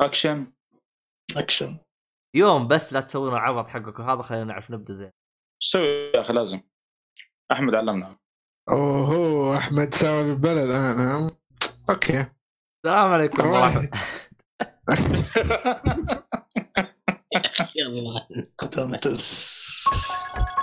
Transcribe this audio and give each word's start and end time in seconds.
أكشن. 0.00 0.52
أكشن. 1.36 1.78
يوم 2.36 2.68
بس 2.68 2.92
لا 2.92 3.00
تسوون 3.00 3.32
العبط 3.32 3.68
حقك 3.68 3.98
وهذا 3.98 4.22
خلينا 4.22 4.44
نعرف 4.44 4.70
نبدأ 4.70 4.92
زين. 4.92 5.10
تسوي 5.62 5.86
يا 6.14 6.20
أخي 6.20 6.32
لازم. 6.32 6.60
أحمد 7.52 7.74
علمنا. 7.74 8.18
اوه 8.68 9.58
أحمد 9.58 9.94
سوى 9.94 10.20
البلد 10.20 10.70
أنا 10.70 11.30
أوكي. 11.90 12.26
السلام 12.86 13.12
عليكم 13.12 13.46
ورحمة 13.46 13.90
يلا. 17.76 18.26
قدمتس 18.58 19.88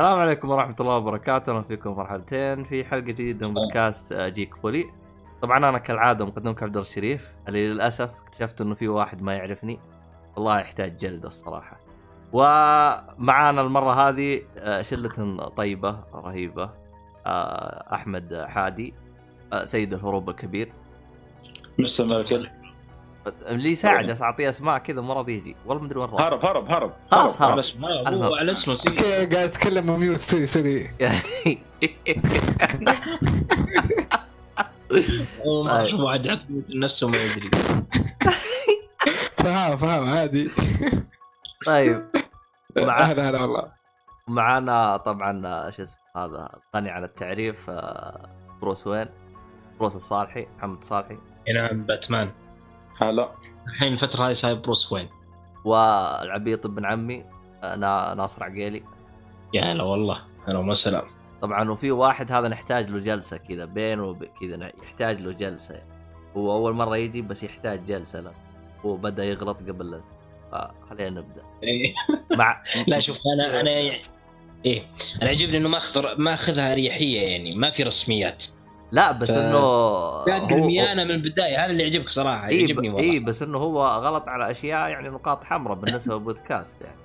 السلام 0.00 0.18
عليكم 0.18 0.50
ورحمة 0.50 0.76
الله 0.80 0.96
وبركاته، 0.96 1.52
أهلا 1.52 1.62
فيكم 1.62 1.90
مرحبتين 1.90 2.64
في 2.64 2.84
حلقة 2.84 3.00
جديدة 3.00 3.48
من 3.48 3.54
بودكاست 3.54 4.12
آه، 4.12 4.28
جيك 4.28 4.54
فولي. 4.54 4.84
طبعا 5.42 5.58
أنا 5.68 5.78
كالعادة 5.78 6.26
مقدمك 6.26 6.62
عبد 6.62 6.76
الشريف. 6.76 7.32
اللي 7.48 7.68
للأسف 7.68 8.10
اكتشفت 8.24 8.60
إنه 8.60 8.74
في 8.74 8.88
واحد 8.88 9.22
ما 9.22 9.34
يعرفني. 9.34 9.80
والله 10.36 10.60
يحتاج 10.60 10.96
جلد 10.96 11.24
الصراحة. 11.24 11.80
ومعانا 12.32 13.60
المرة 13.60 14.08
هذه 14.08 14.42
آه، 14.58 14.82
شلة 14.82 15.48
طيبة 15.48 16.00
رهيبة 16.14 16.70
آه، 17.26 17.94
أحمد 17.94 18.44
حادي 18.48 18.94
سيد 19.64 19.94
الهروب 19.94 20.30
الكبير. 20.30 20.72
مستر 21.78 22.04
ميركل 22.04 22.59
اللي 23.46 23.70
يساعد 23.70 24.06
بس 24.06 24.22
أعطيه 24.22 24.48
أسماء 24.48 24.78
كذا 24.78 25.00
مرض 25.00 25.28
يجي. 25.28 25.56
والله 25.66 25.82
مدري 25.84 25.98
وين 26.00 26.10
راح 26.10 26.20
هرب 26.26 26.44
هرب 26.44 26.70
هرب. 26.70 26.92
خلاص 27.10 27.42
هرب. 27.42 27.50
على 27.50 27.60
اسم- 27.60 27.80
ما 27.80 28.26
هو 28.26 28.34
على 28.34 28.52
اسمه 28.52 28.74
قاعد 28.74 29.34
أتكلم 29.34 30.00
mute 30.00 30.20
sorry 30.20 30.90
هو 35.46 35.62
ما 35.64 35.78
طيب. 35.78 35.90
شوف 35.90 36.00
واحد 36.00 36.26
يحط 36.26 36.40
نفسه 36.68 37.08
ما 37.08 37.16
يدري. 37.16 37.50
فاهم 39.36 39.76
فاهم 39.76 40.08
عادي. 40.08 40.50
طيب. 41.66 42.02
مع 42.76 43.00
هلا 43.02 43.30
هلا 43.30 43.40
والله 43.42 43.72
معانا 44.28 44.96
طبعا 44.96 45.70
شو 45.70 45.82
اسمه 45.82 46.00
هذا 46.16 46.48
غني 46.76 46.90
عن 46.90 47.04
التعريف 47.04 47.56
آه، 47.70 48.28
بروس 48.62 48.86
وين؟ 48.86 49.06
بروس 49.78 49.96
الصالحي 49.96 50.46
محمد 50.58 50.84
صالحي 50.84 51.18
نعم 51.54 51.82
باتمان. 51.82 52.30
هلا 53.02 53.30
الحين 53.66 53.92
الفترة 53.92 54.28
هذه 54.28 54.32
صاير 54.32 54.54
بروس 54.54 54.92
وين؟ 54.92 55.08
والعبيط 55.64 56.66
ابن 56.66 56.84
عمي. 56.84 57.24
آه، 57.62 57.76
نا- 57.76 58.14
ناصر 58.14 58.44
عقيلي. 58.44 58.82
يا 59.54 59.72
هلا 59.72 59.82
والله. 59.82 60.20
هلا 60.48 60.58
وسهلا. 60.58 61.04
طبعا 61.42 61.70
وفي 61.70 61.90
واحد 61.90 62.32
هذا 62.32 62.48
نحتاج 62.48 62.90
له 62.90 62.98
جلسة 62.98 63.36
كذا 63.36 63.64
بينه 63.64 64.04
وب- 64.04 64.24
كذا 64.40 64.72
يحتاج 64.82 65.20
له 65.20 65.32
جلسة. 65.32 65.74
يعني. 65.74 65.90
هو 66.36 66.52
أول 66.52 66.72
مرة 66.74 66.96
يجي 66.96 67.22
بس 67.22 67.44
يحتاج 67.44 67.86
جلسة 67.86 68.20
له. 68.20 68.32
هو 68.86 68.96
بدأ 68.96 69.24
يغلط 69.24 69.56
قبل 69.68 69.90
لا 69.90 70.00
فخلينا 70.52 71.10
نبدأ. 71.20 71.42
إيه. 71.62 71.94
مع 72.36 72.62
لا 72.86 73.00
شوف 73.00 73.16
أنا 73.34 73.60
أنا 73.60 73.70
إيه. 73.70 74.82
أنا 75.22 75.30
يعجبني 75.30 75.56
إنه 75.56 75.68
ما 75.68 75.78
اخذ 75.78 76.18
ما 76.18 76.34
أخذها 76.34 76.72
أريحية 76.72 77.20
يعني 77.20 77.54
ما 77.54 77.70
في 77.70 77.82
رسميات. 77.82 78.44
لا 78.92 79.12
بس 79.12 79.30
ف- 79.30 79.36
إنه 79.38 79.60
قاعد 80.24 80.52
رميانه 80.52 81.04
من 81.04 81.10
البداية. 81.10 81.64
هذا 81.64 81.70
اللي 81.70 81.82
يعجبك 81.82 82.08
صراحة 82.10 82.48
إي 82.48 82.60
يعجبني 82.60 82.88
ب... 82.88 82.94
والله. 82.94 83.10
إي 83.12 83.18
بس 83.20 83.42
إنه 83.42 83.58
هو 83.58 83.86
غلط 83.86 84.28
على 84.28 84.50
أشياء 84.50 84.88
يعني 84.90 85.08
نقاط 85.08 85.44
حمراء 85.44 85.76
بالنسبة 85.76 86.14
للبودكاست 86.14 86.80
يعني. 86.82 86.96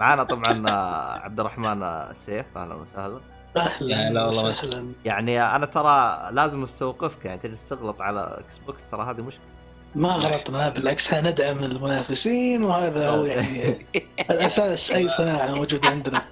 معانا 0.00 0.24
طبعا 0.24 0.68
آه، 0.70 1.18
عبد 1.18 1.40
الرحمن 1.40 1.82
السيف 1.82 2.46
أهلا 2.56 2.74
وسهلا. 2.74 3.20
لا، 3.56 3.68
لا 3.80 3.96
أهلا 4.08 4.24
والله. 4.26 4.50
وسهلا. 4.50 4.92
يعني 5.04 5.42
أنا 5.56 5.66
ترى 5.66 6.28
لازم 6.32 6.62
أستوقفك 6.62 7.24
يعني 7.24 7.38
تجلس 7.38 7.64
تغلط 7.64 8.00
على 8.00 8.36
Xbox 8.40 8.90
ترى 8.90 9.02
هذه 9.10 9.20
مشكلة. 9.22 9.44
ما 9.94 10.08
غلطنا 10.08 10.68
بالعكس 10.68 11.12
إحنا 11.12 11.30
ندعم 11.30 11.58
المنافسين 11.64 12.64
وهذا 12.64 13.08
هو 13.10 13.24
يعني 13.24 13.86
الأساس 14.30 14.90
أي 14.90 15.08
صناعة 15.08 15.54
موجودة 15.54 15.88
عندنا. 15.88 16.22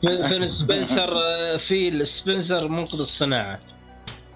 فين 0.28 0.48
سبنسر 0.48 1.12
آه، 1.18 1.56
فيل 1.56 2.06
سبنسر 2.06 2.68
منقذ 2.68 2.98
الصناعة. 3.00 3.58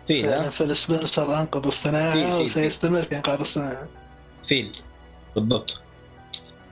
فيل 0.07 0.27
ها؟ 0.27 0.51
فيل 0.51 0.77
سبنسر 0.77 1.41
أنقذ 1.41 1.67
الصناعة 1.67 2.41
وسيستمر 2.41 3.03
في 3.03 3.17
أنقاذ 3.17 3.41
الصناعة. 3.41 3.89
فيل 4.49 4.73
بالضبط. 5.35 5.81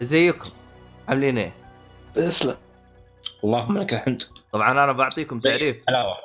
زيكم 0.00 0.50
عاملين 1.08 1.38
إيه؟ 1.38 1.52
تسلم. 2.14 2.56
اللهم 3.44 3.78
لك 3.78 3.94
الحمد. 3.94 4.22
طبعا 4.52 4.70
أنا 4.70 4.92
بعطيكم 4.92 5.40
تعريف. 5.40 5.76
حلاوه 5.86 6.16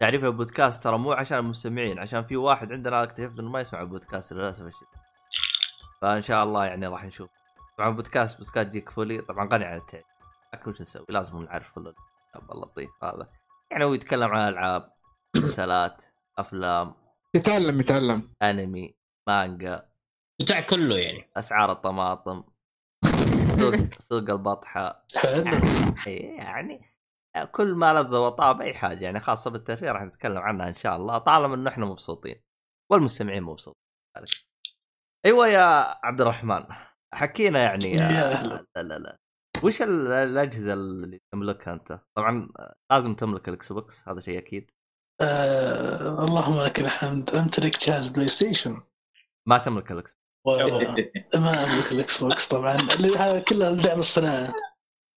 تعريف 0.00 0.24
البودكاست 0.24 0.82
ترى 0.82 0.98
مو 0.98 1.12
عشان 1.12 1.38
المستمعين 1.38 1.98
عشان 1.98 2.24
في 2.24 2.36
واحد 2.36 2.72
عندنا 2.72 3.02
اكتشفت 3.02 3.38
إنه 3.38 3.50
ما 3.50 3.60
يسمع 3.60 3.80
البودكاست 3.80 4.32
للأسف 4.32 4.62
الشديد. 4.62 4.88
فإن 6.00 6.22
شاء 6.22 6.44
الله 6.44 6.64
يعني 6.64 6.86
راح 6.86 7.04
نشوف. 7.04 7.30
طبعا 7.78 7.90
بودكاست 7.90 8.38
بودكاست 8.38 8.70
جيك 8.70 8.90
فولي. 8.90 9.20
طبعا 9.20 9.48
غني 9.52 9.64
عن 9.64 9.76
التعريف. 9.76 10.06
لكن 10.54 10.70
وش 10.70 10.80
نسوي؟ 10.80 11.06
لازم 11.08 11.42
نعرف 11.42 11.68
الكلام 11.68 11.94
اللطيف 12.52 12.90
هذا 13.02 13.28
يعني 13.70 13.84
هو 13.84 13.94
يتكلم 13.94 14.30
عن 14.30 14.48
ألعاب 14.48 14.92
مسلسلات. 15.36 16.04
أفلام. 16.38 16.94
يتعلم 17.34 17.80
يتعلم 17.80 18.32
أنمي 18.42 18.94
مانجا. 19.28 19.88
بتاع 20.42 20.60
كله 20.60 20.96
يعني. 20.98 21.30
أسعار 21.36 21.72
الطماطم. 21.72 22.44
سوق 23.58 23.74
سوق 24.08 24.30
البطحة. 24.30 25.06
إيه 26.06 26.36
يعني 26.36 26.92
كل 27.52 27.74
ما 27.74 27.94
لذ 27.94 28.16
وطاب 28.16 28.60
أي 28.60 28.74
حاجة 28.74 29.04
يعني. 29.04 29.20
خاصة 29.20 29.50
بالترفيه 29.50 29.92
راح 29.92 30.02
نتكلم 30.02 30.38
عنها 30.38 30.68
إن 30.68 30.74
شاء 30.74 30.96
الله 30.96 31.18
طالما 31.18 31.54
إنه 31.54 31.70
إحنا 31.70 31.86
مبسوطين 31.86 32.42
والمستمعين 32.92 33.42
مبسوطين. 33.42 33.82
أيوه 35.26 35.48
يا 35.48 35.60
عبد 36.06 36.20
الرحمن 36.20 36.64
حكينا 37.14 37.62
يعني. 37.62 37.92
لا 37.98 38.82
لا 38.82 38.98
لا. 38.98 39.18
وش 39.64 39.82
ال- 39.82 40.06
الأجهزة 40.12 40.72
اللي 40.72 41.20
تملكها 41.34 41.72
أنت؟ 41.74 42.00
طبعا 42.16 42.48
لازم 42.92 43.14
تملك 43.14 43.48
ال 43.48 43.72
Xbox 43.72 44.08
هذا 44.08 44.20
شيء 44.20 44.38
أكيد. 44.38 44.70
آه 45.20 46.24
اللهم 46.24 46.60
لك 46.60 46.80
الحمد. 46.80 47.30
أمتلك 47.36 47.88
جهاز 47.88 48.08
PlayStation. 48.08 48.82
ما 49.46 49.58
تملك 49.58 49.92
ال 49.92 50.04
X 50.04 50.16
ما 51.34 51.64
أملك 51.64 51.92
ال 51.92 52.22
Xbox 52.22 52.48
طبعا. 52.48 52.76
هذا 53.16 53.40
كله 53.40 53.70
لدعم 53.70 53.98
الصناعة. 53.98 54.54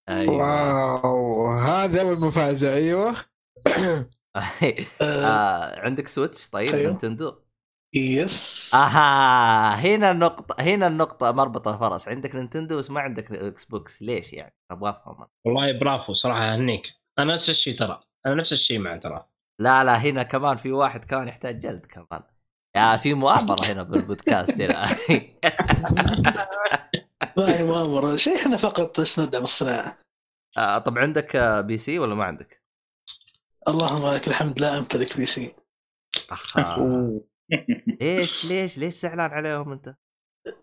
أيوه. 0.09 0.35
واو. 0.38 1.57
هذا 1.57 2.01
اول 2.01 2.19
مفاجاه 2.19 2.75
أيوه. 2.75 3.16
آه. 4.35 4.44
آه 5.01 5.79
عندك 5.79 6.07
Switch؟ 6.07 6.50
طيب 6.50 6.73
أيوه. 6.73 6.89
Nintendo. 6.90 7.35
Yes. 7.96 8.72
أها. 8.73 9.75
هنا 9.75 10.11
النقطة 10.11 10.55
هنا 10.63 10.88
النقطة 10.88 11.31
مربطة 11.31 11.78
فرس. 11.78 12.07
عندك 12.07 12.35
Nintendo 12.35 12.78
بس 12.78 12.91
ما 12.91 13.01
عندك 13.01 13.31
Xbox. 13.31 14.01
ليش 14.01 14.34
يعني؟ 14.34 14.55
أبغى 14.72 14.89
أفهم. 14.89 15.28
والله 15.45 15.79
برافو 15.79 16.13
صراحة 16.13 16.53
أهنيك. 16.53 16.84
أنا 17.19 17.34
نفس 17.34 17.50
الشيء 17.50 17.79
ترى. 17.79 18.03
أنا 18.25 18.35
نفس 18.35 18.53
الشيء 18.53 18.79
مع 18.79 18.97
ترى. 18.97 19.25
لا 19.59 19.83
لا 19.83 19.95
هنا 19.95 20.23
كمان 20.23 20.57
في 20.57 20.71
واحد 20.71 21.05
كمان 21.05 21.27
يحتاج 21.27 21.59
جلد 21.59 21.85
كمان. 21.85 22.23
يا 22.75 22.97
في 22.97 23.13
مؤامرة 23.13 23.66
هنا 23.66 23.83
بالبودكاست 23.83 24.61
هنا. 24.61 24.85
ما 27.37 27.57
هي 27.59 27.63
مؤامرة. 27.63 28.16
شيء 28.16 28.35
إحنا 28.35 28.57
فقط 28.57 28.99
بس 28.99 29.19
ندعم 29.19 29.43
الصناعة. 29.43 29.99
آه، 30.57 30.79
طب 30.79 30.97
عندك 30.97 31.37
PC 31.66 31.99
ولا 31.99 32.16
ما 32.16 32.25
عندك؟ 32.25 32.63
اللهم 33.67 34.13
لك 34.16 34.28
الحمد 34.28 34.59
لا 34.59 34.78
أمتلك 34.78 35.17
PC. 35.17 35.55
اخ. 36.31 36.58
ليش 38.01 38.46
ليش 38.46 38.78
ليش 38.78 38.93
زعلان 38.96 39.31
عليهم 39.31 39.72
أنت؟ 39.72 39.96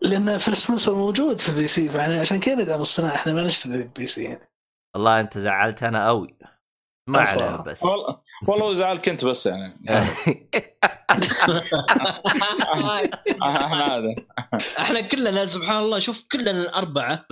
لأن 0.01 0.37
فيل 0.37 0.55
سبنسر 0.55 0.95
موجود 0.95 1.39
في 1.39 1.49
ال 1.49 1.67
PC 1.67 1.89
فإحنا 1.89 2.19
عشان 2.19 2.39
كذا 2.39 2.55
ندعم 2.55 2.81
الصناعة 2.81 3.15
إحنا 3.15 3.33
ما 3.33 3.47
نشتري 3.47 3.83
PC. 3.83 4.23
يعني 4.23 4.49
والله 4.95 5.19
أنت 5.19 5.37
زعلت 5.37 5.83
أنا 5.83 6.07
قوي 6.07 6.37
ما. 7.09 7.19
عليه 7.19 7.57
بس. 7.57 7.83
والله. 7.83 8.22
والله 8.47 8.73
زعلك 8.73 9.09
انت 9.09 9.25
بس 9.25 9.45
يعني. 9.45 9.79
إحنا 13.41 13.85
هذا. 13.95 14.15
إحنا 14.79 15.01
كلنا 15.01 15.45
سبحان 15.45 15.77
الله 15.77 15.99
شوف 15.99 16.23
كلنا 16.31 16.51
الأربعة 16.51 17.25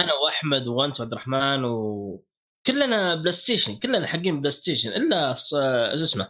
أنا 0.00 0.12
وأحمد 0.24 0.68
وانت 0.68 1.00
وعبد 1.00 1.12
الرحمن 1.12 1.64
و 1.64 2.24
كلنا 2.66 3.14
PlayStation 3.14 3.76
كلنا 3.76 4.06
حقين 4.06 4.40
PlayStation 4.40 4.88
إلا 4.88 5.34
ص- 5.34 5.50
شو 5.94 6.02
اسمه؟ 6.02 6.28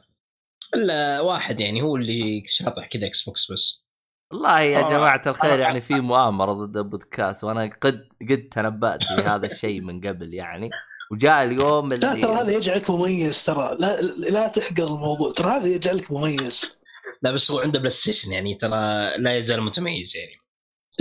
إلا 0.75 1.21
واحد 1.21 1.61
يعني 1.61 1.83
هو 1.83 1.97
اللي 1.97 2.43
شاطح 2.49 2.89
كذا 2.89 3.07
Xbox 3.07 3.53
بس. 3.53 3.85
والله 4.33 4.61
يا 4.61 4.79
آه، 4.87 4.91
جماعة 4.91 5.23
الخير 5.27 5.59
يعني 5.59 5.81
في 5.81 5.95
مؤامرة 5.95 6.53
ضد 6.53 6.77
البودكاست 6.77 7.45
وأنا 7.45 7.71
قد 7.83 8.09
قد 8.31 8.49
تنبأت 8.53 9.03
في 9.05 9.23
هذا 9.23 9.47
الشيء 9.47 9.81
من 9.81 10.01
قبل 10.09 10.35
يعني. 10.35 10.71
وجاء 11.15 11.45
اليوم 11.45 11.89
لا 11.89 12.13
اللي 12.13 12.23
ترى 12.23 12.33
هذا 12.33 12.53
يجعلك 12.53 12.91
مميز 12.91 13.45
ترى. 13.45 13.77
لا 13.81 14.01
لا 14.03 14.49
تحقر 14.49 14.87
الموضوع. 14.87 15.33
ترى 15.33 15.51
هذا 15.51 15.67
يجعلك 15.67 16.13
مميز. 16.13 16.79
لا 17.23 17.35
بس 17.35 17.51
هو 17.51 17.59
عنده 17.59 17.79
PlayStation 17.79 18.33
يعني 18.33 18.55
ترى 18.55 19.03
لا 19.19 19.39
يزال 19.39 19.63
متميز 19.63 20.17
يعني. 20.17 20.37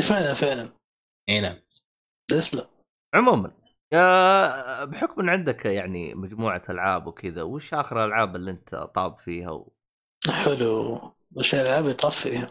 فعلا 0.09 0.33
فعلا. 0.33 0.69
إي 1.29 1.41
نعم. 1.41 1.59
تسلم 2.27 2.65
عموما 3.13 3.51
آه، 3.93 4.83
بحكم 4.83 5.21
إن 5.21 5.29
عندك 5.29 5.65
يعني 5.65 6.13
مجموعة 6.13 6.61
ألعاب 6.69 7.07
وكذا 7.07 7.41
وش 7.41 7.73
آخر 7.73 8.03
الالعاب 8.03 8.35
اللي 8.35 8.51
أنت 8.51 8.75
طاب 8.75 9.19
فيها 9.19 9.51
و... 9.51 9.73
حلو. 10.29 10.99
وش 11.35 11.55
ألعاب 11.55 11.87
يطفي 11.87 12.47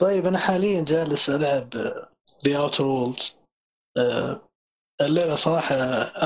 طيب 0.00 0.26
أنا 0.26 0.38
حاليا 0.38 0.84
جالس 0.84 1.30
ألعب 1.30 1.74
The 2.44 2.58
Outer 2.58 2.84
Worlds 2.84 3.36
اللعبة 5.06 5.34
صراحة 5.34 5.74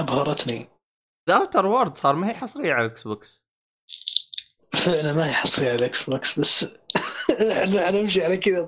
أبهرتني. 0.01 0.69
The 1.29 1.37
Outer 1.37 1.67
Worlds 1.67 1.97
صار 1.97 2.15
ما 2.15 2.31
هي 2.31 2.35
حصرية 2.35 2.73
على 2.73 2.87
ال 2.87 3.03
Xbox 3.03 3.45
فعلا 4.75 5.13
ما 5.13 5.29
هي 5.29 5.33
حصرية 5.33 5.69
على 5.69 5.79
ال 5.79 6.11
Xbox 6.11 6.39
بس 6.39 6.67
إحنا 7.53 7.87
حنمشي 7.87 8.25
على 8.25 8.37
كذا. 8.37 8.67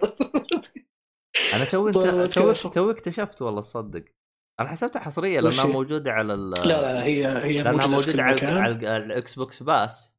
أنا 1.54 1.64
تو 1.64 1.90
طيب، 1.90 1.96
انت 1.96 2.06
كذا 2.08 2.26
تو 2.26 2.52
صح. 2.52 2.70
تو 2.70 2.90
اكتشفت 2.90 3.42
والله 3.42 3.60
تصدق 3.60 4.04
أنا 4.60 4.68
حسبتها 4.68 5.00
حصرية 5.00 5.40
وش 5.40 5.44
لانها 5.44 5.66
هي؟ 5.66 5.72
موجودة 5.72 6.12
على 6.12 6.34
ال... 6.34 6.50
لا 6.50 6.64
لا 6.64 7.04
هي 7.04 7.26
هي 7.26 7.62
لأنها 7.62 7.86
موجودة 7.86 8.22
على, 8.22 8.46
على, 8.46 8.96
ال 8.96 9.34
Xbox 9.34 9.62
Pass 9.62 10.12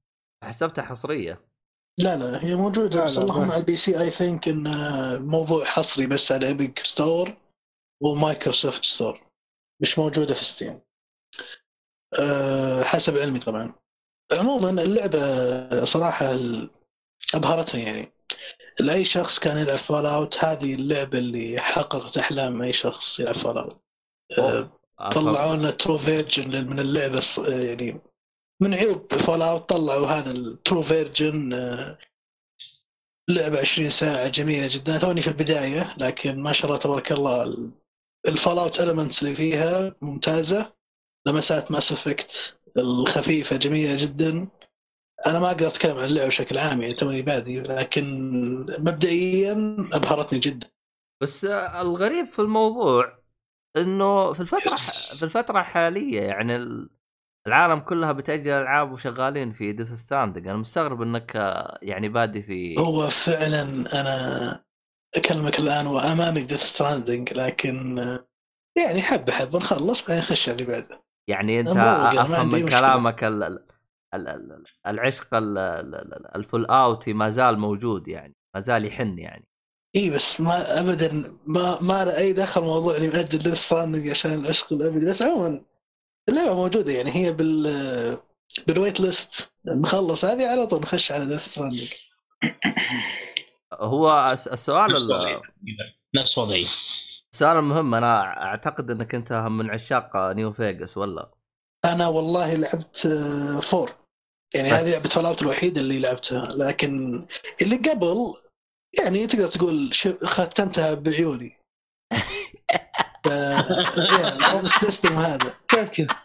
حسبتها 0.43 0.81
حصرية. 0.81 1.49
لا 1.99 2.17
لا 2.17 2.43
هي 2.43 2.55
موجودة. 2.55 3.05
بس 3.05 3.17
اللهم 3.17 3.51
على 3.51 3.59
ال 3.59 3.75
PC 3.75 4.01
I 4.01 4.09
think 4.09 4.47
إن 4.47 4.65
موضوع 5.21 5.65
حصري 5.65 6.07
بس 6.07 6.31
على 6.31 6.47
Epic 6.47 6.79
Store 6.79 7.37
و 8.03 8.12
Microsoft 8.12 8.85
Store 8.85 9.28
مش 9.81 9.99
موجودة 9.99 10.33
في 10.33 10.45
Steam 10.45 10.81
أه 12.19 12.83
حسب 12.83 13.17
علمي 13.17 13.39
طبعا. 13.39 13.73
عموما 14.31 14.69
اللعبة 14.69 15.85
صراحة 15.85 16.37
أبهرتني 17.33 17.83
يعني. 17.83 18.13
لأي 18.79 19.05
شخص 19.05 19.39
كان 19.39 19.57
يلعب 19.57 19.77
Fallout 19.77 20.43
هذه 20.43 20.73
اللعبة 20.73 21.17
اللي 21.17 21.59
حققت 21.59 22.17
أحلام 22.17 22.61
أي 22.61 22.73
شخص 22.73 23.19
يلعب 23.19 23.35
Fallout 23.35 23.81
أه 24.37 24.71
طلعوا 25.11 25.55
لنا 25.55 25.71
true 25.71 25.97
version 25.97 26.67
من 26.67 26.79
اللعبة 26.79 27.21
يعني 27.47 28.01
من 28.61 28.73
عيوب 28.73 29.13
Fallout 29.15 29.69
طلعوا 29.69 30.07
هذا 30.07 30.31
ال 30.31 30.41
true 30.41 30.81
version 30.81 31.53
لعبة 33.29 33.59
20 33.59 33.89
ساعة 33.89 34.27
جميلة 34.27 34.67
جدا. 34.71 34.97
توني 34.97 35.21
في 35.21 35.27
البداية 35.27 35.95
لكن 35.97 36.39
ما 36.39 36.53
شاء 36.53 36.65
الله 36.65 36.79
تبارك 36.79 37.11
الله 37.11 37.71
ال 38.27 38.59
Fallout 38.59 38.79
elements 38.81 39.23
اللي 39.23 39.35
فيها 39.35 39.95
ممتازة. 40.01 40.73
لمسات 41.27 41.71
Mass 41.71 41.91
Effect 41.91 42.59
الخفيفة 42.77 43.55
جميلة 43.55 44.03
جدا. 44.03 44.47
أنا 45.27 45.39
ما 45.39 45.47
أقدر 45.47 45.67
أتكلم 45.67 45.97
عن 45.97 46.05
اللعبة 46.05 46.27
بشكل 46.27 46.57
عام 46.57 46.81
يعني 46.81 46.93
توني 46.93 47.21
بادي 47.21 47.61
لكن 47.61 48.05
مبدئيا 48.79 49.77
أبهرتني 49.93 50.39
جدا. 50.39 50.67
بس 51.21 51.45
الغريب 51.45 52.25
في 52.25 52.39
الموضوع 52.39 53.19
إنه 53.77 54.33
في 54.33 54.39
الفترة 54.39 54.75
في 55.19 55.23
الفترة 55.25 55.59
الحالية 55.59 56.21
يعني 56.21 56.55
ال- 56.55 56.89
العالم 57.47 57.79
كلها 57.79 58.11
بتأجل 58.11 58.51
ألعاب 58.51 58.91
وشغالين 58.91 59.51
في 59.51 59.71
Death 59.71 59.93
Stranding 59.93 60.47
أنا 60.47 60.57
مستغرب 60.57 61.01
إنك 61.01 61.35
يعني 61.81 62.09
بادي 62.09 62.41
في 62.41 62.79
هو 62.79 63.09
فعلا 63.09 63.63
أنا 64.01 64.63
أكلمك 65.15 65.59
الآن 65.59 65.87
وامامي 65.87 66.41
Death 66.41 66.63
Stranding 66.63 67.33
لكن 67.33 67.97
يعني 68.77 69.01
حبه 69.01 69.33
حبه 69.33 69.59
نخلص 69.59 70.01
بعدين 70.01 70.17
نخش 70.17 70.49
على 70.49 70.61
اللي 70.61 70.71
بعده. 70.71 71.03
يعني 71.29 71.59
أنت 71.59 71.69
أفهم 71.69 72.47
من 72.51 72.63
مشكلة. 72.63 72.79
كلامك 72.79 73.23
ال... 73.23 73.43
ال... 73.43 73.59
ال... 74.13 74.27
ال- 74.27 74.65
العشق 74.87 75.33
ال... 75.33 75.57
ال- 75.57 75.95
ال- 75.95 76.35
الفول 76.35 76.65
اوتي 76.65 77.13
ما 77.13 77.29
زال 77.29 77.59
موجود 77.59 78.07
يعني 78.07 78.35
ما 78.55 78.59
زال 78.59 78.85
يحن 78.85 79.19
يعني. 79.19 79.47
إي 79.95 80.09
بس 80.09 80.41
ما 80.41 80.79
ابدا 80.79 81.37
ما 81.47 81.81
ما 81.81 82.05
له 82.05 82.17
أي 82.17 82.33
دخل 82.33 82.61
موضوع 82.61 82.97
إني 82.97 83.07
ماجل 83.07 83.39
Death 83.39 83.53
Stranding 83.53 84.09
عشان 84.09 84.33
العشق 84.33 84.73
الأبدي. 84.73 85.05
بس 85.05 85.21
عموما 85.21 85.61
اللعبة 86.29 86.53
موجودة 86.53 86.91
يعني 86.91 87.15
هي 87.15 87.31
بال 87.33 88.17
بال 88.67 88.78
wait 88.78 88.99
list 88.99 89.49
نخلص 89.65 90.25
هذه 90.25 90.47
على 90.47 90.67
طول 90.67 90.81
نخش 90.81 91.11
على 91.11 91.25
Death 91.25 91.45
Stranding 91.45 91.93
هو 93.79 94.31
الس- 94.31 94.47
السؤال 94.47 94.91
نفس 94.93 95.01
ال... 95.01 95.11
وضعي 95.11 95.41
نفس 96.15 96.37
وضعي 96.37 96.67
السؤال 97.33 97.57
المهم 97.57 97.95
أنا 97.95 98.21
أعتقد 98.43 98.91
إنك 98.91 99.15
أنت 99.15 99.33
من 99.33 99.69
عشاق 99.69 100.17
New 100.17 100.51
Vegas 100.53 100.97
ولا؟ 100.97 101.31
أنا 101.85 102.07
والله 102.07 102.55
لعبت 102.55 103.05
آه، 103.05 103.59
four. 103.59 103.91
يعني 104.55 104.67
بس. 104.67 104.73
هذه 104.73 104.91
لعبة 104.91 105.09
Fallout 105.09 105.41
الوحيده 105.41 105.81
اللي 105.81 105.99
لعبتها. 105.99 106.45
لكن 106.45 107.25
اللي 107.61 107.75
قبل 107.75 108.33
يعني 108.99 109.27
تقدر 109.27 109.47
تقول 109.47 109.93
ش- 109.93 110.07
ختمتها 110.23 110.93
بعيوني. 110.93 111.57
ف... 113.25 113.27
يعني 113.27 114.59
ال 114.59 114.67
system 114.67 115.13
هذا. 115.13 115.55
كيف 115.67 115.89
كذا 115.89 116.15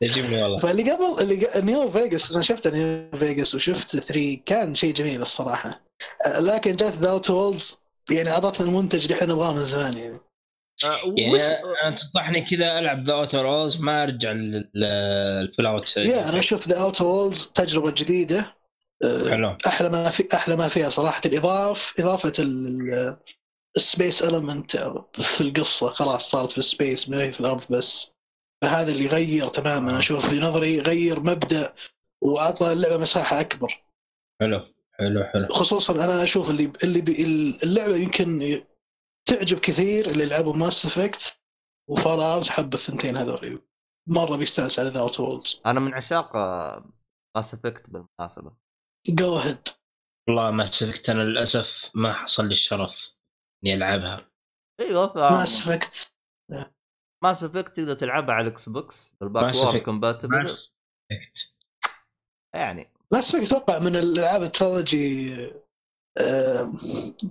يعجبني 0.00 0.42
والله 0.42 0.58
فاللي 0.58 0.90
قبل 0.90 1.22
اللي 1.22 1.46
ق... 1.46 1.56
New 1.56 1.90
Vegas 1.90 2.32
أنا 2.32 2.42
شفت 2.42 2.68
New 2.68 3.10
Vegas 3.18 3.54
وشفت 3.54 3.96
3 3.96 4.40
كان 4.46 4.74
شيء 4.74 4.94
جميل 4.94 5.22
الصراحة. 5.22 5.80
آه، 6.26 6.40
لكن 6.40 6.76
جت 6.76 6.82
The 6.82 7.10
Outer 7.10 7.30
Worlds 7.30 7.78
يعني 8.10 8.30
اعطتنا 8.30 8.66
المنتج 8.66 9.02
اللي 9.02 9.14
إحنا 9.14 9.32
نبغاه 9.32 9.52
من 9.52 9.64
زمان 9.64 9.96
يعني. 9.96 10.20
يعني 11.16 11.34
وش... 11.34 11.40
أنا 11.40 11.96
تنصحني 11.96 12.46
كذا 12.50 12.78
ألعب 12.78 13.06
The 13.06 13.12
Outer 13.12 13.42
Worlds 13.42 13.76
ما 13.80 14.02
أرجع 14.02 14.32
لل 14.74 15.66
Fallout 15.66 15.96
يا 15.96 16.28
أنا 16.28 16.38
أشوف 16.38 16.68
The 16.68 16.80
Outer 16.80 17.00
Worlds 17.00 17.50
تجربة 17.54 17.90
جديدة. 17.90 18.54
آه، 19.04 19.30
حلو. 19.30 19.56
أحلى 19.66 19.88
ما 19.88 20.08
في 20.08 20.28
أحلى 20.34 20.56
ما 20.56 20.68
فيها 20.68 20.88
صراحة. 20.88 21.20
الاضاف 21.26 21.94
إضافة 21.98 22.32
ال 23.76 23.84
space 23.84 24.22
element 24.22 24.76
في 25.16 25.40
القصة. 25.40 25.88
خلاص 25.88 26.30
صارت 26.30 26.52
في 26.52 26.58
ال 26.58 26.66
space 26.66 27.08
ما 27.08 27.22
هي 27.22 27.32
في 27.32 27.40
الأرض 27.40 27.62
بس. 27.70 28.10
فهذا 28.62 28.92
اللي 28.92 29.06
غير 29.06 29.48
تماما 29.48 29.98
أشوف 29.98 30.26
في 30.26 30.38
نظري 30.38 30.80
غير 30.80 31.20
مبدأ 31.20 31.74
وأعطى 32.22 32.72
اللعبة 32.72 32.96
مساحة 32.96 33.40
أكبر. 33.40 33.84
حلو 34.40 34.74
حلو 34.92 35.24
حلو. 35.24 35.46
خصوصا 35.48 36.04
أنا 36.04 36.22
أشوف 36.22 36.50
اللي 36.50 36.72
اللي 36.84 37.00
بي 37.00 37.22
اللعبة 37.62 37.96
يمكن 37.96 38.62
تعجب 39.28 39.58
كثير 39.58 40.10
اللي 40.10 40.26
لعبوا 40.26 40.56
Mass 40.56 40.86
Effect 40.86 41.40
و 41.90 42.20
Fallout 42.20 42.48
حب 42.48 42.74
الثنتين 42.74 43.16
هذول. 43.16 43.62
مرة 44.08 44.36
بيستأنس 44.36 44.78
على 44.78 44.88
The 44.88 45.00
Outer 45.00 45.20
Worlds 45.20 45.60
أنا 45.66 45.80
من 45.80 45.94
عشاق 45.94 46.36
Mass 47.36 47.54
Effect 47.54 47.90
بالمناسبة. 47.90 48.56
go 49.08 49.38
ahead 49.38 49.68
والله 50.28 50.50
ما 50.50 50.66
سلكت 50.66 51.10
أنا 51.10 51.22
للأسف 51.22 51.90
ما 51.94 52.12
حصل 52.14 52.48
لي 52.48 52.54
الشرف 52.54 52.90
إني 53.64 53.74
ألعبها. 53.74 54.30
أيوه 54.80 55.12
ف... 55.12 55.16
Mass 55.16 55.68
Effect 55.68 56.12
Mass 57.24 57.44
Effect 57.44 57.76
تقدر 57.76 57.94
تلعبها 57.94 58.34
على 58.34 58.46
ال 58.48 58.68
Xbox 58.68 59.14
بال 59.20 59.80
backward 59.80 59.84
compatible 59.84 60.56
يعني. 62.54 62.90
Mass 63.12 63.34
Effect 63.34 63.46
أتوقع 63.52 63.78
من 63.78 63.96
الألعاب 63.96 64.42
ال 64.42 64.54
trilogy 64.54 65.34
آه، 66.18 66.72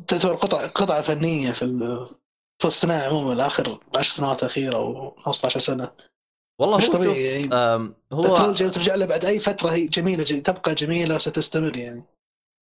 تعتبر 0.07 0.35
قطعه 0.35 0.67
قطعة 0.67 1.01
فنية 1.01 1.51
في 1.51 1.61
ال- 1.61 2.07
في 2.61 2.65
الصناعة 2.67 3.07
عموما 3.07 3.47
اخر 3.47 3.79
10 3.97 4.13
سنوات 4.13 4.43
الأخيرة 4.43 4.75
أو 4.75 5.15
15 5.15 5.59
سنة. 5.59 5.91
والله 6.61 6.77
مش 6.77 6.83
هو 6.83 6.87
شوف 6.91 6.95
طبيعي 6.95 7.41
يعني 7.41 7.93
هو 8.13 8.25
ال 8.25 8.31
trilogy 8.31 8.69
ترجع 8.69 8.95
لها 8.95 9.07
بعد 9.07 9.25
أي 9.25 9.39
فترة 9.39 9.69
هي 9.71 9.87
جميلة 9.87 10.23
جي 10.23 10.41
تبقى 10.41 10.75
جميلة 10.75 11.15
وستستمر 11.15 11.77
يعني. 11.77 12.03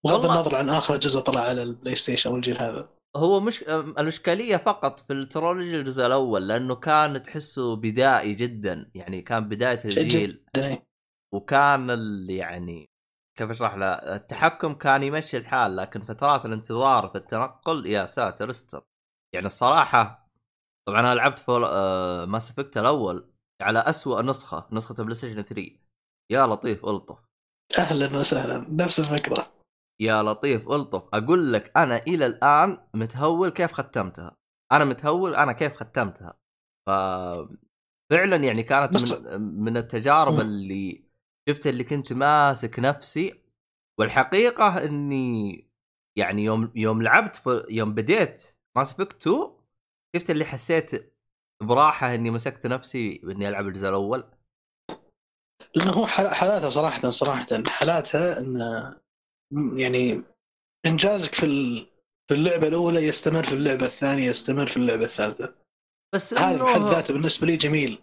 بغض 0.04 0.20
والله- 0.20 0.34
النظر 0.34 0.54
عن 0.54 0.68
آخر 0.70 0.96
جزء 0.96 1.20
طلع 1.20 1.40
على 1.40 1.62
ال 1.62 1.94
PlayStation 1.96 2.32
والجيل 2.32 2.58
هذا. 2.58 2.88
هو 3.16 3.40
مش 3.40 3.64
آم، 3.64 3.90
الاشكاليه 3.90 4.56
فقط 4.56 5.00
في 5.00 5.12
ال 5.12 5.20
trilogy 5.20 5.76
الجزء 5.76 6.06
الأول 6.06 6.48
لأنه 6.48 6.74
كان 6.74 7.22
تحسه 7.22 7.76
بدائي 7.76 8.34
جدا. 8.34 8.90
يعني 8.94 9.22
كان 9.22 9.48
بداية 9.48 9.78
الجيل. 9.84 10.44
وكان 11.34 11.90
ال- 11.90 12.30
يعني 12.30 12.90
كيف 13.38 13.50
أشرح 13.50 13.74
له؟ 13.74 13.86
التحكم 13.86 14.74
كان 14.74 15.02
يمشي 15.02 15.36
الحال 15.36 15.76
لكن 15.76 16.00
فترات 16.02 16.46
الانتظار 16.46 17.08
في 17.08 17.18
التنقل 17.18 17.86
يا 17.86 18.04
ساتر 18.06 18.50
استر. 18.50 18.82
يعني 19.34 19.46
الصراحة 19.46 20.30
طبعا 20.88 21.00
أنا 21.00 21.14
لعبت 21.14 21.38
Fall 21.38 21.64
آه 21.64 22.24
Mass 22.24 22.50
Effect 22.50 22.76
الأول 22.76 23.32
على 23.62 23.78
أسوأ 23.78 24.22
نسخة 24.22 24.68
نسخة 24.72 24.94
ال 24.98 25.14
PlayStation 25.14 25.42
3 25.42 25.70
يا 26.30 26.46
لطيف 26.46 26.84
ألطف. 26.86 27.18
أهلا 27.78 28.18
وسهلا. 28.18 28.66
نفس 28.70 29.00
الفكرة. 29.00 29.52
يا 30.00 30.22
لطيف 30.22 30.68
ألطف 30.70 31.02
أقول 31.14 31.52
لك 31.52 31.72
أنا 31.76 31.96
إلى 31.96 32.26
الآن 32.26 32.78
متهول 32.94 33.48
كيف 33.50 33.72
ختمتها. 33.72 34.36
أنا 34.72 34.84
متهول 34.84 35.34
أنا 35.34 35.52
كيف 35.52 35.72
ختمتها. 35.76 36.34
ف 36.86 36.90
فعلا 38.10 38.36
يعني 38.36 38.62
كانت 38.62 39.12
من 39.30 39.40
من 39.64 39.76
التجارب. 39.76 40.40
اللي 40.40 41.04
شفت 41.48 41.66
اللي 41.66 41.84
كنت 41.84 42.12
ماسك 42.12 42.78
نفسي 42.78 43.42
والحقيقة 43.98 44.84
إني 44.84 45.66
يعني 46.18 46.44
يوم 46.44 46.72
يوم 46.74 47.02
لعبت 47.02 47.42
يوم 47.70 47.94
بديت 47.94 48.42
Mass 48.76 48.92
Effect 48.92 49.20
2 49.28 49.50
شفت 50.16 50.30
اللي 50.30 50.44
حسيت 50.44 51.14
براحة 51.62 52.14
إني 52.14 52.30
مسكت 52.30 52.66
نفسي 52.66 53.20
إني 53.24 53.48
ألعب 53.48 53.66
الجزء 53.66 53.88
الأول. 53.88 54.24
لأنه 55.74 55.92
هو 55.92 56.06
حال- 56.06 56.34
حالاتها 56.34 56.68
صراحة 56.68 57.10
صراحة 57.10 57.46
حالاتها 57.66 58.38
إن 58.38 58.52
م- 58.58 59.05
يعني 59.76 60.22
إنجازك 60.86 61.34
في 61.34 61.46
في 62.28 62.34
اللعبة 62.34 62.68
الأولى 62.68 63.06
يستمر 63.06 63.42
في 63.42 63.52
اللعبة 63.52 63.86
الثانية 63.86 64.26
يستمر 64.30 64.66
في 64.66 64.76
اللعبة 64.76 65.04
الثالثة. 65.04 65.54
بس 66.14 66.34
هذا 66.34 66.62
بحد 66.64 66.80
ذاته 66.80 67.14
بالنسبة 67.14 67.46
لي 67.46 67.56
جميل. 67.56 68.02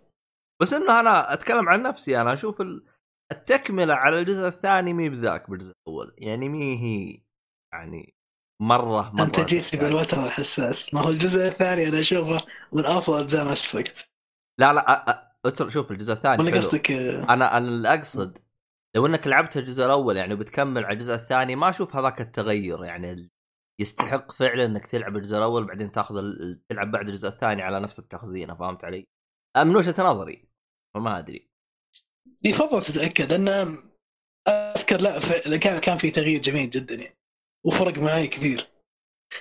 بس 0.61 0.73
إنه 0.73 0.99
أنا 0.99 1.33
أتكلم 1.33 1.69
عن 1.69 1.81
نفسي 1.83 2.21
أنا 2.21 2.33
أشوف 2.33 2.61
ال- 2.61 2.85
التكملة 3.31 3.93
على 3.93 4.19
الجزء 4.19 4.47
الثاني 4.47 4.93
مي 4.93 5.09
بذاك 5.09 5.49
بالجزء 5.49 5.71
الأول. 5.87 6.13
يعني 6.17 6.49
مي 6.49 6.77
هي 6.79 7.21
يعني 7.73 8.13
مرة 8.61 9.11
مرة 9.11 9.23
أنت 9.25 9.39
جيت 9.39 9.63
تستاهل. 9.63 9.81
بالوتر 9.81 10.25
الحساس 10.25 10.93
ما 10.93 11.01
هو 11.01 11.09
الجزء 11.09 11.47
الثاني 11.47 11.87
أنا 11.87 11.99
أشوفه 11.99 12.45
من 12.73 12.85
أفضل 12.85 13.19
أجزاء 13.19 13.45
ماس 13.45 13.75
لا 13.75 14.73
لا 14.73 14.81
أ- 14.81 15.09
أ- 15.09 15.47
اتر- 15.47 15.69
شوف 15.69 15.91
الجزء 15.91 16.13
الثاني 16.13 16.43
ولا 16.43 16.51
حلو. 16.51 16.59
قصدك 16.59 16.91
آه، 16.91 17.23
أنا 17.23 17.57
أنا 17.57 17.57
اللي 17.57 17.93
أقصد 17.93 18.37
لو 18.95 19.05
انك 19.05 19.27
لعبت 19.27 19.57
الجزء 19.57 19.85
الأول 19.85 20.17
يعني 20.17 20.35
بتكمل 20.35 20.85
على 20.85 20.93
الجزء 20.93 21.13
الثاني 21.13 21.55
ما 21.55 21.69
أشوف 21.69 21.95
هذاك 21.95 22.21
التغير 22.21 22.83
يعني 22.85 23.29
يستحق 23.81 24.31
فعلا 24.31 24.65
إنك 24.65 24.85
تلعب 24.85 25.15
الجزء 25.17 25.37
الأول 25.37 25.65
بعدين 25.67 25.91
تاخذ 25.91 26.23
تلعب 26.69 26.91
بعد 26.91 27.07
الجزء 27.07 27.27
الثاني 27.27 27.61
على 27.61 27.79
نفس 27.79 27.99
التخزينه 27.99 28.55
فهمت 28.55 28.85
علي؟ 28.85 29.07
من 29.57 29.75
وجهة 29.75 29.95
نظري 30.03 30.47
فما 30.95 31.19
أدري 31.19 31.49
يفضل 32.43 32.83
تتأكد 32.83 33.33
لأن 33.33 33.77
أذكر 34.47 35.01
لا 35.01 35.57
كان 35.57 35.79
كان 35.79 35.97
في 35.97 36.11
تغيير 36.11 36.41
جميل 36.41 36.69
جدا 36.69 36.95
يعني 36.95 37.17
وفرق 37.65 37.97
معي 37.97 38.27
كثير 38.27 38.69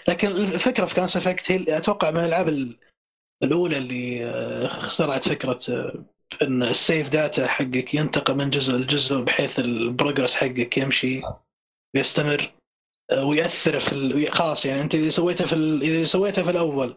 لكن 0.09 0.28
الفكرة 0.28 0.87
في 0.87 0.94
Mass 0.95 1.16
Effect 1.16 1.50
أتوقع 1.50 2.11
من 2.11 2.21
الألعاب 2.21 2.49
ال- 2.49 2.78
الأولى 3.42 3.78
اللي 3.78 4.25
آه، 4.26 4.66
اخترعت 4.87 5.28
فكرة 5.28 5.61
آه، 5.68 6.04
إن 6.43 6.62
ال 6.62 6.72
save 6.72 7.09
data 7.09 7.47
حقك 7.47 7.95
ينتقل 7.95 8.35
من 8.35 8.51
جزء 8.51 8.73
لجزء 8.73 9.21
بحيث 9.21 9.59
ال 9.59 9.67
progress 9.67 10.35
حقك 10.35 10.79
يمشي 10.79 11.23
ويستمر 11.95 12.53
آه، 13.11 13.25
ويأثر 13.25 13.81
في. 13.81 14.27
خلاص 14.31 14.67
يعني 14.67 14.81
أنت 14.81 14.95
إذا 14.95 15.11
سويته 15.11 15.47
في. 15.47 15.55
إذا 15.83 16.05
سويته 16.05 16.43
في 16.43 16.51
الأول 16.51 16.97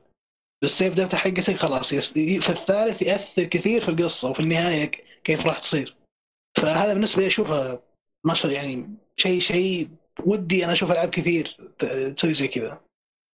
ال 0.63 0.69
save 0.69 0.93
data 0.93 1.17
حقتك 1.17 1.55
خلاص. 1.55 1.93
في 1.93 2.49
الثالث 2.49 3.01
يأثر 3.01 3.43
كثير 3.43 3.81
في 3.81 3.89
القصة 3.89 4.29
وفي 4.29 4.39
النهاية 4.39 4.91
كيف 5.23 5.45
راح 5.45 5.59
تصير 5.59 5.95
فهذا 6.57 6.93
بالنسبة 6.93 7.21
لي 7.21 7.27
اشوفها 7.27 7.79
ما 8.23 8.33
شاء 8.33 8.51
يعني 8.51 8.97
شيء 9.17 9.39
شيء 9.39 9.89
ودي 10.25 10.65
أنا 10.65 10.73
أشوف 10.73 10.91
ألعاب 10.91 11.09
كثير 11.09 11.57
تسوي 12.17 12.33
زي 12.33 12.47
كذا 12.47 12.81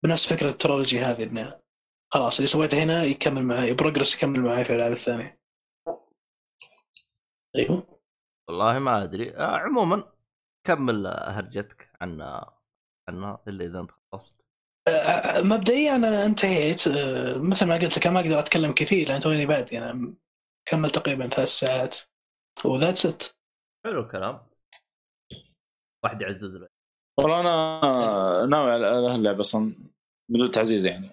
بنفس 0.03 0.27
فكرة 0.27 0.49
ال 0.49 0.55
trilogy 0.56 0.99
هذه 0.99 1.23
إنه 1.23 1.59
خلاص 2.13 2.37
اللي 2.37 2.47
سويته 2.47 2.83
هنا 2.83 3.03
يكمل 3.03 3.43
معي 3.43 3.73
progress 3.73 4.15
يكمل 4.15 4.39
معي 4.39 4.63
في 4.63 4.69
الألعاب 4.69 4.91
الثانية 4.91 5.40
أيوه. 7.55 8.01
والله 8.47 8.79
ما 8.79 9.03
أدري. 9.03 9.37
آه 9.37 9.57
عموما 9.57 10.13
كمل 10.67 11.07
آه، 11.07 11.29
هرجتك 11.29 11.91
عن 12.01 12.21
عنها 13.09 13.43
الا 13.47 13.65
إذا 13.65 13.79
انت 13.79 13.91
خلصت 14.11 14.41
آه، 14.87 15.41
مبدئيا 15.41 15.95
أنا 15.95 16.25
انتهيت. 16.25 16.87
آه، 16.87 17.37
مثل 17.37 17.65
ما 17.65 17.75
قلت 17.75 17.97
لك 17.97 18.07
ما 18.07 18.19
أقدر 18.19 18.39
أتكلم 18.39 18.73
كثير 18.73 19.07
لأن 19.07 19.21
توني 19.21 19.45
بادي 19.45 19.77
أنا 19.77 20.13
كمل 20.65 20.89
تقريبا 20.89 21.27
ثلاث 21.27 21.49
ساعات. 21.49 21.95
و 22.65 22.71
that's 22.71 23.05
it 23.05 23.23
حلو 23.85 24.01
الكلام. 24.01 24.47
واحد 26.03 26.21
يعزز 26.21 26.57
له 26.57 26.67
والله 27.19 27.39
أنا 27.39 28.45
ناوي 28.45 28.71
على 28.71 29.15
اللعبه 29.15 29.41
أصلا 29.41 29.75
بدون 30.29 30.51
تعزيز 30.51 30.85
يعني. 30.85 31.09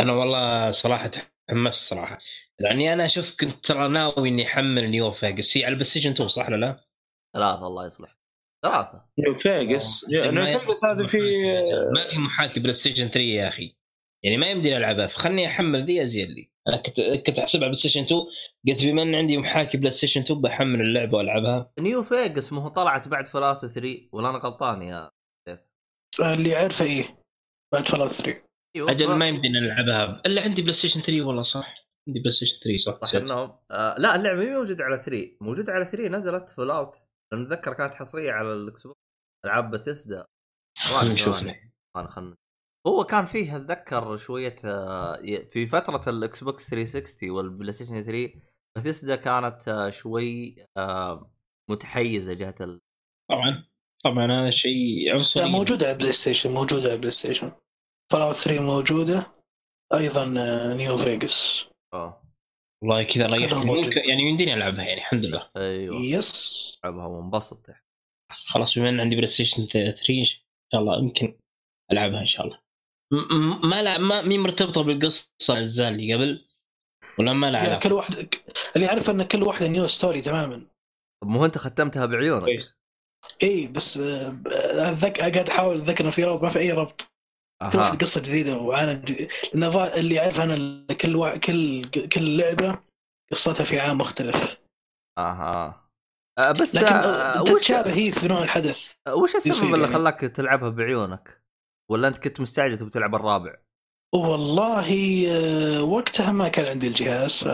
أنا 0.00 0.12
والله 0.12 0.70
صراحة 0.70 1.10
تحمست 1.48 1.88
صراحة. 1.90 2.18
يعني 2.60 2.92
أنا 2.92 3.06
أشوف 3.06 3.36
كنت 3.40 3.66
ترى 3.66 3.88
ناوي 3.88 4.28
إني 4.28 4.46
أحمل 4.46 4.90
New 4.90 5.12
Vegas 5.12 5.56
هي 5.56 5.64
على 5.64 5.72
ال 5.72 5.90
PlayStation 5.90 6.10
2 6.10 6.28
صح 6.28 6.48
ولا 6.48 6.56
لا؟ 6.56 6.84
ثلاثة 7.36 7.66
الله 7.66 7.86
يصلح. 7.86 8.16
ثلاثة. 8.64 9.04
New 9.18 9.38
Vegas 9.38 10.06
ما 10.08 10.30
New 10.30 10.58
Vegas 10.58 10.84
هذه 10.84 11.06
في 11.06 11.18
ما 11.94 12.10
في 12.10 12.18
محاكي 12.18 12.60
PlayStation 12.60 13.08
3 13.08 13.20
يا 13.20 13.48
أخي. 13.48 13.76
يعني 14.24 14.36
ما 14.36 14.46
يمدي 14.46 14.76
ألعبها. 14.76 15.06
فخلني 15.06 15.46
أحمل 15.46 15.84
ذي 15.84 16.02
أزين 16.02 16.28
لي. 16.28 16.50
أنا 16.68 16.76
كنت 16.76 17.00
كنت 17.00 17.38
أحسبها 17.38 17.68
PlayStation 17.68 18.02
2 18.02 18.20
قلت 18.68 18.84
بما 18.84 19.02
إن 19.02 19.14
عندي 19.14 19.36
محاكي 19.36 19.78
PlayStation 19.78 20.20
2 20.20 20.40
بحمل 20.40 20.80
اللعبة 20.80 21.18
وألعبها. 21.18 21.72
New 21.78 22.02
Vegas 22.02 22.52
ما 22.52 22.62
هو 22.62 22.68
طلعت 22.68 23.08
بعد 23.08 23.26
Fallout 23.26 23.66
3 23.66 24.08
ولا 24.12 24.30
أنا 24.30 24.38
غلطان 24.38 24.82
يا 24.82 25.10
اللي 26.20 26.56
عرفه 26.56 26.84
إيه 26.84 27.24
بعد 27.72 27.88
Fallout 27.88 28.12
3 28.12 28.42
أيوه 28.76 28.90
أجل 28.90 29.14
ما 29.14 29.28
يمدينا 29.28 29.60
نلعبها 29.60 30.22
إلا 30.26 30.42
عندي 30.42 30.62
PlayStation 30.62 31.00
3 31.00 31.22
والله 31.22 31.42
صح. 31.42 31.87
عندي 32.08 32.20
PlayStation 32.20 32.58
3 32.64 32.78
صح؟ 32.78 33.04
صح 33.04 33.14
إنهم 33.14 33.58
آه 33.70 33.94
لا 33.98 34.16
اللعبة 34.16 34.38
مي 34.38 34.50
موجودة 34.50 34.84
على 34.84 35.02
3 35.02 35.36
موجودة 35.40 35.72
على 35.72 35.84
3 35.84 36.08
نزلت 36.08 36.48
Fallout 36.48 36.96
لأن 37.32 37.42
اتذكر 37.42 37.72
كانت 37.72 37.94
حصرية 37.94 38.32
على 38.32 38.52
ال 38.52 38.86
Xbox 38.86 38.98
العاب 39.44 39.70
بثيسدا 39.70 40.26
نشوف. 41.02 41.36
انا 41.96 42.08
خلنا 42.08 42.36
هو 42.86 43.04
كان 43.04 43.24
فيه 43.24 43.56
أتذكر 43.56 44.16
شوية 44.16 44.56
آه، 44.64 45.16
في 45.50 45.66
فترة 45.66 46.10
ال 46.10 46.44
Xbox 46.44 46.70
360 46.70 47.30
وال 47.30 47.72
PlayStation 47.72 48.02
3 48.02 48.32
بثيسدا 48.76 49.16
كانت 49.16 49.68
آه، 49.68 49.90
شوي 49.90 50.56
آه، 50.76 51.32
متحيزة 51.70 52.32
جهة 52.32 52.54
ال... 52.60 52.80
طبعا. 53.30 53.64
طبعا 54.04 54.32
هذا 54.32 54.50
شيء 54.50 55.06
لا 55.06 55.12
عنصري 55.12 55.50
موجودة 55.50 55.86
على 55.86 55.92
ال 55.92 56.12
PlayStation 56.12 56.50
موجودة 56.50 56.84
على 56.84 56.94
ال 56.94 57.10
PlayStation. 57.10 57.52
Fallout 58.12 58.36
3 58.36 58.62
موجودة. 58.62 59.26
أيضا 59.94 60.24
New 60.74 60.96
Vegas 60.96 61.70
آه. 61.94 62.22
والله 62.82 63.02
كذا 63.02 63.26
ريحت 63.26 63.50
كلها 63.50 63.64
موجودة. 63.64 63.88
ممكن 63.88 64.00
يعني 64.08 64.22
يمديني 64.22 64.54
ألعبها 64.54 64.84
يعني 64.84 65.00
الحمد 65.00 65.24
لله. 65.24 65.50
أيوه. 65.56 65.96
yes. 65.96 66.78
ألعبها 66.84 67.06
وانبسط 67.06 67.66
خلاص 68.46 68.78
بما 68.78 68.88
إن 68.88 69.00
عندي 69.00 69.16
PlayStation 69.16 69.66
3 69.66 70.20
إن 70.20 70.24
شاء 70.24 70.80
الله 70.80 70.98
يمكن 70.98 71.38
ألعبها 71.92 72.20
إن 72.20 72.26
شاء 72.26 72.46
الله. 72.46 72.58
م- 73.12 73.68
ما 73.68 73.82
لعب 73.82 74.00
ما 74.00 74.22
مي 74.22 74.38
مرتبطة 74.38 74.82
بالقصة 74.82 75.28
الأجزاء 75.50 75.88
اللي 75.88 76.14
قبل؟ 76.14 76.44
ولا 77.18 77.32
ما 77.32 77.50
لها 77.50 77.60
لا 77.62 77.68
علاقة؟ 77.68 77.88
كل 77.88 77.92
واحد 77.92 78.14
اللي 78.76 78.86
يعرف 78.86 79.10
إن 79.10 79.22
كل 79.22 79.42
واحدة 79.42 79.68
new 79.68 79.86
story 79.86 80.20
تماما. 80.20 80.66
طب 81.22 81.28
مو 81.28 81.44
أنت 81.44 81.58
ختمتها 81.58 82.06
بعيونك. 82.06 82.74
اي 83.42 83.66
بس 83.66 83.96
آه، 83.98 84.28
اتذكر 84.92 85.20
قاعد 85.20 85.36
أحاول 85.50 85.76
اتذكر 85.76 86.00
إنه 86.04 86.10
في 86.10 86.24
ربط. 86.24 86.42
ما 86.42 86.48
في 86.48 86.58
أي 86.58 86.72
ربط. 86.72 87.12
واحد 87.62 88.02
قصة 88.02 88.20
جديدة 88.20 88.56
وعالم 88.56 89.00
جديد. 89.00 89.28
لأن 89.54 89.88
اللي 89.98 90.14
يعرف 90.14 90.40
أنا 90.40 90.86
كل 90.94 91.16
وا... 91.16 91.36
كل 91.36 91.84
كل 91.90 92.36
لعبة 92.36 92.80
قصتها 93.32 93.64
في 93.64 93.80
عام 93.80 93.98
مختلف. 93.98 94.56
أها. 95.18 95.88
آه، 96.38 96.52
بس 96.52 96.74
لكن 96.74 96.86
آه، 96.86 97.42
وش 97.42 97.50
تتشابه 97.50 97.92
هي 97.92 98.12
في 98.12 98.28
نوع 98.28 98.42
الحدث. 98.42 98.80
وش 99.08 99.36
السبب 99.36 99.74
اللي 99.74 99.84
يعني. 99.84 99.94
خلاك 99.94 100.20
تلعبها 100.20 100.68
بعيونك؟ 100.68 101.42
ولا 101.90 102.08
أنت 102.08 102.18
كنت 102.18 102.40
مستعجل 102.40 102.78
تبي 102.78 102.90
تلعب 102.90 103.14
الرابع؟ 103.14 103.56
والله 104.14 105.26
آه، 105.28 105.82
وقتها 105.82 106.32
ما 106.32 106.48
كان 106.48 106.66
عندي 106.66 106.86
الجهاز 106.86 107.36
ف 107.36 107.48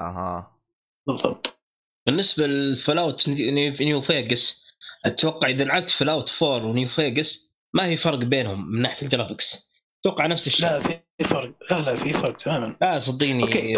أها. 0.00 0.58
بالضبط. 1.06 1.60
بالنسبة 2.06 2.46
لل 2.46 2.64
Fallout 2.64 3.28
New 3.28 4.00
Vegas 4.00 4.62
أتوقع 5.04 5.48
إذا 5.48 5.64
لعبت 5.64 5.90
Fallout 5.90 6.42
4 6.42 6.66
و 6.66 6.71
New 6.71 6.88
Vegas 6.88 7.47
ما 7.74 7.86
في 7.88 7.96
فرق 7.96 8.18
بينهم 8.18 8.70
من 8.70 8.82
ناحية 8.82 9.02
ال 9.02 9.09
graphics 9.09 9.68
أتوقع 10.00 10.26
نفس 10.26 10.46
الشيء. 10.46 10.66
لا 10.66 10.80
في 10.80 11.00
فرق. 11.24 11.54
لا 11.70 11.80
لا 11.80 11.96
في 11.96 12.12
فرق 12.12 12.36
تماما. 12.36 12.76
لا 12.80 12.98
صدقني. 12.98 13.42
okay 13.42 13.74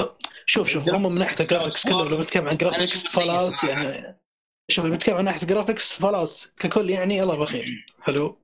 شوف 0.47 0.69
شوف 0.69 0.89
هم 0.89 1.03
من 1.03 1.19
ناحية 1.19 1.41
ال 1.41 1.46
graphics 1.46 1.85
كله 1.85 2.09
لو 2.09 2.17
بنتكلم 2.17 2.49
عن 2.49 2.57
graphics 2.57 3.07
Fallout. 3.07 3.65
يعني 3.65 4.21
شوف 4.71 4.85
لو 4.85 4.91
بنتكلم 4.91 5.17
عن 5.17 5.25
ناحية 5.25 5.47
graphics 5.47 5.93
Fallout 5.93 6.53
ككل 6.59 6.91
يعني 6.91 7.23
الله 7.23 7.37
بخير. 7.37 7.87
حلو 8.01 8.41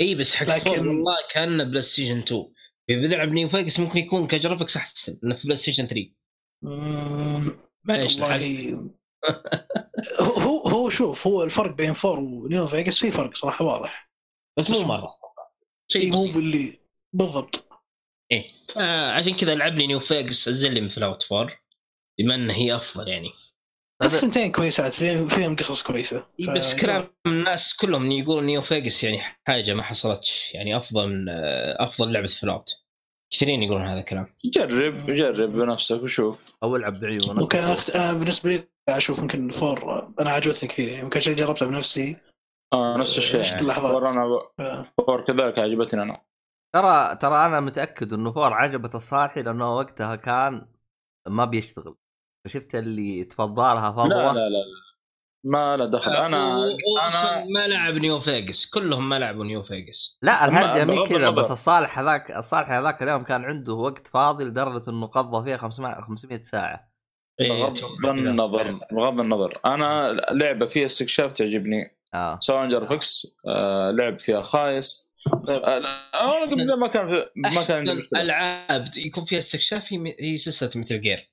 إي 0.00 0.14
بس 0.14 0.34
حق 0.34 0.46
لكن-. 0.46 0.68
والله 0.68 1.16
كان 1.34 1.70
PlayStation 1.70 2.18
2 2.18 2.44
اذا 2.90 3.00
بلعب 3.00 3.28
New 3.28 3.48
Vegas 3.48 3.80
ممكن 3.80 3.98
يكون 3.98 4.26
ك 4.26 4.32
graphics 4.32 4.76
أحسن 4.76 5.18
من 5.22 5.36
في 5.36 5.44
PlayStation 5.44 5.86
3 5.86 6.10
مم، 6.62 7.56
معليش. 7.84 8.12
والله. 8.12 8.90
هو 10.44 10.68
هو 10.68 10.88
شوف 10.88 11.26
هو 11.26 11.42
الفرق 11.42 11.74
بين 11.74 11.92
four 11.92 12.18
و 12.18 12.30
New 12.30 12.66
Vegas 12.66 12.98
في 12.98 13.10
فرق 13.10 13.36
صراحة 13.36 13.64
واضح. 13.64 14.10
بس 14.58 14.70
مو 14.70 14.80
مرة. 14.88 15.14
شيء 15.88 16.12
مو 16.12 16.22
بسيط. 16.22 16.34
باللي 16.34 16.78
بالضبط. 17.12 17.64
إيه. 18.32 18.46
آه 18.76 19.10
عشان 19.10 19.36
كذا 19.36 19.54
لعبني 19.54 19.86
New 19.86 20.00
Vegas 20.00 20.48
أنزل 20.48 20.72
لي 20.74 20.80
من 20.80 20.88
Fallout 20.88 21.32
4 21.32 21.52
بما 22.18 22.34
ان 22.34 22.50
هي 22.50 22.76
أفضل 22.76 23.08
يعني. 23.08 23.30
الثنتين 24.02 24.52
كويسات 24.52 24.94
فيهم 24.94 25.56
قصص 25.56 25.82
كويسة. 25.82 26.26
إيه، 26.40 26.46
ف- 26.46 26.50
بس 26.50 26.74
كلام 26.80 27.08
الناس 27.26 27.76
كلهم 27.76 28.10
يقولون 28.10 28.46
New 28.46 28.62
Vegas 28.62 29.04
يعني 29.04 29.18
حاجة 29.46 29.74
ما 29.74 29.82
حصلتش. 29.82 30.50
يعني 30.54 30.76
أفضل 30.76 31.08
من 31.08 31.28
آه، 31.28 31.76
أفضل 31.84 32.12
لعبة 32.12 32.26
Fallout 32.26 32.70
كثيرين 33.30 33.62
يقولون 33.62 33.86
هذا 33.86 34.00
الكلام. 34.00 34.34
جرب 34.44 34.94
جرب 35.10 35.50
بنفسك 35.50 36.02
وشوف. 36.02 36.56
أو 36.62 36.76
ألعب 36.76 37.00
بعيونك 37.00 37.42
وكان 37.42 37.64
أخت... 37.70 37.90
أنا 37.90 38.12
بالنسبة 38.18 38.50
لي 38.50 38.68
أشوف 38.88 39.18
يمكن 39.18 39.50
four 39.50 40.08
أنا 40.20 40.30
عجبتني 40.30 40.68
كثير 40.68 40.98
يمكن 40.98 41.20
شيء 41.20 41.36
جربته 41.36 41.66
بنفسي. 41.66 42.16
آه 42.74 42.96
نفس 42.96 43.18
الشيء 43.18 43.40
عشت 43.40 43.50
يعني. 43.52 43.62
اللحظات. 43.62 43.92
فور 43.92 44.08
أنا 44.08 44.22
آه. 44.60 44.86
فور 45.06 45.24
كذلك 45.24 45.58
عجبتني 45.58 46.02
أنا 46.02 46.20
ترى 46.74 47.16
ترى 47.16 47.46
أنا 47.46 47.60
متأكد 47.60 48.12
إنه 48.12 48.32
فور 48.32 48.52
عجبت 48.52 48.94
الصالحي 48.94 49.42
لأنه 49.42 49.76
وقتها 49.76 50.16
كان 50.16 50.66
ما 51.28 51.44
بيشتغل 51.44 51.96
شفت 52.46 52.74
اللي 52.74 53.24
تفضلها 53.24 53.90
لا 53.90 53.92
فضوه 53.92 54.08
لا 54.08 54.32
لا 54.32 54.48
لا. 54.48 54.84
ما 55.44 55.76
له 55.76 55.84
دخل 55.84 56.12
أنا 56.12 56.64
أنا 57.08 57.44
ما 57.44 57.66
لعب 57.66 57.94
نيو 57.94 58.20
فيجاس 58.20 58.70
كلهم 58.70 59.08
ما 59.08 59.18
لعبوا 59.18 59.44
نيو 59.44 59.62
فيجاس 59.62 60.18
لا 60.22 60.44
الهرجه 60.44 60.84
مين 60.84 61.06
كذا. 61.06 61.30
بس 61.30 61.50
الصالح 61.50 61.98
هذاك 61.98 62.30
الصالح 62.30 62.70
هذاك 62.70 63.02
اليوم 63.02 63.22
كان 63.24 63.44
عنده 63.44 63.72
وقت 63.72 64.06
فاضي 64.06 64.44
لدرجة 64.44 64.90
إنه 64.90 65.06
قضى 65.06 65.44
فيها 65.44 65.56
500 65.56 66.00
500 66.00 66.42
ساعة 66.42 66.90
بغض 67.40 68.06
النظر 68.06 68.80
بغض 68.92 69.20
النظر 69.20 69.52
أنا 69.64 70.16
لعبة 70.30 70.66
فيها 70.66 70.86
استكشاف 70.86 71.32
تعجبني 71.32 71.96
آه. 72.14 72.38
سواء 72.40 72.68
جرافكس 72.68 73.26
آه 73.48 73.90
لعب 73.90 74.20
فيها 74.20 74.42
خايس. 74.42 75.10
آه 75.48 75.78
لا، 75.78 75.88
أنا 76.14 76.50
قبل 76.50 76.78
ما 76.78 76.86
كان 76.86 77.06
في 77.16 77.26
ما 77.36 77.64
كان 77.64 78.02
ألعاب 78.16 78.90
يكون 78.96 79.24
فيها 79.24 79.38
استكشاف 79.38 79.82
هي 80.20 80.36
سلسله 80.38 80.70
Metal 80.74 81.00
Gear 81.00 81.30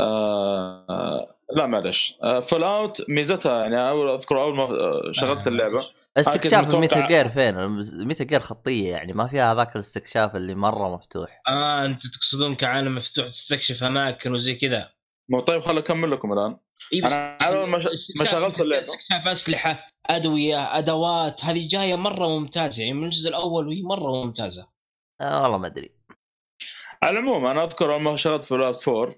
آه 0.00 1.36
لا 1.56 1.66
معلش 1.66 2.18
آه 2.22 2.40
فول 2.40 2.64
اوت 2.64 3.10
ميزتها 3.10 3.60
يعني 3.62 3.88
اول 3.88 4.08
أذكر 4.10 4.42
أول 4.42 4.56
ما 4.56 4.62
آه، 4.64 5.12
شغلت 5.12 5.46
آه. 5.46 5.48
اللعبة 5.50 5.84
استكشاف 6.16 6.66
متوقع- 6.66 6.78
ميتل 6.80 7.06
جير 7.06 7.28
فين؟ 7.28 7.54
Metal 8.06 8.26
Gear 8.26 8.40
خطية 8.40 8.90
يعني 8.90 9.12
ما 9.12 9.26
فيها 9.26 9.52
هذاك 9.52 9.74
الاستكشاف 9.74 10.36
اللي 10.36 10.54
مرة 10.54 10.94
مفتوح. 10.94 11.42
آه 11.48 11.84
أنتم 11.86 12.08
تقصدون 12.08 12.54
كعالم 12.54 12.94
مفتوح 12.94 13.26
تستكشف 13.26 13.82
أماكن 13.84 14.32
وزي 14.34 14.54
كذا. 14.54 14.88
مو 15.28 15.40
طيب 15.40 15.60
خل 15.60 15.78
أكمل 15.78 16.10
لكم 16.10 16.32
الآن. 16.32 16.56
على 16.94 17.38
أول 17.42 17.68
ما 18.16 18.24
شغلت 18.24 18.60
اللعبة. 18.60 18.84
استكشاف 18.84 19.28
أسلحة 19.28 19.88
أدوية 20.06 20.78
أدوات 20.78 21.44
هذه 21.44 21.68
جاية 21.68 21.96
مرة 21.96 22.28
ممتازة 22.28 22.82
يعني 22.82 22.94
من 22.94 23.04
الجزء 23.04 23.28
الأول 23.28 23.68
وهي 23.68 23.82
مرة 23.82 24.24
ممتازة 24.24 24.68
آه 25.20 25.42
والله 25.42 25.58
ما 25.58 25.66
أدري 25.66 25.92
على 27.02 27.18
العموم 27.18 27.46
أنا 27.46 27.64
أذكر 27.64 27.92
أول 27.94 28.02
ما 28.02 28.16
شغلت 28.16 28.44
Fallout 28.44 28.88
4 28.88 29.14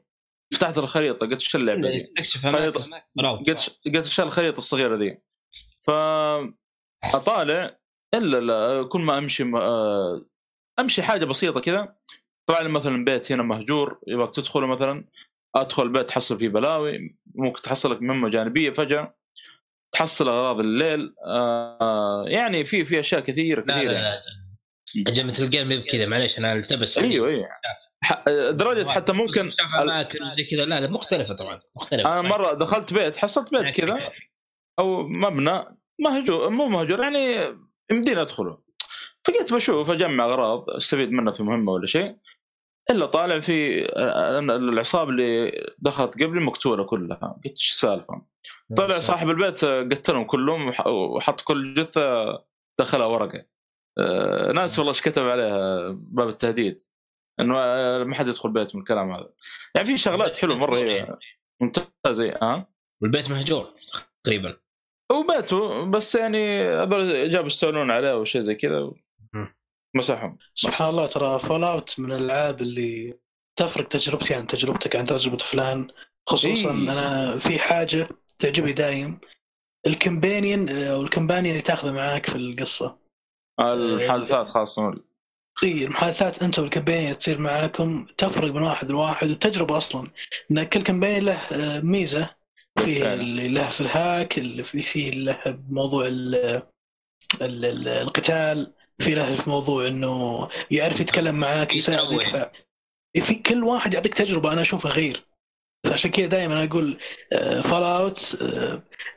فتحت 0.54 0.78
الخريطة 0.78 1.26
قلت 1.26 1.42
إيش 1.42 1.56
اللعبة 1.56 1.90
دي؟ 1.90 2.14
خريطة. 2.42 3.02
قلت 3.18 3.78
قلت 3.86 4.06
إيش 4.06 4.20
الخريطة 4.20 4.58
الصغيرة 4.58 4.96
دي؟ 4.96 5.22
ف 5.80 5.90
أطالع 7.04 7.78
إلا 8.14 8.40
لا 8.40 8.88
كل 8.88 9.00
ما 9.00 9.18
أمشي 9.18 9.44
ما... 9.44 9.60
آه، 9.60 10.24
أمشي 10.78 11.02
حاجة 11.02 11.24
بسيطة 11.24 11.60
كذا 11.60 11.96
طلع 12.46 12.60
لي 12.60 12.68
مثلا 12.68 13.04
بيت 13.04 13.32
هنا 13.32 13.42
مهجور 13.42 14.00
يبغاك 14.06 14.34
تدخله 14.34 14.66
مثلا 14.66 15.04
أدخل 15.56 15.88
بيت 15.88 16.08
تحصل 16.08 16.38
فيه 16.38 16.48
بلاوي 16.48 17.16
ممكن 17.34 17.62
تحصل 17.62 17.92
لك 17.92 18.02
مهمة 18.02 18.28
جانبية 18.28 18.70
فجأة 18.70 19.16
تحصل 19.92 20.28
أغراض 20.28 20.60
الليل 20.60 21.14
آه 21.26 22.24
يعني 22.28 22.64
في 22.64 22.84
في 22.84 23.00
أشياء 23.00 23.20
كثيرة 23.20 23.64
لا 23.66 23.76
كثيرة 23.76 23.92
لا 23.92 23.98
لا 23.98 24.22
أجل 25.06 25.26
مثل 25.26 25.64
مي 25.64 25.76
بكذا 25.76 26.06
معليش 26.06 26.38
أنا 26.38 26.52
ألتبس. 26.52 26.98
أيوه 26.98 27.28
أيوه. 27.28 27.48
درجة 28.50 28.88
حتى 28.88 29.12
ممكن 29.12 29.52
أماكن 29.82 30.18
وزي 30.22 30.44
كذا. 30.44 30.64
لا 30.64 30.80
لا 30.80 30.90
مختلفة 30.90 31.34
طبعا 31.34 31.60
مختلفة. 31.76 32.20
أنا 32.20 32.28
مرة 32.28 32.52
دخلت 32.52 32.94
بيت 32.94 33.16
حصلت 33.16 33.54
بيت 33.54 33.70
كذا 33.70 34.12
أو 34.78 35.08
مبنى 35.08 35.64
مهجور 35.98 36.50
مو 36.50 36.66
مهجور 36.66 37.02
يعني 37.02 37.56
يمديني 37.90 38.20
أدخله. 38.20 38.58
فقلت 39.24 39.52
بشوف 39.52 39.90
أجمع 39.90 40.24
أغراض 40.24 40.70
أستفيد 40.70 41.12
منها 41.12 41.32
في 41.32 41.42
مهمة 41.42 41.72
ولا 41.72 41.86
شيء. 41.86 42.16
إلا 42.90 43.06
طالع 43.06 43.40
في 43.40 43.86
العصابة 44.50 45.10
اللي 45.10 45.52
دخلت 45.78 46.22
قبلي 46.22 46.40
مقتولة 46.40 46.84
كلها. 46.84 47.40
قلت 47.44 47.46
إيش 47.52 47.70
السالفة؟ 47.70 48.22
طلع 48.76 48.98
صاحب 48.98 49.30
البيت 49.30 49.64
قتلهم 49.64 50.24
كلهم 50.24 50.68
وح- 50.68 50.86
وحط 50.86 51.40
كل 51.40 51.74
جثة 51.74 52.24
دخلها 52.80 53.06
ورقة. 53.06 53.44
آه، 53.98 54.52
ناس 54.52 54.78
والله 54.78 54.92
إيش 54.92 55.02
كتب 55.02 55.28
عليها 55.28 55.88
باب 55.90 56.28
التهديد. 56.28 56.76
إنه 57.40 57.54
آه، 57.58 58.04
ما 58.04 58.14
حد 58.14 58.28
يدخل 58.28 58.50
بيت 58.50 58.74
من 58.74 58.80
الكلام 58.80 59.12
هذا. 59.12 59.30
يعني 59.74 59.86
في 59.86 59.96
شغلات 59.96 60.36
حلوة 60.36 60.56
مرة 60.56 61.06
ممتازة 61.60 62.34
ها؟ 62.42 62.66
والبيت 63.02 63.30
مهجور 63.30 63.70
تقريبا. 64.24 64.56
وباتوا 65.12 65.84
بس 65.84 66.14
يعني 66.14 66.62
هذول 66.64 67.30
جابوا 67.30 67.46
يستولون 67.46 67.90
عليه 67.90 68.12
أو 68.12 68.24
شيء 68.24 68.40
زي 68.40 68.54
كذا. 68.54 68.92
مسحهم 69.94 70.38
سبحان 70.54 70.88
الله 70.88 71.06
ترى 71.06 71.38
Fallout 71.38 72.00
من 72.00 72.12
الألعاب 72.12 72.60
اللي 72.60 73.14
تفرق 73.56 73.88
تجربتي 73.88 74.34
عن 74.34 74.46
تجربتك 74.46 74.96
عن 74.96 75.04
تجربة 75.04 75.44
فلان. 75.44 75.88
خصوصا 76.26 76.70
إيه. 76.70 76.92
أنا 76.92 77.38
في 77.38 77.58
حاجة 77.58 78.08
تعجبني 78.38 78.72
دايم 78.72 79.18
ال 79.86 79.95
companion 79.95 80.68
أو 80.68 81.02
ال 81.02 81.07
companion 81.07 81.50
اللي 81.50 81.62
تاخذه 81.62 81.92
معاك 81.92 82.30
في 82.30 82.36
القصة. 82.36 82.98
المحادثات 83.60 84.48
خاصة. 84.48 84.94
إي 85.62 85.84
المحادثات 85.84 86.42
أنت 86.42 86.58
وال 86.58 86.69
companion 86.69 87.18
تصير 87.18 87.38
معاكم 87.38 88.06
تفرق 88.18 88.52
من 88.52 88.62
واحد 88.62 88.90
لواحد 88.90 89.30
وتجربة 89.30 89.76
أصلا. 89.76 90.10
إن 90.50 90.62
كل 90.64 90.82
companion 90.82 91.24
له 91.24 91.34
آه، 91.34 91.80
ميزة. 91.80 92.30
فيه 92.78 93.00
فعلا. 93.00 93.14
اللي 93.14 93.48
له 93.48 93.70
في 93.70 93.80
ال 93.80 93.92
hack 93.92 94.38
اللي 94.38 94.62
في 94.62 94.82
فيه 94.82 95.10
له 95.10 95.40
بموضوع 95.46 96.06
ال 96.06 96.34
ال 97.42 97.64
ال 97.64 97.88
القتال. 97.88 98.72
في 98.98 99.14
له 99.14 99.36
في 99.36 99.50
موضوع 99.50 99.86
إنه 99.86 100.48
يعرف 100.70 101.00
يتكلم 101.00 101.34
معاك 101.34 101.74
يساعدك. 101.74 102.52
في 103.22 103.34
كل 103.34 103.64
واحد 103.64 103.94
يعطيك 103.94 104.14
تجربة 104.14 104.52
أنا 104.52 104.62
اشوفها 104.62 104.92
غير. 104.92 105.26
فعشان 105.86 106.10
كذا 106.10 106.26
دائما 106.26 106.64
أقول 106.64 106.98
Fallout 107.62 108.36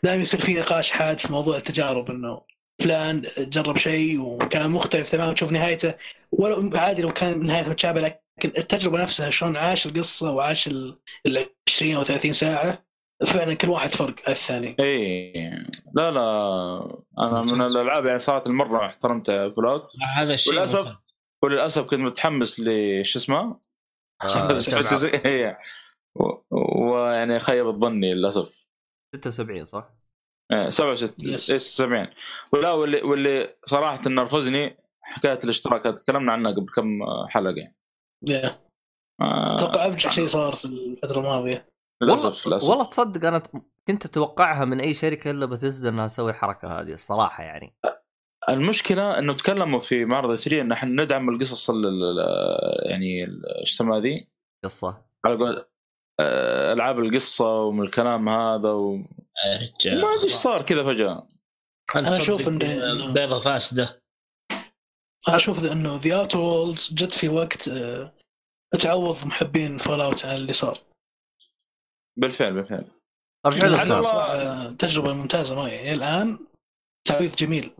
دائما 0.03 0.21
يصير 0.21 0.39
في 0.39 0.53
نقاش 0.53 0.91
حاد 0.91 1.19
في 1.19 1.31
موضوع 1.31 1.57
التجارب 1.57 2.11
إنه 2.11 2.41
فلان 2.81 3.23
جرب 3.37 3.77
شيء 3.77 4.19
وكان 4.19 4.71
مختلف 4.71 5.09
تماما 5.09 5.33
تشوف 5.33 5.51
نهايته 5.51 5.93
ولو 6.31 6.77
عادي 6.77 7.01
لو 7.01 7.13
كان 7.13 7.45
نهايته 7.45 7.69
متشابهة 7.69 8.01
لكن 8.01 8.51
التجربة 8.57 9.01
نفسها 9.01 9.29
شلون 9.29 9.57
عاش 9.57 9.85
القصة 9.85 10.31
وعاش 10.31 10.67
ال 10.67 10.99
ال 11.25 11.45
20 11.69 11.95
أو 11.95 12.03
30 12.03 12.33
ساعة 12.33 12.85
فعلا 13.25 13.53
كل 13.53 13.69
واحد 13.69 13.89
فرق 13.89 14.29
الثاني. 14.29 14.75
اي 14.79 15.33
لا 15.95 16.11
لا. 16.11 17.01
أنا 17.19 17.41
من 17.41 17.61
الألعاب 17.61 18.05
يعني 18.05 18.19
صراحة 18.19 18.43
مره 18.47 18.85
احترمت 18.85 19.31
فلوت 19.31 19.89
هذا 20.17 20.33
الشيء 20.33 20.53
وللاسف 20.53 20.99
وللأسف 21.43 21.81
كنت 21.81 21.99
متحمس 21.99 22.59
لش 22.59 23.15
اسمه؟ 23.15 23.59
آه، 24.23 24.57
و- 26.15 26.43
ويعني 26.51 27.39
خيبت 27.39 27.75
ظني 27.75 28.13
للأسف. 28.13 28.67
76 29.15 29.63
صح؟ 29.63 29.89
إيه، 30.51 30.69
67 30.69 31.09
Yes. 31.17 31.49
إيه، 31.49 31.57
70 31.57 32.07
ولا 32.53 32.71
واللي 32.71 33.01
واللي 33.01 33.55
صراحة 33.65 34.01
نرفزني 34.07 34.77
حكاية 35.01 35.39
الاشتراكات. 35.43 35.97
تكلمنا 35.97 36.31
عنها 36.31 36.51
قبل 36.51 36.67
كم 36.75 36.99
حلقة 37.29 37.55
يعني. 37.57 37.75
آه، 39.21 39.55
أتوقع 39.55 39.85
أبجع 39.85 40.09
شيء 40.09 40.27
صار 40.27 40.55
في 40.55 40.65
الفترة 40.65 41.19
الماضية. 41.19 41.69
للاسف 42.01 42.25
والله, 42.25 42.41
للأسف 42.47 42.69
والله 42.69 42.83
تصدق 42.85 43.27
أنا 43.27 43.43
كنت 43.87 44.05
أتوقعها 44.05 44.65
من 44.65 44.79
أي 44.81 44.93
شركة 44.93 45.31
إلا 45.31 45.45
بتزدا 45.45 45.89
إنها 45.89 46.07
تسوي 46.07 46.31
الحركة 46.31 46.79
هذه 46.79 46.93
الصراحة 46.93 47.43
يعني. 47.43 47.73
المشكلة 48.49 49.19
إنه 49.19 49.33
تكلموا 49.33 49.79
في 49.79 50.05
معرض 50.05 50.35
E3 50.35 50.61
إن 50.61 50.71
إحنا 50.71 51.03
ندعم 51.03 51.29
القصص 51.29 51.69
ال- 51.69 51.85
ال- 51.85 52.03
ال- 52.19 52.89
يعني 52.91 53.23
إيش 53.61 53.73
يسمى 53.73 53.99
ذي 53.99 54.15
قصة. 54.65 55.05
على 55.25 55.35
قول 55.35 55.65
ألعاب 56.73 56.99
القصة 56.99 57.61
ومن 57.61 57.83
الكلام 57.83 58.29
هذا 58.29 58.69
و... 58.71 59.01
يا 59.45 59.57
رجال. 59.79 60.01
ما 60.01 60.13
أدري 60.13 60.23
إيش 60.23 60.33
صار 60.33 60.61
كذا 60.61 60.83
فجأة. 60.83 61.27
أنا 61.95 62.17
أشوف 62.17 62.41
إن- 62.49 63.13
بيضة 63.13 63.39
فاسدة. 63.43 64.01
أنا 65.27 65.35
أشوف 65.35 65.71
إنه 65.71 65.99
The 66.03 66.27
Worlds 66.35 66.93
جت 66.93 67.13
في 67.13 67.29
وقت 67.29 67.69
تعوض 68.79 69.25
محبين 69.25 69.77
Fallout 69.77 70.25
عن 70.25 70.35
اللي 70.35 70.53
صار. 70.53 70.79
بالفعل 72.17 72.53
بالفعل. 72.53 72.91
طيب 73.45 73.53
حلو 73.53 73.71
لأن 73.71 73.79
الكلام. 73.79 73.97
الله- 73.97 74.11
صراحة 74.11 74.71
تجربة 74.71 75.13
ممتازة 75.13 75.55
معي. 75.55 75.71
يعني 75.75 75.93
الآن 75.93 76.39
تعويض 77.07 77.31
جميل. 77.31 77.71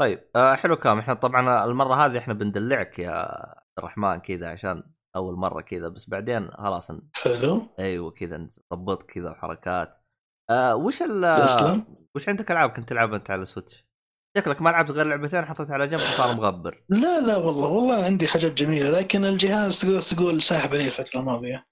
طيب 0.00 0.20
آه 0.36 0.54
حلو 0.54 0.76
كلام 0.76 0.98
إحنا 0.98 1.14
طبعا 1.14 1.64
المرة 1.64 1.94
هذه 2.06 2.18
إحنا 2.18 2.34
بندلعك 2.34 2.98
يا 2.98 3.10
عبد 3.10 3.78
الرحمن 3.78 4.16
كذا 4.18 4.48
عشان 4.48 4.82
أول 5.16 5.34
مرة 5.34 5.60
كذا 5.60 5.88
بس 5.88 6.08
بعدين 6.08 6.50
خلاص 6.50 6.90
حلو. 7.12 7.66
أيوه 7.78 8.10
كذا 8.10 8.48
نظبط 8.72 9.02
كذا 9.02 9.30
وحركات. 9.30 10.00
آه 10.50 10.76
وش 10.76 11.02
ال 11.02 11.24
وش 12.16 12.28
عندك 12.28 12.50
ألعاب 12.50 12.70
كنت 12.70 12.88
تلعبها 12.88 13.16
أنت 13.16 13.30
على 13.30 13.42
ال 13.42 13.47
Switch؟ 13.47 13.84
شكلك 14.38 14.62
ما 14.62 14.70
لعبت 14.70 14.90
غير 14.90 15.06
لعبتين 15.06 15.44
حطيتها 15.44 15.74
على 15.74 15.86
جنب 15.86 16.00
وصار 16.00 16.34
مغبر. 16.36 16.84
لا 16.88 17.20
لا 17.20 17.36
والله 17.36 17.68
والله 17.68 18.04
عندي 18.04 18.28
حاجات 18.28 18.52
جميلة 18.52 18.90
لكن 18.90 19.24
الجهاز 19.24 19.80
تقدر 19.80 20.02
تقول 20.02 20.42
ساحب 20.42 20.70
عليه 20.70 20.86
الفترة 20.86 21.20
الماضية. 21.20 21.66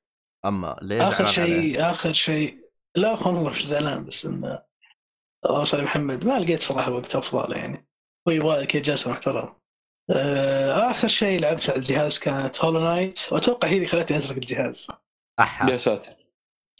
أما 0.45 0.77
ليه 0.83 1.09
آخر؟ 1.09 1.27
شيء 1.27 1.91
آخر 1.91 2.13
شيء 2.13 2.63
لا 2.97 3.13
والله 3.13 3.51
مش 3.51 3.67
زعلان 3.67 4.05
بس 4.05 4.27
إنه 4.27 4.63
الله 5.47 5.65
صالح 5.65 5.85
محمد 5.85 6.25
ما 6.25 6.39
لقيت 6.39 6.63
صراحة 6.63 6.93
وقت 6.93 7.17
أفضل 7.17 7.57
يعني 7.57 7.87
ويبغى 8.27 8.63
لك 8.63 8.77
جلسه 8.77 9.11
محترم 9.11 9.55
آه، 10.11 10.91
آخر 10.91 11.09
شيء 11.09 11.41
لعبت 11.41 11.71
على 11.71 11.79
الجهاز 11.79 12.19
كانت 12.19 12.65
Hollow 12.65 12.81
Knight 12.81 13.33
وأتوقع 13.33 13.69
هي 13.69 13.77
اللي 13.77 13.89
خلتني 13.89 14.19
أترك 14.19 14.37
الجهاز 14.37 14.89
أحا 15.41 15.71
يا 15.71 15.77
ساتر 15.77 16.15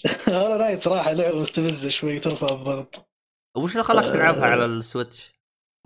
Hollow 0.29 0.57
Knight 0.57 0.81
صراحة 0.81 1.13
لعبة 1.13 1.41
مستفزة 1.41 1.89
شوي 1.89 2.19
ترفع 2.19 2.49
الضغط 2.49 3.09
وش 3.57 3.73
اللي 3.73 3.85
خلاك 3.85 4.05
تلعبها 4.13 4.47
آه. 4.47 4.51
على 4.51 4.65
ال 4.65 4.73
Switch؟ 4.73 5.33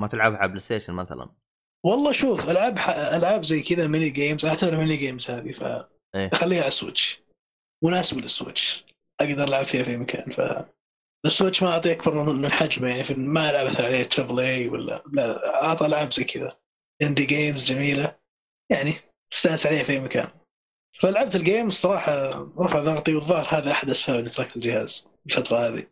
ما 0.01 0.07
تلعبها 0.07 0.39
على 0.39 0.49
PlayStation 0.49 0.95
مثلا؟ 0.95 1.29
والله 1.85 2.13
شوف 2.13 2.51
ألعاب 2.51 2.79
ح... 2.79 2.91
ألعاب 2.91 3.45
زي 3.45 3.63
كذا 3.63 3.87
mini 3.87 4.11
games 4.11 4.45
أعتبرها 4.45 4.79
mini 4.79 4.97
games 4.97 5.31
هذه 5.31 5.53
ف 5.53 5.87
إيه. 6.15 6.31
خليها 6.35 6.61
على 6.61 6.69
ال 6.69 6.77
Switch 6.77 7.26
مناسبة 7.85 8.21
لل 8.21 8.35
Switch. 8.35 8.85
أقدر 9.21 9.45
ألعب 9.45 9.65
فيها 9.65 9.83
في 9.85 9.97
مكان 9.97 10.33
ف 10.33 10.41
ال 11.27 11.32
Switch 11.32 11.63
ما 11.63 11.69
اعطي 11.69 11.93
اكبر 11.93 12.33
من 12.33 12.53
حجمه 12.53 12.89
يعني 12.89 13.15
ما 13.15 13.51
العب 13.51 13.67
مثلا 13.67 13.87
عليه 13.87 14.05
triple 14.05 14.41
A 14.41 14.69
ولا 14.69 15.03
لا 15.13 15.63
أعطى 15.65 15.87
العاب 15.87 16.13
زي 16.13 16.25
كذا. 16.25 16.57
indie 17.03 17.25
games 17.25 17.65
جميلة 17.65 18.17
يعني 18.71 18.95
تستانس 19.31 19.67
عليها 19.67 19.83
في 19.83 19.93
أي 19.93 20.01
مكان. 20.01 20.29
فلعبت 21.01 21.37
ال 21.37 21.43
game 21.43 21.69
الصراحة 21.69 22.31
رفع 22.59 22.81
ضغطي 22.81 23.15
والظاهر 23.15 23.59
هذا 23.59 23.71
احد 23.71 23.91
اسباب 23.91 24.19
اني 24.19 24.31
تركت 24.31 24.57
الجهاز 24.57 25.09
الفترة 25.27 25.59
هذه. 25.59 25.87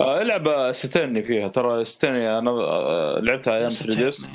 آه، 0.00 0.22
العب 0.22 0.72
Ace 0.72 0.86
Attorney 0.86 1.22
فيها. 1.22 1.48
ترى 1.48 1.84
Ace 1.84 1.99
Attorney 1.99 2.38
أنا 2.38 2.50
آه، 2.50 3.18
لعبتها 3.20 3.56
أيام 3.56 3.70
3DS 3.70 4.28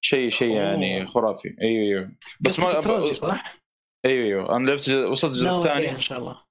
شيء 0.00 0.30
شيء 0.30 0.56
يعني. 0.56 1.06
خرافي. 1.06 1.56
أيوه 1.60 1.84
أيوه. 1.84 2.12
بس 2.40 2.58
ما 2.58 3.12
صح؟ 3.12 3.63
أيوه 4.04 4.24
أيوه. 4.26 4.56
أنا 4.56 4.66
لعبت 4.66 4.88
وصلت 4.88 5.32
الجزء 5.32 5.48
الثاني. 5.58 5.90
إن 5.90 6.00
شاء 6.00 6.18
الله. 6.18 6.44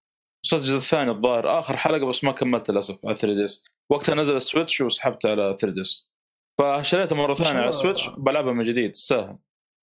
وصلت 0.45 0.61
الجزء 0.61 0.77
الثاني 0.77 1.11
الظاهر. 1.11 1.59
آخر 1.59 1.77
حلقة 1.77 2.05
بس 2.05 2.23
ما 2.23 2.31
كملت 2.31 2.69
للأسف 2.71 2.99
على 3.05 3.15
3DS 3.15 3.65
وقتها 3.91 4.15
نزل 4.15 4.35
ال 4.35 4.42
Switch 4.42 4.81
وسحبت 4.81 5.25
على 5.25 5.57
3DS 5.59 6.13
فشريتها 6.59 7.15
مرة 7.15 7.33
ثانية 7.33 7.59
على 7.59 7.69
ال 7.69 7.75
Switch 7.75 8.07
بلعبها 8.09 8.53
من 8.53 8.63
جديد. 8.63 8.91
تستاهل. 8.91 9.37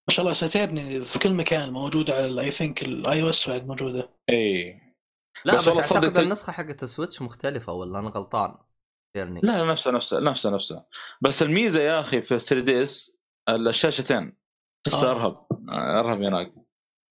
ما 0.08 0.14
شاء 0.14 0.22
الله 0.24 0.32
Ace 0.34 0.53
Attorney 0.53 1.04
في 1.04 1.18
كل 1.18 1.32
مكان 1.32 1.72
موجوده 1.72 2.14
على 2.14 2.26
ال 2.26 2.50
I 2.50 2.82
think 2.82 3.22
ال 3.22 3.30
iOS 3.30 3.48
بعد 3.48 3.66
موجودة. 3.66 4.08
إي. 4.30 4.80
لا 5.44 5.54
بس 5.56 5.60
بس, 5.60 5.68
والله 5.68 5.82
أعتقد 5.82 6.04
صدق- 6.06 6.20
النسخة 6.20 6.52
حقت 6.52 6.82
ال 6.82 6.88
Switch 6.88 7.22
مختلفة 7.22 7.72
ولا 7.72 7.98
أنا 7.98 8.08
غلطان؟ 8.10 8.54
يعني 9.16 9.40
لا 9.42 9.58
لا 9.58 9.64
نفسها 9.64 9.92
نفسها 9.92 10.20
نفسها 10.20 10.50
نفسها. 10.52 10.86
بس 11.22 11.42
الميزة 11.42 11.80
يا 11.80 12.00
أخي 12.00 12.22
في 12.22 12.38
3DS 12.38 13.20
الشاشتين. 13.48 14.36
بس 14.86 14.94
آه. 14.94 15.10
أرهب. 15.10 15.46
أرهب 15.70 16.22
هناك 16.22 16.54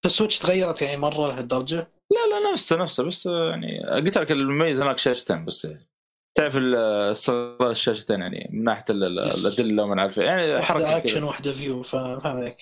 فال 0.04 0.13
Switch 0.13 0.40
تغيرت 0.40 0.82
يعني 0.82 0.98
مرة 0.98 1.28
لهالدرجه 1.28 1.92
لا 2.12 2.28
لا 2.40 2.52
نفسها 2.52 2.78
نفسها 2.78 3.06
بس 3.06 3.26
يعني 3.26 3.84
قلت 3.90 4.18
لك 4.18 4.32
المميز 4.32 4.82
هناك 4.82 4.98
شاشتين 4.98 5.46
بس 5.46 5.66
يعني. 5.66 5.90
تعرف 6.38 6.58
ال- 6.58 6.76
استغلال 7.12 7.72
الشاشتين 7.72 8.20
يعني 8.22 8.50
من 8.54 8.64
ناحية 8.64 8.86
ال- 8.90 9.04
ال- 9.20 9.30
yes. 9.30 9.46
الأدلة 9.46 9.84
ومن 9.84 10.00
عارف 10.00 10.20
إيه. 10.20 10.26
يعني 10.26 10.42
واحدة 10.54 10.62
حركة 10.66 10.98
اكشن 10.98 11.16
كذا 11.16 11.24
واحدة 11.26 11.54
view 11.54 11.84
عليك 11.94 12.58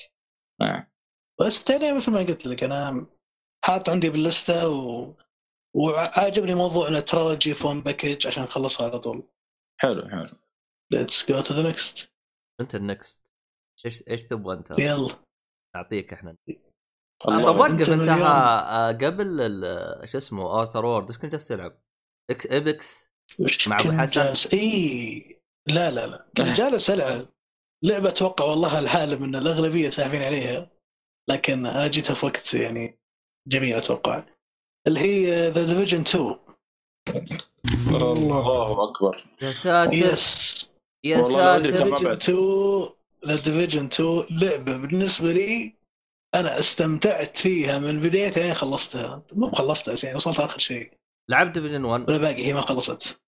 آه. 0.62 0.88
بس 1.39 1.63
تاني 1.63 1.93
مثل 1.93 2.12
ما 2.12 2.19
قلت 2.19 2.45
لك 2.47 2.63
أنا 2.63 3.06
حاط 3.65 3.89
عندي 3.89 4.10
باللستة 4.10 4.69
و... 4.69 5.13
وعاجبني 5.76 6.56
موضوع 6.56 6.88
انه 6.88 7.00
trilogy 6.99 7.53
one 7.53 7.81
package 7.81 8.27
عشان 8.28 8.43
اخلصها 8.43 8.89
على 8.89 9.00
طول 9.00 9.23
حلو 9.82 10.10
حلو 10.10 10.26
let's 10.91 11.29
go 11.31 11.41
to 11.41 11.53
the 11.53 11.69
next 11.69 12.12
أنت 12.62 12.76
ال 12.75 12.87
next 12.87 13.33
إيش 13.86 14.04
إيش 14.08 14.23
تبغى 14.26 14.56
أنت؟ 14.56 14.80
يلا 14.80 15.15
نعطيك 15.76 16.13
إحنا 16.13 16.36
طب 17.25 17.30
أكبر. 17.34 17.60
وقف 17.60 17.89
انت 17.89 18.10
آه، 18.10 18.91
قبل 18.91 19.41
ال- 19.41 20.10
شو 20.10 20.17
اسمه 20.17 20.60
Outer 20.60 20.86
Worlds 20.86 21.07
إيش 21.10 21.17
كنت 21.17 21.32
جالس 21.32 21.47
تلعب؟ 21.47 21.80
إكس 22.30 22.45
Apex 22.47 23.12
وش 23.39 23.67
مع 23.67 23.82
كنت 23.84 23.93
حسن؟ 23.93 24.49
إي 24.53 25.41
لا 25.67 25.91
لا 25.91 26.08
لا. 26.08 26.25
كنت 26.38 26.47
جالس 26.60 26.89
ألعب. 26.89 27.25
لعبة 27.84 28.10
أتوقع 28.10 28.45
والله 28.45 28.80
العالم 28.80 29.23
إن 29.23 29.36
الأغلبية 29.36 29.89
ساحبين 29.89 30.21
عليها 30.23 30.69
لكن 31.30 31.65
أنا 31.65 31.88
جيتها 31.88 32.13
في 32.13 32.25
وقت 32.25 32.53
يعني 32.53 32.99
جميل 33.47 33.77
أتوقع. 33.77 34.23
اللي 34.88 34.99
هي 34.99 35.49
The 35.49 35.63
Division 35.65 36.01
2 36.01 36.36
الله 37.88 38.84
أكبر. 38.84 39.25
يا 39.41 39.51
ساتر. 39.51 39.93
yes 39.93 40.71
يا 41.03 41.21
ساتر. 41.21 41.36
ما 41.38 41.58
Division 41.60 41.89
بعد. 42.06 42.15
2 42.21 42.89
The 43.27 43.36
Division 43.36 43.86
2 43.86 44.23
لعبة 44.32 44.77
بالنسبة 44.77 45.32
لي 45.32 45.76
أنا 46.35 46.59
استمتعت 46.59 47.37
فيها 47.37 47.79
من 47.79 47.99
بدايتها 47.99 48.43
لين 48.43 48.53
خلصتها. 48.53 49.23
مو 49.33 49.51
خلصتها 49.51 49.93
بس 49.93 50.03
يعني 50.03 50.15
وصلت 50.15 50.39
آخر 50.39 50.59
شيء. 50.59 50.91
لعبت 51.29 51.59
Division 51.60 51.86
1 51.85 52.09
ولا 52.09 52.17
باقي 52.17 52.45
هي 52.45 52.53
ما 52.53 52.61
خلصت. 52.61 53.21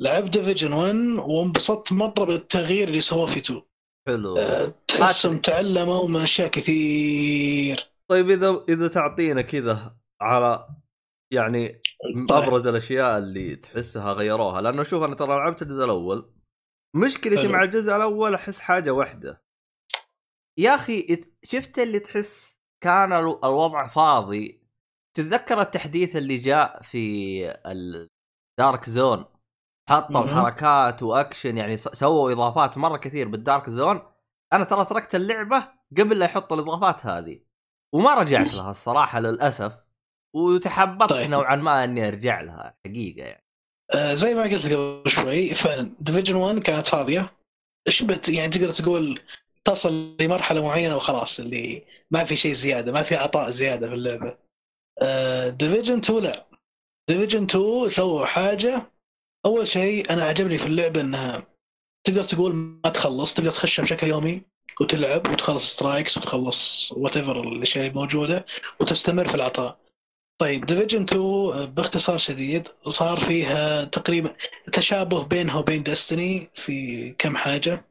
لعبت 0.00 0.38
ديفيجن 0.38 0.72
1 0.72 0.94
وانبسطت 1.18 1.92
مرة 1.92 2.24
بالتغيير 2.24 2.88
اللي 2.88 3.00
سووه 3.00 3.26
في 3.26 3.38
2 3.38 3.62
حلو. 4.08 4.36
أه، 4.36 4.74
تحسهم 4.88 5.38
تعلموا 5.38 6.08
من 6.08 6.20
أشياء 6.20 6.48
كثير. 6.48 7.90
طيب 8.10 8.30
إذا 8.30 8.64
إذا 8.68 8.88
تعطينا 8.88 9.42
كذا 9.42 9.96
على 10.22 10.68
يعني 11.32 11.68
طيب. 12.28 12.32
أبرز 12.32 12.66
الأشياء 12.66 13.18
اللي 13.18 13.56
تحسها 13.56 14.12
غيروها 14.12 14.60
لأنه 14.60 14.82
شوف 14.82 15.02
أنا 15.02 15.14
ترى 15.14 15.28
لعبت 15.28 15.62
الجزء 15.62 15.84
الأول. 15.84 16.32
مشكلتي 16.96 17.40
حلو. 17.40 17.52
مع 17.52 17.62
الجزء 17.62 17.96
الأول 17.96 18.34
أحس 18.34 18.60
حاجة 18.60 18.90
واحدة. 18.90 19.45
يا 20.58 20.74
أخي 20.74 21.24
شفت 21.44 21.78
اللي 21.78 21.98
تحس 21.98 22.60
كان 22.84 23.12
الو- 23.12 23.40
الوضع 23.44 23.88
فاضي؟ 23.88 24.62
تتذكر 25.16 25.60
التحديث 25.60 26.16
اللي 26.16 26.36
جاء 26.38 26.82
في 26.82 27.50
ال 27.66 27.90
dark 27.90 28.84
zone 28.84 29.24
حطوا. 29.90 30.26
حركات 30.26 31.02
وأكشن 31.02 31.58
يعني 31.58 31.76
سووا 31.76 32.32
إضافات 32.32 32.78
مرة 32.78 32.96
كثير 32.96 33.28
بال 33.28 33.42
dark 33.42 33.70
zone 33.70 34.02
أنا 34.52 34.64
ترى 34.64 34.84
تركت 34.84 35.14
اللعبة 35.14 35.68
قبل 35.98 36.18
لا 36.18 36.24
يحطوا 36.24 36.56
الإضافات 36.56 37.06
هذه. 37.06 37.40
وما 37.94 38.14
رجعت 38.14 38.54
لها 38.54 38.70
الصراحة 38.70 39.20
للأسف. 39.20 39.72
وتحبطت 40.34 41.10
طيب. 41.12 41.30
نوعا 41.30 41.56
ما 41.56 41.84
إني 41.84 42.08
أرجع 42.08 42.40
لها 42.40 42.76
حقيقة 42.86 43.22
يعني. 43.26 43.44
آه، 43.94 44.14
زي 44.14 44.34
ما 44.34 44.42
قلت 44.42 44.72
قبل 44.72 45.02
شوي 45.10 45.54
فعلا 45.54 45.96
Division 46.00 46.34
1 46.34 46.58
كانت 46.58 46.86
فاضية. 46.86 47.32
شبه 47.88 48.20
يعني 48.28 48.52
تقدر 48.52 48.72
تقول 48.72 49.20
تصل 49.66 50.16
لمرحلة 50.20 50.62
معينة 50.64 50.96
وخلاص 50.96 51.40
اللي 51.40 51.84
ما 52.10 52.24
في 52.24 52.36
شيء 52.36 52.52
زيادة 52.52 52.92
ما 52.92 53.02
في 53.02 53.16
عطاء 53.16 53.50
زيادة 53.50 53.88
في 53.88 53.94
اللعبة 53.94 54.38
ديفيجن 55.50 55.98
2 55.98 56.22
لا 56.22 56.46
ديفيجن 57.08 57.44
2 57.44 57.90
سووا 57.90 58.26
حاجة 58.26 58.92
أول 59.46 59.68
شيء 59.68 60.10
أنا 60.12 60.24
عجبني 60.24 60.58
في 60.58 60.66
اللعبة 60.66 61.00
إنها 61.00 61.46
تقدر 62.06 62.24
تقول 62.24 62.54
ما 62.54 62.90
تخلص 62.90 63.34
تقدر 63.34 63.50
تخشها 63.50 63.82
بشكل 63.82 64.06
يومي 64.06 64.42
وتلعب 64.80 65.30
وتخلص 65.30 65.72
strikes 65.72 66.16
وتخلص 66.16 66.92
whatever 66.92 67.40
الأشياء 67.40 67.86
الموجوده 67.86 68.46
وتستمر 68.80 69.28
في 69.28 69.34
العطاء. 69.34 69.78
طيب 70.40 70.66
ديفيجن 70.66 71.02
2 71.02 71.66
باختصار 71.66 72.18
شديد 72.18 72.68
صار 72.84 73.20
فيها 73.20 73.84
تقريبا 73.84 74.34
تشابه 74.72 75.24
بينها 75.24 75.58
وبين 75.58 75.82
Destiny 75.82 76.50
في 76.54 77.10
كم 77.12 77.36
حاجة. 77.36 77.84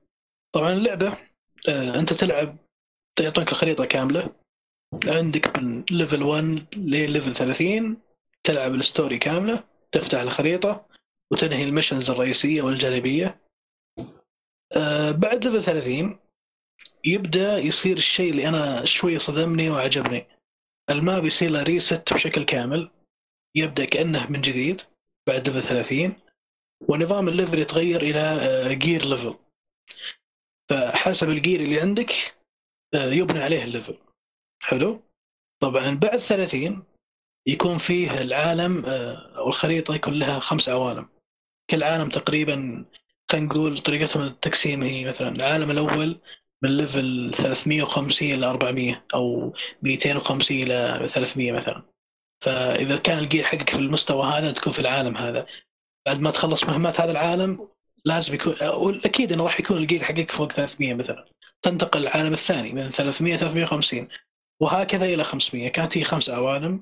طبعا 0.56 0.74
اللعبة 0.74 1.08
آه، 1.08 1.18
أنت 1.70 2.14
تلعب 2.14 2.58
يعطونك 3.20 3.54
خريطة 3.54 3.86
كاملة. 3.86 4.30
عندك 5.06 5.58
من 5.60 5.86
level 5.92 6.24
1 6.24 6.66
ل 6.76 6.86
level 6.86 7.36
30 7.36 7.98
تلعب 8.44 8.74
ال 8.76 8.83
story 8.83 9.18
كاملة 9.18 9.64
تفتح 9.92 10.20
الخريطة 10.20 10.86
وتنهي 11.32 11.64
ال 11.64 11.69
missions 11.69 12.10
الرئيسية 12.10 12.62
والجانبية. 12.62 13.40
آه 14.72 15.12
بعد 15.12 15.46
level 15.48 15.64
30 15.64 16.20
يبدأ 17.06 17.58
يصير 17.58 17.98
الشيء 17.98 18.32
اللي 18.32 18.48
أنا 18.48 18.86
شوي 18.86 19.20
صدمني 19.20 19.70
وعجبني. 19.70 20.28
ال 20.90 20.99
map 20.99 21.26
يصير 21.26 21.50
له 21.50 21.64
reset 21.64 22.14
بشكل 22.14 22.44
كامل 22.44 22.92
يبدأ 23.56 23.86
كأنه 23.86 24.32
من 24.32 24.42
جديد 24.42 24.82
بعد 25.28 25.50
level 25.50 25.68
30 25.68 26.14
ونظام 26.90 27.28
ال 27.28 27.33
level 27.33 27.60
يتغير 27.60 28.02
إلى 28.02 28.20
آه، 28.20 28.74
gear 28.74 29.06
level 29.06 29.36
فحسب 30.70 31.30
ال 31.30 31.36
gear 31.36 31.60
اللي 31.60 31.82
عندك 31.82 32.36
آه، 32.94 33.12
يبنى 33.12 33.40
عليه 33.40 33.64
ال 33.64 33.69
level. 33.69 33.98
حلو؟ 34.64 35.02
طبعا 35.60 35.96
بعد 35.96 36.18
30 36.20 36.84
يكون 37.48 37.78
فيه 37.78 38.22
العالم 38.22 38.86
آه، 38.86 39.38
أو 39.38 39.48
الخريطة 39.48 39.96
يكون 39.96 40.14
لها 40.14 40.40
خمس 40.40 40.70
عوالم. 40.70 41.10
كل 41.70 41.84
عالم 41.84 42.10
تقريبا 42.10 42.86
خلينا 43.32 43.48
نقول 43.48 43.80
طريقتهم 43.80 44.24
التقسيم 44.24 44.84
هي 44.84 45.06
مثلا 45.06 45.30
العالم 45.30 45.72
الأول 45.72 46.20
من 46.64 46.78
level 46.78 47.32
350 47.34 48.32
إلى 48.32 48.46
400 48.46 49.06
أو 49.14 49.54
250 49.82 50.58
إلى 50.58 51.10
300 51.14 51.52
مثلا. 51.52 51.84
فإذا 52.44 52.98
كان 52.98 53.18
ال 53.18 53.23
gear 53.23 53.44
حقك 53.44 53.70
في 53.70 53.80
المستوى 53.80 54.26
هذا 54.26 54.52
تكون 54.52 54.74
في 54.74 54.80
العالم 54.80 55.18
هذا. 55.18 55.46
بعد 56.06 56.20
ما 56.20 56.32
تخلص 56.32 56.64
مهمات 56.64 57.02
هذا 57.02 57.12
العالم 57.12 57.68
لازم 58.06 58.34
يكون 58.34 58.56
أكيد 59.06 59.32
إنه 59.34 59.44
راح 59.44 59.60
يكون 59.60 59.78
ال 59.78 59.83
gear 59.83 60.04
حقك 60.04 60.32
فوق 60.32 60.52
300 60.52 60.94
مثلا. 60.94 61.26
تنتقل 61.62 62.02
العالم 62.02 62.34
الثاني 62.34 62.74
من 62.74 62.90
300 62.92 63.38
350 63.38 64.08
وهكذا 64.60 65.06
إلى 65.06 65.24
500 65.24 65.70
كانت 65.70 65.98
هي 65.98 66.04
خمس 66.04 66.30
عوالم. 66.30 66.82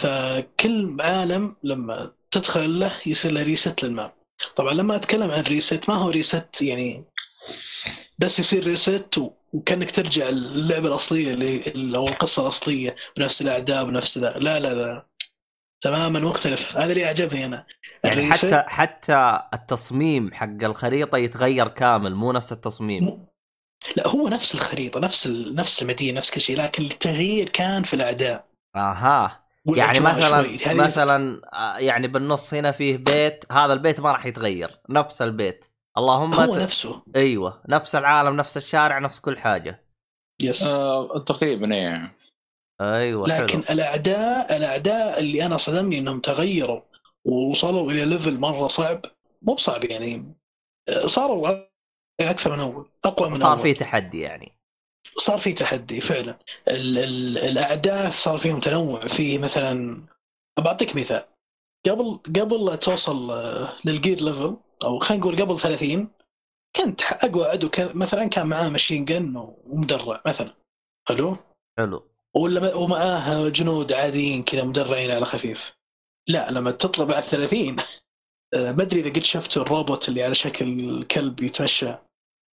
فكل 0.00 0.96
عالم 1.00 1.56
لما 1.62 2.12
تدخل 2.30 2.80
له 2.80 2.92
يصير 3.06 3.30
له 3.30 3.42
reset 3.42 3.84
لل 3.84 3.93
map. 3.93 4.12
طبعا 4.56 4.74
لما 4.74 4.96
أتكلم 4.96 5.30
عن 5.30 5.42
reset 5.42 5.88
ما 5.88 5.94
هو 5.94 6.10
reset 6.10 6.62
يعني 6.62 7.04
بس 8.18 8.38
يصير 8.38 8.66
reset 8.66 9.18
وكأنك 9.52 9.90
ترجع 9.90 10.28
اللعبه 10.28 10.88
الأصلية 10.88 11.34
اللي 11.34 11.96
أو 11.98 12.08
القصة 12.08 12.42
الأصلية 12.42 12.96
بنفس 13.16 13.42
الأعداء 13.42 13.84
بنفس 13.84 14.18
لا 14.18 14.38
لا 14.38 14.74
لا. 14.74 15.06
تماما 15.86 16.20
مختلف. 16.20 16.76
هذا 16.76 16.92
اللي 16.92 17.06
أعجبني 17.06 17.44
أنا. 17.44 17.66
يعني 18.04 18.32
حتى 18.32 18.64
حتى 18.66 19.40
التصميم 19.54 20.34
حق 20.34 20.64
الخريطة 20.64 21.18
يتغير 21.18 21.68
كامل 21.68 22.14
مو 22.14 22.32
نفس 22.32 22.52
التصميم. 22.52 23.04
م- 23.04 23.26
لا 23.96 24.08
هو 24.08 24.28
نفس 24.28 24.54
الخريطة 24.54 25.00
نفس 25.00 25.26
ال... 25.26 25.54
نفس 25.54 25.82
المدينة 25.82 26.18
نفس 26.18 26.30
كل 26.30 26.40
شيء 26.40 26.56
لكن 26.56 26.82
التغيير 26.84 27.48
كان 27.48 27.82
في 27.82 27.94
الأعداء. 27.94 28.46
أها. 28.76 29.46
يعني 29.66 30.00
مثلا 30.00 30.42
شوي. 30.42 30.58
هذه- 30.58 30.74
مثلا 30.74 31.40
آه، 31.52 31.78
يعني 31.78 32.08
بالنص 32.08 32.54
هنا 32.54 32.72
فيه 32.72 32.96
بيت 32.96 33.44
هذا 33.52 33.72
البيت 33.72 34.00
ما 34.00 34.12
راح 34.12 34.26
يتغير 34.26 34.80
نفس 34.90 35.22
البيت. 35.22 35.64
اللهم 35.98 36.34
هو 36.34 36.54
ت... 36.54 36.58
نفسه. 36.58 37.02
أيوه 37.16 37.62
نفس 37.68 37.94
العالم 37.94 38.36
نفس 38.36 38.56
الشارع 38.56 38.98
نفس 38.98 39.20
كل 39.20 39.38
حاجة. 39.38 39.84
يس 40.42 40.62
آه 40.62 41.18
تقريبا 41.18 41.74
إيه. 41.74 42.02
أيوه 42.80 43.28
لكن 43.28 43.64
حلو 43.64 43.74
الأعداء 43.74 44.56
الأعداء 44.56 45.20
اللي 45.20 45.46
أنا 45.46 45.56
صدمني 45.56 45.98
إنهم 45.98 46.20
تغيروا 46.20 46.80
ووصلوا 47.24 47.90
إلى 47.90 48.04
level 48.04 48.38
مرة 48.38 48.66
صعب 48.68 49.00
مو 49.42 49.54
بصعب 49.54 49.84
يعني 49.84 50.34
صاروا 51.06 51.66
أكثر 52.20 52.56
من 52.56 52.60
أول 52.60 52.90
أقوى 53.04 53.30
من 53.30 53.36
صار 53.36 53.52
أول. 53.52 53.58
في 53.58 53.74
تحدي 53.74 54.20
يعني. 54.20 54.52
صار 55.16 55.38
في 55.38 55.52
تحدي 55.52 56.00
فعلا. 56.00 56.38
ال 56.68 56.98
ال 56.98 57.38
الأعداء 57.38 58.10
صار 58.10 58.38
فيهم 58.38 58.60
تنوع 58.60 59.06
في 59.06 59.38
مثلا 59.38 60.06
بعطيك 60.58 60.96
مثال. 60.96 61.24
قبل 61.86 62.20
قبل 62.40 62.64
لا 62.64 62.76
توصل 62.76 63.30
آه، 63.30 63.76
لل 63.84 63.96
gear 63.96 64.20
level 64.20 64.56
أو 64.84 64.98
خلينا 64.98 65.24
نقول 65.24 65.42
قبل 65.42 65.60
30 65.60 66.10
كنت 66.76 67.02
اقوى 67.02 67.44
عدو 67.46 67.70
مثلا 67.78 68.26
كان 68.26 68.46
معاه 68.46 68.68
machine 68.68 69.04
gun 69.04 69.36
ومدرع 69.66 70.20
مثلا. 70.26 70.54
حلو؟ 71.08 71.36
حلو. 71.78 72.15
ولا 72.36 72.74
ومعاه 72.74 73.48
جنود 73.48 73.92
عاديين 73.92 74.42
كذا 74.42 74.64
مدرعين 74.64 75.10
على 75.10 75.24
خفيف. 75.24 75.72
لا 76.28 76.50
لما 76.50 76.70
تطلع 76.70 77.04
بعد 77.04 77.22
30 77.22 77.76
آه، 78.54 78.72
ما 78.72 78.82
أدري 78.82 79.00
إذا 79.00 79.10
قد 79.10 79.24
شفتوا 79.24 79.62
الروبوت 79.62 80.08
اللي 80.08 80.22
على 80.22 80.34
شكل 80.34 81.02
كلب 81.04 81.42
يتمشى. 81.42 81.94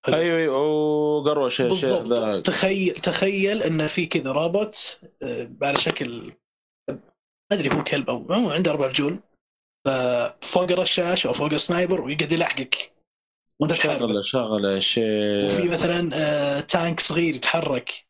أيوه 0.08 0.38
أيوه 0.38 1.50
بالضبط. 1.60 2.20
ذا. 2.20 2.42
تخيل 2.42 2.94
تخيل 2.94 3.64
إن 3.64 3.88
في 3.88 4.06
كذا 4.06 4.32
روبوت 4.32 5.00
آه، 5.24 5.52
على 5.62 5.80
شكل 5.80 6.34
ما 6.90 7.00
أدري 7.52 7.76
هو 7.76 7.84
كلب 7.84 8.10
أو 8.10 8.50
عنده 8.50 8.72
أربع 8.72 8.88
رجول. 8.88 9.20
فوق 10.42 10.72
الرشاش 10.72 11.26
أو 11.28 11.34
فوق 11.34 11.54
ال 11.54 11.61
sniper 11.61 12.02
ويقعد 12.02 12.32
يلحقك 12.32 12.94
وأنت 13.60 13.74
شغلة 13.74 14.22
شغلة 14.22 14.80
شيء 14.80 15.46
وفي 15.46 15.70
مثلا 15.70 16.10
آه، 16.14 16.60
tank 16.60 17.00
صغير 17.00 17.36
يتحرك. 17.36 18.06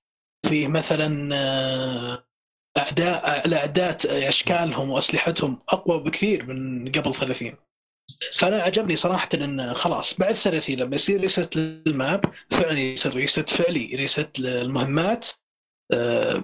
فيه 0.46 0.68
مثلا 0.68 1.36
آه، 1.36 2.24
أعداء 2.78 3.46
الأعداء 3.46 3.98
أشكالهم 4.30 4.90
وأسلحتهم 4.90 5.62
أقوى 5.70 6.04
بكثير 6.04 6.46
من 6.46 6.92
قبل 6.92 7.16
30 7.16 7.56
فأنا 8.38 8.62
عجبني 8.62 8.96
صراحة 8.96 9.30
إن 9.34 9.74
خلاص 9.74 10.14
بعد 10.20 10.34
30 10.34 10.76
لما 10.76 10.96
يصير 10.96 11.22
reset 11.22 11.56
لل 11.56 11.84
map 11.84 12.26
فعلا 12.52 12.80
يصير 12.80 13.16
reset 13.16 13.50
فعلي 13.50 13.96
reset 13.96 14.40
للمهمات 14.40 15.30
آه، 15.94 16.44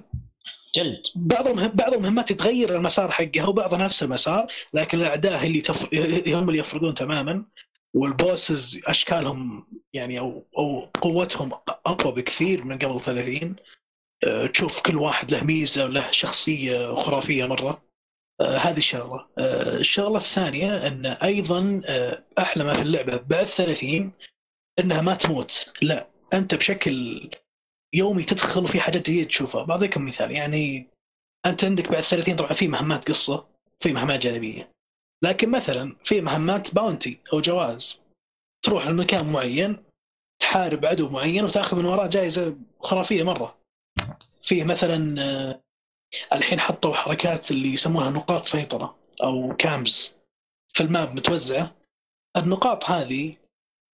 جلد. 0.75 1.01
بعض 1.15 1.47
المهم 1.47 1.71
بعض 1.73 1.93
المهمات 1.93 2.31
يتغير 2.31 2.75
المسار 2.75 3.11
حقها 3.11 3.47
وبعضها 3.47 3.77
نفس 3.77 4.03
المسار 4.03 4.47
لكن 4.73 4.97
الأعداء 4.97 5.45
اللي 5.45 5.61
تف... 5.61 5.93
هم 6.27 6.49
اللي 6.49 6.59
يفرقون 6.59 6.93
تماما 6.93 7.45
والبوسز 7.93 8.79
أشكالهم 8.85 9.67
يعني 9.93 10.19
أو 10.19 10.45
أو 10.57 10.85
قوتهم 11.01 11.51
أقوى 11.85 12.13
بكثير 12.13 12.63
من 12.63 12.77
قبل 12.77 13.01
30 13.01 13.35
أه، 13.43 13.55
تشوف 14.53 14.81
كل 14.81 14.97
واحد 14.97 15.31
له 15.31 15.43
ميزة 15.43 15.85
وله 15.85 16.11
شخصية 16.11 16.95
خرافية 16.95 17.45
مرة. 17.47 17.83
أه، 18.41 18.57
هذه 18.57 18.77
الشغلة. 18.77 19.27
أه، 19.37 19.77
الشغلة 19.77 20.17
الثانية 20.17 20.87
أن 20.87 21.05
أيضا 21.05 21.81
أحلى 22.39 22.63
ما 22.63 22.73
في 22.73 22.81
اللعبة 22.81 23.17
بعد 23.17 23.45
30 23.45 24.13
أنها 24.79 25.01
ما 25.01 25.15
تموت. 25.15 25.73
لا 25.81 26.09
أنت 26.33 26.55
بشكل 26.55 27.29
يومي 27.93 28.23
تدخل 28.23 28.63
وفي 28.63 28.79
حاجات 28.79 29.09
جديدة 29.09 29.27
تشوفها. 29.27 29.63
بعطيكم 29.63 30.05
مثال 30.05 30.31
يعني 30.31 30.89
أنت 31.45 31.63
عندك 31.63 31.91
بعد 31.91 32.03
30 32.03 32.35
طبعا 32.35 32.53
في 32.53 32.67
مهمات 32.67 33.07
قصة 33.07 33.47
في 33.79 33.93
مهمات 33.93 34.19
جانبية. 34.19 34.71
لكن 35.23 35.49
مثلا 35.49 35.95
في 36.03 36.21
مهمات 36.21 36.75
باونتي 36.75 37.19
أو 37.33 37.41
جواز. 37.41 38.03
تروح 38.65 38.87
لمكان 38.87 39.31
معين 39.31 39.83
تحارب 40.41 40.85
عدو 40.85 41.09
معين 41.09 41.45
وتأخذ 41.45 41.79
من 41.79 41.85
وراه 41.85 42.07
جائزة 42.07 42.57
خرافية 42.79 43.23
مرة. 43.23 43.58
في 44.49 44.63
مثلا 44.63 45.21
آه، 45.21 45.63
الحين 46.33 46.59
حطوا 46.59 46.93
حركات 46.93 47.51
اللي 47.51 47.73
يسمونها 47.73 48.09
نقاط 48.09 48.45
سيطرة 48.45 48.97
أو 49.23 49.55
كامز 49.55 50.19
في 50.73 50.83
الماب 50.83 51.15
متوزعة. 51.15 51.75
النقاط 52.37 52.85
هذه 52.85 53.35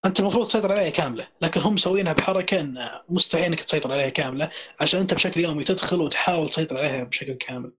أنت 0.04 0.20
المفروض 0.20 0.48
تسيطر 0.48 0.72
عليها 0.72 0.90
كاملة 0.90 1.28
لكن 1.42 1.60
هم 1.60 1.74
مسوينها 1.74 2.12
بحركة 2.12 2.60
إن 2.60 2.88
مستحيل 3.08 3.44
إنك 3.44 3.60
تسيطر 3.60 3.92
عليها 3.92 4.08
كاملة 4.08 4.50
عشان 4.80 5.00
أنت 5.00 5.14
بشكل 5.14 5.40
يومي 5.40 5.64
تدخل 5.64 6.00
وتحاول 6.00 6.50
تسيطر 6.50 6.78
عليها 6.78 7.04
بشكل 7.04 7.34
كامل. 7.34 7.72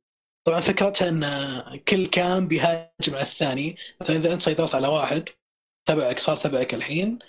طبعا 0.47 0.59
فكرتها 0.59 1.09
إن 1.09 1.79
كل 1.79 2.07
كام 2.07 2.47
بيهاجم 2.47 2.91
على 3.09 3.21
الثاني 3.21 3.77
مثلا 4.01 4.15
اذا 4.15 4.33
أنت 4.33 4.41
سيطرت 4.41 4.75
على 4.75 4.87
واحد 4.87 5.29
تبعك 5.87 6.19
صار 6.19 6.35
تبعك 6.37 6.73
الحين 6.73 7.19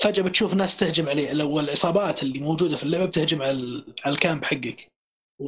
فجأة 0.00 0.22
بتشوف 0.22 0.54
ناس 0.54 0.76
تهجم 0.76 1.08
عليه. 1.08 1.32
لو 1.32 1.60
العصابات 1.60 2.22
اللي 2.22 2.40
موجودة 2.40 2.76
في 2.76 2.82
اللعبة 2.82 3.06
بتهجم 3.06 3.42
على 3.42 3.50
ال- 3.50 3.94
على 4.04 4.14
الكامب 4.14 4.44
حقك. 4.44 4.88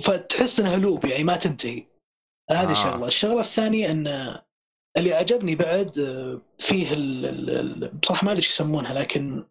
فتحس 0.03 0.61
إنها 0.61 0.77
لوب 0.77 1.05
يعني 1.05 1.25
ما 1.25 1.37
تنتهي. 1.37 1.87
هذه 2.51 2.71
آه. 2.71 2.75
شغله 2.75 3.07
الشغلة 3.07 3.41
الثانية 3.41 3.91
إن 3.91 4.07
اللي 4.97 5.13
عجبني 5.15 5.55
بعد 5.57 5.99
آه، 5.99 6.41
فيه 6.59 6.93
ال- 6.93 7.89
بصراحة 7.99 8.25
ما 8.25 8.33
أدري 8.33 8.43
إيش 8.43 8.51
يسمونها 8.51 8.95
لكن 8.95 9.45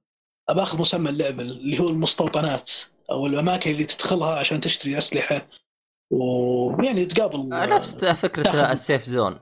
باخذ 0.50 0.80
مسمى 0.82 1.10
اللعبة 1.10 1.42
اللي 1.44 1.80
هو 1.80 1.90
المستوطنات 1.90 2.72
أو 3.12 3.28
الأماكن 3.28 3.72
اللي 3.72 3.84
تدخلها 3.86 4.40
عشان 4.40 4.62
تشتري 4.62 4.98
أسلحة. 4.98 5.48
ويعني 6.12 7.06
تقابل 7.06 7.54
آه، 7.54 7.66
نفس 7.66 8.06
فكرة 8.06 8.72
ال 8.72 8.78
safe 8.78 9.04
zone. 9.04 9.40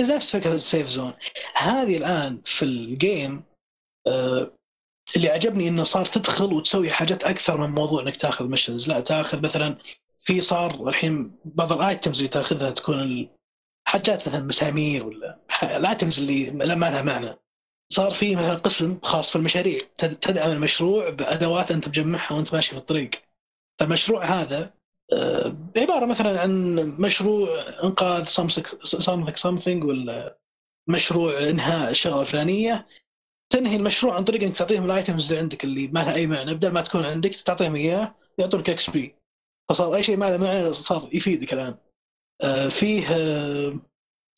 نفس 0.00 0.36
فكرة 0.36 0.54
ال 0.54 0.61
safe 0.61 0.88
zone. 0.88 1.12
هذه 1.54 1.96
الآن 1.96 2.42
في 2.44 2.64
ال 2.64 2.80
game 2.80 3.42
اللي 5.16 5.28
عجبني 5.28 5.68
إنه 5.68 5.84
صار 5.84 6.04
تدخل 6.04 6.52
وتسوي 6.52 6.90
حاجات 6.90 7.24
أكثر 7.24 7.56
من 7.56 7.70
موضوع 7.70 8.02
إنك 8.02 8.16
تأخذ 8.16 8.44
missions 8.48 8.88
لا 8.88 9.00
تأخذ 9.00 9.42
مثلا 9.42 9.78
في 10.22 10.40
صار 10.40 10.88
الحين 10.88 11.38
بعض 11.44 11.72
ال 11.72 11.79
items 11.79 12.16
اللي 12.18 12.28
تأخذها 12.28 12.70
تكون 12.70 13.28
حاجات 13.84 14.28
مثلا 14.28 14.40
مسامير 14.44 15.06
ولا 15.06 15.38
ال 15.62 15.71
items 15.71 16.18
اللي 16.20 16.50
ما 16.50 16.64
لها 16.90 17.02
معنى. 17.02 17.36
صار 17.92 18.10
في 18.10 18.36
مثلا 18.36 18.54
قسم 18.54 18.98
خاص 19.02 19.30
في 19.30 19.36
المشاريع. 19.36 19.80
تد- 19.98 20.16
تدعم 20.16 20.50
المشروع 20.50 21.10
بأدوات 21.10 21.70
أنت 21.70 21.88
مجمعها 21.88 22.32
وأنت 22.32 22.54
ماشي 22.54 22.70
في 22.70 22.76
الطريق. 22.76 23.10
فالمشروع 23.80 24.24
هذا 24.24 24.74
آه، 25.12 25.56
عبارة 25.76 26.06
مثلا 26.06 26.40
عن 26.40 26.74
مشروع 27.00 27.48
إنقاذ 27.84 28.24
something 28.28 28.62
something 29.42 29.84
ولا 29.84 30.38
مشروع 30.88 31.38
إنهاء 31.38 31.90
الشغله 31.90 32.20
الفلانيه 32.20 32.86
تنهي 33.50 33.76
المشروع 33.76 34.14
عن 34.14 34.24
طريق 34.24 34.42
إنك 34.42 34.56
تعطيهم 34.56 34.84
ال 34.84 34.91
items 34.91 35.28
اللي 35.28 35.42
عندك 35.42 35.64
اللي 35.64 35.88
ما 35.88 36.00
لها 36.00 36.14
أي 36.14 36.26
معنى. 36.26 36.54
بدل 36.54 36.72
ما 36.72 36.80
تكون 36.80 37.04
عندك 37.04 37.30
تعطيهم 37.34 37.76
إياه 37.76 38.14
يعطونك 38.38 38.70
XP 38.70 39.14
فصار 39.70 39.94
أي 39.96 40.02
شيء 40.02 40.16
ما 40.16 40.30
له 40.30 40.36
معنى 40.36 40.74
صار 40.74 41.08
يفيدك 41.12 41.52
الآن. 41.52 41.76
آه، 42.42 42.68
فيه 42.68 43.06
آه، 43.10 43.80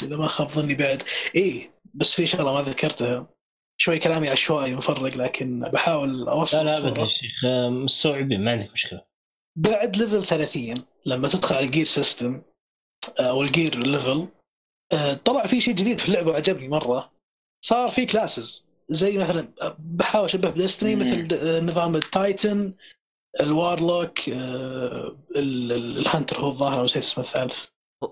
إذا 0.03 0.17
ما 0.17 0.29
خاب 0.29 0.49
ظني 0.49 0.75
بعد. 0.75 1.03
إيه 1.35 1.71
بس 1.95 2.15
في 2.15 2.27
شغلة 2.27 2.53
ما 2.53 2.63
ذكرتها. 2.63 3.27
شوي 3.81 3.99
كلامي 3.99 4.29
عشوائي 4.29 4.75
مفرق 4.75 5.17
لكن 5.17 5.61
بحاول 5.61 6.29
أوصل 6.29 6.59
لا 6.59 6.63
لا. 6.81 6.89
ابدا 6.89 7.01
يا 7.01 7.07
شيخ. 7.07 7.45
آه، 7.45 7.69
مستوعبين 7.69 8.45
ما 8.45 8.51
عندك 8.51 8.73
مشكلة. 8.73 9.05
بعد 9.59 9.97
level 9.97 10.25
30 10.27 10.75
لما 11.07 11.29
تدخل 11.29 11.55
على 11.55 11.67
ال 11.67 11.70
gear 11.70 11.85
system 11.85 12.43
أو 13.21 13.43
ال 13.43 13.50
gear 13.50 13.77
level 13.79 14.29
آه، 14.93 15.15
طلع 15.15 15.47
في 15.47 15.61
شيء 15.61 15.75
جديد 15.75 15.99
في 15.99 16.09
اللعبة 16.09 16.31
وعجبني 16.31 16.69
مرة. 16.69 17.13
صار 17.65 17.91
في 17.91 18.07
classes 18.07 18.70
زي 18.91 19.19
مثلا 19.19 19.49
بحاول 19.79 20.25
أشبه 20.25 20.51
ب 20.51 20.56
Destiny. 20.56 20.97
مثل 20.97 21.29
نظام 21.65 21.97
ال 21.97 22.10
Titan 22.10 22.75
ال 23.41 23.52
Warlock 23.52 24.29
آه، 24.29 25.17
ال- 25.37 25.73
ال- 25.73 25.99
ال 25.99 26.05
Hunter 26.05 26.41
هو 26.41 26.49
الظاهر 26.49 26.79
أو 26.79 26.85
نسيت 26.85 27.05
اسمه 27.05 27.25
الثالث. 27.25 27.65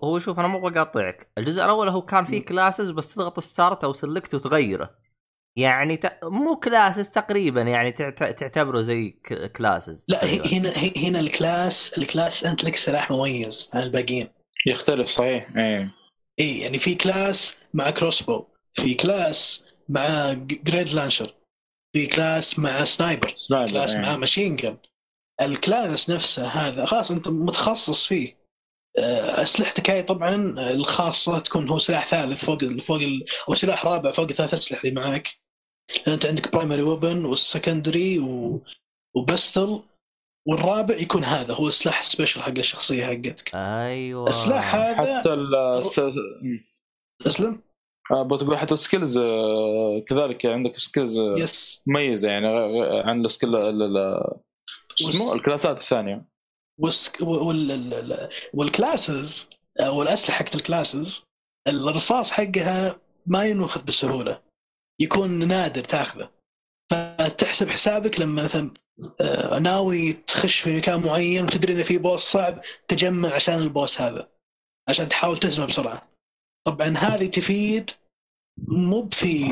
هو 0.04 0.18
شوف 0.18 0.38
أنا 0.38 0.48
مو 0.48 0.60
بقاطعك. 0.60 1.32
الجزء 1.38 1.64
الأول 1.64 1.88
هو 1.88 2.02
كان 2.02 2.24
فيه 2.24 2.44
classes 2.44 2.90
بس 2.90 3.14
تضغط 3.14 3.40
start 3.40 3.84
أو 3.84 3.92
select 3.92 4.34
وتغيره. 4.34 4.98
يعني 5.56 5.96
ت... 5.96 6.18
مو 6.22 6.56
classes 6.56 7.10
تقريبا 7.10 7.62
يعني 7.62 7.92
تعت... 7.92 8.22
تعتبره 8.22 8.80
زي 8.80 9.10
ك... 9.10 9.52
classes 9.52 10.06
لا 10.08 10.18
تقريباً. 10.18 10.46
هنا 10.46 10.72
هنا 10.96 11.20
ال 11.20 11.33
class 11.33 11.98
ال 11.98 12.06
class 12.06 12.44
أنت 12.44 12.64
لك 12.64 12.76
سلاح 12.76 13.10
مميز 13.10 13.70
عن 13.74 13.82
الباقيين. 13.82 14.28
يختلف 14.66 15.08
صحيح. 15.08 15.56
إيه. 15.56 15.94
اي 16.40 16.58
يعني 16.58 16.78
في 16.78 16.94
class 16.94 17.56
مع 17.74 17.90
crossbow 17.90 18.44
في 18.74 18.94
class 18.94 19.64
مع 19.88 20.32
grenade 20.32 20.88
launcher 20.88 21.34
في 21.92 22.06
class 22.06 22.58
مع 22.58 22.84
sniper 22.84 23.34
sniper 23.36 23.70
class 23.70 23.92
إيه. 23.94 24.02
مع 24.02 24.16
machine 24.16 24.56
gun 24.56 24.76
ال 25.40 25.52
class 25.52 26.10
نفسه 26.10 26.46
هذا 26.46 26.84
خلاص 26.84 27.10
أنت 27.10 27.28
متخصص 27.28 28.06
فيه. 28.06 28.38
آه، 28.98 29.42
أسلحتك 29.42 29.90
هاي 29.90 30.02
طبعا 30.02 30.34
الخاصة 30.70 31.38
تكون 31.38 31.68
هو 31.68 31.78
سلاح 31.78 32.06
ثالث 32.06 32.44
فوق 32.44 32.64
فوق 32.64 32.96
ال- 32.96 33.24
أو 33.48 33.54
سلاح 33.54 33.86
رابع 33.86 34.10
فوق 34.10 34.28
الثلاث 34.28 34.54
أسلحة 34.54 34.80
اللي 34.88 35.00
معك 35.00 35.28
أنت 36.08 36.26
عندك 36.26 36.52
primary 36.52 36.82
weapon 36.82 37.24
وال 37.24 37.41
secondary 37.41 38.18
و... 38.18 38.62
و 39.16 39.25
pistol 39.25 39.82
والرابع 40.48 40.96
يكون 40.96 41.24
هذا 41.24 41.54
هو 41.54 41.68
السلاح 41.68 41.98
ال 41.98 42.04
special 42.04 42.42
حق 42.42 42.48
الشخصية 42.48 43.06
حقتك. 43.06 43.54
أيوه. 43.54 44.28
السلاح 44.28 44.74
هذا 44.74 45.18
حتى 45.20 45.32
ال 45.32 45.54
أسلم. 47.26 47.62
بتقول 48.12 48.58
حتى 48.58 48.74
ال 48.74 48.80
skills 48.80 49.18
آه، 49.18 49.98
كذلك 50.06 50.46
عندك 50.46 50.78
skills 50.78 51.18
آه، 51.18 51.34
yes 51.38 51.82
مميزة 51.86 52.28
يعني 52.30 52.46
عن 53.04 53.24
ال 53.24 53.29
skill 53.29 53.56
الكلاسات 55.34 55.78
الثانية. 55.78 56.24
والسك... 56.80 57.20
وال... 57.20 57.70
ال- 57.70 57.94
ال- 57.94 58.28
وال 58.54 58.75
classes 58.75 59.50
أو 59.80 60.02
الاسلحه 60.02 60.38
حقت 60.38 60.54
ال 60.54 60.63
classes 60.63 61.24
الرصاص 61.68 62.30
حقها 62.30 63.00
ما 63.26 63.44
ينوخذ 63.44 63.84
بسهولة 63.84 64.42
يكون 65.00 65.48
نادر 65.48 65.84
تاخذه. 65.84 66.30
فتحسب 66.92 67.68
حسابك 67.68 68.20
لما 68.20 68.44
مثلا 68.44 68.70
آه، 69.20 69.58
ناوي 69.58 70.12
تخش 70.12 70.60
في 70.60 70.76
مكان 70.76 71.06
معين 71.06 71.44
وتدري 71.44 71.72
انه 71.72 71.82
في 71.82 71.98
boss 71.98 72.20
صعب 72.20 72.60
تجمع 72.88 73.34
عشان 73.34 73.58
ال 73.58 73.66
boss 73.66 74.00
هذا 74.00 74.28
عشان 74.88 75.08
تحاول 75.08 75.38
تهزمه 75.38 75.66
بسرعة. 75.66 76.07
طبعا 76.68 76.88
هذه 76.88 77.26
تفيد 77.26 77.90
مو 78.68 79.08
في 79.12 79.44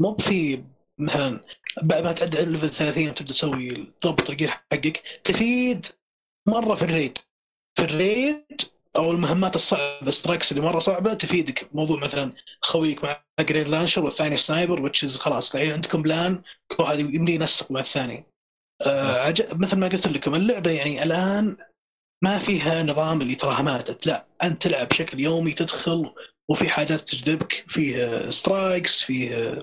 مو 0.00 0.16
في 0.16 0.64
مثلا 0.98 1.40
بعد 1.82 2.04
ما 2.04 2.12
تعدي 2.12 2.44
level 2.44 2.70
30 2.70 3.08
وتبدأ 3.08 3.32
تسوي 3.32 3.92
تضبط 4.00 4.30
ال 4.30 4.34
gear 4.34 4.48
حقك 4.48 5.02
تفيد 5.24 5.86
مرة 6.48 6.74
في 6.74 6.82
ال 6.82 6.88
raid. 6.88 7.18
في 7.78 7.84
ال 7.84 7.96
raid 7.96 8.44
أو 8.96 9.10
المهمات 9.10 9.54
الصعبة 9.54 10.10
strikes 10.10 10.52
اللي 10.52 10.62
مرة 10.62 10.78
صعبة 10.78 11.14
تفيدك. 11.14 11.68
موضوع 11.74 12.00
مثلا 12.00 12.32
خويك 12.60 13.04
مع 13.04 13.24
grenade 13.40 13.66
launcher 13.66 14.04
والثاني 14.04 14.36
sniper 14.36 14.80
وتشز 14.82 15.16
خلاص 15.16 15.54
الحين 15.54 15.72
عندكم 15.72 16.02
plan 16.02 16.42
كل 16.68 16.82
واحد 16.82 16.98
يمدي 16.98 17.34
ينسق 17.34 17.70
مع 17.70 17.80
الثاني. 17.80 18.24
آه 18.86 19.20
عج... 19.20 19.42
مثل 19.54 19.78
ما 19.78 19.88
قلت 19.88 20.06
لكم 20.06 20.34
اللعبة 20.34 20.70
يعني 20.70 21.02
الآن 21.02 21.56
ما 22.22 22.38
فيها 22.38 22.82
نظام 22.82 23.20
اللي 23.22 23.34
تراها 23.34 23.62
ماتت. 23.62 24.06
لا 24.06 24.26
أنت 24.42 24.62
تلعب 24.62 24.88
بشكل 24.88 25.20
يومي 25.20 25.52
تدخل 25.52 26.14
وفي 26.48 26.68
حاجات 26.68 27.00
تجذبك 27.08 27.64
فيه 27.68 28.30
strikes 28.30 29.00
فيه 29.00 29.58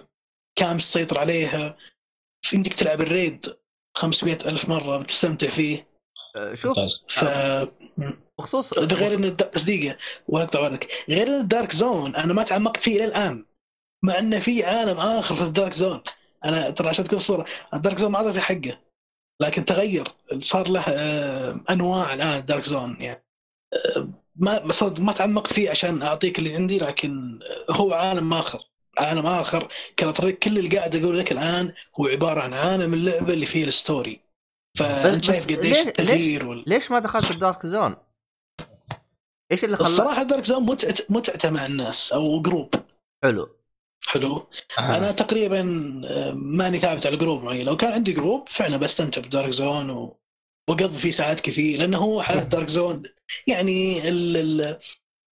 camps 0.56 0.92
تسيطر 0.92 1.20
عليها. 1.20 1.78
في 2.46 2.58
عندك 2.58 2.74
تلعب 2.74 3.02
ال 3.02 3.12
raid 3.12 3.56
500 3.98 4.38
ألف 4.46 4.70
مرة 4.70 4.98
بتستمتع 4.98 5.48
فيه. 5.48 5.88
آه، 6.36 6.54
شوف. 6.54 6.78
ف 7.10 7.24
بخصوص 8.40 8.74
ده 8.74 8.96
غير 8.96 9.14
إن 9.14 9.36
بس 9.56 9.64
دقيقة 9.64 9.98
ولا 10.28 10.44
اقطع 10.44 10.60
وعدك 10.60 11.06
غير 11.10 11.28
إن 11.28 11.40
ال 11.42 11.48
Dark 11.48 11.72
Zone 11.72 12.16
أنا 12.16 12.34
ما 12.34 12.44
تعمقت 12.44 12.82
فيه 12.82 12.96
إلى 12.96 13.06
الآن 13.06 13.46
مع 14.04 14.20
انه 14.20 14.40
في 14.40 14.64
عالم 14.64 14.98
آخر 14.98 15.36
في 15.36 15.42
ال 15.42 15.48
Dark 15.48 15.74
Zone 15.74 16.02
أنا 16.46 16.70
ترى 16.70 16.90
عشان 16.90 17.06
تكون 17.06 17.18
الصورة 17.18 17.46
ال 17.74 17.78
Dark 17.78 17.98
Zone 17.98 18.12
ما 18.12 18.18
اعطيته 18.18 18.40
حقه. 18.40 18.80
لكن 19.42 19.66
تغير 19.66 20.08
صار 20.40 20.68
له 20.68 20.82
آه، 20.88 21.60
أنواع 21.70 22.14
الآن 22.14 22.40
ال 22.40 22.45
Dark 22.45 22.66
Zone 22.66 22.98
يعني. 23.00 23.24
آه، 23.74 24.08
ما 24.36 24.72
ما 25.00 25.14
تعمقت 25.14 25.54
فيه 25.54 25.70
عشان 25.70 26.02
أعطيك 26.02 26.40
اللي 26.40 26.56
عندي 26.56 26.78
لكن 26.80 27.40
آه، 27.70 27.74
هو 27.74 27.94
عالم 27.94 28.34
آخر. 28.34 28.60
عالم 28.98 29.26
آخر 29.26 29.68
كان 29.98 30.12
طريق 30.12 30.40
كل 30.40 30.58
اللي 30.60 30.78
قاعد 30.78 30.96
أقول 30.96 31.20
لك 31.20 31.32
الآن 31.32 31.74
هو 32.00 32.06
عبارة 32.08 32.42
عن 32.42 32.54
عالم 32.54 32.94
اللعبة 32.94 33.34
اللي 33.34 33.46
فيه 33.46 33.64
ال 33.64 33.73
story 33.73 34.20
فانت 34.78 35.24
شايف 35.24 35.46
قديش 35.46 35.60
ليش- 35.78 35.88
التغيير 35.88 36.46
وال... 36.48 36.64
ليش 36.68 36.92
ما 36.92 37.00
دخلت 37.00 37.32
ال 37.32 37.38
Dark 37.38 37.66
Zone؟ 37.66 37.96
إيش 39.52 39.64
اللي 39.66 39.78
خلاك 39.78 39.90
الصراحة 39.90 40.24
Dark 40.24 40.44
Zone 40.46 40.64
متعته 40.64 41.06
متعته 41.10 41.50
مع 41.50 41.66
الناس 41.66 42.14
أو 42.14 42.42
group 42.42 42.76
حلو. 43.24 43.50
حلو. 44.08 44.50
آه. 44.80 44.98
أنا 44.98 45.12
تقريبا 45.12 45.60
آه، 46.10 46.32
ماني 46.34 46.78
ثابت 46.78 47.06
على 47.06 47.18
group 47.18 47.44
معين. 47.44 47.66
لو 47.66 47.78
كان 47.78 47.92
عندي 47.92 48.12
group 48.14 48.50
فعلا 48.50 48.78
بستمتع 48.78 49.22
ب 49.22 49.27
Dark 49.27 49.50
Zone 49.50 49.90
و... 49.90 50.20
واقضي 50.70 50.98
فيه 50.98 51.12
ساعات 51.12 51.40
كثير 51.40 51.80
لأنه 51.80 51.98
هو 51.98 52.22
حالة 52.22 52.44
Dark 52.44 52.68
Zone 52.68 53.04
يعني 53.48 54.10
ال... 54.10 54.38
ال... 54.38 54.80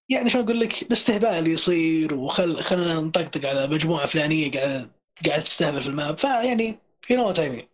يعني 0.09 0.29
شو 0.29 0.39
أقول 0.39 0.59
لك 0.59 0.81
الاستهبال 0.81 1.29
اللي 1.29 1.51
يصير 1.51 2.13
وخل 2.13 2.63
خلينا 2.63 2.93
نطقطق 2.93 3.45
على 3.49 3.67
مجموعة 3.67 4.05
فلانية 4.05 4.51
قاعدة 4.51 4.89
قاعد 5.27 5.43
تستهبل 5.43 5.81
في 5.81 5.87
ال 5.87 5.93
map. 5.93 6.17
فيعني 6.17 6.79
في 7.01 7.15
نو 7.15 7.31
تايمين 7.31 7.67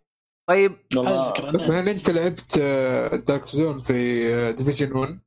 طيب. 0.49 0.77
والله 0.95 1.29
الفكرة. 1.29 1.51
أنا- 1.51 1.71
هل 1.71 1.89
أنت 1.89 2.09
لعبت 2.09 2.57
Dark 3.27 3.45
Zone 3.45 3.81
في 3.81 4.53
Division 4.53 4.91
1 4.91 5.19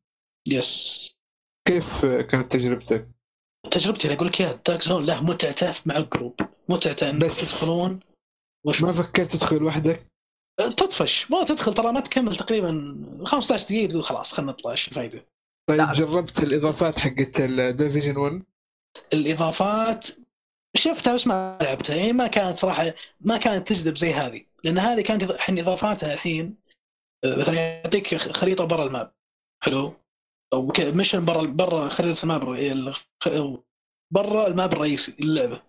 yes 0.49 1.17
كيف 1.69 2.05
آه، 2.05 2.21
كانت 2.23 2.53
تجربتك؟ 2.53 3.09
تجربتي 3.71 4.13
أقول 4.15 4.27
لك 4.29 4.41
يا 4.41 4.61
Dark 4.67 4.83
Zone 4.83 5.07
له 5.07 5.23
متعته 5.25 5.75
مع 5.87 5.97
ال 5.97 6.02
group. 6.02 6.35
متعته 6.69 7.11
انك 7.11 7.25
بس- 7.25 7.41
تدخلون 7.61 8.01
وش 8.67 8.83
ما 8.83 8.93
فكرت 8.93 9.31
تدخل 9.31 9.63
وحدك؟ 9.65 10.07
تطفش. 10.59 11.31
ما 11.31 11.45
تدخل 11.45 11.75
ترى 11.75 11.93
ما 11.93 12.01
تكمل 12.01 12.37
تقريبا 12.37 12.97
15 13.25 13.65
دقيقة 13.65 13.91
تقول 13.91 14.03
خلاص 14.05 14.33
خلينا 14.33 14.53
نطلع 14.53 14.71
إيش 14.71 14.89
الفائده 14.89 15.27
طيب 15.69 15.79
لا. 15.81 15.93
جربت 15.93 16.43
الإضافات 16.43 16.99
حقت 16.99 17.41
ال 17.41 17.49
Division 17.49 18.17
1 18.17 18.43
الإضافات 19.13 20.07
شفتها 20.77 21.15
بس 21.15 21.27
ما 21.27 21.59
لعبتها. 21.63 21.97
يعني 21.97 22.13
ما 22.13 22.27
كانت 22.27 22.59
صراحة 22.59 22.95
ما 23.21 23.37
كانت 23.37 23.69
تجذب 23.69 23.97
زي 23.97 24.13
هذه. 24.15 24.45
لأن 24.65 24.79
هذه 24.79 25.01
كانت 25.01 25.23
الحين 25.23 25.59
إضافاتها 25.59 26.15
الحين 26.15 26.57
آه، 27.25 27.37
مثلا 27.37 27.55
يعطيك 27.55 28.15
خريطة 28.17 28.65
برا 28.65 28.87
ال 28.87 28.92
map. 28.92 29.13
حلو؟ 29.63 29.95
أو 30.53 30.73
mission 30.81 31.25
برا 31.25 31.43
برا 31.47 31.89
خريطه 31.89 32.23
ال 32.23 32.28
map 32.28 32.43
برا 34.13 34.47
ال 34.47 34.53
map 34.53 34.73
الرئيسي 34.73 35.15
اللعبة. 35.21 35.63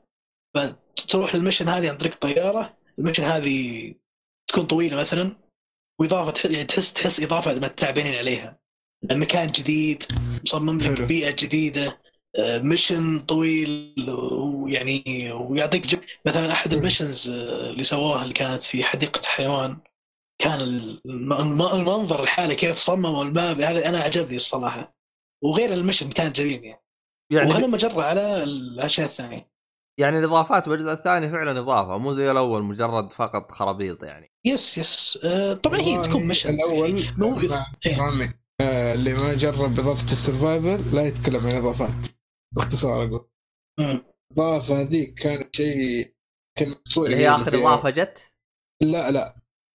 فتروح 0.55 1.35
لل 1.35 1.43
mission 1.43 1.69
هذه 1.69 1.89
عن 1.89 1.97
طريق 1.97 2.13
الطيارة 2.13 2.77
ال 2.99 3.02
mission 3.02 3.23
هذه 3.23 3.93
تكون 4.47 4.65
طويلة 4.65 4.97
مثلا 4.97 5.35
وإضافة 5.99 6.49
يعني 6.49 6.65
تحس 6.65 6.93
تحس 6.93 7.19
إضافة 7.19 7.53
متعبين 7.53 8.15
عليها. 8.15 8.59
مكان 9.11 9.47
جديد 9.47 10.03
مصمم 10.43 10.81
لك. 10.81 11.01
بيئة 11.01 11.35
جديدة 11.39 11.99
آه، 12.39 12.57
mission 12.57 13.19
طويل 13.19 13.95
ويعني 14.09 15.31
ويعطيك 15.31 15.99
مثلا 16.25 16.51
أحد 16.51 16.73
ال 16.73 16.80
missions 16.80 17.29
آه، 17.29 17.69
اللي 17.69 17.83
سووها 17.83 18.23
اللي 18.23 18.33
كانت 18.33 18.61
في 18.61 18.83
حديقة 18.83 19.21
حيوان. 19.25 19.77
كان 20.41 20.61
الم- 20.61 21.33
الم- 21.33 21.61
المنظر 21.61 22.23
الحالي 22.23 22.55
كيف 22.55 22.77
صمموا 22.77 23.23
ال 23.23 23.33
map 23.33 23.61
هذا 23.61 23.89
أنا 23.89 23.99
عجبني 23.99 24.35
الصراحة. 24.35 24.97
وغير 25.43 25.73
ال 25.73 25.78
mission 25.78 26.09
كان 26.11 26.31
جميل 26.31 26.63
يعني, 26.63 26.83
يعني 27.31 27.49
وهنا 27.49 27.67
مجرة 27.67 28.03
على 28.03 28.43
الأشياء 28.43 29.07
الثانية. 29.07 29.51
يعني 29.99 30.19
الإضافات 30.19 30.69
بالجزء 30.69 30.91
الثاني 30.91 31.29
فعلا 31.29 31.59
إضافة 31.59 31.97
مو 31.97 32.13
زي 32.13 32.31
الأول 32.31 32.63
مجرد 32.63 33.13
فقط 33.13 33.51
خرابيط 33.51 34.03
يعني. 34.03 34.33
yes 34.45 34.77
yes. 34.77 35.19
آه، 35.23 35.53
طبعا 35.53 35.79
هي 35.79 36.01
تكون 36.01 36.23
mission 36.27 36.49
الأول 36.49 37.05
مو 37.17 37.39
إيه. 37.85 38.17
آه، 38.61 38.93
اللي 38.93 39.13
ما 39.13 39.33
جرب 39.33 39.79
إضافة 39.79 40.11
ال 40.11 40.21
Survival 40.21 40.95
لا 40.95 41.01
يتكلم 41.07 41.47
عن 41.47 41.55
إضافات. 41.55 42.07
باختصار 42.55 43.05
أقول. 43.05 43.29
الاضافه 43.79 44.81
هذيك 44.81 45.13
كانت 45.13 45.55
شيء 45.55 46.13
كان 46.57 46.75
اسطوري 46.87 47.15
هي 47.15 47.29
آخر. 47.29 47.57
إضافة 47.57 47.89
جت؟ 47.89 48.33
لا 48.83 49.11
لا. 49.11 49.35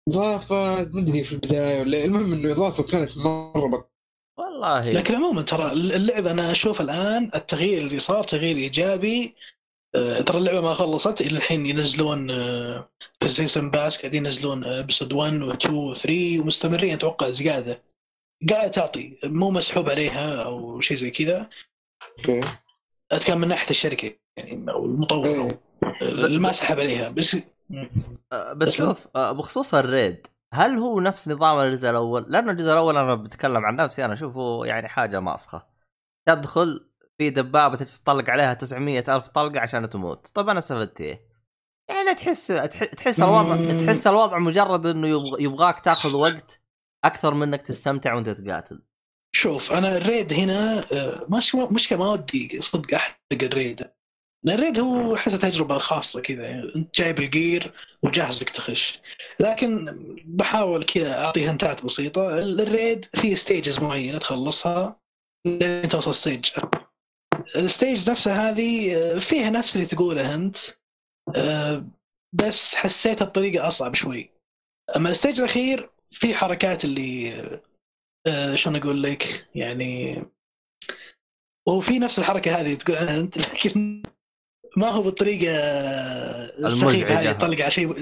إضافة 0.10 0.76
ما 0.76 0.82
ادري 0.82 1.24
في 1.24 1.34
البداية. 1.34 1.82
ولا 1.82 2.06
المهم 2.06 2.34
إنه 2.34 2.52
إضافة 2.52 2.84
كانت 2.84 3.18
مرة 3.18 3.68
بط... 3.68 3.92
والله. 4.38 4.92
لكن 4.92 5.16
عموما 5.16 5.42
ترى 5.42 5.72
اللعبة 5.72 6.32
أنا 6.32 6.52
أشوف 6.52 6.82
الآن 6.82 7.32
التغيير 7.36 7.78
اللي 7.78 8.00
صار 8.00 8.24
تغيير 8.24 8.58
إيجابي. 8.58 9.36
آه، 9.96 10.22
ترى 10.22 10.38
اللعبة 10.38 10.62
ما 10.62 10.74
خلصت 10.74 11.22
إلى 11.22 11.38
الحين 11.38 11.66
ينزلون 11.66 12.32
آه، 12.32 12.90
في 13.20 13.26
ال 13.26 13.32
season 13.32 13.72
pass 13.72 13.98
قاعدين 13.98 14.26
ينزلون 14.26 14.64
episode 14.64 15.14
1 15.14 15.34
و2 15.34 15.66
و3 15.66 16.10
ومستمرين 16.40 16.94
أتوقع 16.94 17.30
زيادة. 17.30 17.84
قاعدة 18.50 18.68
تعطي 18.68 19.18
مو 19.24 19.52
مسحوب 19.52 19.90
عليها 19.90 20.44
أو 20.44 20.82
شيء 20.82 20.98
زي 20.98 21.12
كذا. 21.12 21.50
okay. 22.20 22.42
أتكلم 23.12 23.38
من 23.38 23.48
ناحية 23.48 23.70
الشركة 23.70 24.14
يعني 24.38 24.72
أو 24.72 24.86
المطور. 24.86 25.26
إيه. 25.26 25.40
أو 25.40 25.52
اللي 26.02 26.40
ما 26.40 26.52
سحب 26.52 26.80
عليها. 26.80 27.10
بس 27.10 27.36
آه، 27.36 27.42
بس 27.72 28.20
بس- 28.56 28.72
شوف 28.72 29.08
آه، 29.16 29.32
بخصوص 29.32 29.74
ال 29.74 29.84
raid 29.84 30.28
هل 30.54 30.72
هو 30.78 31.00
نفس 31.00 31.30
نظام 31.30 31.60
الجزء 31.60 31.90
الأول؟ 31.90 32.26
لأن 32.28 32.50
الجزء 32.50 32.72
الأول 32.72 32.98
أنا 32.98 33.16
بتكلم 33.16 33.66
عن 33.66 33.76
نفسي 33.76 34.06
أنا 34.06 34.14
أشوفه 34.14 34.66
يعني 34.66 34.88
حاجة 34.88 35.20
ماسخة. 35.20 35.68
تدخل 36.28 36.90
في 37.18 37.30
دبابة 37.30 37.78
تطلق 37.78 38.30
عليها 38.30 38.54
900 38.54 39.04
ألف 39.16 39.28
طلقة 39.28 39.60
عشان 39.60 39.90
تموت، 39.90 40.28
طب 40.28 40.50
أنا 40.50 40.60
استفدت 40.60 41.02
إيه؟ 41.02 41.32
يعني 41.90 42.14
تحس 42.14 42.48
تح- 42.48 42.84
تحس 42.86 43.20
الوضع. 43.20 43.56
تحس 43.86 44.08
الوضع 44.08 44.38
مجرد 44.38 44.86
إنه 44.88 45.08
يبغ- 45.08 45.42
يبغاك 45.42 45.80
تاخذ 45.80 46.14
وقت 46.16 46.62
أكثر 47.06 47.34
من 47.34 47.44
إنك 47.48 47.62
تستمتع 47.62 48.14
وأنت 48.14 48.30
تقاتل. 48.30 48.82
شوف 49.36 49.72
أنا 49.72 49.98
ال 49.98 50.05
raid 50.05 50.34
هنا 50.34 50.80
آه، 50.94 51.26
مش 51.30 51.56
مشكلة 51.56 51.98
ما 52.00 52.10
ودي 52.10 52.62
صدق 52.62 52.94
أحرق 52.96 53.18
ال 53.44 53.53
raid 53.53 53.92
ال 54.48 54.54
raid 54.54 54.80
هو 54.80 55.16
حتى 55.16 55.38
تجربة 55.38 55.78
خاصة 55.78 56.22
كذا 56.22 56.44
يعني 56.44 56.76
أنت 56.76 56.96
جايب 56.96 57.20
ال 57.20 57.30
gear 57.30 57.74
وجاهزك 58.04 58.50
تخش. 58.50 59.00
لكن 59.40 59.86
بحاول 60.26 60.84
كذا 60.84 61.24
اعطي 61.24 61.48
هنتات 61.48 61.86
بسيطة. 61.86 62.40
ال 62.40 62.53
raid 62.53 63.06
في 63.14 63.36
stages 63.36 63.80
معينة 63.80 64.18
تخلصها 64.18 65.00
لين 65.46 65.88
توصل 65.88 66.16
stage 66.16 66.50
ال 67.56 67.65
stage 67.65 68.10
نفسها 68.10 68.50
هذه 68.50 68.96
آه، 68.98 69.20
فيها 69.20 69.50
نفس 69.50 69.76
اللي 69.76 69.88
تقوله 69.88 70.36
أنت 70.36 70.58
آه، 71.36 71.86
بس 72.34 72.76
حسيتها 72.76 73.26
بطريقه 73.26 73.68
أصعب 73.68 73.96
شوي. 73.96 74.32
أما 74.96 75.10
ال 75.10 75.15
stage 75.15 75.40
الأخير 75.40 75.90
في 76.12 76.34
حركات 76.36 76.86
اللي 76.86 77.42
آه، 78.28 78.56
شلون 78.56 78.76
أقول 78.76 79.04
لك؟ 79.04 79.50
يعني 79.56 80.24
وفي 81.68 82.00
نفس 82.00 82.20
الحركة 82.20 82.62
هذه 82.62 82.76
تقول 82.76 82.98
عنها 82.98 83.20
أنت 83.20 83.38
لكن 83.38 84.04
ما 84.78 84.90
هو 84.90 85.02
بالطريقة 85.02 85.54
السخيفة 86.66 87.20
هذه 87.20 87.32
تطلق 87.32 87.62
على 87.62 87.72
شيء 87.72 88.02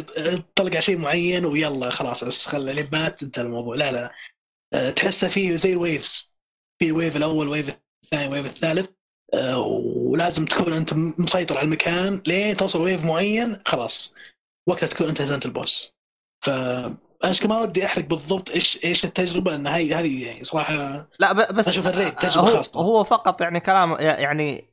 تطلق 0.56 0.72
على 0.72 0.82
شيء 0.82 0.98
معين 0.98 1.46
ويلا 1.46 1.90
خلاص 1.90 2.24
بس 2.24 2.46
خلى 2.46 2.74
لين 2.74 2.88
مات 2.92 3.24
انتهى 3.24 3.42
الموضوع. 3.42 3.76
لا 3.76 3.92
لا. 3.92 4.12
آه، 4.74 4.90
تحسه 4.90 5.28
فيه 5.28 5.56
زي 5.56 5.74
ال 5.74 5.84
waves 5.84 6.34
في 6.80 6.88
ال 6.88 6.94
wave 6.94 7.18
الأول 7.18 7.48
wave 7.48 7.80
الثاني 8.04 8.32
wave 8.32 8.46
الثالث. 8.46 8.90
آه، 9.34 9.60
ولازم 9.96 10.46
تكون 10.46 10.74
أنت 10.74 10.94
مسيطر 10.94 11.58
على 11.58 11.66
المكان 11.66 12.22
لين 12.28 12.58
توصل 12.58 12.82
wave 12.82 13.06
معين 13.06 13.62
خلاص. 13.66 14.14
وقتها 14.68 14.88
تكون 14.88 15.08
أنت 15.08 15.22
هزمت 15.22 15.46
ال 15.46 15.54
boss. 15.54 15.94
ف 16.46 16.50
أنا 17.24 17.36
ما 17.46 17.62
ودي 17.62 17.86
أحرق 17.86 18.06
بالضبط 18.06 18.50
إيش 18.50 18.80
إيش 18.84 19.06
التجربة 19.06 19.52
لأن 19.52 19.68
هاي 19.68 19.94
هذه 19.94 20.26
يعني 20.26 20.44
صراحة 20.44 21.08
لا 21.20 21.52
بس 21.52 21.68
أشوف 21.68 21.88
ال 21.88 21.93
raid 21.93 22.16
تجربة 22.16 22.50
هو, 22.50 22.56
خاصة. 22.56 22.82
هو 22.82 23.04
فقط 23.04 23.42
يعني 23.42 23.60
كلام 23.60 23.96
يعني 24.00 24.69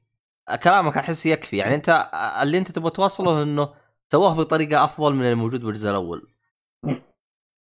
كلامك 0.54 0.96
أحس 0.96 1.26
يكفي. 1.26 1.56
يعني 1.56 1.74
أنت 1.74 2.10
اللي 2.42 2.58
أنت 2.58 2.70
تبغى 2.70 2.90
توصله 2.90 3.42
إنه 3.42 3.74
سووه 4.12 4.34
بطريقة 4.34 4.84
أفضل 4.84 5.14
من 5.14 5.26
الموجود 5.26 5.60
بالجزء 5.60 5.90
الأول. 5.90 6.32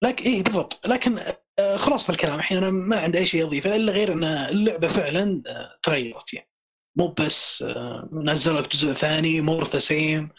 لكن 0.04 0.26
إيه 0.26 0.44
بالضبط. 0.44 0.88
لكن 0.88 1.20
آه، 1.60 1.78
خلاص 1.78 2.10
الكلام. 2.10 2.40
الحين 2.40 2.58
أنا 2.58 2.70
ما 2.70 3.00
عندي 3.00 3.18
أي 3.18 3.26
شيء 3.26 3.48
اضيفه 3.48 3.76
إلا 3.76 3.92
غير 3.92 4.14
إن 4.14 4.24
اللعبة 4.24 4.88
فعلا 4.88 5.42
آه، 5.48 5.80
تغيرت 5.84 6.34
يعني. 6.34 6.50
مو 6.98 7.08
بس 7.08 7.62
آه، 7.62 8.10
نزلوا 8.14 8.62
لك 8.62 8.72
جزء 8.72 8.94
ثاني 8.94 9.42
more 9.42 9.64
the 9.64 9.80
same 9.80 10.30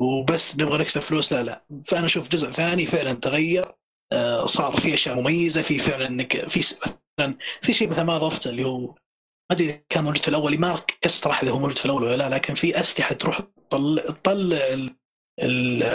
وبس 0.00 0.56
نبغى 0.56 0.78
نكسب 0.78 1.00
فلوس. 1.00 1.32
لا 1.32 1.42
لا. 1.42 1.64
فأنا 1.86 2.06
أشوف 2.06 2.28
جزء 2.28 2.50
ثاني 2.50 2.86
فعلا 2.86 3.12
تغير 3.12 3.74
صار 4.44 4.76
في 4.80 4.94
أشياء 4.94 5.20
مميزة 5.20 5.62
في 5.62 5.78
فعلا 5.78 6.06
انك 6.06 6.48
في 6.48 6.76
في 7.62 7.72
شيء 7.72 7.90
مثلا 7.90 8.04
ما 8.04 8.16
أضفته 8.16 8.50
اللي 8.50 8.64
هو 8.64 8.94
ما 9.50 9.56
أدري 9.56 9.84
كان 9.88 10.04
موجود 10.04 10.22
في 10.22 10.28
الأول 10.28 10.58
ما 10.60 10.80
صراحة 11.06 11.42
إذا 11.42 11.50
هو 11.50 11.58
موجود 11.58 11.78
في 11.78 11.84
الأول 11.84 12.02
ولا 12.04 12.16
لا 12.16 12.28
لكن 12.28 12.54
في 12.54 12.80
أسلحة 12.80 13.14
تروح 13.14 13.40
تطلع 13.70 14.02
تطلع 14.02 14.88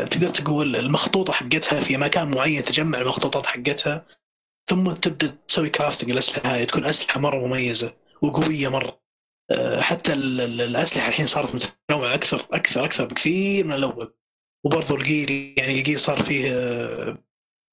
تقدر 0.06 0.30
تقول 0.30 0.76
المخطوطة 0.76 1.34
حقتها 1.34 1.80
في 1.80 1.98
مكان 1.98 2.32
معين 2.32 2.64
تجمع 2.64 2.98
المخطوطات 3.00 3.46
حقتها 3.46 4.06
ثم 4.70 4.92
تبدأ 4.92 5.38
تسوي 5.48 5.70
كرافتنج 5.70 6.12
الاسلحه 6.12 6.50
هذه 6.50 6.64
تكون 6.64 6.86
أسلحة 6.86 7.20
مرة 7.20 7.48
مميزة 7.48 7.94
وقوية 8.22 8.68
مرة. 8.68 9.02
آه، 9.52 9.82
حتى 9.82 10.14
ال- 10.14 10.42
ال- 10.42 10.62
الأسلحة 10.62 11.08
الحين 11.08 11.26
صارت 11.26 11.56
متنوعة 11.56 12.14
أكثر 12.14 12.48
أكثر 12.52 12.86
أكثر 12.86 13.06
بكثير 13.06 13.66
من 13.66 13.74
الأول. 13.74 14.14
وبرضه 14.64 14.96
ال 14.96 15.03
gear 15.03 15.30
يعني 15.58 15.80
ال 15.80 15.84
gear 15.84 15.98
صار 15.98 16.24
فيه 16.24 16.52
آه، 16.54 17.18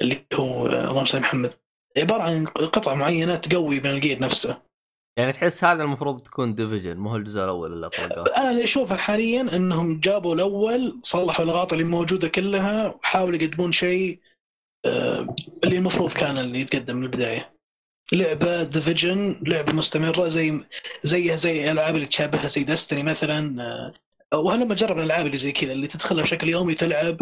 اللي 0.01 0.27
هو 0.35 0.66
آه، 0.66 0.91
اللهم 0.91 1.05
صل 1.05 1.20
محمد. 1.20 1.55
عبارة 1.99 2.22
عن 2.22 2.47
قطعه 2.47 2.95
معينة 2.95 3.37
تقوي 3.37 3.81
من 3.81 3.87
ال 3.90 3.97
gear 3.97 4.20
نفسه. 4.20 4.62
يعني 5.16 5.32
تحس 5.32 5.64
هذا 5.64 5.82
المفروض 5.82 6.22
تكون 6.22 6.54
Division 6.55 6.97
مو 6.96 7.16
الجزء 7.16 7.44
الأول 7.44 7.72
اللي 7.72 7.90
طلقوه. 7.90 8.36
أنا 8.36 8.50
اللي 8.50 8.64
أشوفه 8.64 8.96
حاليا 8.96 9.56
إنهم 9.56 10.00
جابوا 10.00 10.34
الأول 10.34 11.00
صلحوا 11.02 11.44
الاغلاط 11.44 11.72
اللي 11.72 11.84
موجودة 11.84 12.28
كلها 12.28 12.88
وحاولوا 12.88 13.38
يقدمون 13.38 13.72
شيء 13.72 14.20
آه، 14.84 15.34
اللي 15.64 15.78
المفروض 15.78 16.12
كان 16.12 16.38
اللي 16.38 16.60
يتقدم 16.60 16.96
من 16.96 17.02
البداية. 17.02 17.54
لعبة 18.12 18.62
Division 18.62 19.40
لعبة 19.46 19.72
مستمرة 19.72 20.28
زي 20.28 20.60
زيها 21.02 21.36
زي 21.36 21.64
الالعاب 21.64 21.94
اللي 21.94 22.06
تشابهها 22.06 22.48
زي 22.48 22.64
Destiny 22.64 23.03
مثلا 23.02 23.62
آه، 24.32 24.38
وأنا 24.38 24.72
اجرب 24.72 24.98
الألعاب 24.98 25.26
اللي 25.26 25.36
زي 25.36 25.52
كذا 25.52 25.72
اللي 25.72 25.86
تدخلها 25.86 26.22
بشكل 26.22 26.48
يومي 26.48 26.74
تلعب 26.74 27.16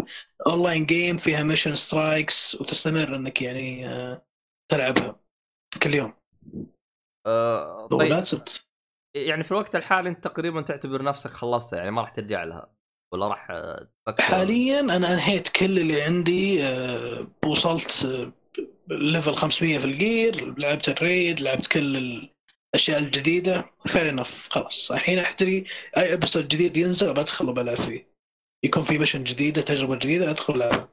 online 0.47 0.85
game 0.85 1.17
فيها 1.17 1.43
mission 1.43 1.75
strikes 1.75 2.55
وتستمر 2.61 3.15
إنك 3.15 3.41
يعني 3.41 3.87
آه، 3.89 4.25
تلعبها 4.69 5.19
كل 5.83 5.93
يوم. 5.95 6.13
آه 7.25 7.87
طيب 7.87 8.25
طيب. 8.25 8.41
يعني 9.15 9.43
في 9.43 9.51
الوقت 9.51 9.75
الحالي 9.75 10.09
انت 10.09 10.23
تقريبا 10.23 10.61
تعتبر 10.61 11.03
نفسك 11.03 11.29
خلصتها 11.29 11.77
يعني 11.77 11.91
ما 11.91 12.01
راح 12.01 12.09
ترجع 12.09 12.43
لها 12.43 12.73
ولا 13.13 13.27
راح 13.27 13.51
آه، 13.51 13.89
تفكر؟ 14.05 14.23
حاليا 14.23 14.79
أنا 14.79 15.13
أنهيت 15.13 15.49
كل 15.49 15.79
اللي 15.79 16.01
عندي 16.01 16.63
آه، 16.63 17.27
وصلت 17.45 18.05
آه، 18.05 18.31
level 18.87 19.35
500 19.35 19.79
في 19.79 19.85
ال 19.85 20.00
gear 20.00 20.59
لعبت 20.59 20.89
ال 20.89 20.99
raid 20.99 21.41
لعبت 21.41 21.67
كل 21.67 22.29
الأشياء 22.75 22.99
الجديدة. 22.99 23.65
fair 23.85 24.09
enough 24.09 24.47
خلاص. 24.49 24.91
الحين 24.91 25.19
أحتري 25.19 25.63
أي 25.97 26.13
episode 26.13 26.47
جديد 26.47 26.77
ينزل 26.77 27.13
بدخل 27.13 27.49
وبلعب 27.49 27.77
فيه. 27.77 28.13
يكون 28.65 28.83
في 28.83 28.97
mission 28.97 29.23
جديدة 29.23 29.61
تجربة 29.61 29.95
جديدة 29.95 30.29
أدخل 30.29 30.55
العبها 30.55 30.89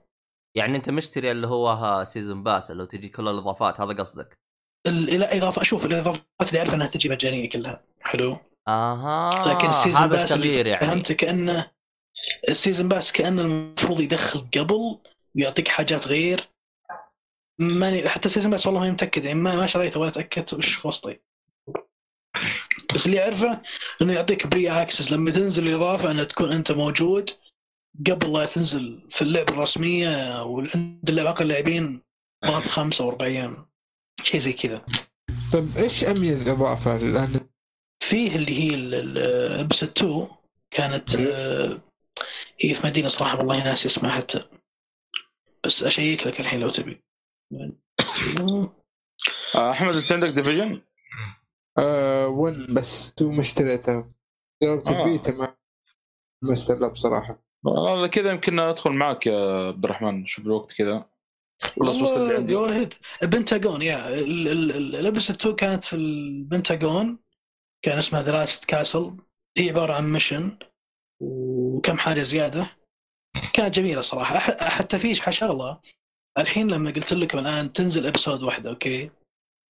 يعني 0.57 0.77
أنت 0.77 0.91
مشتري 0.91 1.31
اللي 1.31 1.47
هو 1.47 2.05
season 2.05 2.43
pass 2.43 2.71
اللي 2.71 2.83
هو 2.83 2.87
تجي 2.87 3.09
كل 3.09 3.29
الإضافات 3.29 3.81
هذا 3.81 3.93
قصدك؟ 3.93 4.39
ال- 4.87 5.09
إلى 5.15 5.39
اضافه 5.39 5.63
أشوف 5.63 5.87
الاضافات 5.87 6.49
اللي 6.49 6.59
أعرف 6.59 6.75
أنها 6.75 6.87
تجي 6.87 7.09
مجانية 7.09 7.49
كلها. 7.49 7.81
حلو. 8.01 8.37
آها 8.69 9.55
لكن 9.55 9.69
ال 9.69 9.74
season 9.74 10.09
pass 10.09 10.33
اللي 10.33 10.69
يعني. 10.71 10.87
فهمت 10.87 11.13
كانه 11.13 11.71
ال 12.49 12.54
season 12.54 12.89
pass 12.89 13.13
كانه 13.13 13.43
المفروض 13.43 14.01
يدخل 14.01 14.47
قبل 14.59 14.99
ويعطيك 15.37 15.69
حاجات 15.69 16.07
غير. 16.09 16.49
ماني 17.59 18.09
حتى 18.09 18.27
ال 18.27 18.30
season 18.30 18.51
pass 18.51 18.67
والله 18.67 18.81
ماني 18.81 18.93
متأكد 18.93 19.25
يعني 19.25 19.39
ما 19.39 19.57
ما 19.57 19.67
شريته 19.67 20.01
ولا 20.01 20.11
تاكدت 20.11 20.55
وش 20.55 20.75
فيه 20.75 20.89
وسطه. 20.89 21.19
بس 22.95 23.07
اللي 23.07 23.23
أعرفه 23.25 23.63
إنه 24.03 24.13
يعطيك 24.13 24.47
pre 24.47 24.71
access 24.71 25.13
لما 25.13 25.31
تنزل 25.31 25.69
الاضافه 25.69 26.11
إنها 26.11 26.25
تكون 26.25 26.53
أنت 26.53 26.73
موجود 26.73 27.31
قبل 28.11 28.33
لا 28.33 28.47
تنزل 28.47 29.07
في 29.11 29.23
اللعبة 29.23 29.53
الرسمية 29.53 30.43
وعند 30.45 31.09
اللعبه 31.09 31.31
أقل 31.31 31.49
لاعبين 31.49 32.03
ضغط 32.47 32.63
خمسة 32.69 33.05
أو 33.05 33.09
أربع 33.11 33.27
أيام 33.27 33.70
شيء 34.23 34.41
زي 34.41 34.53
كذا. 34.53 34.85
طيب 35.53 35.77
إيش 35.77 36.05
أميز 36.05 36.49
إضافة؟ 36.49 36.97
الان 36.97 37.41
فيه 38.03 38.37
اللي 38.37 38.61
هي 38.61 38.75
ال 38.75 38.89
episode 38.89 39.89
2 39.89 40.29
كانت 40.71 41.17
آه، 41.17 41.81
هي 42.61 42.75
في 42.75 42.87
مدينة 42.87 43.09
صراحة 43.09 43.39
والله 43.39 43.65
ناسي 43.65 43.89
اسمها 43.89 44.11
حتى. 44.11 44.45
بس 45.67 45.83
أشيك 45.83 46.27
لك 46.27 46.41
الحين 46.41 46.61
لو 46.61 46.71
تبي. 46.71 47.03
آه، 49.55 49.71
أحمد 49.71 49.97
أنت 49.97 50.13
عندك 50.13 50.29
ديفيجن؟ 50.29 50.83
آه 51.79 52.29
ون 52.29 52.75
بس 52.75 53.15
تو 53.15 53.31
ما 53.31 53.41
اشتريتها 53.41 54.13
جربت 54.63 54.89
آه. 54.89 55.05
البيتا 55.05 55.33
ما 55.33 55.57
ما 56.43 56.89
بصراحه 56.89 57.43
والله 57.65 58.07
كذا 58.07 58.31
يمكن 58.31 58.59
أدخل 58.59 58.91
معك 58.91 59.27
يا 59.27 59.67
عبد 59.69 59.85
الرحمن 59.85 60.27
شوف 60.27 60.47
الوقت 60.47 60.73
كذا. 60.73 61.11
بس 61.79 61.95
اللي 61.95 62.37
عندي. 62.37 62.53
جو 62.53 62.67
اهيد 62.67 62.95
بنتاجون 63.23 63.83
يا 63.83 64.09
الابسود 64.09 65.37
2 65.37 65.57
كانت 65.57 65.85
في 65.85 65.97
البنتاجون 65.97 67.19
كان 67.83 67.99
اسمها 67.99 68.23
The 68.23 68.33
Last 68.33 68.65
Castle 68.65 69.17
هي 69.59 69.69
عبارة 69.69 69.93
عن 69.93 70.13
mission 70.13 70.59
وكم 71.21 71.99
حاجة 71.99 72.21
زيادة. 72.21 72.77
كانت 73.53 73.75
جميلة 73.75 74.01
صراحة. 74.01 74.39
حتى 74.69 74.99
في 74.99 75.15
شغله 75.15 75.81
الحين 76.39 76.71
لما 76.71 76.91
قلت 76.91 77.13
لكم 77.13 77.39
الآن 77.39 77.73
تنزل 77.73 78.07
episode 78.07 78.43
واحدة 78.43 78.71
أوكي؟ 78.71 79.11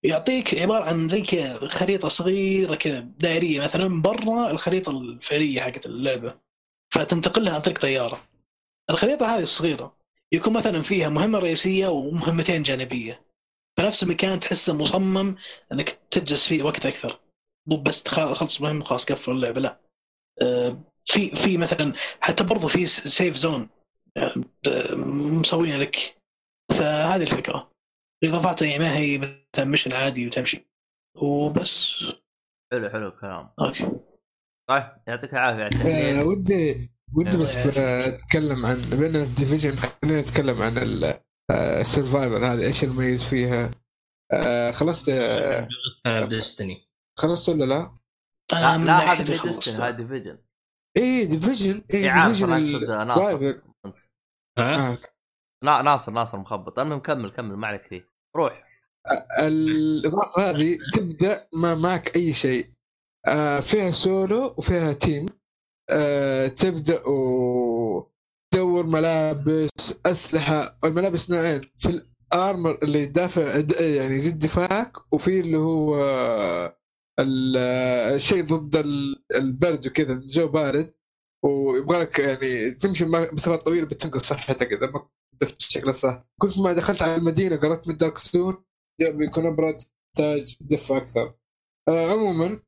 يعطيك 0.05 0.55
عبارة 0.55 0.85
عن 0.85 1.09
زي 1.09 1.23
كذا 1.23 1.69
خريطة 1.69 2.09
صغيرة 2.09 2.75
كذا 2.75 3.01
دائرية 3.01 3.61
مثلا 3.61 4.03
برا 4.03 4.51
الخريطة 4.51 4.91
الفعلية 4.91 5.61
حقت 5.61 5.87
اللعبة. 5.87 6.39
فتنتقل 6.91 7.45
لها 7.45 7.55
عن 7.55 7.61
طريق 7.61 7.81
طيارة. 7.81 8.29
الخريطة 8.91 9.37
هذه 9.37 9.43
الصغيرة. 9.43 10.00
يكون 10.33 10.53
مثلا 10.53 10.83
فيها 10.83 11.09
مهمة 11.09 11.39
رئيسية 11.39 11.89
ومهمتين 11.89 12.63
جانبية. 12.63 13.23
فنفس 13.79 14.03
المكان 14.03 14.41
تحسه 14.41 14.75
مصمم 14.75 15.37
إنك 15.73 15.89
تجلس 16.11 16.47
فيه 16.47 16.63
وقت 16.63 16.87
أكثر. 16.87 17.21
مو 17.69 17.77
بس 17.77 18.03
تخ- 18.03 18.33
تخلص 18.33 18.61
مهمة 18.61 18.85
خلاص 18.85 19.05
قفل 19.05 19.33
اللعبة 19.33 19.61
لا. 19.61 19.81
آه، 20.43 20.83
في 21.07 21.31
في 21.37 21.57
مثلا 21.59 21.93
حتى 22.21 22.45
برضو 22.45 22.69
في 22.69 22.87
safe 22.87 23.37
zone 23.37 23.69
مسوينه 25.41 25.77
لك. 25.77 26.17
فهذه 26.79 27.23
الفكرة. 27.23 27.71
الاضافات 28.25 28.63
يعني 28.63 28.79
ما 28.79 28.97
هي 28.97 29.19
مثلا 29.19 29.65
mission 29.65 29.93
عادي 29.93 30.27
وتمشي. 30.27 30.67
وبس. 31.23 32.05
حلو 32.73 32.91
حلو 32.91 33.09
الكلام. 33.09 33.51
أوكي. 33.61 33.91
طيب 34.69 34.97
يعطيك 35.09 35.33
العافية 35.33 35.63
على 35.63 36.21
آه 36.21 36.25
ودي 36.25 36.91
ودي 37.17 37.37
بس 37.37 37.57
آه. 37.57 38.09
اتكلم 38.09 38.67
عن 38.67 38.77
بما 38.77 39.25
في 39.25 39.35
ديفيجن 39.35 39.77
خلينا 39.77 40.21
نتكلم 40.21 40.63
عن 40.63 40.75
السرفايفر 41.51 42.47
هذه 42.47 42.67
إيش 42.67 42.85
المميز 42.85 43.23
فيها؟ 43.23 43.71
آه 44.33 44.71
خلصت 44.71 45.09
آه 45.09 45.69
ديستني 46.29 46.89
خلصت 47.19 47.49
ولا 47.49 47.65
لا؟ 47.65 47.99
أنا 48.53 48.79
لا, 48.79 48.85
لا 48.85 49.13
هذا 49.13 49.25
في 49.25 49.33
الخلص. 49.33 49.57
ديستن 49.57 49.83
هذا 49.83 49.91
ديفيجن 49.91 50.39
إيه 50.97 51.25
ديفيجن 51.25 51.83
اي 51.95 51.99
إيه 51.99 52.27
ديفيجن 52.27 52.53
أنا 52.53 53.13
أقصد 53.13 53.43
ناصر. 53.43 53.61
ها؟ 54.59 54.93
آه. 54.93 55.83
ناصر 55.83 56.13
ناصر 56.13 56.39
مخبط. 56.39 56.79
المهم 56.79 57.01
كمل 57.01 57.31
كمل 57.31 57.57
ما 57.57 57.67
عليك 57.67 57.87
فيه 57.87 58.09
روح. 58.37 58.65
الاضافه 59.39 60.51
هذه 60.51 60.79
تبدأ 60.95 61.49
ما 61.55 61.75
معك 61.75 62.17
أي 62.17 62.33
شيء. 62.33 62.67
آه 63.29 63.61
فيها 63.61 63.91
سولو 63.91 64.55
وفيها 64.59 64.93
تيم 64.93 65.27
آه 65.91 66.47
تبدا 66.49 67.03
وتدور 67.09 68.87
ملابس 68.87 69.71
أسلحة 70.07 70.79
الملابس 70.85 71.31
نوعين 71.31 71.61
في 71.79 72.03
الأرمر 72.33 72.79
اللي 72.83 73.03
يدافع 73.03 73.43
يعني 73.81 74.15
يزيد 74.17 74.39
دفاعك 74.39 74.93
وفي 75.15 75.41
اللي 75.41 75.59
هو 75.59 75.97
ال- 77.21 77.57
الشيء 78.15 78.45
ضد 78.45 78.77
ال- 78.77 79.23
البرد 79.35 79.87
وكذا 79.87 80.13
الجو 80.13 80.49
بارد 80.49 80.95
ويبغى 81.45 82.01
لك 82.01 82.19
يعني 82.19 82.71
تمشي 82.75 83.05
مسافات 83.05 83.63
طويلة 83.63 83.87
بتنقص 83.87 84.29
صحتك 84.29 84.73
إذا 84.73 84.91
ما 84.91 85.09
دفت 85.41 85.55
بالشكل 85.55 85.91
الصح 85.91 86.25
كنت 86.41 86.59
ما 86.59 86.73
دخلت 86.73 87.03
على 87.03 87.17
المدينة 87.17 87.57
قربت 87.57 87.89
من 87.89 87.97
دارك 87.97 88.19
ستون 88.19 88.65
بيكون 89.01 89.47
ابرد 89.47 89.77
تحتاج 90.17 90.57
تدفع 90.57 90.97
أكثر. 90.97 91.35
آه 91.89 92.11
عموما 92.13 92.61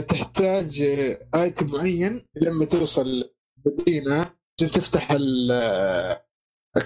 تحتاج 0.00 0.82
آه 0.82 1.42
ايتم 1.42 1.70
معين 1.70 2.26
لما 2.36 2.64
توصل 2.64 3.30
مدينه 3.66 4.34
عشان 4.58 4.70
تفتح 4.70 5.10
ال 5.12 5.50
آه، 5.52 6.24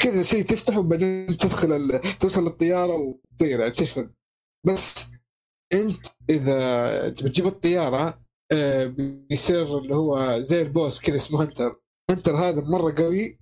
كذا 0.00 0.22
شيء 0.22 0.44
تفتحه 0.44 0.78
وبعدين 0.78 1.26
تدخل. 1.26 2.00
توصل 2.20 2.44
للطيارة 2.44 2.94
وتطير 2.94 3.60
يعني 3.60 3.70
تشرد 3.72 4.14
بس 4.66 5.06
أنت 5.74 6.06
إذا 6.30 7.08
تبي 7.08 7.28
تجيب 7.28 7.46
الطيارة 7.46 8.24
آه 8.52 8.86
بيصير 8.86 9.78
اللي 9.78 9.94
هو 9.94 10.38
زي 10.38 10.62
البوس 10.62 11.00
كذا 11.00 11.16
اسمه 11.16 11.44
هنتر 11.44 11.80
هنتر 12.10 12.36
هذا 12.36 12.60
مرة 12.60 12.94
قوي 12.98 13.38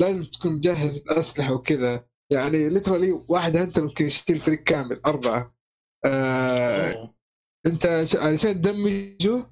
لازم 0.00 0.22
تكون 0.24 0.52
مجهز 0.52 0.98
بالاسلحه 0.98 1.52
وكذا 1.52 2.06
يعني 2.32 2.68
ليترالي 2.68 3.12
واحد 3.28 3.56
هنتر 3.56 3.84
ممكن 3.84 4.06
يشيل 4.06 4.38
فريق 4.38 4.62
كامل 4.62 5.00
أربعة 5.06 5.56
آه. 6.04 7.15
انت 7.66 7.86
علشان 8.14 8.62
تدمجه 8.62 9.46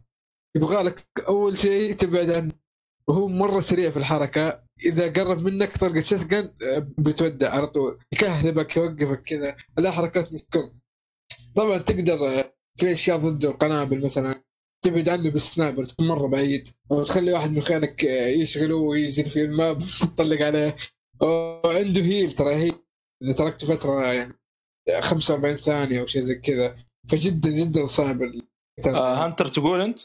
يبغى 0.56 0.82
لك 0.82 1.06
أول 1.28 1.58
شيء 1.58 1.94
تبعد 1.94 2.30
عنه. 2.30 2.52
وهو 3.08 3.28
مرة 3.28 3.60
سريع 3.60 3.90
في 3.90 3.96
الحركة. 3.96 4.64
إذا 4.86 5.12
قرب 5.12 5.42
منك 5.42 5.76
طلقه 5.76 6.00
شتقن 6.00 6.52
بتودع 6.98 7.50
على 7.50 7.66
طول. 7.66 7.98
يكهربك 8.12 8.76
يوقفك 8.76 9.22
كذا. 9.22 9.56
لا 9.78 9.90
حركات 9.90 10.32
مسكون. 10.32 10.80
طبعا 11.56 11.78
تقدر 11.78 12.26
آه، 12.26 12.54
في 12.76 12.92
أشياء 12.92 13.18
ضده. 13.18 13.48
القنابل 13.48 14.06
مثلا. 14.06 14.44
تبعد 14.84 15.08
عنه 15.08 15.30
بالسنايبر 15.30 15.84
تكون 15.84 16.08
مرة 16.08 16.26
بعيد. 16.26 16.68
أو 16.92 17.02
تخلي 17.02 17.32
واحد 17.32 17.50
من 17.50 17.62
خيانك 17.62 18.04
آه، 18.04 18.26
يشغله 18.26 18.76
ويجري 18.76 19.30
في 19.30 19.42
الماب 19.42 19.78
تطلق 20.16 20.42
عليه. 20.42 20.76
وعنده 21.22 22.00
هيل 22.00 22.32
ترى 22.32 22.54
هي 22.54 22.72
إذا 23.22 23.32
تركته 23.32 23.66
فترة 23.66 24.12
يعني 24.12 24.34
45 25.00 25.56
ثانية 25.56 26.00
أو 26.00 26.06
شيء 26.06 26.22
زي 26.22 26.34
كذا. 26.34 26.83
فجدا 27.10 27.50
جدا 27.50 27.86
صعب. 27.86 28.22
آه 28.86 29.24
هانتر 29.24 29.48
تقول 29.48 29.80
أنت 29.80 30.00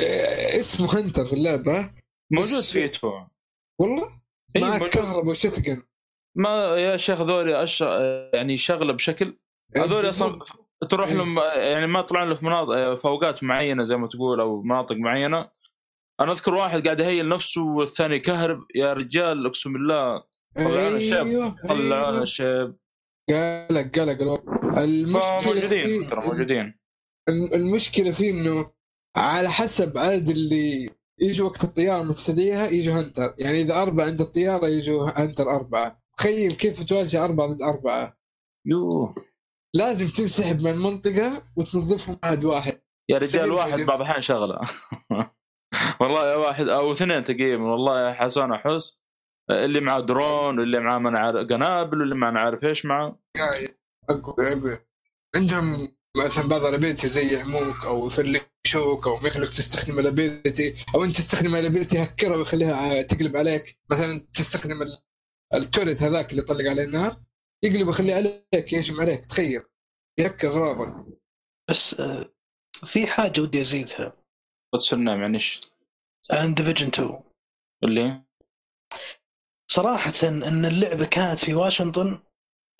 آه، 0.00 0.60
اسمه 0.60 1.00
هنتر 1.00 1.24
في 1.24 1.32
اللعبة 1.32 1.90
موجود 2.32 2.60
في 2.60 2.84
ادفع 2.84 3.26
والله 3.80 4.08
إيه، 4.56 4.64
موجود. 4.64 4.88
كهرباء 4.88 5.30
وشتقن 5.30 5.82
ما 6.36 6.48
يا 6.76 6.96
شيخ 6.96 7.20
ذولي 7.20 7.62
أش... 7.62 7.80
يعني 8.34 8.58
شغلة 8.58 8.92
بشكل 8.92 9.38
هذول 9.76 10.08
أصلا 10.08 10.38
تروح 10.90 11.08
إيه. 11.08 11.14
لهم 11.14 11.38
يعني 11.38 11.86
ما 11.86 12.00
طلعوا 12.00 12.26
له 12.26 12.34
في 12.34 12.46
مناطق 12.46 12.94
في 12.94 13.04
اوقات 13.04 13.44
معينة 13.44 13.82
زي 13.82 13.96
ما 13.96 14.08
تقول 14.08 14.40
أو 14.40 14.62
مناطق 14.62 14.96
معينة 14.96 15.50
أنا 16.20 16.32
أذكر 16.32 16.54
واحد 16.54 16.84
قاعد 16.84 17.00
يهيل 17.00 17.28
نفسه 17.28 17.62
والثاني 17.62 18.18
كهرب 18.18 18.60
يا 18.74 18.92
رجال 18.92 19.46
أقسم 19.46 19.72
بالله 19.72 20.24
طلعونا 20.56 20.96
الشاب. 20.96 21.26
أيوه 21.26 21.56
طلعونا 21.68 22.08
أيوه. 22.08 22.22
الشاب 22.22 22.76
قلق 23.30 23.98
قلق. 23.98 24.61
المشكلة 24.78 25.52
موجودين 25.54 26.06
ترى 26.06 26.20
موجودين. 26.26 26.74
المشكلة 27.28 28.10
فيه 28.10 28.30
إنه 28.30 28.70
على 29.16 29.50
حسب 29.50 29.98
عدد 29.98 30.28
اللي 30.28 30.90
يجوا 31.20 31.48
وقت 31.48 31.64
الطيارة 31.64 32.02
مستديها 32.02 32.66
يجوا 32.68 32.94
هنتر. 32.94 33.34
يعني 33.38 33.60
إذا 33.60 33.82
أربعة 33.82 34.06
عند 34.06 34.20
الطيارة 34.20 34.68
يجوا 34.68 35.08
هنتر 35.16 35.50
أربعة. 35.50 36.02
تخيل 36.18 36.52
كيف 36.52 36.82
تواجه 36.82 37.24
أربعة 37.24 37.46
ضد 37.46 37.62
أربعة. 37.62 38.16
يوه. 38.66 39.14
لازم 39.74 40.08
تنسحب 40.08 40.60
من 40.60 40.70
المنطقة 40.70 41.42
وتنظفهم 41.56 42.18
واحد 42.24 42.44
واحد. 42.44 42.80
يا 43.10 43.18
رجال 43.18 43.52
واحد. 43.52 43.80
بعض 43.80 44.00
الأحيان 44.00 44.22
شغلة. 44.22 44.60
والله 46.00 46.30
يا 46.30 46.36
واحد 46.36 46.68
أو 46.68 46.92
اثنين 46.92 47.24
تقريبا. 47.24 47.62
والله 47.62 48.08
يا 48.08 48.12
حسن 48.12 48.52
أحس 48.52 49.02
اللي 49.50 49.80
معاه 49.80 50.00
درون 50.00 50.58
واللي 50.58 50.80
معاه 50.80 50.98
ما 50.98 51.18
عارف 51.18 51.48
قنابل 51.48 52.00
واللي 52.00 52.14
ما 52.14 52.28
أنا 52.28 52.40
عارف 52.40 52.64
إيش 52.64 52.86
معاه. 52.86 53.18
عندهم 55.36 55.96
مثلا 56.16 56.48
بعض 56.48 56.64
ال 56.64 56.70
ability 56.70 57.08
زي 57.08 57.34
يعموك 57.36 57.84
أو 57.84 58.06
يفلشوك 58.06 59.06
أو 59.06 59.16
ما 59.16 59.28
يخلوك 59.28 59.48
تستخدم 59.48 59.98
ال 59.98 60.09
ability 60.09 60.84
أو 60.94 61.04
أنت 61.04 61.16
تستخدم 61.16 61.54
ال 61.54 61.59
ability 61.59 61.96
ي 61.96 62.02
hack 62.02 62.25
رها 62.25 62.36
ويخليها 62.36 63.02
تقلب 63.02 63.36
عليك. 63.36 63.78
مثلا 63.90 64.18
تستخدم 64.34 64.82
ال- 64.82 64.98
ال 65.54 65.61
turret 65.61 66.02
هذاك 66.02 66.30
اللي 66.30 66.42
يطلق 66.42 66.70
عليه 66.70 66.84
النار 66.84 67.20
يقلب 67.64 67.86
ويخليه 67.88 68.14
عليك 68.14 68.72
يهجم 68.72 69.00
عليك 69.00 69.26
تخيل 69.26 69.62
يهكر 70.18 70.48
اغراضك 70.50 71.06
بس 71.70 71.94
آه، 72.00 72.32
في 72.86 73.06
حاجة 73.06 73.40
ودي 73.40 73.60
أزيدها. 73.60 74.16
يعني 75.20 75.36
إيش 75.36 75.60
عن 76.30 76.54
Division 76.54 76.86
2 76.86 77.20
اللي 77.84 78.22
صراحة 79.70 80.12
إن 80.28 80.64
اللعبة 80.64 81.04
كانت 81.06 81.44
في 81.44 81.54
واشنطن 81.54 82.22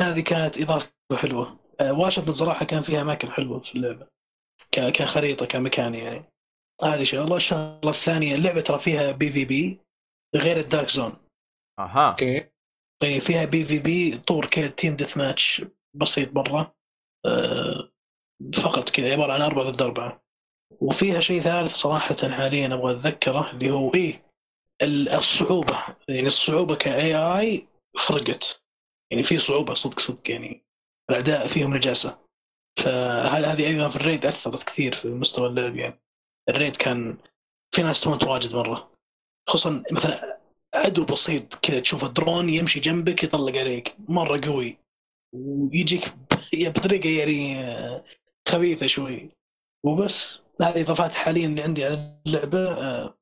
هذه 0.01 0.20
كانت 0.20 0.59
إضافة 0.59 0.93
حلوة. 1.17 1.59
آه، 1.81 1.93
واشنطن 1.93 2.33
صراحة 2.33 2.65
كان 2.65 2.83
فيها 2.83 3.03
أماكن 3.03 3.31
حلوة 3.31 3.61
في 3.61 3.75
اللعبة. 3.75 4.07
كخريطة 4.73 5.47
كمكان 5.47 5.95
يعني. 5.95 6.25
هذه 6.83 7.05
شغله 7.05 7.37
الشغلة 7.37 7.91
الثانية 7.91 8.35
اللعبة 8.35 8.61
ترى 8.61 8.79
فيها 8.79 9.13
PvP 9.12 9.80
غير 10.37 10.57
ال 10.57 10.63
Dark 10.63 10.89
Zone. 10.89 11.12
أها. 11.79 12.11
أوكي. 12.11 12.49
طيب 13.03 13.19
فيها 13.21 13.45
PvP 13.45 14.18
طور 14.19 14.47
كذا 14.47 14.67
team 14.66 14.97
deathmatch 14.97 15.64
بسيط 15.95 16.33
مره 16.35 16.75
آه، 17.27 17.89
فقط 18.55 18.91
كذا 18.91 19.13
عبارة 19.13 19.33
عن 19.33 19.43
أربعة 19.43 19.71
ضد 19.71 19.83
أربعة. 19.83 20.23
وفيها 20.81 21.21
شيء 21.21 21.41
ثالث 21.41 21.75
صراحة 21.75 22.17
حاليا 22.31 22.75
أبغى 22.75 22.93
أتذكره 22.93 23.51
اللي 23.51 23.71
هو 23.71 23.95
إيه 23.95 24.27
ال- 24.83 25.09
الصعوبة. 25.09 25.85
يعني 26.09 26.27
الصعوبة 26.27 26.75
ك 26.76 27.14
AI 27.14 27.66
فرقت. 28.09 28.63
يعني 29.11 29.25
في 29.25 29.39
صعوبة 29.39 29.75
صدق 29.75 29.99
صدق 30.01 30.31
يعني. 30.31 30.63
الاعداء 31.11 31.46
فيهم 31.46 31.76
نجاسة. 31.76 32.18
فهذه 32.78 33.53
هذه 33.53 33.66
أيضا 33.66 33.88
في 33.88 33.96
ال 33.97 34.03
raid 34.03 34.26
أثرت 34.26 34.62
كثير 34.62 34.94
في 34.94 35.09
مستوى 35.09 35.48
اللعب 35.48 35.76
يعني؟ 35.76 36.00
ال 36.49 36.54
raid 36.54 36.76
كان 36.76 37.18
في 37.74 37.82
ناس 37.82 38.00
تموت 38.00 38.24
واجد 38.24 38.55
مرة. 38.57 38.92
خصوصا 39.48 39.82
مثلا 39.92 40.40
عدو 40.74 41.05
بسيط 41.05 41.55
كذا 41.55 41.80
تشوف 41.80 42.05
الدرون 42.05 42.48
يمشي 42.48 42.80
جنبك 42.80 43.24
يطلق 43.24 43.59
عليك. 43.59 43.96
مرة 44.09 44.40
قوي. 44.44 44.78
ويجيك 45.34 46.09
ب- 46.55 46.72
بطريقة 46.72 47.09
يعني 47.09 47.61
آه، 47.64 48.05
خبيثة 48.48 48.86
شوي. 48.86 49.30
وبس. 49.84 50.38
هذه 50.62 50.80
إضافات 50.82 51.14
حاليا 51.14 51.46
اللي 51.46 51.62
عندي 51.62 51.84
على 51.84 52.20
اللعبة 52.26 52.59
آه، 52.72 53.14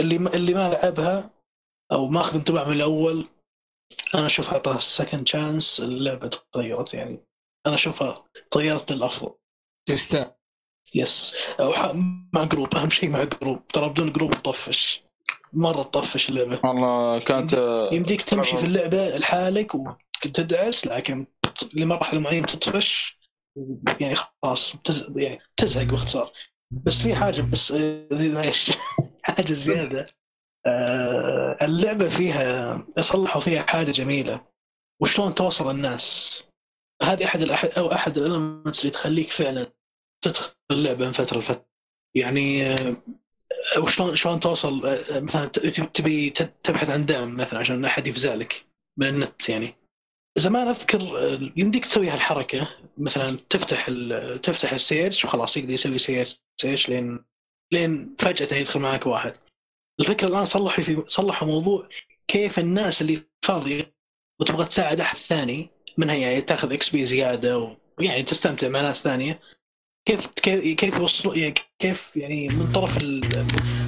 اللي 0.00 0.16
اللي 0.16 0.54
ما 0.54 0.68
لعبها 0.70 1.30
أو 1.92 2.06
ما 2.08 2.20
اخذ 2.20 2.34
انطباع 2.36 2.68
من 2.68 2.76
الأول 2.76 3.26
أنا 4.14 4.26
أشوف 4.26 4.50
اعطاها 4.50 4.78
second 4.78 5.28
chance 5.28 5.80
اللعبه 5.80 6.30
تغيرت 6.52 6.94
يعني 6.94 7.20
أنا 7.66 7.74
أشوفها 7.74 8.24
تغيرت 8.50 8.92
للافضل 8.92 9.34
يستاهل 9.88 10.34
يس 10.94 11.34
أو 11.60 11.72
ح- 11.72 11.92
مع 12.34 12.44
group 12.44 12.74
أهم 12.74 12.90
شيء 12.90 13.10
مع 13.10 13.24
group 13.24 13.66
ترى 13.68 13.88
بدون 13.88 14.12
group 14.12 14.30
تطفش. 14.34 15.02
مرة 15.52 15.82
تطفش 15.82 16.28
اللعبة. 16.28 16.60
والله 16.64 17.18
كانت 17.18 17.54
يمديك 17.92 18.22
تمشي 18.22 18.56
في 18.56 18.66
اللعبة 18.66 19.16
لحالك 19.16 19.74
وتدعس 19.74 20.86
لكن 20.86 21.26
لمرحلة 21.74 22.20
معينة 22.20 22.46
تطفش. 22.46 23.18
يعني 24.00 24.16
خلاص 24.16 24.72
تز... 24.84 25.12
يعني 25.16 25.38
تزهق 25.56 25.82
باختصار 25.84 26.32
بس 26.70 27.02
في 27.02 27.14
حاجة 27.14 27.42
بس 27.42 27.72
آه، 27.72 28.42
حاجة 29.22 29.52
زيادة. 29.52 30.06
اللعبة 31.62 32.08
فيها 32.08 32.86
صلحوا 33.00 33.40
فيها 33.40 33.62
حاجة 33.62 33.90
جميلة. 33.90 34.46
وشلون 35.02 35.34
توصل 35.34 35.70
الناس؟ 35.70 36.42
هذه 37.02 37.24
أحد 37.24 37.42
الأحد 37.42 37.68
أو 37.68 37.92
أحد 37.92 38.18
الالمنتس 38.18 38.80
اللي 38.80 38.90
تخليك 38.90 39.30
فعلا 39.30 39.72
تدخل 40.24 40.54
اللعبة 40.70 41.06
من 41.06 41.12
فترة 41.12 41.38
لفترة. 41.38 41.68
يعني 42.14 42.66
آه، 42.66 42.96
وشلون 43.78 44.16
شلون 44.16 44.40
توصل؟ 44.40 44.86
آه، 44.86 45.20
مثلا 45.20 45.46
تبي 45.94 46.30
تبحث 46.64 46.90
عن 46.90 47.06
دعم 47.06 47.36
مثلا 47.36 47.60
عشان 47.60 47.84
أحد 47.84 48.06
يفزع 48.06 48.34
لك 48.34 48.66
من 48.98 49.06
النت 49.08 49.48
يعني. 49.48 49.74
زمان 50.38 50.68
أذكر 50.68 51.00
آه، 51.00 51.52
يمديك 51.56 51.86
تسوي 51.86 52.08
هالحركة. 52.08 52.68
مثلا 52.98 53.38
تفتح 53.50 53.90
تفتح 54.42 54.72
ال 54.72 54.79
search 54.79 55.24
وخلاص 55.24 55.56
يقدر 55.56 55.70
يسوي 55.72 55.98
search 55.98 56.42
search 56.60 56.88
لين 56.88 57.24
لين 57.72 58.16
فجأة 58.18 58.56
يدخل 58.56 58.80
معك 58.80 59.06
واحد. 59.06 59.34
الفكرة 60.00 60.28
الآن 60.28 60.44
صلحوا 60.44 60.84
في 60.84 61.04
صلحوا 61.06 61.48
موضوع 61.48 61.88
كيف 62.28 62.58
الناس 62.58 63.02
اللي 63.02 63.22
فاضية 63.42 63.94
وتبغى 64.40 64.64
تساعد 64.64 65.00
أحد 65.00 65.16
ثاني 65.16 65.70
منها 65.98 66.14
يعني 66.14 66.40
تاخذ 66.40 66.72
XP 66.72 67.04
زيادة 67.04 67.76
ويعني 67.98 68.22
تستمتع 68.22 68.68
مع 68.68 68.80
ناس 68.80 69.02
ثانية 69.02 69.40
كيف 70.06 70.26
كيف 70.74 70.96
يوصلوا 70.96 71.34
يعني 71.34 71.54
كيف 71.78 72.16
يعني 72.16 72.48
من 72.48 72.72
طرف 72.72 72.96
ال- 72.96 73.24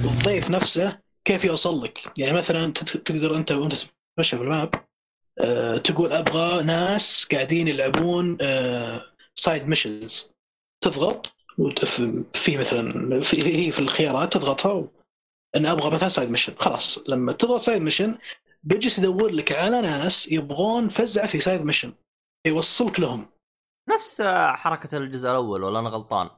الضيف 0.03 0.49
نفسه 0.49 0.99
كيف 1.25 1.45
يوصل 1.45 1.83
لك؟ 1.83 2.11
يعني 2.17 2.33
مثلا 2.37 2.73
تقدر 2.73 3.37
أنت 3.37 3.51
وأنت 3.51 3.73
تتمشى 3.75 4.37
في 4.37 4.43
ال 4.43 4.49
map 4.49 4.69
آه، 5.39 5.77
تقول 5.77 6.13
أبغى 6.13 6.63
ناس 6.63 7.27
قاعدين 7.31 7.67
يلعبون 7.67 8.37
side 9.35 9.67
missions 9.67 10.31
تضغط 10.81 11.35
في 12.33 12.57
مثلا 12.57 13.19
في 13.21 13.67
هي 13.67 13.71
في 13.71 13.79
الخيارات 13.79 14.33
تضغطها 14.33 14.87
أن 15.55 15.65
أبغى 15.65 15.91
مثلا 15.91 16.09
side 16.09 16.29
mission 16.29 16.53
خلاص 16.59 17.09
لما 17.09 17.33
تضغط 17.33 17.59
side 17.59 17.81
mission 17.81 18.17
بيجلس 18.63 18.99
يدور 18.99 19.31
لك 19.31 19.51
على 19.51 19.81
ناس 19.81 20.31
يبغون 20.31 20.89
فزعه 20.89 21.27
في 21.27 21.39
side 21.39 21.61
mission 21.61 21.93
يوصلك 22.47 22.99
لهم. 22.99 23.27
نفس 23.89 24.21
حركة 24.53 24.97
الجزء 24.97 25.29
الأول 25.29 25.63
ولا 25.63 25.79
أنا 25.79 25.89
غلطان؟ 25.89 26.29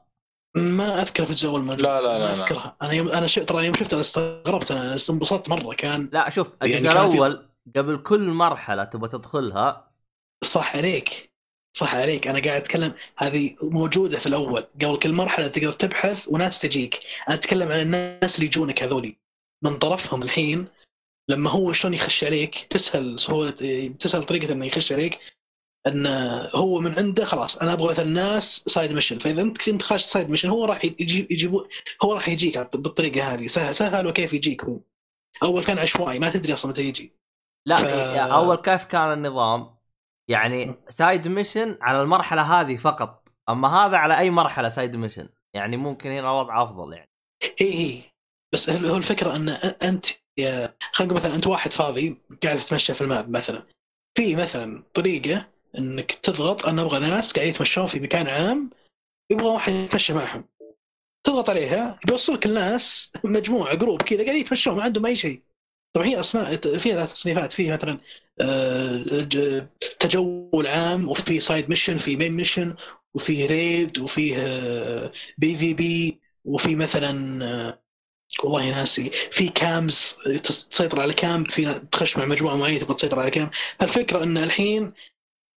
ما 0.56 1.02
أذكر 1.02 1.26
في 1.26 1.32
الجزء 1.32 1.50
الأول 1.50 1.62
موجود 1.62 1.82
لا، 1.82 2.02
لا، 2.02 2.08
لا، 2.08 2.20
ما 2.20 2.24
لا. 2.24 2.34
أذكرها. 2.34 2.78
أنا 2.82 2.92
يوم 2.92 3.08
أنا 3.08 3.28
شفت 3.28 3.50
ترى 3.50 3.66
يوم 3.66 3.76
شفتها 3.76 4.00
استغربت 4.00 4.72
أنا 4.72 4.98
انبسطت 5.10 5.50
مرة. 5.50 5.76
كان 5.76 6.10
لا 6.14 6.30
شوف 6.30 6.48
يعني 6.62 6.74
الجزء 6.74 6.90
في- 6.90 6.92
الأول 6.92 7.50
قبل 7.76 7.98
كل 7.98 8.30
مرحلة 8.30 8.84
تبغى 8.84 9.10
تدخلها 9.10 9.92
صح 10.44 10.76
عليك. 10.76 11.33
صح 11.74 11.96
عليك. 11.96 12.28
أنا 12.28 12.40
قاعد 12.40 12.62
أتكلم 12.62 12.94
هذه 13.18 13.56
موجودة 13.62 14.20
في 14.20 14.26
الأول. 14.26 14.68
قبل 14.82 15.00
كل 15.00 15.14
مرحلة 15.14 15.48
تقدر 15.48 15.72
تبحث 15.72 16.28
وناس 16.28 16.60
تجيك. 16.60 17.00
أنا 17.28 17.36
أتكلم 17.36 17.72
عن 17.72 17.80
الناس 17.80 18.36
اللي 18.36 18.46
يجونك 18.46 18.84
هذولي. 18.84 19.18
من 19.64 19.78
طرفهم 19.78 20.24
الحين 20.24 20.68
لما 21.30 21.50
هو 21.50 21.74
شلون 21.74 21.94
يخش 21.94 22.24
عليك 22.24 22.56
تسهل 22.70 23.20
سهولة 23.20 23.52
تسهل 24.00 24.24
طريقة 24.24 24.54
إنه 24.54 24.66
يخش 24.66 24.92
عليك 24.92 25.20
إن 25.88 26.08
هو 26.56 26.80
من 26.80 26.94
عنده 27.00 27.26
خلاص 27.26 27.58
أنا 27.58 27.74
أبغى 27.74 27.92
مثلا 27.92 28.06
ناس 28.06 28.64
side 28.68 28.92
mission 28.92 29.18
فإذا 29.20 29.42
أنت 29.42 29.58
كنت 29.58 29.82
خاش 29.82 30.04
side 30.04 30.30
mission 30.30 30.50
هو 30.50 30.66
راح 30.66 30.86
يجيب 30.86 31.32
يجيبو 31.32 31.68
هو 32.04 32.14
راح 32.14 32.30
يجيك 32.30 32.76
بالطريقة 32.76 33.34
هذه. 33.34 33.48
سهل 33.48 33.76
سهل 33.76 34.08
وكيف 34.08 34.34
يجيك 34.34 34.64
هو. 34.64 34.80
أول 35.44 35.64
كان 35.64 35.80
عشوائي 35.80 36.20
ما 36.20 36.30
تدري 36.30 36.54
أصلا 36.54 36.72
متى 36.72 36.82
يجي. 36.82 37.14
لا 37.66 37.76
ف- 37.76 37.84
أول 38.18 38.56
كيف 38.56 38.84
كان 38.84 39.14
النظام؟ 39.14 39.76
يعني 40.30 40.76
side 40.90 41.28
mission 41.28 41.78
على 41.82 42.02
المرحلة 42.02 42.42
هذه 42.42 42.78
فقط. 42.78 43.30
أما 43.50 43.68
هذا 43.68 43.98
على 43.98 44.18
أي 44.18 44.30
مرحلة 44.30 44.70
side 44.70 44.96
mission 44.96 45.30
يعني 45.56 45.78
ممكن 45.78 46.12
هنا 46.12 46.20
الوضع 46.20 46.64
أفضل 46.64 46.94
يعني. 46.94 47.10
إي 47.62 47.74
إي. 47.74 48.04
بس 48.54 48.70
هو 48.70 48.98
الفكرة 48.98 49.36
أن 49.36 49.50
أنت 49.84 50.06
يا 50.38 50.76
خلينا 50.92 51.14
نقول 51.14 51.24
مثلا 51.24 51.36
أنت 51.36 51.48
واحد 51.48 51.72
فاضي 51.72 52.22
قاعد 52.44 52.60
تتمشى 52.60 52.94
في 52.94 53.02
ال 53.02 53.09
map 53.09 53.30
مثلا. 53.30 53.68
في 54.18 54.36
مثلا 54.36 54.84
طريقة 54.94 55.50
إنك 55.78 56.12
تضغط 56.12 56.66
أنا 56.66 56.82
أبغى 56.82 57.00
ناس 57.00 57.34
قاعد 57.34 57.48
يتمشون 57.48 57.86
في 57.86 58.00
مكان 58.00 58.28
عام 58.28 58.70
يبغى 59.32 59.48
واحد 59.48 59.74
يتمشى 59.74 60.14
معهم. 60.14 60.46
تضغط 61.24 61.50
عليها 61.50 62.00
بيوصلك 62.06 62.46
الناس 62.46 63.12
مجموعة 63.24 63.76
group 63.76 64.02
كذا 64.02 64.24
قاعدين 64.24 64.42
يتمشون 64.42 64.76
ما 64.76 64.84
عندهم 64.84 65.06
أي 65.06 65.16
شيء. 65.16 65.44
طبعا 65.96 66.08
هي 66.08 66.20
اسماء 66.20 66.56
فيها 66.56 66.96
ثلاث 66.96 67.14
تصنيفات. 67.14 67.54
في 67.54 67.72
مثلا 67.72 68.00
تجول 70.00 70.68
عام 70.68 71.10
وفي 71.10 71.40
side 71.40 71.70
mission 71.70 71.98
في 71.98 72.16
main 72.16 72.32
mission 72.32 72.76
وفي 73.14 73.46
raid 73.46 74.00
وفيه 74.00 74.38
PvP 75.38 76.22
وفي 76.46 76.76
مثلا 76.76 77.46
آه، 77.46 77.80
والله 78.44 78.70
ناسي 78.72 79.10
في 79.32 79.50
camps 79.50 80.18
تس- 80.44 80.68
تسيطر 80.68 81.00
على 81.00 81.14
camp 81.14 81.52
في 81.52 81.80
تخش 81.92 82.18
مع 82.18 82.26
مجموعة 82.26 82.56
معينة 82.56 82.80
تبغى 82.80 82.94
تسيطر 82.96 83.20
على 83.20 83.32
camp 83.32 83.50
الفكرة 83.82 84.24
إن 84.24 84.38
الحين 84.38 84.94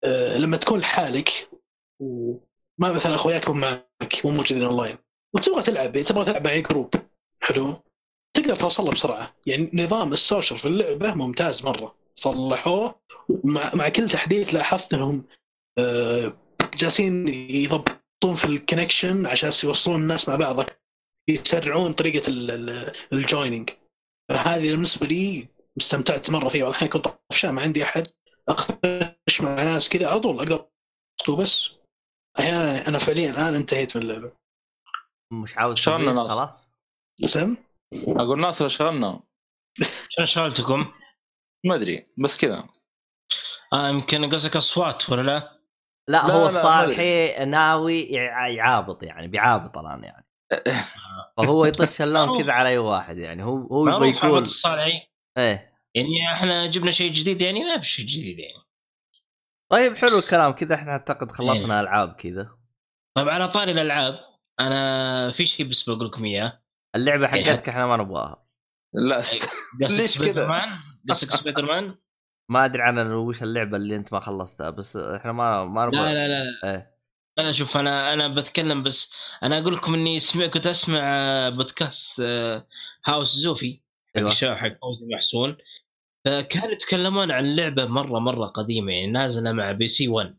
آه، 0.04 0.38
لما 0.38 0.58
تكون 0.58 0.80
لحالك 0.80 1.50
وما 2.00 2.92
مثلا 2.92 3.16
أخوياك 3.16 3.50
معك 3.50 4.22
مو 4.26 4.32
موجودين 4.32 4.64
اونلاين 4.64 4.98
وتبغى 5.34 5.64
تلعب 5.64 6.02
تبغى 6.02 6.26
تلعب 6.26 6.48
مع 6.48 6.58
group 6.58 6.90
حلو؟ 7.42 7.84
تقدر 8.34 8.56
توصل 8.56 8.92
بسرعة. 8.92 9.36
يعني 9.46 9.72
نظام 9.74 10.14
ال 10.14 10.20
social 10.20 10.60
في 10.60 10.68
اللعبة 10.68 11.14
ممتاز 11.14 11.66
مرة. 11.66 11.96
صلحوه. 12.20 13.02
ومع 13.30 13.72
مع 13.76 13.90
كل 13.90 14.10
تحديث 14.10 14.54
لاحظت 14.54 14.94
إنهم 14.94 15.24
آه، 15.78 16.38
جالسين 16.74 17.28
يضبطون 17.28 18.36
في 18.36 18.46
ال 18.46 18.53
connection 18.53 19.26
عشان 19.26 19.52
يوصلون 19.64 20.02
الناس 20.02 20.30
مع 20.30 20.36
بعض 20.36 20.66
يسرعون 21.30 21.94
طريقة 21.94 22.24
ال 23.14 23.21
joining 23.21 23.70
هذه 24.32 24.72
بالنسبة 24.72 25.08
لي 25.08 25.48
استمتعت 25.78 26.30
مرة 26.30 26.50
فيها. 26.50 26.70
الحين 26.70 26.88
كنت 26.88 27.08
طفشان 27.08 27.50
ما 27.50 27.62
عندي 27.62 27.84
أحد 27.84 28.08
اخش 28.50 29.42
مع 29.42 29.64
ناس 29.64 29.90
كذا 29.90 30.10
على 30.10 30.20
طول 30.20 30.38
أقدر 30.38 30.66
وبس 31.30 31.70
أحيانا 32.40 32.88
أنا 32.88 32.98
فعليا 32.98 33.32
الآن 33.32 33.56
انتهيت 33.56 33.98
من 33.98 34.04
اللعبة. 34.04 34.32
مش 35.34 35.58
عاوز 35.58 35.90
ناس؟ 35.90 36.28
خلاص. 36.28 36.70
سم 37.26 37.58
أقول 37.94 38.42
ناصر 38.42 38.68
شغلنا. 38.68 39.24
شنو 40.10 40.26
شغلتكم؟ 40.26 40.94
ما 41.66 41.76
أدري 41.76 42.06
بس 42.18 42.38
كذا 42.38 42.64
آه 43.74 43.90
يمكن 43.90 44.30
قصدك 44.34 44.56
أصوات 44.56 45.10
ولا 45.10 45.22
لا؟ 45.22 45.38
لا, 46.08 46.18
لا، 46.28 46.32
هو 46.34 46.42
لا، 46.42 46.48
الصالحي 46.48 47.46
ناوي 47.46 48.00
يع- 48.02 48.48
يعابط 48.48 49.04
يعني 49.04 49.28
بيعابط 49.28 49.78
الآن 49.78 50.04
يعني 50.04 50.26
فهو 51.38 51.66
يطش 51.66 52.02
اللون. 52.02 52.44
كذا 52.44 52.52
على 52.52 52.70
أي 52.70 52.78
واحد 52.78 53.18
يعني 53.18 53.44
هو 53.44 53.58
هو 53.58 53.88
يبغى 53.88 54.10
يكون 54.10 54.44
الصالحي 54.44 55.02
إيه 55.38 55.76
يعني 55.96 56.34
إحنا 56.34 56.66
جبنا 56.66 56.92
شيء 56.92 57.12
جديد 57.14 57.42
يعني 57.42 57.64
ما 57.64 57.80
في 57.80 57.86
شيء 57.86 58.06
جديد 58.06 58.40
يعني 58.40 58.64
طيب 59.72 59.96
حلو 59.96 60.20
الكلام 60.20 60.52
كذا 60.52 60.76
إحنا 60.76 60.92
أعتقد 60.92 61.28
إيه. 61.28 61.34
خلصنا 61.38 61.82
العاب 61.82 62.14
كذا 62.14 62.50
طيب 63.18 63.30
على 63.30 63.48
طاري 63.52 63.72
الألعاب 63.72 64.20
أنا 64.60 65.32
في 65.32 65.46
شيء 65.46 65.70
بس 65.70 65.90
بقول 65.90 66.08
لكم 66.08 66.26
إياه 66.26 66.62
اللعبة 66.96 67.34
إيه. 67.34 67.46
حقتك 67.46 67.70
إحنا 67.70 67.86
ما 67.88 67.98
نبغاها 67.98 68.46
لا. 68.94 69.16
قصدك 69.22 69.50
ليش 69.82 70.22
كذا؟ 70.22 70.48
سبايدر 71.14 71.16
مان 71.16 71.16
قصدك 71.16 71.32
سبايدر 71.42 71.66
مان 71.66 71.96
ما 72.50 72.66
أدري 72.66 72.82
عن 72.82 73.12
وش 73.12 73.44
اللعبة 73.44 73.78
اللي 73.78 73.96
أنت 73.96 74.14
ما 74.14 74.20
خلصتها 74.20 74.70
بس 74.70 74.98
إحنا 74.98 75.32
ما 75.32 75.66
ما 75.66 75.86
نبغى 75.86 76.00
لا 76.00 76.14
لا 76.14 76.28
لا. 76.28 76.72
إيه. 76.74 76.96
أنا 77.40 77.54
شوف 77.54 77.78
أنا 77.78 78.14
أنا 78.14 78.28
بتكلم 78.28 78.84
بس 78.84 79.12
أنا 79.44 79.60
أقول 79.60 79.76
لكم 79.76 79.94
إني 79.94 80.20
سمع 80.20 80.48
كنت 80.48 80.68
أسمع 80.68 81.00
آه، 81.04 81.50
بودكاست 81.50 82.20
آه، 82.20 82.68
هاوس 83.06 83.36
زوفي 83.36 83.74
حق 84.08 84.18
أيوة. 84.18 84.32
الشباب 84.32 84.58
حق 84.58 84.80
فوزي 84.82 85.06
محسون. 85.06 85.58
فكانوا 86.26 86.72
يتكلمون 86.72 87.32
عن 87.32 87.56
لعبة 87.56 87.86
مرة 87.86 88.20
مرة 88.20 88.46
قديمة 88.46 88.94
يعني 88.94 89.08
نازلة 89.08 89.52
مع 89.52 89.72
PS 89.72 90.08
1 90.08 90.38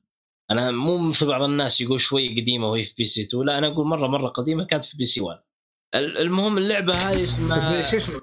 أنا 0.51 0.71
مو 0.71 0.99
مثل 0.99 1.27
بعض 1.27 1.43
الناس 1.43 1.81
يقول 1.81 2.01
شوي 2.01 2.41
قديمة 2.41 2.71
وهي 2.71 2.85
في 2.85 2.95
PS 2.99 3.23
2 3.23 3.45
لا 3.47 3.59
أنا 3.59 3.67
أقول 3.67 3.87
مرة 3.87 4.07
مرة 4.07 4.29
قديمة 4.29 4.65
كانت 4.65 4.85
في 4.85 4.97
PS 4.97 5.21
1 5.21 5.43
ال- 5.95 6.19
المهم 6.19 6.59
اللعبة 6.59 6.95
هذه 6.95 7.25
اسمها 7.25 7.83
شو 7.91 7.97
اسمه؟ 7.97 8.21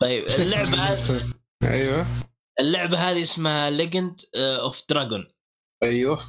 طيب 0.00 0.24
اللعبة 0.46 0.74
هذه؟ 0.74 1.20
أيوه. 1.62 2.06
اللعبة 2.60 2.98
هذه 2.98 3.22
اسمها 3.22 3.70
Legend 3.70 4.20
of 4.36 4.82
Dragoon 4.88 5.28
أيوه. 5.82 6.20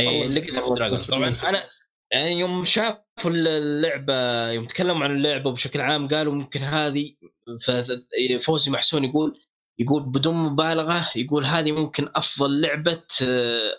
أي 0.00 0.28
Legend 0.28 0.58
of 0.58 0.78
Dragoon 0.78 0.98
طبعا. 1.08 1.32
أنا 1.48 1.64
يعني 2.12 2.38
يوم 2.38 2.64
شافوا 2.64 3.30
اللعبة 3.30 4.50
يوم 4.50 4.66
تكلموا 4.66 5.04
عن 5.04 5.16
اللعبة 5.16 5.52
بشكل 5.52 5.80
عام 5.80 6.08
قالوا 6.08 6.34
ممكن 6.34 6.60
هذه 6.60 7.14
فوزي 8.44 8.70
محسون 8.70 9.04
يقول 9.04 9.40
يقول 9.78 10.02
بدون 10.02 10.34
مبالغة 10.34 11.10
يقول 11.16 11.46
هذه 11.46 11.72
ممكن 11.72 12.08
أفضل 12.14 12.60
لعبة 12.60 13.02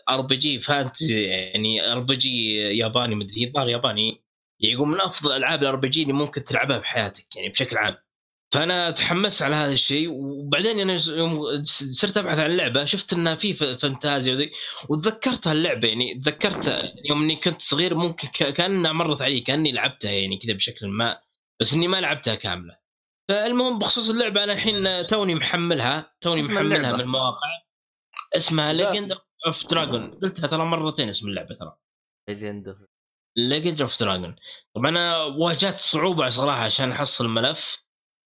RPG 0.09 0.59
fantasy 0.59 1.23
يعني 1.23 1.91
RPG 1.91 2.55
ياباني 2.55 3.15
مدري 3.15 3.47
الظاهر 3.47 3.69
ياباني 3.69 4.21
يقول 4.59 4.87
من 4.87 5.01
أفضل 5.01 5.31
ألعاب 5.31 5.61
ال 5.61 5.75
RPG 5.75 6.01
اللي 6.01 6.13
ممكن 6.13 6.43
تلعبها 6.43 6.77
بحياتك 6.77 7.35
يعني 7.35 7.49
بشكل 7.49 7.77
عام. 7.77 7.95
فأنا 8.53 8.91
تحمست 8.91 9.41
على 9.41 9.55
هذا 9.55 9.71
الشيء 9.71 10.09
وبعدين 10.11 10.79
أنا 10.79 10.99
يوم 11.07 11.63
صرت 11.65 12.17
أبحث 12.17 12.39
عن 12.39 12.51
اللعبه 12.51 12.85
شفت 12.85 13.13
إنها 13.13 13.35
في 13.35 13.53
فانتازيا 13.53 14.33
وذي 14.33 14.51
وتذكرت 14.89 15.47
اللعبة 15.47 15.87
يعني 15.87 16.21
تذكرت 16.25 16.93
يوم 17.09 17.21
إني 17.23 17.35
كنت 17.35 17.61
صغير 17.61 17.95
ممكن 17.95 18.27
كأنها 18.27 18.91
مرت 18.91 19.21
علي 19.21 19.39
كأني 19.39 19.71
لعبتها 19.71 20.11
يعني 20.11 20.37
كذا 20.37 20.55
بشكل 20.55 20.87
ما 20.87 21.19
بس 21.61 21.73
إني 21.73 21.87
ما 21.87 21.97
لعبتها 21.97 22.35
كاملة. 22.35 22.77
فالمهم 23.29 23.79
بخصوص 23.79 24.09
اللعبة 24.09 24.43
أنا 24.43 24.53
الحين 24.53 25.07
توني 25.07 25.35
محملها 25.35 26.13
توني 26.21 26.41
محملها 26.41 26.77
اللعبة؟ 26.77 26.97
من 26.97 27.01
المواقع 27.01 27.61
اسمها. 28.37 28.73
Legend 28.73 29.17
of 29.47 29.67
Dragoon 29.67 30.11
قلتها 30.11 30.47
ترى 30.47 30.65
مرتين 30.65 31.09
اسم 31.09 31.27
اللعبة 31.27 31.55
ترى. 31.55 31.77
Legend 32.29 32.75
Legend 33.37 33.81
of 33.81 33.99
Dragoon 33.99 34.35
طبعا 34.75 34.89
أنا 34.89 35.23
واجهت 35.23 35.81
صعوبة 35.81 36.29
صراحة 36.29 36.61
عشان 36.63 36.91
أحصل 36.91 37.25
الملف 37.25 37.82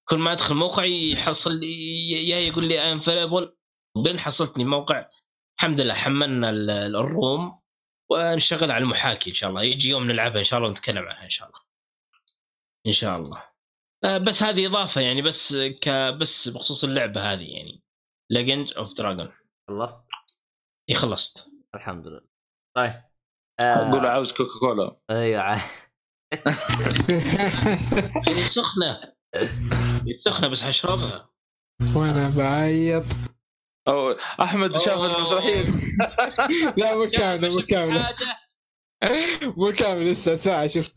كل 0.10 0.18
ما 0.18 0.32
أدخل 0.34 0.56
موقع 0.56 0.86
يحصل 0.86 1.60
لي 1.60 2.12
يا 2.30 2.38
يقول 2.38 2.68
لي 2.68 2.92
unavailable 2.92 3.56
بعدين 3.98 4.20
حصلتني 4.20 4.66
موقع 4.66 5.10
الحمد 5.60 5.82
لله 5.82 5.94
حملنا 5.94 6.50
ال- 6.50 6.70
ال 6.96 7.12
ROM 7.12 7.60
ونشتغل 8.12 8.72
على 8.72 8.84
المحاكي 8.84 9.30
إن 9.30 9.36
شاء 9.36 9.50
الله. 9.50 9.64
يجي 9.64 9.90
يوم 9.90 10.04
نلعبها 10.12 10.40
إن 10.40 10.44
شاء 10.44 10.58
الله 10.60 10.70
ونتكلم 10.70 11.06
عنها 11.08 11.24
إن 11.24 11.30
شاء 11.30 11.48
الله. 11.48 11.60
إن 12.88 12.94
شاء 12.94 13.18
الله. 13.18 13.44
آه، 14.04 14.18
بس 14.18 14.44
هذه 14.44 14.68
إضافة 14.68 15.02
يعني 15.02 15.22
بس 15.22 15.56
ك 15.56 15.90
بس 15.90 16.48
بخصوص 16.48 16.84
اللعبة 16.84 17.34
هذه 17.34 17.44
يعني. 17.58 17.84
Legend 18.30 18.72
of 18.72 18.94
Dragoon 18.94 19.32
خلصت؟ 19.70 20.06
إي 20.90 20.96
خلصت. 20.96 21.48
الحمد 21.76 22.08
لله. 22.08 22.22
طيب 22.76 23.02
أقول 23.60 24.06
آه 24.06 24.10
عاوز 24.12 24.32
كوكا 24.32 24.60
كولا 24.60 24.96
أيوه. 25.10 25.44
يعني 28.28 28.42
سخنة. 28.42 29.17
سخنه 30.26 30.48
بس 30.48 30.62
حشربها. 30.62 31.30
وأنا 31.96 32.30
بعيط. 32.38 33.04
أو 33.88 34.12
أحمد 34.42 34.78
شاف. 34.78 34.98
المسرحية. 35.00 35.64
لا 36.78 36.96
مو 36.96 37.06
كامله 37.06 37.50
مو 37.50 37.62
كامله. 37.62 38.10
مو 39.58 39.72
كامله 39.72 40.12
لسه 40.12 40.36
ساعة 40.36 40.68
شفت 40.68 40.94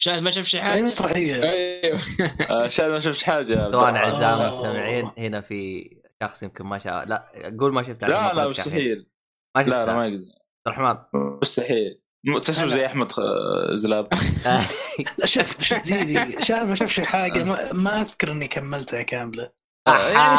شاهد 0.00 0.22
ما 0.22 0.30
شاف 0.30 0.46
شيء 0.46 0.60
أي 0.60 0.64
حاجة 0.64 0.82
مسرحية؟ 0.82 1.42
أيوه. 1.42 2.00
آه، 2.50 2.68
شاهد 2.68 2.90
ما 2.90 3.00
شفت 3.00 3.22
حاجة. 3.22 3.70
طبعا 3.70 3.96
أعزائي 3.96 4.32
آه. 4.34 4.42
المستمعين 4.42 5.10
هنا 5.18 5.40
في 5.40 5.90
شخص 6.22 6.42
يمكن 6.42 6.64
ما 6.64 6.78
شاء 6.78 7.04
لا 7.04 7.56
قول 7.60 7.72
ما 7.72 7.82
شفت 7.82 8.04
لا 8.04 8.34
لا. 8.34 8.48
مستحيل. 8.48 9.06
ما 9.56 9.62
شفت 9.62 9.70
لا 9.70 9.86
لا 9.86 9.94
ما 9.94 10.06
يقدر. 10.06 10.24
عبد 10.66 10.78
الرحمن. 10.78 10.98
مستحيل. 11.42 12.00
تحسب 12.42 12.68
زي 12.68 12.86
أحمد 12.86 13.12
زلاب. 13.74 14.08
لا 15.18 15.26
شوف 15.32 15.62
شوف 15.62 15.82
دي 15.82 16.14
ما 16.50 16.74
شاف 16.74 16.90
شي 16.90 17.04
حاجة 17.04 17.44
ما, 17.44 17.72
ما 17.72 18.00
أذكر 18.00 18.32
إني 18.32 18.48
كملتها 18.48 19.02
كاملة. 19.02 19.50
يعني 19.86 20.16
آه. 20.16 20.38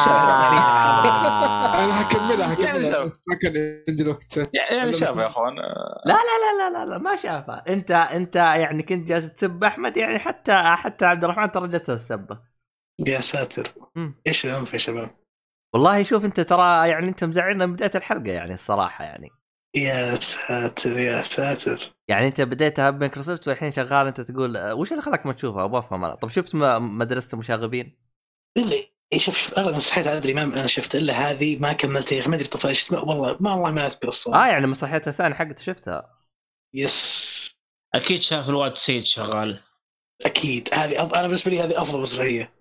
أنا 1.86 1.94
حكملها 1.94 2.60
يعني. 2.60 3.06
بس 3.06 3.22
ما 3.28 3.36
كان 3.42 3.54
عندي 3.90 4.04
الوقت 4.04 4.38
يعني 4.54 4.94
شاف 4.94 5.18
يا 5.18 5.28
أخوان. 5.28 5.56
لا 6.06 6.14
لا 6.14 6.58
لا 6.60 6.70
لا 6.70 6.86
لا 6.86 6.98
ما 6.98 7.16
شافها. 7.16 7.64
أنت 7.70 7.92
أنت 7.92 8.36
يعني 8.36 8.84
كنت 8.84 9.08
جالس 9.08 9.34
تسب 9.34 9.64
أحمد 9.64 9.98
يعني 9.98 10.20
حتى 10.20 10.54
حتى 10.54 11.06
عبد 11.06 11.24
الرحمن 11.24 11.52
ترى 11.52 11.68
جته 11.68 11.94
السبه 11.94 12.40
يا 13.08 13.22
ساتر. 13.22 13.74
إيش 14.28 14.46
العنف 14.46 14.74
يا 14.74 14.78
شباب؟ 14.78 15.16
والله 15.74 16.04
شوف 16.04 16.26
أنت 16.26 16.40
ترى 16.40 16.90
يعني 16.90 17.10
أنت 17.10 17.24
مزعلنا 17.24 17.66
من 17.66 17.74
بداية 17.74 17.92
الحلقة 17.96 18.32
يعني 18.32 18.54
الصراحة 18.54 19.04
يعني. 19.04 19.35
يا 19.76 20.16
ساتر 20.16 21.00
يا 21.00 21.22
ساتر. 21.22 21.94
يعني 22.08 22.28
انت 22.28 22.42
بديتها 22.42 22.90
بمايكروسوفت 22.90 23.48
والحين 23.48 23.72
شغال 23.72 24.08
انت 24.08 24.22
تقول 24.22 24.72
وش 24.72 24.92
اللي 24.92 25.02
خلاك 25.02 25.26
ما 25.26 25.34
تشوفها 25.34 25.66
أبغى 25.66 25.80
أفهم 25.80 26.06
أنا. 26.06 26.16
طب 26.16 26.30
شفت 26.30 26.56
مدرسة 26.56 27.36
المشاغبين؟ 27.36 27.98
اللي 28.58 28.96
إيه 29.14 29.20
شوف 29.20 29.38
شوف 29.38 29.54
اغلب 29.60 29.76
مسرحيات 29.76 30.08
عادل 30.08 30.32
امام 30.32 30.52
أنا 30.52 30.68
شفت 30.68 30.96
إلا 30.96 31.14
هذه 31.14 31.60
ما 31.60 31.74
كملتها 31.74 32.16
يا 32.16 32.22
أخي 32.22 32.30
ما 32.30 32.36
أدري 32.36 32.48
طفشت 32.48 32.94
ما- 32.94 33.00
والله 33.00 33.38
ما 33.40 33.54
والله 33.54 33.72
ما 33.72 33.86
أذكر 33.86 34.08
الصراحة. 34.08 34.46
آه 34.46 34.48
يعني 34.48 34.68
مسرحيتها 34.68 35.10
الثانية 35.10 35.36
حقت 35.36 35.60
شفتها. 35.60 36.20
yes. 36.74 37.56
أكيد 37.96 38.22
شاف 38.22 38.50
الواد 38.50 38.78
سيد 38.78 39.04
شغال. 39.04 39.60
أكيد. 40.26 40.70
هذه 40.74 41.02
أض... 41.02 41.14
أنا 41.14 41.28
بالنسبة 41.28 41.52
لي 41.52 41.62
هذه 41.62 41.82
أفضل 41.82 42.02
مسرحية. 42.02 42.56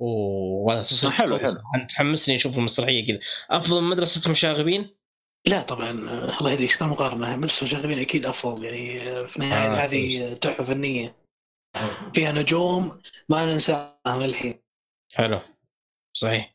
أوه 0.00 0.84
حلو، 1.10 1.38
حلو. 1.38 1.56
أنت 1.74 1.90
تحمسني 1.90 2.36
أشوف 2.36 2.58
المسرحية 2.58 3.06
كذا. 3.06 3.18
أفضل 3.50 3.82
مدرسة 3.82 4.26
المشاغبين 4.26 4.96
لا 5.46 5.62
طبعا 5.62 5.90
آه، 5.90 6.38
الله 6.38 6.50
يهديك 6.50 6.70
إيش 6.70 6.82
مقارنة. 6.82 7.36
مدرسه 7.36 7.60
المشاغبين 7.60 7.98
أكيد 7.98 8.26
أفضل 8.26 8.64
يعني 8.64 9.10
آه، 9.10 9.26
في 9.26 9.36
النهاية 9.36 9.68
آه، 9.68 9.84
هذه 9.84 10.34
تحفة 10.34 10.64
فنية. 10.64 11.16
فيها 12.14 12.32
نجوم 12.32 13.00
ما 13.28 13.46
ننساها 13.46 14.24
الحين. 14.24 14.62
حلو. 15.14 15.40
صحيح. 16.12 16.54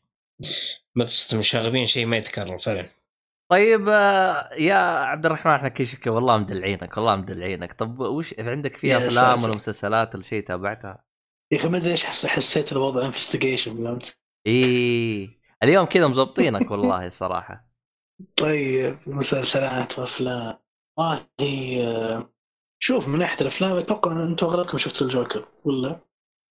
مدرسه 0.96 1.34
المشاغبين 1.34 1.86
شيء 1.86 2.06
ما 2.06 2.16
يتكرر 2.16 2.58
فعلا. 2.58 2.90
طيب 3.50 3.88
آه، 3.88 4.54
يا 4.54 4.74
عبد 4.74 5.26
الرحمن 5.26 5.52
إحنا 5.52 5.68
كيشك 5.68 6.06
والله 6.06 6.36
مدلعينك 6.36 6.96
والله 6.96 7.16
مدلعينك. 7.16 7.72
طب 7.72 8.00
وش 8.00 8.34
عندك 8.38 8.76
فيها 8.76 9.00
يا 9.00 9.08
أفلام. 9.08 9.44
ولا 9.44 9.54
مسلسلات 9.54 10.14
ولا 10.14 10.24
شيء 10.24 10.44
تابعتها؟ 10.44 11.04
يا 11.52 11.58
أخي 11.58 11.68
ما 11.68 11.76
أدري 11.76 11.90
إيش 11.90 12.04
حس... 12.04 12.26
حسيت 12.26 12.72
الوضع 12.72 13.06
investigation 13.06 13.84
فهمت؟ 13.84 14.16
إيه. 14.46 15.28
اليوم 15.62 15.84
كذا 15.84 16.06
مزبطينك 16.06 16.70
والله 16.70 17.06
الصراحه 17.06 17.67
طيب 18.36 18.98
مسلسلات 19.06 19.98
وأفلام. 19.98 20.58
والله 20.98 21.26
آه، 21.86 22.30
شوف 22.82 23.08
من 23.08 23.18
ناحية 23.18 23.40
الأفلام 23.40 23.76
أتوقع 23.76 24.12
إن 24.12 24.18
أنتم 24.28 24.46
أغلبكم 24.46 24.78
شفتوا 24.78 25.06
الجوكر 25.06 25.48
ولا؟ 25.64 26.00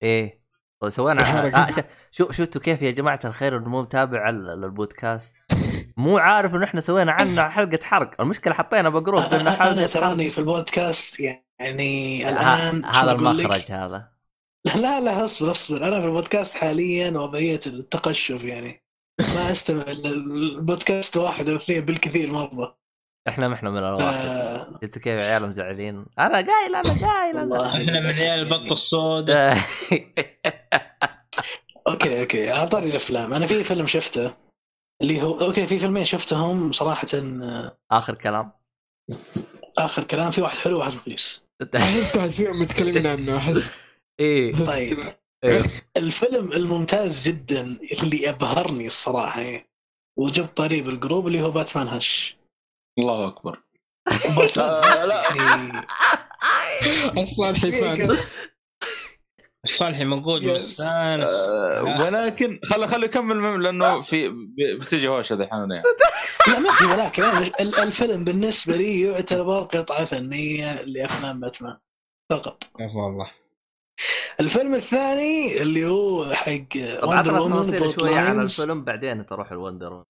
إيه. 0.04 0.48
سوينا 0.88 1.26
حركة. 1.32 1.58
آه 1.58 1.86
شو 2.12 2.32
شفتوا 2.32 2.62
كيف 2.62 2.82
يا 2.82 2.92
جماعة 2.92 3.20
الخير 3.26 3.58
إنه 3.58 3.70
مو 3.70 3.82
متابع 3.82 4.30
ال- 4.30 4.50
البودكاست؟ 4.64 5.34
مو 5.98 6.18
عارف 6.18 6.54
إنه 6.56 6.64
إحنا 6.66 6.80
سوينا 6.80 7.12
عنه 7.12 7.50
حلقة 7.56 7.80
حرق. 7.84 8.22
المشكلة 8.22 8.54
حطينا 8.54 8.90
بجروب 8.90 9.24
انه 9.24 9.42
أنا 9.42 9.52
حلقة 9.52 9.72
أنا 9.72 9.82
حرق. 9.82 9.92
تراني 9.94 10.30
في 10.30 10.38
البودكاست 10.38 11.20
يعني 11.20 12.30
الآن 12.30 12.86
هذا؟ 12.86 13.12
المخرج 13.12 13.72
هذا. 13.72 14.12
لا 14.76 15.00
لا 15.00 15.26
اصبر 15.26 15.52
اصبر. 15.52 15.88
أنا 15.88 16.00
في 16.02 16.06
البودكاست 16.08 16.56
حاليا 16.56 17.12
وضعية 17.12 17.60
التقشف 17.68 18.44
يعني. 18.44 18.84
ما 19.20 19.52
أستمع 19.52 19.84
البودكاست 19.88 21.18
واحد 21.18 21.50
أو 21.50 21.56
اثنين 21.56 21.86
بالكثير 21.86 22.32
مرة. 22.32 22.78
إحنا 23.28 23.48
ما 23.48 23.56
إحنا 23.56 23.70
من 23.70 23.78
الواحد. 23.78 24.26
أنتوا 24.84 25.02
كيف 25.02 25.22
يا 25.22 25.24
عيال 25.24 25.48
مزعلين؟ 25.48 26.06
أنا 26.20 26.34
قايل 26.36 26.76
أنا 26.76 27.08
قايل 27.08 27.38
أنا 27.38 27.68
إحنا 27.68 28.00
من 28.00 28.06
عيال 28.16 28.40
البط. 28.40 28.72
السوداء 28.72 29.58
أوكي 31.88 32.22
أوكي. 32.22 32.52
اعطاني 32.52 32.88
الأفلام. 32.90 33.34
أنا 33.34 33.48
في 33.48 33.64
فيلم 33.64 33.88
شفته 33.88 34.34
اللي 35.02 35.22
هو 35.22 35.42
أوكي 35.42 35.68
في 35.68 35.80
فيلمين 35.80 36.06
شفتهم 36.06 36.72
صراحة 36.72 37.08
آخر 37.92 38.16
كلام؟ 38.16 38.52
آخر 39.78 40.04
كلام. 40.04 40.32
في 40.32 40.42
واحد 40.42 40.58
حلو 40.58 40.76
وواحد 40.78 40.94
كويس 41.06 41.46
أحس 41.76 42.16
واحد 42.16 42.30
فيهم 42.30 42.62
متكلمين 42.62 43.08
عنه. 43.08 43.38
احس 43.38 43.74
إيه. 44.20 44.66
طيب. 44.66 44.98
إيه. 45.44 45.64
الفيلم 45.98 46.52
الممتاز 46.52 47.28
جدا 47.28 47.80
اللي 48.04 48.30
أبهرني 48.30 48.88
الصراحة 48.88 49.42
يعني 49.42 49.70
وجبت 50.20 50.58
طريق 50.58 50.84
بالجروب 50.84 51.28
اللي 51.28 51.42
هو 51.42 51.52
باتمان 51.52 51.88
هش. 51.88 52.38
الله 53.00 53.28
أكبر. 53.28 53.64
باتمان. 54.38 54.70
آه، 54.70 55.06
لا. 55.06 55.24
يعني 55.38 55.84
الصالحي 57.24 57.72
فان. 57.72 58.18
صالحي 59.66 60.06
موجود 60.06 60.44
يا- 60.44 60.54
مستانس. 60.54 61.30
آه، 61.30 61.84
ولكن 62.02 62.60
خل 62.66 62.88
خلي 62.88 63.06
يكمل 63.06 63.64
لأنه 63.64 64.02
في 64.02 64.30
بتجي 64.80 65.08
هوشة 65.08 65.36
دحين. 65.36 65.72
يعني. 65.72 65.84
لا 66.48 66.60
ما 66.60 66.72
في 66.72 66.86
ولكن 66.86 67.24
الفيلم 67.84 68.24
بالنسبة 68.24 68.76
لي 68.76 69.02
يعتبر 69.02 69.60
قطعة 69.64 70.06
فنية 70.06 70.82
لأفلام 70.82 71.40
باتمان. 71.40 71.78
فقط. 72.32 72.64
والله 72.80 73.32
الفيلم 74.40 74.76
الثاني 74.76 75.62
اللي 75.62 75.86
هو 75.90 76.34
حق 76.34 76.52
طب 77.02 77.10
Wonder 77.10 77.14
عطنا 77.14 77.40
Woman 77.40 77.72
تفاصيل 77.74 77.94
شوية 78.00 78.16
عن. 78.20 78.42
الفيلم 78.42 78.84
بعدين 78.84 79.26
تروح 79.26 79.52
الوندر 79.52 80.04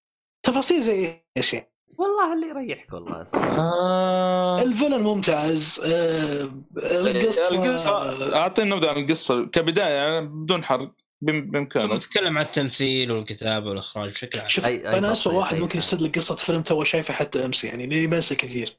تفاصيل 0.46 0.82
زي 0.82 1.22
إيش 1.38 1.54
يعني؟ 1.54 1.72
والله 1.98 2.34
اللي 2.34 2.48
يريحك 2.48 2.94
والله. 2.94 3.26
آه، 3.36 4.62
الفيلم 4.62 5.04
ممتاز. 5.04 5.80
آه، 5.86 6.50
القصة 6.78 7.50
القصة 7.66 8.36
اعطينا 8.36 8.76
نبذه 8.76 8.90
عن 8.90 8.98
القصة. 9.04 9.46
كبداية 9.46 9.94
يعني 9.94 10.26
بدون 10.28 10.64
حرق 10.64 10.92
بإمكانك. 11.22 11.92
نتكلم 11.92 12.38
عن 12.38 12.46
التمثيل 12.46 13.12
والكتابة 13.12 13.70
والإخراج 13.70 14.12
بشكل 14.12 14.40
عام. 14.40 14.48
شوف 14.50 14.64
أي- 14.64 14.68
أي 14.68 14.88
أنا 14.98 15.12
اسوء 15.12 15.34
واحد 15.34 15.56
أي 15.56 15.62
ممكن. 15.62 15.78
يستدلك 15.78 16.16
قصه 16.16 16.36
فيلم 16.36 16.62
تو 16.62 16.84
شايفه 16.84 17.14
حتى 17.14 17.46
أمس 17.46 17.64
يعني 17.64 17.86
لأني 17.88 18.08
بنسى 18.08 18.36
كثير. 18.36 18.78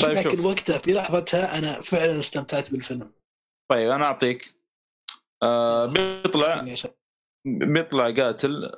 طيب 0.00 0.18
لكن 0.18 0.30
شوف. 0.30 0.44
وقتها 0.44 0.78
في 0.78 0.92
لحظتها 0.92 1.58
أنا 1.58 1.80
فعلا 1.80 2.20
استمتعت 2.20 2.70
بالفيلم. 2.70 3.10
طيب 3.72 3.90
أنا 3.90 4.04
أعطيك 4.04 4.56
آه 5.42 5.86
بيطلع 5.86 6.64
بيطلع 7.46 8.10
قاتل 8.10 8.72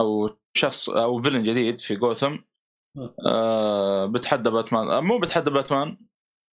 أو 0.00 0.36
شخص 0.56 0.88
أو 0.88 1.22
فيلن 1.22 1.42
جديد 1.42 1.80
في 1.80 1.96
جوثم 1.96 2.36
آه 3.26 4.06
بتحدى 4.06 4.50
باتمان 4.50 4.88
آه 4.88 5.00
مو 5.00 5.18
بتحدى 5.18 5.50
باتمان 5.50 5.98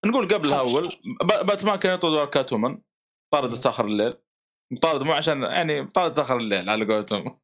نقول 0.05 0.27
قبلها 0.27 0.59
اول 0.59 0.89
باتمان 1.23 1.75
كان 1.75 1.93
يطرد 1.93 2.11
ورا 2.11 2.25
كات 2.25 2.53
وومن 2.53 2.81
طاردت 3.33 3.65
اخر 3.65 3.85
الليل 3.85 4.17
طارد 4.81 5.03
مو 5.03 5.13
عشان 5.13 5.43
يعني 5.43 5.87
طارد 5.87 6.19
اخر 6.19 6.37
الليل 6.37 6.69
على 6.69 6.85
قولتهم 6.85 7.39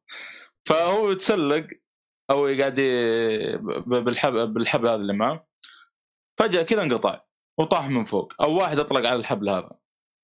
فهو 0.68 1.10
يتسلق 1.10 1.66
أو 2.30 2.46
قاعد 2.46 2.80
بالحبل 3.86 4.46
بالحبل 4.46 4.88
هذا 4.88 4.96
اللي 4.96 5.12
معه. 5.12 5.48
فجأة 6.38 6.62
كذا 6.62 6.82
انقطع 6.82 7.24
وطاح 7.58 7.88
من 7.88 8.04
فوق 8.04 8.32
أو 8.40 8.56
واحد 8.58 8.78
أطلق 8.78 9.08
على 9.08 9.16
الحبل 9.16 9.50
هذا. 9.50 9.79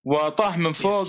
وطاح 0.07 0.59
من 0.59 0.73
فوق 0.73 1.05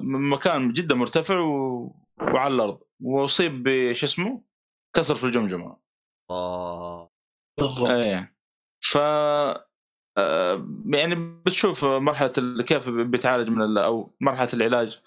من 0.00 0.30
مكان 0.30 0.72
جدا 0.72 0.94
مرتفع 0.94 1.38
و... 1.38 1.96
وعلى 2.34 2.54
الأرض. 2.54 2.80
وأصيب 3.00 3.62
بش 3.62 4.04
اسمه؟ 4.04 4.42
كسر 4.96 5.14
في 5.14 5.24
الجمجمة. 5.24 5.76
آه. 6.30 7.12
بالضبط 7.58 7.90
إيه. 7.90 8.34
ف 8.80 8.96
آه، 10.18 10.66
يعني 10.86 11.14
بتشوف 11.46 11.84
مرحلة 11.84 12.32
كيف 12.62 12.88
بيتعالج 12.88 13.48
من 13.48 13.62
ال- 13.62 13.78
أو 13.78 14.14
مرحلة 14.20 14.48
العلاج 14.54 15.00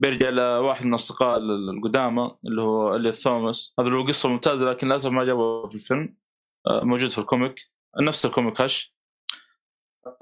بيرجع 0.00 0.28
لواحد 0.28 0.86
من 0.86 0.94
أصدقاء 0.94 1.36
ال- 1.38 1.70
القدامى 1.70 2.36
اللي 2.46 2.62
هو 2.62 2.96
اللي 2.96 3.12
ثوماس. 3.12 3.74
هذا 3.80 3.88
له 3.88 4.06
قصة 4.06 4.28
ممتازة 4.28 4.70
لكن 4.70 4.86
للأسف 4.86 5.10
ما 5.10 5.24
جابه 5.24 5.68
في 5.68 5.74
الفيلم. 5.74 6.16
آه، 6.66 6.84
موجود 6.84 7.10
في 7.10 7.18
ال 7.18 7.23
comic. 7.23 7.54
نفس 8.00 8.26
ال 8.26 8.32
comic 8.32 8.60
هش. 8.60 8.94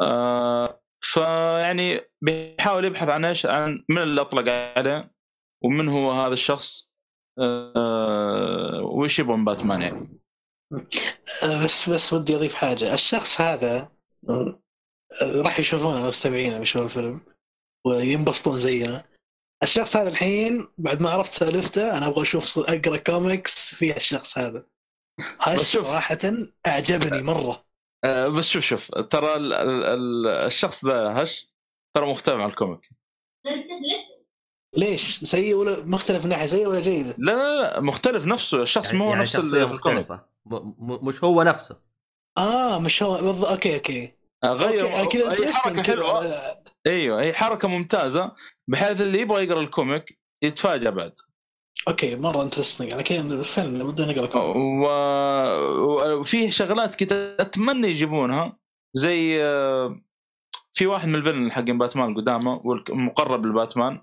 آه، 0.01 0.82
فيعني 1.05 2.01
بيحاول 2.21 2.85
يبحث 2.85 3.09
عن 3.09 3.25
إيش؟ 3.25 3.47
عن 3.47 3.85
من 3.89 3.99
اللي 3.99 4.21
أطلق 4.21 4.53
عليه 4.77 5.13
ومن 5.65 5.89
هو 5.89 6.13
هذا 6.13 6.35
الشخص 6.35 6.93
آه 7.39 8.81
وش 8.83 9.19
يبغى 9.19 9.37
من 9.37 9.45
باتمان 9.45 9.83
يعني. 9.83 10.19
بس 11.65 11.89
بس 11.89 12.13
ودي 12.13 12.37
أضيف 12.37 12.55
حاجة. 12.55 12.95
الشخص 12.95 13.41
هذا 13.41 13.93
آه، 14.29 14.61
راح 15.23 15.59
يشوفونه 15.61 15.99
المستمعين 15.99 16.59
بيشوفون 16.59 16.87
الفيلم 16.87 17.21
وينبسطون 17.87 18.59
زينا. 18.59 19.05
الشخص 19.63 19.97
هذا 19.97 20.09
الحين 20.09 20.69
بعد 20.79 21.01
ما 21.01 21.11
عرفت 21.11 21.33
سالفته 21.33 21.99
أنا 21.99 22.07
أبغى 22.07 22.23
أشوف 22.23 22.59
أقرأ 22.59 22.97
كوميكس 22.97 23.75
فيها 23.75 23.97
الشخص 23.97 24.39
هذا. 24.39 24.67
شوف. 25.57 25.87
صراحة 25.87 26.19
أعجبني 26.67 27.23
مرة. 27.23 27.65
آه 28.05 28.29
بس 28.29 28.49
شوف 28.49 28.65
شوف 28.65 28.91
ترى 28.91 29.35
ال 29.35 29.53
ال 29.53 29.85
ال 29.85 30.27
الشخص 30.27 30.85
ذا 30.85 31.23
هش 31.23 31.49
ترى 31.97 32.07
مختلف 32.07 32.35
عن 32.37 32.49
ال 32.49 32.53
comic. 32.53 32.81
ليش؟ 34.77 35.25
سيء 35.25 35.55
ولا 35.55 35.85
مختلف 35.85 36.25
من 36.25 36.31
ناحية 36.31 36.47
سيئه 36.47 36.67
ولا 36.67 36.81
جيده؟ 36.81 37.15
لا 37.19 37.33
لا 37.33 37.63
لا 37.63 37.81
مختلف 37.81 38.27
نفسه 38.27 38.63
الشخص 38.63 38.95
ما 38.95 39.05
هو 39.05 39.09
يعني 39.09 39.21
نفس 39.21 39.37
ال 39.55 39.63
comic. 39.63 40.11
م- 40.47 41.07
مش 41.09 41.25
هو 41.25 41.43
نفسه. 41.43 41.81
آه 42.39 42.79
مش 42.79 43.03
هو 43.03 43.15
بالض- 43.19 43.45
أوكي 43.51 43.75
أوكي. 43.75 44.13
آه، 44.45 44.53
غير 44.53 45.01
أوكي 45.01 45.19
كذا 45.19 45.35
interesting 45.35 45.55
حركة 45.55 45.83
كذا. 45.83 45.95
حلوة. 45.95 46.37
أيوه 46.87 47.23
هي 47.23 47.33
حركة 47.33 47.69
ممتازة 47.69 48.33
بحيث 48.69 49.01
اللي 49.01 49.21
يبغى 49.21 49.45
يقرأ 49.45 49.61
الكوميك 49.61 50.19
يتفاجأ 50.43 50.91
بعد. 50.91 51.13
أوكي 51.89 52.17
مرة 52.17 52.43
interesting 52.43 52.89
يعني 52.89 53.03
كذا 53.03 53.43
فعلا 53.43 53.85
بدنا 53.85 54.13
نقرا 54.13 54.27
comic. 54.27 54.57
و... 54.57 54.87
وفيه 56.21 56.51
شغلات 56.51 57.01
كنت 57.01 57.13
أتمنى 57.13 57.89
يجيبونها. 57.89 58.59
زي 58.95 59.45
آه، 59.45 60.01
في 60.75 60.87
واحد 60.87 61.09
من 61.09 61.15
ال 61.15 61.20
villain 61.20 61.53
حق 61.53 61.63
باتمان 61.63 62.15
قدامه 62.15 62.61
والمقرب 62.65 63.47
لباتمان. 63.47 64.03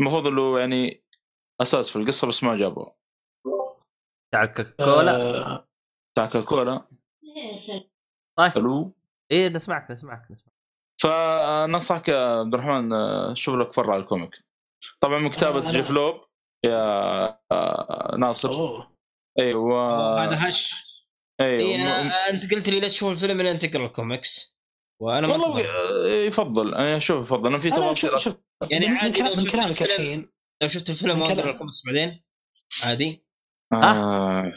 المفروض 0.00 0.26
له 0.26 0.60
يعني 0.60 1.04
أساس 1.60 1.90
في 1.90 1.96
القصة 1.96 2.28
بس 2.28 2.44
ما 2.44 2.56
جابوه. 2.56 2.96
تاع 4.34 4.46
كولا 4.46 5.16
آه 5.16 5.68
بتاع 6.14 6.26
كوكولا 6.26 6.88
طيب. 8.38 8.52
ألو 8.56 8.92
إيه 9.30 9.48
نسمعك 9.48 9.90
نسمعك 9.90 10.30
نسمعك. 10.30 10.54
فننصحك 11.02 12.08
يا 12.08 12.38
عبد 12.38 12.54
الرحمن 12.54 12.92
آه، 12.92 13.34
شوف 13.34 13.54
لك 13.54 13.72
فرع 13.72 13.96
ال 13.96 14.01
comic. 14.01 14.30
طبعا 15.00 15.18
من 15.18 15.30
كتابه 15.30 15.68
آه، 15.68 15.72
جيف 15.72 15.90
لوب. 15.90 16.20
يا 16.64 17.38
آه، 17.52 18.16
ناصر. 18.18 18.48
أوه. 18.50 18.96
أيوه. 19.38 20.24
هذا 20.24 20.48
هش. 20.48 20.72
أيوه. 21.40 21.60
إيه 21.70 22.30
أنت 22.30 22.54
قلت 22.54 22.68
لي 22.68 22.80
لا 22.80 22.88
تشوف 22.88 23.12
الفيلم 23.12 23.40
إلا 23.40 23.50
انت 23.50 23.64
تقرأ 23.64 23.86
الكوميكس. 23.86 24.54
وأنا 25.02 25.26
ما 25.26 25.32
والله. 25.32 25.64
آه، 25.64 26.06
يفضل. 26.26 26.74
أنا 26.74 26.96
أشوف 26.96 27.22
يفضل. 27.22 27.46
أنا 27.46 27.58
في 27.58 27.70
تفاصيل. 27.70 28.34
يعني 28.70 28.88
عادي 28.88 29.22
من 29.22 29.28
شفت 29.44 29.52
كلامك 29.52 29.82
الفيلم- 29.82 30.00
الحين. 30.00 30.30
لو 30.62 30.68
شفت 30.68 30.90
الفيلم 30.90 31.18
ما 31.18 31.26
أقرأ 31.32 31.50
الكوميكس 31.50 31.82
بعدين. 31.86 32.22
عادي. 32.84 33.24
آه. 33.72 34.52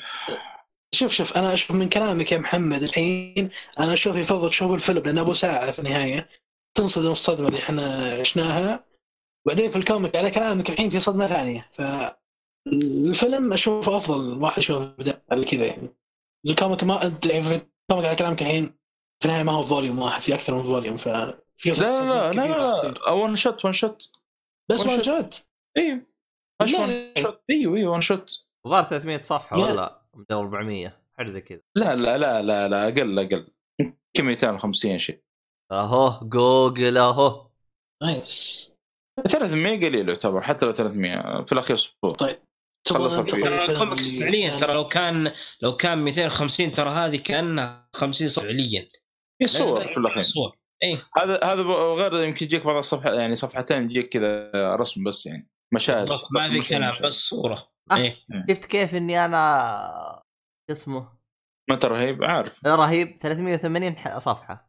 شوف 0.92 1.12
شوف. 1.12 1.38
أنا 1.38 1.54
أشوف 1.54 1.72
من 1.72 1.90
كلامك 1.90 2.32
يا 2.32 2.38
محمد 2.38 2.84
الحين 2.84 3.50
أنا 3.80 3.94
أشوف 3.94 4.16
يفضل 4.16 4.50
تشوف 4.50 4.72
الفيلم 4.72 5.04
لأنه 5.06 5.22
أبو 5.22 5.34
ساعة 5.34 5.72
في 5.72 5.80
النهاية. 5.80 6.30
تنصدم 6.78 7.12
الصدمة 7.12 7.48
اللي 7.48 7.60
إحنا 7.60 8.18
عشناها. 8.20 8.87
بعدين 9.48 9.72
في 9.72 9.76
ال 9.76 9.82
comic 9.82 10.16
على 10.16 10.32
كلامك 10.32 10.70
الحين 10.70 10.90
في 10.90 11.00
صدمة 11.00 11.28
ثانية. 11.28 11.70
فالفيلم 11.74 13.54
أشوفه 13.54 13.98
أفضل 13.98 14.44
واحد 14.44 14.60
يشوفه 14.60 14.86
بدا 14.86 15.22
على 15.32 15.46
كذا 15.46 15.66
يعني. 15.66 15.96
ال 16.48 16.54
comic 16.54 16.84
ما 16.84 17.00
يعني 17.26 17.44
في 17.44 17.56
ال 17.56 17.64
comic 17.64 18.06
على 18.08 18.16
كلامك 18.16 18.42
الحين 18.42 18.66
في 19.20 19.26
النهاية 19.26 19.44
ما 19.44 19.52
هو 19.52 19.64
volume 19.64 20.00
واحد 20.00 20.22
في 20.22 20.36
أكثر 20.36 20.56
من 20.56 20.64
volume 20.64 20.98
ففي 20.98 21.70
لا 21.70 22.32
لا 22.32 22.34
لا. 22.34 22.82
لا 22.82 23.12
one 23.12 23.36
shot 23.36 23.66
one 23.66 23.72
shot 23.72 24.12
بس 24.72 24.82
one 24.82 24.88
one 24.88 25.00
shot. 25.00 25.04
shot 25.06 25.42
أيوه 25.78 26.02
إيش 26.62 26.72
لا. 26.72 26.80
one 26.80 27.14
shot 27.18 27.42
إيوه 27.50 27.76
إيوه 27.76 27.94
one 27.94 28.02
shot 28.02 28.48
الظاهر 28.66 28.84
300 28.84 29.22
صفحة 29.22 29.60
ولا 29.60 30.02
400 30.32 31.02
حاجة 31.18 31.30
زي 31.30 31.42
كذا. 31.42 31.62
لا 31.76 31.96
لا 31.96 32.18
لا 32.18 32.42
لا 32.42 32.68
لا 32.68 32.88
أقل 32.88 33.20
أقل. 33.20 33.48
يمكن 33.82 34.26
250 34.26 35.00
شيء. 35.00 35.22
أهو 35.72 36.20
جوجل 36.24 36.98
أهو. 36.98 37.48
nice. 38.04 38.77
300 39.28 39.78
قليل 39.88 40.10
يعتبر 40.10 40.42
حتى 40.42 40.66
لو 40.66 40.72
300 40.72 41.44
في 41.46 41.52
الأخير 41.54 41.76
صور 41.76 42.12
طيب. 42.12 42.36
الكوميكس 42.92 44.08
اللي- 44.08 44.20
فعليا 44.20 44.60
ترى 44.60 44.74
لو 44.74 44.88
كان 44.88 45.32
لو 45.62 45.76
كان 45.78 45.98
250 45.98 46.74
ترى 46.74 46.90
هذه 46.90 47.16
كأنها 47.18 47.90
50 47.96 48.28
صفحة 48.28 48.48
فعليا. 48.48 48.90
هي 49.42 49.48
صور 49.48 49.88
في 49.88 49.98
الأخير. 49.98 50.24
صور. 50.24 50.58
اي 50.84 50.98
هذا 51.18 51.40
هذا 51.44 51.62
غير 51.94 52.24
يمكن 52.24 52.46
يجيك 52.46 52.66
بعض 52.66 52.78
الصفحه 52.78 53.14
يعني 53.14 53.36
صفحتين 53.36 53.84
يجيك 53.92 54.10
كذا 54.10 54.52
رسم 54.76 55.04
بس 55.04 55.26
يعني. 55.26 55.50
مشاهد. 55.74 56.10
ما 56.10 56.62
في 56.62 56.70
كلام. 56.70 56.94
بس 57.04 57.14
صورة. 57.14 57.68
آه. 57.92 57.96
إيه. 57.96 58.16
شفت 58.50 58.66
كيف 58.66 58.96
إني 58.96 59.26
أنا 59.26 60.22
شو 60.70 60.72
اسمه؟ 60.72 61.00
ما 61.70 61.76
انت 61.76 61.86
رهيب؟ 61.86 62.24
عارف. 62.24 62.66
رهيب. 62.66 63.16
380 63.22 63.98
ح- 63.98 64.18
صفحة. 64.18 64.67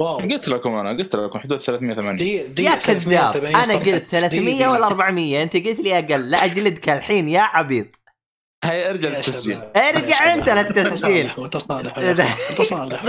wow. 0.00 0.16
قلت 0.18 0.48
لكم 0.48 0.74
أنا 0.74 0.90
قلت 0.90 1.16
لكم 1.16 1.38
حدود 1.38 1.58
380 1.58 2.16
دي 2.16 2.46
دي 2.48 2.64
يا 2.64 2.74
كذاب. 2.76 3.32
380 3.32 3.56
أنا. 3.56 3.74
قلت 3.74 4.04
300 4.04 4.56
دي- 4.58 4.66
ولا 4.66 4.86
400 4.86 5.42
أنت 5.42 5.56
قلت 5.56 5.80
لي 5.80 5.98
أقل. 5.98 6.30
لا 6.30 6.44
أجلدك 6.44 6.88
الحين 6.88 7.28
يا 7.28 7.40
عبيط. 7.40 7.86
هاي 8.64 8.90
أرجع 8.90 9.08
للتسجيل. 9.08 9.62
ارجع 9.76 10.34
أنت 10.34 10.48
للتسجيل. 10.48 11.30
تصالح 11.50 11.98
إيه؟ 11.98 12.12
تصالح. 12.58 13.04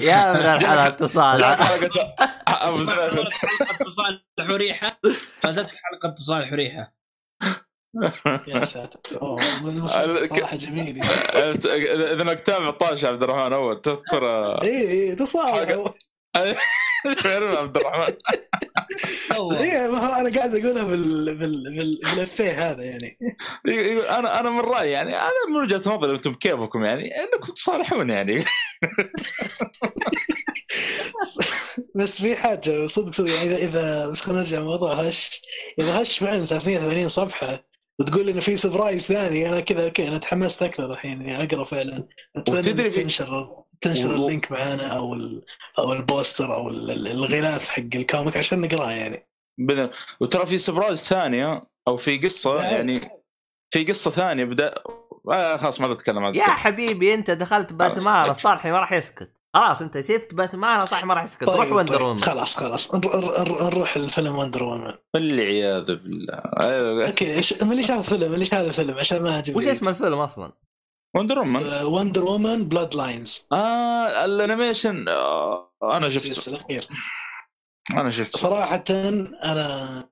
يا 0.00 0.30
ابن 0.30 0.40
الحلال 0.64 0.78
اتصال 0.78 1.44
حلقة 1.44 2.14
أبو 2.48 2.82
زيد 2.82 2.94
حلقة 3.00 3.28
تصالح 3.84 4.50
وريحة. 4.52 4.86
فاتتك 5.42 5.66
حلقة 5.82 6.14
تصالح 6.18 6.52
وريحة. 6.52 6.92
يا 8.48 8.64
ساتر. 8.64 9.00
أوه، 9.22 9.86
صراحة 9.86 10.56
جميل 10.56 11.00
اذا 11.34 12.22
انك 12.22 12.40
تتابع 12.40 12.70
طاش 12.70 13.04
عبد 13.04 13.22
الرحمن 13.22 13.52
أول 13.52 13.80
تذكر 13.82 14.28
آه، 14.28 14.62
اي 14.62 14.90
اي 15.10 15.14
تصالح. 15.14 15.92
فعلا 17.18 17.58
عبد 17.58 17.76
الرحمن. 17.76 18.14
اي 19.56 19.88
ما 19.88 19.98
هو 19.98 20.20
أنا 20.20 20.38
قاعد 20.38 20.54
أقولها 20.54 20.84
بال 20.84 21.34
بال 21.38 21.74
بال 21.76 22.00
بالافيه 22.04 22.70
هذا 22.70 22.82
يعني. 22.84 23.18
يقول 23.66 24.04
أنا 24.06 24.40
أنا 24.40 24.50
من 24.50 24.60
رأيي 24.60 24.90
يعني 24.90 25.14
أنا 25.16 25.30
من 25.50 25.56
وجهة 25.56 25.90
نظري 25.90 26.12
أنتم 26.16 26.34
كيفكم 26.34 26.84
يعني 26.84 27.10
إنكم 27.16 27.52
تصالحون 27.52 28.10
يعني. 28.10 28.44
بس 31.94 32.20
في 32.22 32.36
حاجة 32.36 32.86
صدق 32.86 33.12
صدق 33.14 33.28
يعني 33.30 33.46
اذا 33.48 33.56
إذا 33.56 34.06
بس 34.08 34.20
خلينا 34.20 34.40
نرجع 34.40 34.58
لموضوع 34.58 34.92
هش. 34.94 35.42
إذا 35.78 36.02
هش 36.02 36.18
فعلا 36.18 36.46
380 36.46 37.08
صفحة 37.08 37.64
وتقول 37.98 38.26
لي 38.26 38.32
إنه 38.32 38.40
في 38.40 38.56
surprise 38.56 39.06
ثاني 39.06 39.48
أنا 39.48 39.60
كذا 39.60 39.84
أوكي 39.84 40.08
أنا 40.08 40.18
تحمست 40.18 40.62
أكثر 40.62 40.92
الحين 40.92 41.22
يعني 41.22 41.44
أقرأ 41.44 41.64
فعلا. 41.64 42.08
أتمنى 42.36 42.58
وتدري 42.58 42.86
إنك 42.86 42.92
في- 42.94 43.00
تنشر 43.80 44.08
و- 44.12 44.14
ال 44.14 44.22
link 44.22 44.52
معانا 44.52 44.86
أو 44.88 45.14
ال 45.14 45.42
أو 45.78 45.92
ال 45.92 46.01
poster 46.01 46.54
أو 46.54 46.68
ال- 46.68 46.90
ال- 46.90 47.08
الغلاف 47.08 47.68
حق 47.68 47.82
ال 47.94 48.01
comic 48.01 48.36
عشان 48.36 48.60
نقراه 48.60 48.90
يعني. 48.90 49.26
بدل 49.58 49.90
وترى 50.20 50.46
في 50.46 50.58
surprise 50.58 51.02
ثانية 51.02 51.62
أو 51.88 51.96
في 51.96 52.18
قصة 52.18 52.62
يعني 52.62 53.00
في 53.70 53.84
قصة 53.84 54.10
ثانية 54.10 54.44
بدا 54.44 54.74
آه 55.30 55.56
خلاص 55.56 55.80
ما 55.80 55.88
بتكلم 55.88 56.24
عن 56.24 56.34
يا 56.34 56.42
حبيبي 56.44 57.14
أنت 57.14 57.30
دخلت 57.30 57.72
باتمان 57.72 58.30
الصالحي 58.30 58.70
ما 58.70 58.78
راح 58.78 58.92
يسكت. 58.92 59.32
خلاص 59.54 59.82
أنت 59.82 60.00
شفت 60.00 60.34
باتمان 60.34 60.80
الصالحي 60.82 61.06
ما 61.06 61.14
راح 61.14 61.24
يسكت. 61.24 61.42
روح 61.48 61.72
Wonder 61.72 62.02
Woman 62.02 62.20
خلاص 62.20 62.56
خلاص. 62.56 62.94
نر- 62.94 63.16
نر- 63.40 63.62
نروح 63.64 63.96
الفيلم 63.96 64.36
Wonder 64.38 64.62
Woman 64.62 64.92
والعياذ 65.14 65.84
بالله. 65.84 66.34
أوكي 67.06 67.42
إيش- 67.42 67.62
من 67.62 67.72
اللي 67.72 67.82
شاف 67.82 67.98
الفيلم؟ 68.12 68.34
اللي 68.34 68.44
شاف 68.44 68.66
الفيلم؟ 68.68 68.98
عشان 68.98 69.22
ما 69.22 69.38
أجيب 69.38 69.56
وش 69.56 69.64
اسم 69.66 69.88
الفيلم 69.88 70.18
أصلا؟ 70.18 70.52
Wonder 71.16 71.38
Woman 71.38 71.66
Wonder 71.84 72.24
Woman 72.24 72.68
Bloodlines 72.68 73.46
آه 73.52 74.24
ال 74.24 74.32
animation. 74.32 75.08
آه 75.08 75.72
أنا 75.82 76.08
شفته. 76.08 76.50
الأخير. 76.50 76.88
أنا 77.90 78.10
شفته. 78.10 78.38
صراحة 78.38 78.84
أنا 78.90 80.08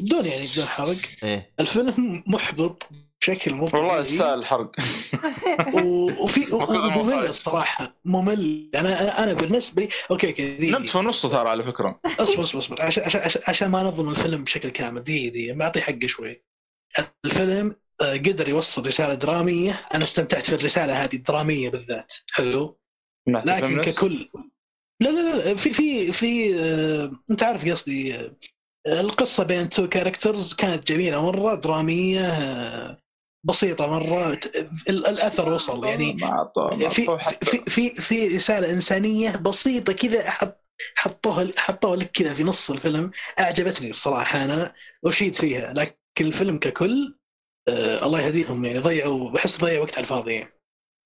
بدون 0.00 0.26
يعني 0.26 0.46
بدون 0.46 0.64
حرق. 0.66 0.96
إيه. 1.22 1.54
الفيلم 1.60 2.22
محبط 2.26 2.88
بشكل 3.20 3.54
مو 3.54 3.64
والله. 3.64 4.00
يستاهل 4.00 4.38
الحرق. 4.38 4.70
و- 5.74 6.24
وفي 6.24 6.46
مخايف. 6.50 7.30
الصراحة 7.30 7.94
ممل 8.04 8.70
أنا 8.74 9.00
أنا 9.02 9.24
أنا 9.24 9.32
بالنسبة 9.32 9.82
لي 9.82 9.88
okay 10.10 10.28
okay 10.28 10.56
دي 10.58 10.70
نمت 10.70 10.88
في 10.90 10.98
نصه 10.98 11.28
ترى 11.28 11.48
على 11.48 11.64
فكرة. 11.64 12.00
أصبر 12.06 12.40
أصبر 12.40 12.58
أصبر. 12.58 12.82
عشان 12.82 13.02
عشان 13.04 13.20
عشان, 13.20 13.42
عشان 13.48 13.68
ما 13.70 13.82
نظلم 13.82 14.08
الفيلم 14.10 14.44
بشكل 14.44 14.68
كامل. 14.70 15.04
دي 15.04 15.30
دي 15.30 15.52
بعطي 15.52 15.80
حقه 15.80 16.06
شوي. 16.06 16.44
الفيلم 17.24 17.76
قدر 18.00 18.48
يوصل 18.48 18.86
رسالة 18.86 19.14
درامية. 19.14 19.80
أنا 19.94 20.04
استمتعت 20.04 20.42
في 20.42 20.54
الرسالة 20.54 21.04
هذه 21.04 21.16
الدرامية 21.16 21.68
بالذات. 21.68 22.12
حلو؟ 22.32 22.78
لكن. 23.28 23.80
ككل 23.80 24.28
لا 25.00 25.08
لا 25.08 25.36
لا 25.36 25.54
في 25.54 25.70
في 25.70 26.12
في 26.12 26.60
آه، 26.60 27.12
أنت 27.30 27.42
عارف 27.42 27.70
قصدي 27.70 28.14
آه، 28.16 28.30
القصة 28.86 29.44
بين 29.44 29.68
two 29.68 29.88
characters 29.88 30.54
كانت 30.54 30.92
جميلة 30.92 31.22
مرة 31.22 31.54
درامية 31.54 32.26
آه، 32.26 32.98
بسيطة 33.44 33.86
مرة 33.86 34.40
الأثر 34.88 35.52
وصل. 35.52 35.84
يعني 35.84 36.18
في 36.90 37.06
في 37.42 37.58
في 37.70 37.90
في 37.90 38.36
رسالة 38.36 38.70
إنسانية 38.70 39.36
بسيطة 39.36 39.92
كذا 39.92 40.30
حط 40.30 40.64
حطوها 40.96 41.52
حطوها 41.56 41.96
لك 41.96 42.10
كذا 42.10 42.34
في 42.34 42.44
نص 42.44 42.70
الفيلم. 42.70 43.10
أعجبتني 43.38 43.90
الصراحة 43.90 44.44
أنا 44.44 44.74
اشيد 45.06 45.34
فيها. 45.34 45.72
لكن 45.72 45.96
الفيلم 46.20 46.58
ككل 46.58 47.17
آه 47.68 48.06
الله 48.06 48.20
يهديهم 48.20 48.64
يعني 48.64 48.78
ضيعوا 48.78 49.30
بحس 49.30 49.60
ضيعوا 49.60 49.82
وقت 49.84 49.94
على 49.94 50.04
الفاضي. 50.04 50.32
يعني 50.32 50.52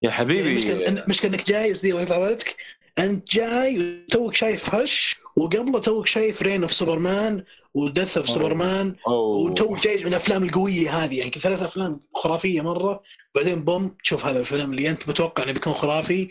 يا 0.03 0.11
حبيبي. 0.11 0.55
مش 0.55 0.63
كأن- 0.63 1.09
مش 1.09 1.21
كانك 1.21 1.47
جاي 1.47 1.73
دي 1.73 1.93
وقت 1.93 2.13
عودتك 2.13 2.57
أنت 2.99 3.33
جاي 3.35 3.79
وتوك 4.09 4.35
شايف 4.35 4.75
Hush 4.75 5.17
وقبله 5.37 5.79
توك 5.79 6.07
شايف 6.07 6.43
Reign 6.43 6.63
of 6.63 6.73
Superman 6.75 7.45
و 7.75 7.82
Death 7.82 8.17
of. 8.17 8.29
Superman. 8.29 8.97
وتوك 9.07 9.81
جاي 9.85 9.97
من 10.01 10.07
الأفلام 10.07 10.43
القوية 10.45 11.05
هذه. 11.05 11.19
يعني 11.19 11.31
ثلاث 11.31 11.63
أفلام 11.63 12.01
خرافية 12.15 12.61
مرة. 12.61 13.03
بعدين 13.35 13.65
boom 13.65 13.89
تشوف 14.05 14.27
هذا 14.27 14.41
الفيلم 14.41 14.71
اللي 14.71 14.91
أنت 14.91 15.09
متوقع 15.09 15.43
إنه 15.43 15.53
بيكون 15.53 15.73
خرافي. 15.73 16.29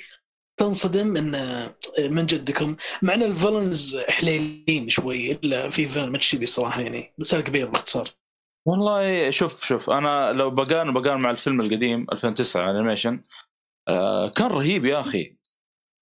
تنصدم 0.57 1.17
انه 1.17 1.73
من 1.99 2.25
جدكم. 2.25 2.75
مع 3.01 3.13
إن 3.13 3.23
ال 3.23 3.31
villains 3.31 3.97
حليلين 3.97 4.89
شوي 4.89 5.31
إلا 5.31 5.69
في 5.69 5.87
villain 5.87 6.09
ماتشيبي 6.11 6.43
الصراحة 6.43 6.81
يعني 6.81 7.13
سلك 7.21 7.49
بيض 7.49 7.71
باختصار. 7.71 8.09
والله 8.67 9.29
شوف 9.29 9.65
شوف 9.65 9.89
أنا 9.89 10.33
لو 10.33 10.49
بقارن 10.49 10.93
بقارن 10.93 11.21
مع 11.21 11.31
الفيلم 11.31 11.61
القديم 11.61 12.05
2009 12.11 12.71
animation 12.71 13.21
آه 13.87 14.29
كان 14.29 14.47
رهيب 14.47 14.85
يا 14.85 14.99
أخي. 14.99 15.37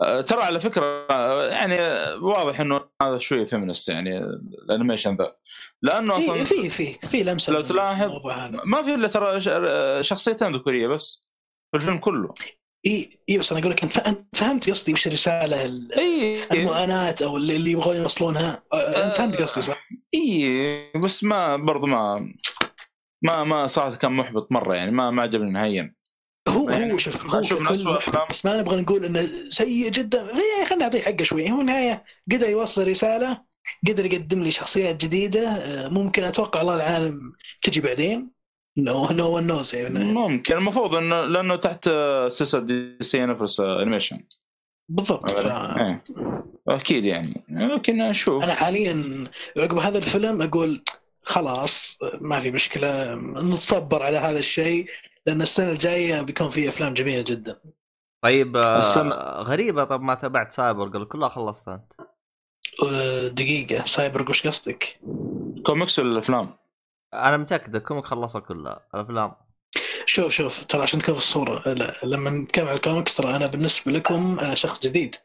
آه 0.02 0.22
ترى 0.22 0.42
على 0.42 0.60
فكرة 0.60 1.08
آه، 1.12 1.48
يعني 1.48 1.78
واضح 2.22 2.60
إنه 2.60 2.82
هذا 3.02 3.18
شوية 3.18 3.46
feminist 3.46 3.90
يعني 3.90 4.18
ال 4.18 4.28
animation 4.28 5.16
ذا. 5.16 5.36
لأنه 5.82 6.18
أصلا 6.18 6.44
في 6.44 6.70
في 6.70 6.94
في 6.94 7.24
لمسة 7.24 7.54
لو 7.54 7.62
تلاحظ 7.62 8.12
ما 8.66 8.82
في 8.84 8.96
إلا 8.96 9.08
ترى 9.08 9.42
شخصيتين 10.04 10.56
ذكورية 10.56 10.88
بس 10.88 11.28
في 11.72 11.78
الفيلم 11.78 11.98
كله. 11.98 12.34
إي 12.86 13.20
إي 13.30 13.38
بس 13.38 13.52
أنا 13.52 13.62
أقول 13.62 13.72
لك 13.72 13.84
أنت 13.84 14.24
فهمت 14.34 14.70
قصدي 14.70 14.94
وش 14.94 15.08
الرسالة 15.08 15.66
المعاناة 16.52 17.16
أو 17.22 17.38
اللي 17.38 17.72
يبغون 17.72 17.96
يوصلونها؟ 17.96 18.64
أنت 18.74 19.16
فهمت 19.16 19.42
قصدي 19.42 19.62
صح؟ 19.62 19.90
إي 20.16 20.92
بس 20.96 21.24
ما 21.24 21.56
برضو 21.56 21.88
ما 21.88 22.34
ما 23.22 23.44
ما 23.44 23.68
صراحة 23.68 23.96
كان 23.96 24.12
محبط 24.12 24.52
مرة 24.52 24.76
يعني 24.76 24.92
ما 24.92 25.12
ما 25.12 25.22
عجبني 25.22 25.52
نهائيا. 25.52 25.94
هو 26.48 26.70
يعني 26.70 26.94
هو 26.94 26.98
شوف 26.98 27.26
هو 27.26 27.96
أفلام. 27.96 28.28
بس 28.30 28.46
ما 28.46 28.58
نبغى 28.58 28.82
نقول 28.82 29.06
إنه 29.06 29.28
سيء 29.50 29.92
جدا. 29.92 30.28
خلينا 30.66 30.76
نعطيه 30.76 31.02
حقه 31.02 31.24
شوي. 31.24 31.52
هو 31.52 31.62
النهاية 31.62 32.04
قدر 32.32 32.50
يوصل 32.50 32.88
رسالة 32.88 33.42
قدر 33.88 34.06
يقدم 34.06 34.44
لي 34.44 34.52
شخصيات 34.52 35.06
جديدة 35.06 35.60
ممكن 35.90 36.24
أتوقع 36.24 36.62
الله 36.62 36.76
العالم 36.76 37.20
تجي 37.62 37.82
بعدين. 37.82 38.39
no 38.84 39.08
no 39.12 39.36
one 39.36 39.48
knows 39.48 39.76
يعني 39.76 40.04
ممكن. 40.04 40.54
المفروض 40.58 40.96
انه 40.96 41.22
لأنه 41.26 41.56
تحت 41.56 41.90
سلسله 42.28 42.62
DC 42.62 43.20
نفس 43.26 43.60
animation 43.60 44.18
بالضبط 44.90 45.32
ف... 45.32 45.46
إيه. 45.48 46.04
أكيد 46.68 47.06
يعني. 47.06 47.44
لكن 47.50 48.02
أشوف 48.02 48.44
أنا 48.44 48.54
حاليا 48.54 49.04
عقب 49.58 49.78
هذا 49.78 49.98
الفيلم 49.98 50.42
أقول 50.42 50.84
خلاص 51.24 52.00
ما 52.22 52.40
في 52.40 52.52
مشكلة 52.52 53.16
نتصبر 53.54 54.04
على 54.04 54.18
هذا 54.18 54.40
الشيء 54.40 54.86
لأن 55.26 55.42
السنة 55.42 55.72
الجاية 55.72 56.22
بيكون 56.22 56.50
في 56.50 56.70
أفلام 56.70 56.94
جميلة 56.94 57.22
جدا. 57.22 57.60
طيب 58.24 58.58
آه 58.58 58.82
السنة- 58.82 59.48
غريبة 59.48 59.84
طب 59.84 60.02
ما 60.02 60.16
تابعت 60.16 60.52
سايبر 60.52 61.04
كلها 61.04 61.30
خلصت. 61.30 61.70
انت 61.70 61.84
أه، 62.84 63.28
دقيقة. 63.28 63.86
سايبر 63.86 64.30
وش 64.30 64.48
قصدك؟ 64.48 65.00
كوميكس 65.66 66.00
ولا 66.00 66.12
الأفلام؟ 66.12 66.50
أنا 67.14 67.38
متأكد 67.38 67.76
ال 67.76 67.81
comic 67.81 68.06
خلصوا 68.06 68.42
كلها 68.42 68.88
الأفلام. 68.96 69.36
شوف 70.06 70.32
شوف 70.34 70.64
ترى 70.64 70.82
عشان 70.82 71.00
تكون 71.02 71.14
في 71.14 71.20
الصورة 71.20 71.74
لا 71.74 71.96
لما 72.04 72.30
نتكلم 72.30 72.68
عن 72.68 72.76
الكوميكس 72.76 73.16
ترى 73.16 73.36
أنا 73.36 73.48
بالنسبة 73.48 73.92
لكم 73.92 74.40
أنا 74.40 74.56
شخص 74.56 74.80
جديد. 74.88 75.16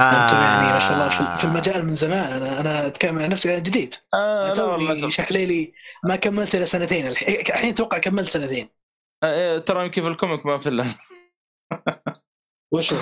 أنتم 0.00 0.36
يعني 0.36 0.72
ما 0.72 0.78
شاء 0.78 0.92
الله 0.92 1.36
في- 1.36 1.44
المجال 1.44 1.84
من 1.86 1.94
زمان 1.94 2.32
أنا 2.32 2.60
أنا 2.60 2.86
أتكلم 2.86 3.18
عن 3.18 3.28
نفسي 3.30 3.50
أنا 3.50 3.58
جديد. 3.58 3.94
آه 4.14 4.52
لا 4.52 4.62
والله 4.64 5.00
توني. 5.00 5.12
شحليلي 5.12 5.72
ما 6.04 6.16
كملت 6.16 6.54
إلا 6.54 6.64
سنتين 6.64 7.06
الح- 7.06 7.22
الحين 7.28 7.70
أتوقع 7.72 7.98
كملت 7.98 8.28
سنتين. 8.28 8.68
آه، 9.24 9.58
ترى 9.58 9.84
يمكن 9.84 10.02
في 10.02 10.08
ال 10.08 10.14
comic 10.14 10.46
ما 10.46 10.58
في 10.58 10.68
الا 10.68 10.84
وشو؟ 12.74 12.96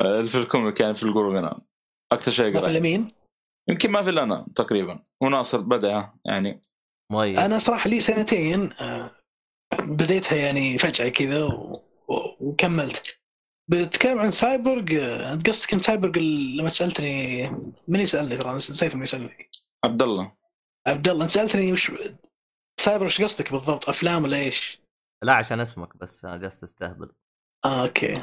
آه، 0.00 0.22
في 0.22 0.34
ال 0.38 0.45
comic 0.45 0.80
يعني 0.80 0.94
في 0.94 1.02
ال 1.02 1.08
group 1.08 1.36
هنا. 1.36 1.60
أكثر 2.12 2.30
شيء 2.30 2.54
ما 2.54 2.60
في 2.60 2.66
الا 2.66 2.80
مين؟ 2.80 3.12
يمكن 3.68 3.90
ما 3.90 4.02
في 4.02 4.10
إلا 4.10 4.22
أنا 4.22 4.46
تقريبا. 4.56 5.02
وناصر 5.20 5.58
بدأ 5.60 6.10
يعني. 6.24 6.60
مميز 7.10 7.38
أنا 7.38 7.58
صراحة 7.58 7.90
لي 7.90 8.00
سنتين 8.00 8.72
آه، 8.72 9.10
بديتها 9.78 10.36
يعني 10.36 10.78
فجأة 10.78 11.08
كذا 11.08 11.44
و... 11.44 11.82
و... 12.08 12.36
وكملت. 12.40 13.16
بتتكلم 13.68 14.18
عن 14.18 14.30
سايبورغ 14.30 14.84
آه، 14.92 15.32
أنت 15.32 15.48
قصدك 15.48 15.74
عن 15.74 15.82
سايبورغ 15.82 16.18
لما 16.58 16.70
سألتني 16.70 17.48
من 17.88 18.00
يسألني 18.00 18.36
ترى؟ 18.36 18.54
نسيت 18.54 18.96
من 18.96 19.02
يسألني. 19.02 19.50
عبد 19.84 20.02
الله. 20.02 20.32
عبد 20.86 21.08
الله 21.08 21.24
أنت 21.24 21.30
سألتني 21.30 21.72
وش 21.72 21.92
سايبر 22.80 23.06
وش 23.06 23.22
قصدك 23.22 23.52
بالضبط؟ 23.52 23.88
أفلام 23.88 24.22
ولا 24.24 24.36
إيش؟ 24.36 24.80
لا 25.22 25.32
عشان 25.32 25.60
اسمك 25.60 25.96
بس 25.96 26.24
أنا 26.24 26.36
جالس 26.36 26.60
تستهبل 26.60 27.12
آه 27.64 27.82
okay. 27.82 28.14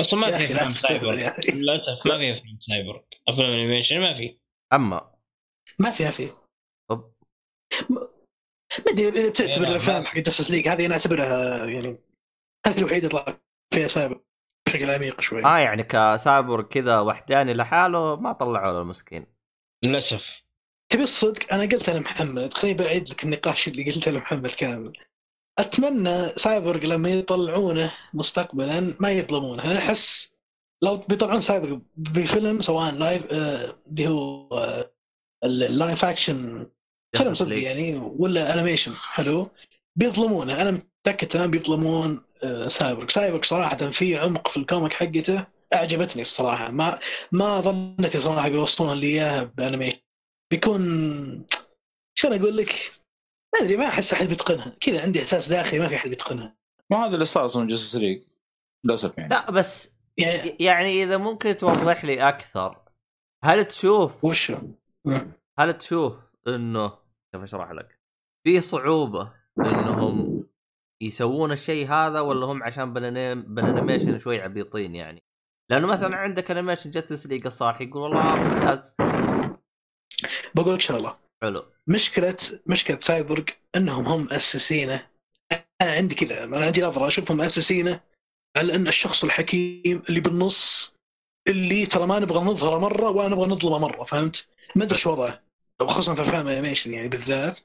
أصلا 0.00 0.18
ما 0.20 0.38
في 0.38 0.44
أفلام 0.44 0.68
سايبر. 0.68 1.12
للأسف 1.54 2.06
ما 2.06 2.18
في 2.18 2.30
أفلام 2.32 2.58
سايبر 2.68 3.04
أفلام 3.28 3.50
animation 3.50 4.00
ما 4.00 4.14
في. 4.14 4.38
أما. 4.72 5.14
ما 5.78 5.90
في 5.90 6.04
ما 6.04 6.10
في. 6.10 6.30
ما 7.90 8.08
أدري 8.92 9.08
إذا 9.08 9.28
بتعتبر 9.28 9.62
لا، 9.62 9.70
الأفلام 9.70 10.04
حق 10.04 10.18
Justice 10.18 10.50
League 10.50 10.68
هذه 10.68 10.86
أنا 10.86 10.94
أعتبرها 10.94 11.66
يعني 11.66 11.98
هذه 12.66 12.78
الوحيدة 12.78 13.08
طلع 13.08 13.40
فيها 13.74 13.88
سايبر 13.88 14.20
بشكل 14.66 14.90
عميق 14.90 15.20
شوي. 15.20 15.44
آه 15.44 15.58
يعني 15.58 15.82
كسايبر 15.82 16.62
كذا 16.62 17.00
وحداني 17.00 17.54
لحاله 17.54 18.16
ما 18.16 18.32
طلعوا 18.32 18.72
له 18.72 18.80
المسكين. 18.80 19.26
للأسف. 19.84 20.24
تبي 20.92 21.02
الصدق 21.02 21.52
أنا 21.52 21.62
قلت 21.62 21.90
لمحمد 21.90 22.54
خليني 22.54 22.78
بعيد 22.78 23.08
لك 23.08 23.24
النقاش 23.24 23.68
اللي 23.68 23.92
قلته 23.92 24.10
لمحمد 24.10 24.50
كامل. 24.50 24.92
أتمنى 25.58 26.26
سايبورغ 26.26 26.86
لما 26.86 27.08
يطلعونه 27.08 27.94
مستقبلا 28.14 28.96
ما 29.00 29.10
يظلمونه. 29.10 29.64
أنا 29.64 29.78
أحس 29.78 30.34
لو 30.82 30.96
بيطلعون 30.96 31.40
سايبورغ 31.40 31.78
بفيلم 31.96 32.60
سواء 32.60 32.94
live 32.94 33.32
آه، 33.32 33.76
اللي 33.86 34.08
هو 34.08 34.48
آه، 34.58 34.92
ال 35.44 35.56
live 35.56 36.04
action 36.04 36.66
فيلم 37.16 37.30
Justice 37.30 37.36
صدق 37.38 37.48
League. 37.48 37.62
يعني 37.62 37.96
ولا 37.96 38.54
animation 38.54 38.94
حلو. 38.94 39.50
بيظلمونه. 39.96 40.62
أنا 40.62 40.70
متأكد 40.70 41.28
تمام 41.28 41.50
بيظلمون 41.50 42.20
آه، 42.42 42.68
Cyborg 42.68 43.08
Cyborg 43.08 43.42
صراحة 43.42 43.76
في 43.76 44.18
عمق 44.18 44.48
في 44.48 44.56
ال 44.56 44.62
comic 44.62 44.92
حقته 44.92 45.46
أعجبتني 45.74 46.22
الصراحة. 46.22 46.70
ما 46.70 46.98
ما 47.32 47.60
ظنيت 47.60 48.16
صراحة 48.16 48.48
بيوصلون 48.48 48.98
لي 48.98 49.06
إياها 49.06 49.42
ب 49.42 49.47
animation. 49.47 49.98
بيكون 50.50 51.46
شلون 52.14 52.40
أقول 52.40 52.56
لك؟ 52.56 52.92
ما 53.54 53.64
أدري 53.64 53.76
ما 53.76 53.86
أحس 53.86 54.12
أحد 54.12 54.28
بيتقنها. 54.28 54.76
كذا 54.80 55.02
عندي 55.02 55.22
إحساس 55.22 55.48
داخلي 55.48 55.80
ما 55.80 55.88
في 55.88 55.96
أحد 55.96 56.08
بيتقنها. 56.08 56.56
ما 56.90 57.06
هذا 57.06 57.14
اللي 57.14 57.24
صار 57.24 57.44
أصلا 57.44 57.68
Justice 57.68 57.96
League 57.96 58.22
للأسف 58.84 59.18
يعني. 59.18 59.30
لا 59.30 59.50
بس 59.50 59.90
يعني 60.16 60.56
يعني 60.60 61.04
إذا 61.04 61.16
ممكن 61.16 61.56
توضح 61.56 62.04
لي 62.04 62.28
أكثر 62.28 62.78
هل 63.44 63.64
تشوف؟ 63.64 64.24
مم. 65.04 65.32
هل 65.58 65.72
تشوف 65.72 66.14
إنه 66.48 66.88
كيف 67.32 67.42
اشرح 67.42 67.70
لك؟ 67.70 67.98
في 68.44 68.60
صعوبة 68.60 69.32
إنهم 69.58 70.46
يسوون 71.02 71.52
الشيء 71.52 71.88
هذا 71.88 72.20
ولا 72.20 72.46
هم 72.46 72.62
عشان 72.62 72.92
بال 72.94 73.11
anim- 73.11 73.54
بال 73.54 73.66
animation 73.66 74.18
شوي 74.18 74.40
عبيطين 74.40 74.94
يعني؟ 74.94 75.22
لأنه 75.70 75.86
مثلا 75.86 76.16
عندك 76.16 76.50
animation 76.50 76.90
Justice 76.90 77.26
League 77.26 77.46
الصالح 77.46 77.80
يقول 77.80 78.02
والله 78.02 78.34
ممتاز 78.36 78.94
بقول 80.54 80.74
لك 80.74 80.80
شغلة 80.80 81.16
حلو 81.42 81.64
مشكلة 81.86 82.36
مشكلة 82.66 82.98
سايبورغ 82.98 83.44
إنهم 83.76 84.06
هم 84.06 84.20
مؤسسينه 84.22 85.06
أنا 85.82 85.92
عندي 85.92 86.14
كذا 86.14 86.44
أنا 86.44 86.66
عندي 86.66 86.80
نظرة 86.82 87.06
اشوفهم 87.06 87.36
مؤسسينه 87.36 88.00
على 88.56 88.74
أن 88.74 88.88
الشخص 88.88 89.24
الحكيم 89.24 90.02
اللي 90.08 90.20
بالنص 90.20 90.94
اللي 91.48 91.86
ترى 91.86 92.06
ما 92.06 92.18
نبغى 92.18 92.44
نظهره 92.44 92.78
مرة 92.78 93.10
ولا 93.10 93.28
نبغى 93.28 93.46
نظلمه 93.46 93.78
مرة 93.78 94.04
فهمت؟ 94.04 94.48
ما 94.76 94.84
أدري 94.84 94.98
شو 94.98 95.10
وضعه 95.12 95.42
خصوصا 95.86 96.14
في 96.14 96.22
أفلام 96.22 96.48
animation 96.48 96.94
يعني 96.94 97.08
بالذات 97.08 97.60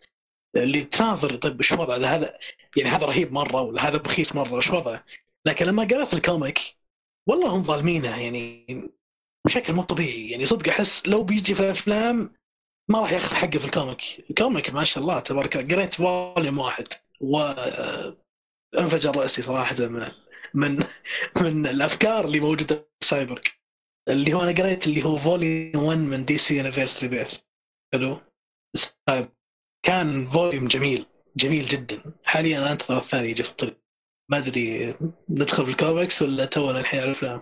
اللي 0.56 0.84
تناظر 0.84 1.36
طيب 1.36 1.62
شو 1.62 1.82
وضعه؟ 1.82 1.98
هذا 1.98 2.38
يعني 2.78 2.90
هذا 2.90 3.06
رهيب 3.06 3.32
مرة 3.34 3.62
ولا 3.62 3.88
هذا 3.90 3.98
بخيس 3.98 4.36
مرة 4.36 4.60
شو 4.60 4.76
وضعه؟ 4.76 5.06
لكن 5.46 5.66
لما 5.66 5.84
قرأت 5.84 6.14
ال 6.14 6.22
comic 6.22 6.60
والله 7.30 7.48
هم 7.50 7.64
ظالمينه 7.64 8.22
يعني 8.22 8.66
بشكل 9.46 9.74
مو 9.74 9.84
طبيعي. 9.84 10.30
يعني 10.30 10.46
صدق 10.46 10.70
أحس 10.70 11.08
لو 11.08 11.24
بيجي 11.24 11.56
في 11.56 11.60
الأفلام 11.60 12.36
ما 12.90 13.00
راح 13.00 13.12
يأخذ 13.12 13.36
حقه 13.36 13.60
في 13.60 13.66
ال 13.66 13.74
comic. 13.74 14.26
ال 14.30 14.36
comic 14.36 14.70
ما 14.70 14.86
شاء 14.86 15.04
الله 15.04 15.20
تبارك 15.20 15.58
الله. 15.58 15.76
قريت 15.76 15.94
volume 15.94 16.58
واحد 16.60 16.88
و 17.22 17.54
أنفجر 18.80 19.16
رأسي 19.18 19.42
صراحة 19.42 19.76
من 19.80 20.12
من 20.54 20.84
من 21.42 21.68
الأفكار 21.68 22.26
اللي 22.26 22.40
موجودة 22.40 22.76
في 22.76 23.08
سايبرغ. 23.08 23.42
اللي 24.08 24.34
هو 24.34 24.42
أنا 24.42 24.52
قريت 24.52 24.88
اللي 24.88 25.06
هو 25.06 25.18
volume 25.18 25.84
1 25.84 25.98
من 25.98 26.26
DC 26.26 26.62
Universe 26.62 27.10
Rebirth 27.10 27.38
حلو. 27.96 28.22
Cyb. 28.76 29.30
كان 29.86 30.26
volume 30.26 30.68
جميل 30.68 31.06
جميل 31.38 31.64
جدا. 31.64 32.14
حاليا 32.26 32.60
أنا 32.60 32.72
أنتظر 32.72 32.98
الثاني 32.98 33.30
يجي 33.30 33.44
في 33.44 33.50
الطريق. 33.50 33.82
ما 34.32 34.38
أدري 34.38 34.96
ندخل 35.30 35.66
في 35.66 35.72
الكوميكس 35.72 36.22
ولا 36.22 36.46
تونا 36.46 36.80
الحين 36.80 37.00
على 37.00 37.10
الأفلام؟ 37.10 37.42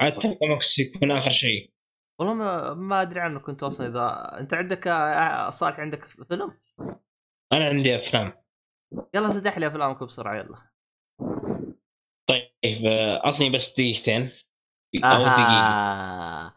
عاد 0.00 0.24
الكوميكس 0.24 0.78
يكون 0.78 1.10
آخر 1.10 1.30
شيء. 1.30 1.72
والله 2.20 2.34
ما, 2.34 2.74
ما 2.74 3.02
أدري 3.02 3.20
عنه 3.20 3.40
كنت 3.40 3.62
أصلا 3.62 3.86
إذا 3.86 4.38
أنت 4.40 4.54
عندك 4.54 4.88
آه، 4.88 5.50
صالح 5.50 5.80
عندك 5.80 6.04
فيلم؟ 6.04 6.58
أنا 7.52 7.68
عندي 7.68 7.96
أفلام. 7.96 8.32
يلا 9.14 9.30
سدح 9.30 9.58
لي 9.58 9.66
أفلامك 9.66 10.02
بسرعة 10.02 10.36
يلا. 10.36 10.70
طيب 12.28 12.86
آه، 12.86 13.24
أعطني 13.24 13.50
بس 13.50 13.72
دقيقتين. 13.72 14.30
أو 14.94 15.18
دقيقة. 15.18 15.58
آه. 15.58 16.54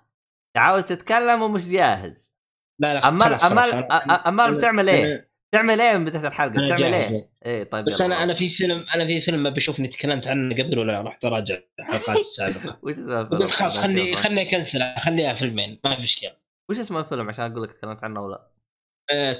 عاوز 0.57 0.87
تتكلم 0.87 1.41
ومش 1.41 1.67
جاهز. 1.67 2.40
لا 2.81 2.93
لا 2.93 3.07
امال 3.07 3.33
امال 3.33 3.91
أمال 4.11 4.53
بتعمل 4.53 4.89
إيه؟ 4.89 5.31
تعمل 5.53 5.81
إيه 5.81 5.97
من 5.97 6.05
بدايه 6.05 6.27
الحلقة؟ 6.27 6.65
بتعمل. 6.65 6.83
إيه؟ 6.83 7.29
إيه 7.45 7.63
طيب 7.63 7.85
بس. 7.85 8.01
أنا 8.01 8.23
أنا 8.23 8.33
في 8.33 8.49
فيلم 8.49 8.85
أنا 8.95 9.07
في 9.07 9.21
فيلم 9.21 9.43
ما 9.43 9.49
بشوفني 9.49 9.87
تكلمت 9.87 10.27
عنه 10.27 10.55
قبل 10.55 10.79
ولا 10.79 11.01
رحت 11.01 11.25
اراجع 11.25 11.57
الحلقات 11.79 12.17
السابقة 12.27 12.79
وش 12.83 12.93
اسم 12.93 13.11
الفيلم؟ 13.17 13.39
بقول 13.39 13.51
خلاص 13.51 13.77
خلني. 13.77 14.23
خلني 14.23 14.41
اكنسل 14.41 14.79
خليها 15.05 15.33
فيلمين 15.33 15.79
ما 15.83 15.95
في 15.95 16.01
مشكلة 16.01 16.35
وش 16.69 16.79
اسم 16.79 16.97
الفيلم 16.97 17.29
عشان 17.29 17.51
أقول 17.51 17.63
لك 17.63 17.71
تكلمت 17.71 18.03
عنه 18.03 18.21
ولا 18.21 18.51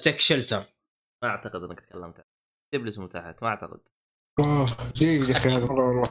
تك 0.03 0.19
شلتر 0.19 0.65
ما 1.23 1.29
أعتقد 1.29 1.63
إنك 1.63 1.79
تكلمت 1.79 2.15
عنه 2.15 2.25
اكتب 2.67 2.83
لي 2.83 2.87
اسمه 2.87 3.07
تحت 3.07 3.43
ما 3.43 3.49
أعتقد 3.49 3.79
اوه 4.39 4.65
جيد 4.95 5.29
يا 5.29 5.35
أخي 5.37 5.49
هذا 5.49 5.65
مره 5.65 5.87
والله 5.87 6.03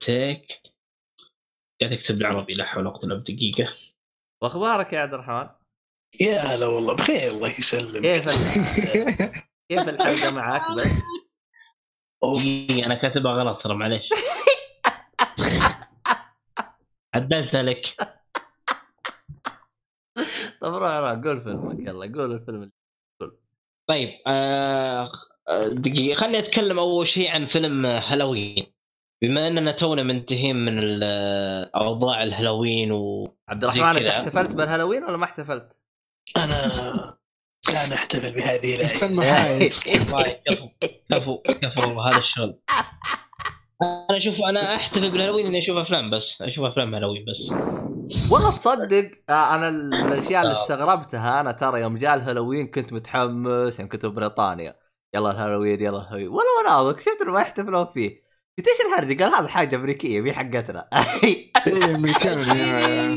تيك 0.00 0.46
قاعد 1.80 1.92
أكتب 1.92 2.18
بالعربي 2.18 2.54
لا 2.54 2.64
حول 2.64 2.86
ولا 2.86 2.90
قوة 2.90 3.04
إلا 3.04 3.14
بالله 3.14 3.36
دقيقه 3.36 3.72
واخبارك 4.42 4.92
يا 4.92 5.00
عبد 5.00 5.14
الرحمن؟ 5.14 5.48
يا 6.20 6.38
هلا 6.40 6.66
والله 6.66 6.94
بخير 6.94 7.30
الله 7.30 7.48
يسلمك. 7.58 8.02
كيف 8.02 8.24
كيف 9.68 9.88
الحلقة 9.88 10.30
معك 10.36 10.62
بس؟ 10.78 10.92
دقيقه 12.22 12.86
أنا 12.86 12.94
كاتبها 12.94 13.32
غلط 13.32 13.62
ترى 13.62 13.74
معليش. 13.74 14.08
عدلتها 17.14 17.62
لك. 17.62 17.96
طب 20.60 20.74
روح 20.74 20.90
روح 20.90 21.10
قول 21.24 21.40
فيلمك 21.42 21.78
يلا 21.78 22.12
قول 22.14 22.32
الفيلم 22.32 22.72
طيب 23.88 24.08
آه 24.26 25.10
آه، 25.48 25.68
دقيقة 25.68 26.20
خليني 26.20 26.38
أتكلم 26.38 26.78
أول 26.78 27.06
شيء 27.06 27.30
عن 27.30 27.46
فيلم 27.46 27.86
هالوين. 27.86 28.66
بما 29.22 29.46
اننا 29.48 29.70
تونا 29.72 30.02
منتهين 30.02 30.56
من 30.56 31.00
اوضاع 31.74 32.22
الهالوين 32.22 32.92
و 32.92 33.28
عبد 33.48 33.64
الرحمن 33.64 33.82
انت. 33.96 34.06
احتفلت 34.06 34.54
بالهالوين 34.54 35.04
ولا 35.04 35.16
ما 35.16 35.24
احتفلت؟ 35.24 35.72
أنا 36.36 36.72
لا 37.72 37.86
نحتفل 37.94 38.32
بهذه 38.34 38.76
طيب، 39.00 40.36
كفو 40.46 40.68
كفو 41.10 41.38
كفو 41.38 41.80
والله 41.80 42.08
هذا 42.10 42.18
الشغل. 42.18 42.58
أنا 43.82 44.18
أشوف 44.18 44.34
أنا 44.48 44.74
أحتفل 44.74 45.10
بالهالوين 45.10 45.46
إني 45.46 45.62
أشوف 45.62 45.76
أفلام 45.76 46.10
بس. 46.10 46.42
أشوف 46.42 46.64
أفلام 46.64 46.94
هالوين 46.94 47.24
بس. 47.30 47.50
والله 48.32 48.50
تصدق 48.50 49.10
آه، 49.28 49.54
أنا 49.54 49.68
ال- 49.68 49.94
الأشياء 50.12 50.42
اللي 50.42 50.54
آه. 50.54 50.62
استغربتها 50.62 51.40
أنا 51.40 51.52
ترى 51.52 51.80
يوم 51.80 51.96
جاء 51.96 52.14
الهالوين 52.14 52.66
كنت 52.66 52.92
متحمس 52.92 53.80
يوم 53.80 53.88
كنت 53.88 54.06
ببريطانيا 54.06 54.76
يلا 55.14 55.30
الهالوين 55.30 55.80
يلا 55.82 55.98
الهالوين. 55.98 56.28
ولا 56.28 56.46
مناظر 56.64 56.98
شفت 56.98 57.22
إنه 57.22 57.32
ما 57.32 57.40
يحتفلون 57.40 57.86
فيه. 57.94 58.25
قلت 58.58 58.68
إيش 58.68 58.78
الهرجة؟ 58.80 59.24
قال 59.24 59.34
هذا 59.34 59.48
حاجة 59.48 59.76
أمريكية 59.76 60.20
مي 60.20 60.32
حقتنا. 60.32 60.88
أمريكان 61.66 62.38
يا. 62.38 63.16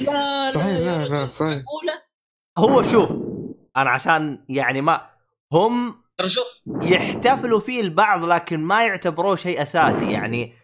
يا 0.00 0.12
لا 0.12 0.50
صحيح 0.50 0.78
لا 0.78 1.04
لا 1.08 1.26
صحيح. 1.26 1.62
هو 2.58 2.82
شوف 2.82 3.10
أنا 3.76 3.90
عشان 3.90 4.44
يعني 4.48 4.80
ما 4.80 5.10
هم 5.52 6.02
يحتفلوا 6.82 7.60
فيه 7.60 7.80
البعض 7.80 8.24
لكن 8.24 8.60
ما 8.60 8.86
يعتبروه 8.86 9.36
شيء 9.36 9.62
أساسي. 9.62 10.12
يعني 10.12 10.54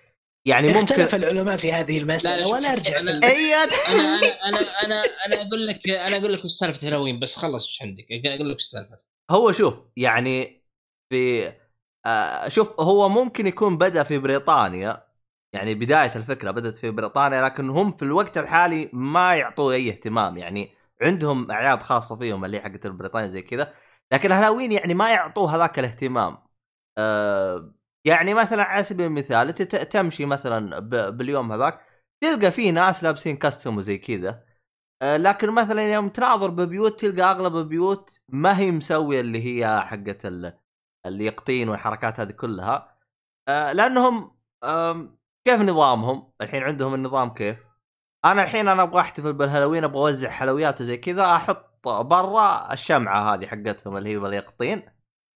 يعني 0.47 0.67
ممكن 0.69 0.81
اختلف 0.81 1.15
العلماء 1.15 1.57
في 1.57 1.73
هذه 1.73 1.99
لا، 2.01 2.47
ولا 2.47 2.73
أرجع 2.73 2.93
أنا- 2.93 3.25
أيوه 3.25 3.63
أنا 3.89 4.27
أنا 4.49 4.49
أنا 4.49 4.61
أنا 4.85 5.03
أنا 5.27 5.37
أقول 5.49 5.67
لك 5.67 5.89
أنا 5.89 6.17
أقول 6.17 6.33
لك 6.33 6.45
وش 6.45 6.51
سالفة 6.51 6.87
هالوين 6.89 7.21
بس 7.21 7.35
خلص 7.37 7.67
وش 7.69 7.83
عندك؟ 7.83 8.07
أقول 8.11 8.51
لك 8.51 8.57
وش 8.57 8.63
السالفه 8.63 8.99
هو 9.31 9.53
شوف 9.53 9.75
يعني 9.97 10.65
في 11.13 11.53
آه 12.07 12.49
شوف 12.49 12.81
هو 12.81 13.09
ممكن 13.09 13.47
يكون 13.47 13.79
بدأ 13.79 14.03
في 14.03 14.19
بريطانيا 14.19 15.07
يعني 15.53 15.75
بداية 15.75 16.17
الفكرة 16.17 16.51
بدأت 16.51 16.77
في 16.77 16.91
بريطانيا 16.91 17.43
لكن 17.43 17.71
هم 17.71 17.93
في 17.93 18.03
الوقت 18.03 18.39
الحالي 18.39 18.91
ما 18.93 19.37
يعطوه 19.37 19.75
أي 19.75 19.91
اهتمام 19.91 20.39
يعني 20.39 20.75
عندهم 21.03 21.51
أعياد 21.51 21.83
خاصة 21.83 22.17
فيهم 22.17 22.45
اللي 22.45 22.61
حقت 22.61 22.87
بريطانيا 22.87 23.29
زي 23.29 23.43
كذا 23.43 23.75
لكن 24.13 24.33
الهالوين 24.33 24.73
يعني 24.73 24.95
ما 24.95 25.11
يعطوه 25.11 25.57
هذاك 25.57 25.79
الاهتمام. 25.79 26.39
آه 26.99 27.75
يعني 28.05 28.35
مثلا 28.35 28.63
على 28.63 28.85
سبيل 28.85 29.07
المثال 29.07 29.49
أنت 29.49 29.63
تمشي 29.63 30.27
مثلا 30.27 30.79
باليوم 31.11 31.53
هذاك 31.53 31.81
تلقى 32.21 32.51
فيه 32.51 32.71
ناس 32.71 33.05
لابسين 33.05 33.37
كاستم 33.37 33.77
وزي 33.77 33.99
كذا 33.99 34.45
آه، 35.03 35.17
لكن 35.17 35.51
مثلا 35.51 35.93
يوم 35.95 36.09
تناظر 36.09 36.51
ببيوت 36.51 37.01
تلقى 37.01 37.31
أغلب 37.31 37.57
البيوت 37.57 38.21
ما 38.29 38.59
هي 38.59 38.71
مسوية 38.71 39.21
اللي 39.21 39.45
هي 39.45 39.81
حقت 39.81 40.27
اليقطين 41.07 41.69
والحركات 41.69 42.21
هذه 42.21 42.33
كلها 42.33 42.99
آه، 43.49 43.73
لأنهم 43.73 44.37
كيف 45.45 45.61
نظامهم؟ 45.61 46.33
الحين 46.41 46.63
عندهم 46.63 46.95
النظام 46.95 47.35
كيف؟ 47.35 47.59
أنا 48.25 48.43
الحين 48.43 48.69
أنا 48.69 48.83
أبغى 48.83 49.01
أحتفل 49.01 49.33
بالهالوين 49.33 49.85
أبغى 49.85 49.99
أوزع 49.99 50.31
حلويات 50.31 50.81
وزي 50.81 50.97
كذا 50.97 51.37
أحط 51.37 51.89
برا 51.89 52.73
الشمعة 52.73 53.35
هذه 53.35 53.47
حقتهم 53.47 53.97
اللي 53.97 54.11
هي 54.11 54.19
باليقطين 54.19 54.83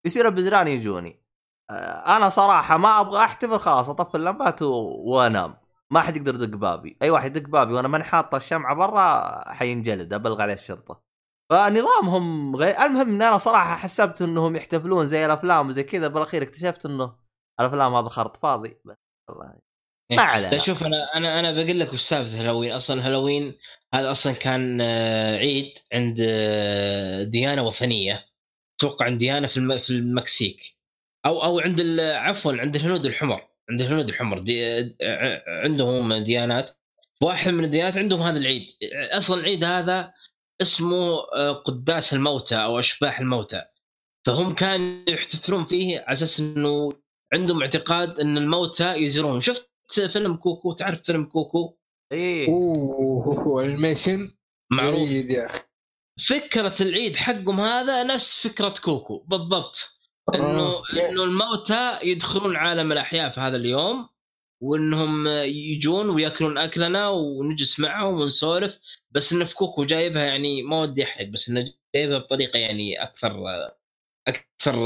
يصير 0.05 0.29
البزران 0.29 0.69
يجوني 0.69 1.25
آه، 1.71 2.17
أنا 2.17 2.29
صراحة 2.29 2.77
ما 2.77 3.01
أبغى 3.01 3.25
أحتفل 3.25 3.59
خلاص 3.59 3.91
أطفي 3.91 4.17
اللمبات. 4.17 4.63
وأنام 4.63 5.57
ما 5.91 6.01
حد 6.01 6.17
يقدر 6.17 6.35
يدق 6.35 6.57
بابي 6.57 6.99
أي 7.03 7.11
واحد 7.11 7.37
يدق 7.37 7.49
بابي 7.49 7.73
وأنا 7.75 7.89
ماني 7.89 8.05
حاطة 8.05 8.37
الشمعة 8.37 8.75
برا 8.75 9.53
حينجلد 9.53 10.13
ابلغ 10.13 10.43
عليه 10.43 10.55
الشرطة 10.55 11.08
فنظامهم 11.51 12.57
غير 12.57 12.81
المهم 12.85 13.09
إن 13.09 13.23
أنا 13.23 13.37
صراحة 13.37 13.77
حسبت 13.77 14.23
إنهم 14.23 14.57
يحتفلون 14.57 15.07
زي 15.07 15.27
الأفلام 15.27 15.69
وزي 15.69 15.83
كذا 15.83 16.09
بالأخير 16.09 16.43
اكتشفت 16.43 16.87
إنه 16.87 17.17
الأفلام 17.61 17.95
هذا 17.95 18.09
خرط 18.09 18.37
فاضي 18.37 18.77
بس 18.85 18.97
والله. 19.29 19.55
ما 20.13 20.23
علينا. 20.23 20.59
شوف 20.59 20.83
أنا 20.83 21.17
أنا 21.17 21.41
أنا 21.41 21.53
بقول 21.53 21.81
لك 21.81 21.93
وش 21.93 22.01
سالفة 22.01 22.41
هالوين 22.41 22.73
أصلا 22.73 23.07
هالوين 23.07 23.55
هذا 23.95 24.11
أصلا 24.11 24.33
كان 24.33 24.81
آه، 24.81 25.37
عيد 25.37 25.73
عند 25.93 26.17
آه، 26.21 27.23
ديانه 27.23 27.63
وثنيه 27.67 28.29
أتوقع 28.79 29.07
عند 29.07 29.19
ديانه 29.19 29.47
في 29.47 29.79
في 29.79 29.91
المكسيك. 29.91 30.77
أو 31.27 31.45
أو 31.45 31.61
عند 31.61 32.01
عفوا 32.01 32.53
عند 32.53 32.77
الهنود 32.77 33.07
الحمر. 33.07 33.49
عند 33.71 33.81
الهنود 33.81 34.09
الحمر. 34.09 34.39
دي 34.39 34.67
آه، 35.03 35.43
عندهم 35.65 36.15
ديانات. 36.15 36.71
واحد 37.23 37.51
من 37.53 37.65
الديانات 37.65 37.97
عندهم 37.97 38.23
هذا 38.23 38.39
العيد. 38.39 38.67
أصلا 39.13 39.41
العيد 39.41 39.65
هذا 39.65 40.15
اسمه 40.63 41.19
آه، 41.35 41.53
قداس 41.53 42.15
الموتى 42.15 42.55
أو 42.55 42.79
أشباح 42.79 43.21
الموتى. 43.21 43.63
فهم 44.27 44.55
كانوا 44.55 45.11
يحتفلون 45.11 45.65
فيه 45.65 45.99
على 45.99 46.13
أساس 46.13 46.41
إنه 46.41 46.93
عندهم 47.33 47.63
اعتقاد 47.63 48.21
إن 48.21 48.39
الموتى 48.39 48.95
يزورون 48.95 49.41
شفت 49.41 49.71
فيلم 49.93 50.37
كوكو؟ 50.37 50.73
تعرف 50.73 51.03
فيلم 51.03 51.25
كوكو؟ 51.25 51.77
إيه. 52.13 52.49
أوه 52.49 53.65
animation 53.65 54.31
معروف. 54.71 55.11
يا 55.11 55.47
أخي. 55.47 55.61
فكرة 56.29 56.75
العيد 56.81 57.17
حقهم 57.17 57.61
هذا 57.61 58.03
نفس 58.03 58.47
فكرة 58.47 58.75
كوكو 58.85 59.19
بالضبط. 59.19 59.99
إنه 60.35 60.77
okay. 60.77 61.09
إنه 61.09 61.25
الموتى 61.25 61.99
يدخلون 62.03 62.57
عالم 62.57 62.93
الأحياء 62.93 63.31
في 63.31 63.41
هذا 63.41 63.57
اليوم 63.57 64.09
وإنهم 64.63 65.27
يجون 65.47 66.11
ويأكلون 66.11 66.59
أكلنا 66.59 67.09
ونجلس 67.09 67.81
معهم 67.81 68.15
ونسولف. 68.15 68.79
بس 69.11 69.33
إنه 69.33 69.45
في 69.45 69.55
كوكو 69.55 69.85
جايبها 69.85 70.25
يعني 70.25 70.63
ما 70.63 70.81
ودي 70.81 71.05
أحرق 71.05 71.27
بس 71.27 71.49
إنه 71.49 71.73
جايبها 71.95 72.19
بطريقة 72.19 72.59
يعني 72.59 73.03
أكثر 73.03 73.45
أكثر 74.29 74.77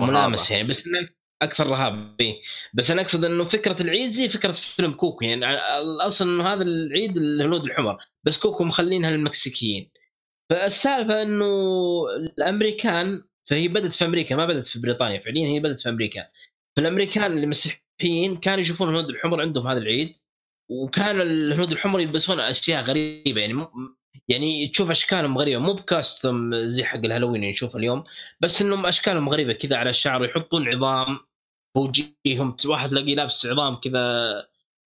ملامسه 0.00 0.54
يعني 0.54 0.68
بس 0.68 0.86
إنه 0.86 1.08
أكثر 1.42 1.66
رهاب 1.66 2.16
إيه. 2.20 2.42
بس 2.74 2.90
أنا 2.90 3.02
أقصد 3.02 3.24
إنه 3.24 3.44
فكرة 3.44 3.82
العيد 3.82 4.10
زي 4.10 4.28
فكرة 4.28 4.52
فيلم 4.52 4.92
كوكو 4.92 5.24
يعني 5.24 5.46
الأصل 5.78 6.28
إنه 6.28 6.52
هذا 6.52 6.62
العيد 6.62 7.16
الهنود 7.16 7.64
الحمر 7.64 7.96
بس 8.24 8.38
كوكو 8.38 8.64
مخلينها 8.64 9.10
للمكسيكيين. 9.10 9.90
فالسالفة 10.50 11.22
إنه 11.22 11.44
الأمريكان 12.38 13.24
فهي 13.50 13.68
بدأت 13.68 13.94
في 13.94 14.04
أمريكا 14.04 14.36
ما 14.36 14.46
بدأت 14.46 14.66
في 14.66 14.78
بريطانيا 14.78 15.20
فعليا 15.20 15.48
هي 15.48 15.60
بدأت 15.60 15.80
في 15.80 15.88
أمريكا. 15.88 16.28
فالأمريكان 16.76 17.32
اللي 17.32 17.46
مسيحيين 17.46 18.36
كانوا 18.36 18.60
يشوفون 18.60 18.88
الهنود 18.88 19.10
الحمر 19.10 19.40
عندهم 19.40 19.66
هذا 19.66 19.78
العيد 19.78 20.16
وكان 20.68 21.20
الهنود 21.20 21.72
الحمر 21.72 22.00
يلبسون 22.00 22.40
أشياء 22.40 22.84
غريبة 22.84 23.40
يعني. 23.40 23.66
يعني 24.28 24.68
تشوف 24.68 24.90
أشكالهم 24.90 25.38
غريبة 25.38 25.60
مو 25.60 25.72
بكاستم 25.72 26.66
زي 26.66 26.84
حق 26.84 26.98
الهالوين 26.98 27.34
اللي 27.36 27.52
نشوفه 27.52 27.78
اليوم 27.78 28.04
بس 28.40 28.62
إنهم 28.62 28.86
أشكالهم 28.86 29.28
غريبة 29.28 29.52
كذا 29.52 29.76
على 29.76 29.90
الشعر 29.90 30.22
ويحطون 30.22 30.68
عظام 30.68 31.18
وجيهم 31.76 32.56
واحد 32.66 32.90
تلاقيه 32.90 33.14
لابس 33.14 33.46
عظام 33.46 33.76
كذا 33.76 34.22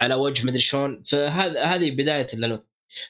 على 0.00 0.14
وجه 0.14 0.46
مدري 0.46 0.60
شلون 0.60 1.02
فهذا 1.02 1.64
هذه 1.64 1.90
بداية 1.90 2.26
الهالوين 2.34 2.60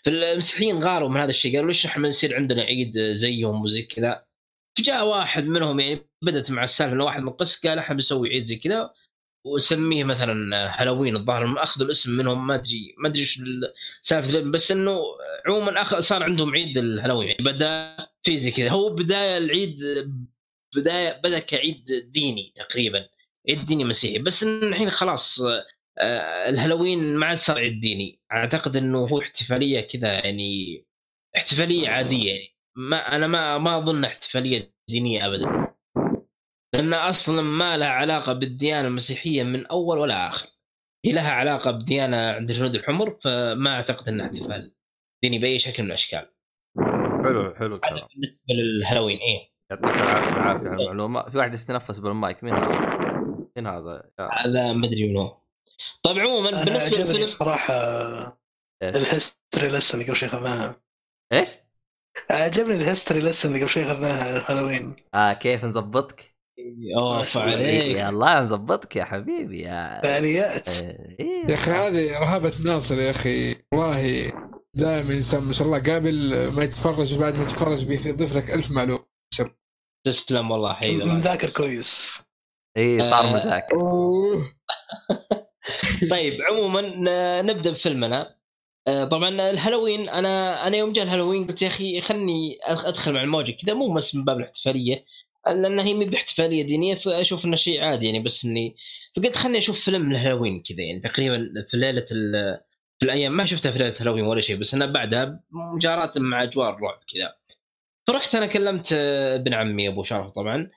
فالمسيحيين 0.05 0.85
غاروا 0.85 1.09
من 1.09 1.17
هذا 1.21 1.31
الشيء 1.31 1.57
قالوا 1.57 1.69
ليش 1.69 1.87
إحنا 1.87 2.09
نصير 2.09 2.37
عندنا 2.37 2.63
عيد 2.63 3.13
زيهم 3.13 3.63
وزي 3.63 3.83
كذا 3.83 4.25
فجاء 4.79 5.07
واحد 5.07 5.45
منهم 5.45 5.81
يعني 5.81 6.01
بدأت 6.25 6.51
مع 6.51 6.65
السالفة 6.65 6.95
انه 6.95 7.05
واحد 7.05 7.23
من 7.23 7.29
القس 7.29 7.67
قال 7.67 7.79
إحنا 7.79 7.95
بنسوي 7.95 8.29
عيد 8.29 8.45
زي 8.45 8.57
كذا 8.57 8.93
وسميه 9.45 10.05
مثلا 10.05 10.35
هالوين 10.83 11.17
الظاهر 11.17 11.63
أخذوا 11.63 11.87
الاسم 11.87 12.17
منهم 12.17 12.47
ما 12.47 12.55
أدري 12.55 12.95
ما 12.99 13.09
أدري 13.09 13.21
إيش 13.21 13.41
سالفة 14.03 14.41
بس 14.41 14.71
إنه 14.71 15.01
عموما. 15.47 16.01
صار 16.01 16.23
عندهم 16.23 16.55
عيد 16.55 16.79
الهالوين 16.79 17.29
يعني 17.29 17.45
بدأ 17.45 17.97
في 18.23 18.37
زي 18.37 18.51
كذا. 18.51 18.71
هو 18.71 18.91
بداية 18.91 19.39
العيد 19.39 19.77
بداية 20.77 21.21
بدأ 21.25 21.39
كعيد 21.39 21.85
ديني 22.13 22.53
تقريبا 22.57 23.09
عيد 23.49 23.65
ديني 23.67 23.85
مسيحي. 23.85 24.19
بس 24.19 24.43
الحين 24.43 24.91
خلاص 24.91 25.41
آه، 26.01 26.49
الهالوين 26.49 27.17
ما 27.17 27.27
عاد 27.27 27.37
صار 27.39 27.59
عيد 27.59 27.81
ديني. 27.81 28.21
أعتقد 28.33 28.77
إنه 28.77 28.99
هو 28.99 29.21
احتفالية 29.21 29.81
كذا 29.81 30.13
يعني 30.13 30.85
احتفالية 31.37 31.89
عادية 31.89 32.31
يعني 32.33 32.57
ما 32.77 33.17
أنا 33.17 33.27
ما 33.27 33.59
ما 33.59 33.79
أظن 33.79 34.05
احتفالية 34.05 34.73
دينية 34.89 35.27
ابدا. 35.27 35.78
لأن 36.75 36.95
أصلا 36.95 37.43
ما 37.43 37.77
لها 37.77 37.89
علاقة 37.89 38.33
بالديانة 38.33 38.89
المسيحية 38.89 39.43
من 39.43 39.67
أول 39.67 39.99
ولا 39.99 40.29
آخر 40.29 40.47
هي 41.05 41.13
لها 41.13 41.31
علاقة 41.31 41.71
بديانة 41.71 42.17
عند 42.17 42.51
الهنود 42.51 42.75
الحمر 42.75 43.19
فما 43.25 43.75
أعتقد 43.75 44.09
إنها 44.09 44.27
احتفال 44.27 44.73
ديني 45.23 45.39
بأي 45.39 45.59
شكل 45.59 45.83
من 45.83 45.89
الأشكال 45.89 46.31
حلو 47.25 47.55
حلو 47.55 47.75
الكلام 47.75 48.09
بالنسبة 48.15 48.55
للهالوين 48.55 49.19
إيه 49.19 49.51
يعطيك 49.71 49.85
العافية 49.85 50.29
العافية 50.29 50.69
على 50.69 50.83
المعلومه 50.83 51.31
في 51.31 51.39
واحد 51.39 51.55
يتنفس 51.55 51.99
بالمايك 51.99 52.45
مين 52.45 52.55
هذا؟ 52.55 52.69
مين 53.57 53.67
هذا؟ 53.67 54.11
هذا 54.21 54.73
ما 54.73 54.87
أدري 54.87 55.09
من 55.09 55.17
هو 55.17 55.37
طيب 56.03 56.19
عموما 56.19 56.59
عجبني 56.59 57.03
للفيلم 57.03 57.27
صراحة 57.27 57.75
إيش؟ 58.83 58.97
ال 58.97 59.06
history 59.06 59.69
lesson 59.69 60.01
اللي 60.01 60.07
قبل 60.09 60.17
شوي 60.17 60.29
اخذناها 60.29 60.81
إيش؟ 61.33 61.49
عجبني 62.31 62.75
ال 62.75 62.81
history 62.81 63.21
lesson 63.21 63.49
اللي 63.49 63.61
قبل 63.61 63.69
شوي 63.69 63.83
اخذناها 63.83 64.51
هالوين 64.51 64.97
آه 65.15 65.33
كيف 65.33 65.65
نظبطك؟ 65.65 66.38
اوه 66.99 67.19
ما 67.19 67.25
شاء 67.25 67.45
الله. 67.45 67.57
عليك 67.57 67.97
يا 67.97 68.09
الله 68.09 68.43
نظبطك 68.43 68.97
يا 68.97 69.05
حبيبي 69.05 69.61
يا 69.61 70.01
فعاليات 70.03 70.69
إيه. 70.69 71.47
يا 71.49 71.55
أخي 71.55 71.71
هذه 71.71 72.21
رهابة 72.21 72.53
ناصر 72.65 72.99
يا 72.99 73.11
أخي 73.11 73.55
والله 73.73 74.33
دائما 74.75 75.15
انسان 75.15 75.43
ما 75.43 75.53
شاء 75.53 75.67
الله 75.67 75.79
قابل 75.79 76.49
ما 76.57 76.65
يتفرج 76.65 77.19
بعد 77.19 77.35
ما 77.35 77.43
يتفرج 77.43 77.85
بيضيف 77.85 78.37
لك 78.37 78.51
ألف 78.51 78.71
معلومة 78.71 79.05
تسلم 80.07 80.51
والله 80.51 80.81
الله 80.83 81.15
مذاكر 81.15 81.51
كويس 81.51 82.19
إيه 82.77 83.03
صار 83.03 83.27
آه. 83.27 83.33
مذاكر. 83.33 83.77
طيب 86.11 86.43
عموما 86.43 86.81
نبدأ 87.43 87.71
بفيلمنا 87.71 88.39
آه، 88.89 89.05
طبعا 89.05 89.29
الهالوين 89.29 90.09
أنا 90.09 90.67
أنا 90.67 90.77
يوم 90.77 90.93
جاء 90.93 91.05
الهالوين 91.05 91.47
قلت 91.47 91.63
يا 91.63 91.69
أخي 91.69 92.01
خلني 92.01 92.59
أدخل 92.65 93.13
مع 93.13 93.23
الموجة 93.23 93.53
كذا 93.53 93.75
مو 93.75 93.95
بس 93.95 94.15
من 94.15 94.25
باب 94.25 94.39
الاحتفالية 94.39 95.05
لأن 95.53 95.81
هي 95.81 95.95
مي 95.95 96.05
باحتفاليه 96.05 96.63
دينية 96.63 96.95
فأشوف 96.95 97.45
إنه 97.45 97.57
شيء 97.57 97.83
عادي 97.85 98.07
يعني 98.07 98.21
بس 98.21 98.45
إني 98.45 98.77
فقلت 99.17 99.37
خلني 99.37 99.59
أشوف 99.59 99.81
فيلم 99.81 100.11
الهالوين 100.11 100.63
كذا 100.63 100.81
يعني 100.81 101.01
تقريبا 101.01 101.65
في 101.71 101.77
ليلة 101.77 102.07
ال- 102.13 102.61
في 102.99 103.05
الأيام 103.05 103.37
ما 103.37 103.45
شفتها 103.45 103.73
في 103.73 103.79
ليلة 103.79 103.91
الهالوين 103.95 104.25
ولا 104.25 104.41
شيء 104.41 104.57
بس 104.57 104.75
أنا 104.75 104.87
بعدها 104.87 105.41
مجاراه 105.51 106.13
مع 106.17 106.43
أجواء 106.43 106.71
الرعب 106.71 106.99
كذا. 107.15 107.35
فرحت 108.07 108.35
أنا 108.35 108.47
كلمت 108.47 108.93
ابن 108.93 109.55
عمي 109.55 109.89
أبو 109.89 110.03
شرف 110.03 110.31
طبعا 110.33 110.71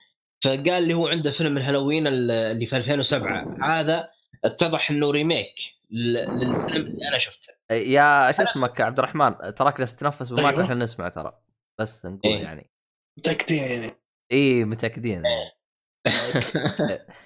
فقال 0.44 0.88
لي 0.88 0.94
هو 0.94 1.08
عنده 1.08 1.30
فيلم 1.30 1.56
الهالوين 1.56 2.06
اللي 2.06 2.66
في 2.66 2.76
2007 2.76 3.56
هذا 3.62 4.08
اتضح 4.44 4.90
إنه 4.90 5.10
remake 5.10 5.54
لل- 5.90 6.14
للفيلم 6.14 6.86
اللي 6.86 7.08
أنا 7.08 7.18
شفته. 7.18 7.52
يا 7.70 8.32
شو 8.32 8.42
اسمك 8.42 8.80
عبد 8.80 8.98
الرحمن؟ 8.98 9.34
تراك 9.56 9.76
تتنفس 9.76 10.30
بالمايك 10.30 10.54
أيوة. 10.54 10.64
عشان 10.66 10.78
نسمع 10.78 11.08
ترى. 11.08 11.32
بس 11.78 12.06
نقول 12.06 12.32
إيه. 12.32 12.42
يعني. 12.42 12.70
متأكدين 13.18 13.58
يعني. 13.64 14.01
إيه 14.32 14.64
متأكدين. 14.64 15.22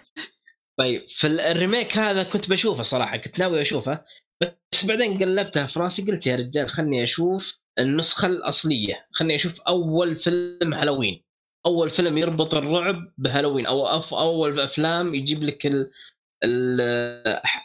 طيب 0.78 1.02
في 1.18 1.26
ال- 1.26 1.40
ال 1.40 1.48
remake 1.48 1.96
هذا 1.98 2.22
كنت 2.22 2.50
بشوفه 2.50 2.82
صراحة 2.82 3.16
كنت 3.16 3.38
ناوي 3.38 3.62
أشوفه 3.62 4.04
بس 4.40 4.84
بعدين 4.84 5.18
قلبتها 5.18 5.66
في 5.66 5.80
راسي 5.80 6.02
قلت 6.02 6.26
يا 6.26 6.36
رجال 6.36 6.68
خلني 6.70 7.04
أشوف 7.04 7.58
النسخة 7.78 8.26
الأصلية 8.26 9.06
خلني 9.12 9.34
أشوف 9.36 9.60
أول 9.60 10.16
فيلم 10.16 10.74
هالوين. 10.74 11.24
أول 11.66 11.90
فيلم 11.90 12.18
يربط 12.18 12.54
الرعب 12.54 13.12
بهالوين 13.18 13.66
أو 13.66 13.86
أف 13.86 14.14
أول 14.14 14.60
أفلام 14.60 15.14
يجيب 15.14 15.42
لك 15.42 15.66
ال 15.66 15.90
ال- 16.44 16.80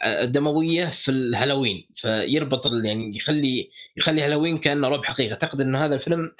الدموية 0.04 0.86
في 0.90 1.10
الهالوين 1.10 1.88
فيربط 1.96 2.66
يعني 2.84 3.16
يخلي 3.16 3.70
يخلي 3.96 4.22
هالوين 4.22 4.58
كأنه 4.58 4.88
رعب 4.88 5.04
حقيقي. 5.04 5.30
أعتقد 5.32 5.60
ان 5.60 5.76
هذا 5.76 5.94
الفيلم 5.94 6.32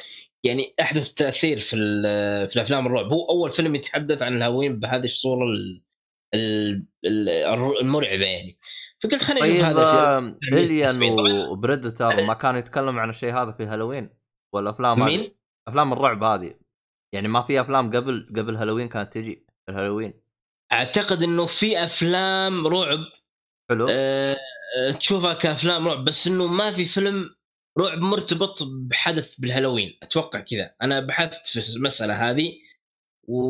يعني 0.45 0.75
أحدث 0.81 1.13
تأثير 1.13 1.59
في 1.61 1.77
في 2.51 2.57
الأفلام 2.57 2.87
الرعب. 2.87 3.13
هو 3.13 3.29
أول 3.29 3.51
فيلم 3.53 3.75
يتحدث 3.75 4.23
عن 4.23 4.37
الهالوين 4.37 4.81
بهذه 4.81 5.05
الصورة 5.05 5.45
ال- 5.45 5.83
ال- 6.35 6.87
ال- 7.05 7.81
المرعبة 7.81 8.27
يعني. 8.27 8.59
فقلت 9.03 9.23
خليني 9.23 9.47
أشوف 9.47 9.57
طيب 9.57 9.65
هذا 9.65 9.93
طبعاً. 9.93 10.39
وبريدتر 11.49 12.23
ما 12.25 12.35
كانوا 12.35 12.59
يتكلموا 12.59 13.01
عن 13.01 13.11
الشيء 13.11 13.35
هذا 13.35 13.53
في 13.53 13.65
هالوين 13.65 14.11
ولا 14.55 14.71
افلام 14.71 15.03
هذه. 15.03 15.11
مين؟ 15.17 15.35
أفلام 15.69 15.93
الرعب 15.93 16.23
هذه. 16.25 16.55
يعني 17.15 17.29
ما 17.29 17.43
في 17.43 17.61
أفلام 17.61 17.91
قبل 17.91 18.33
قبل 18.37 18.57
هالوين 18.57 18.89
كانت 18.89 19.13
تجي 19.13 19.47
الهالوين 19.69 20.15
أعتقد 20.73 21.23
إنه 21.23 21.47
في 21.47 21.85
أفلام 21.85 22.67
رعب 22.67 22.99
حلو. 23.71 23.87
أه 23.91 24.37
تشوفها 25.01 25.35
كأفلام 25.35 25.89
رعب 25.89 26.05
بس 26.05 26.27
إنه 26.27 26.47
ما 26.47 26.73
في 26.73 26.85
فيلم 26.85 27.35
رعب 27.79 27.99
مرتبط 27.99 28.63
بحدث 28.63 29.35
بالهالوين. 29.39 29.99
أتوقع 30.03 30.41
كذا. 30.41 30.75
أنا 30.83 31.01
بحثت 31.01 31.47
في 31.47 31.77
المسألة 31.77 32.31
هذه 32.31 32.53
و... 33.29 33.43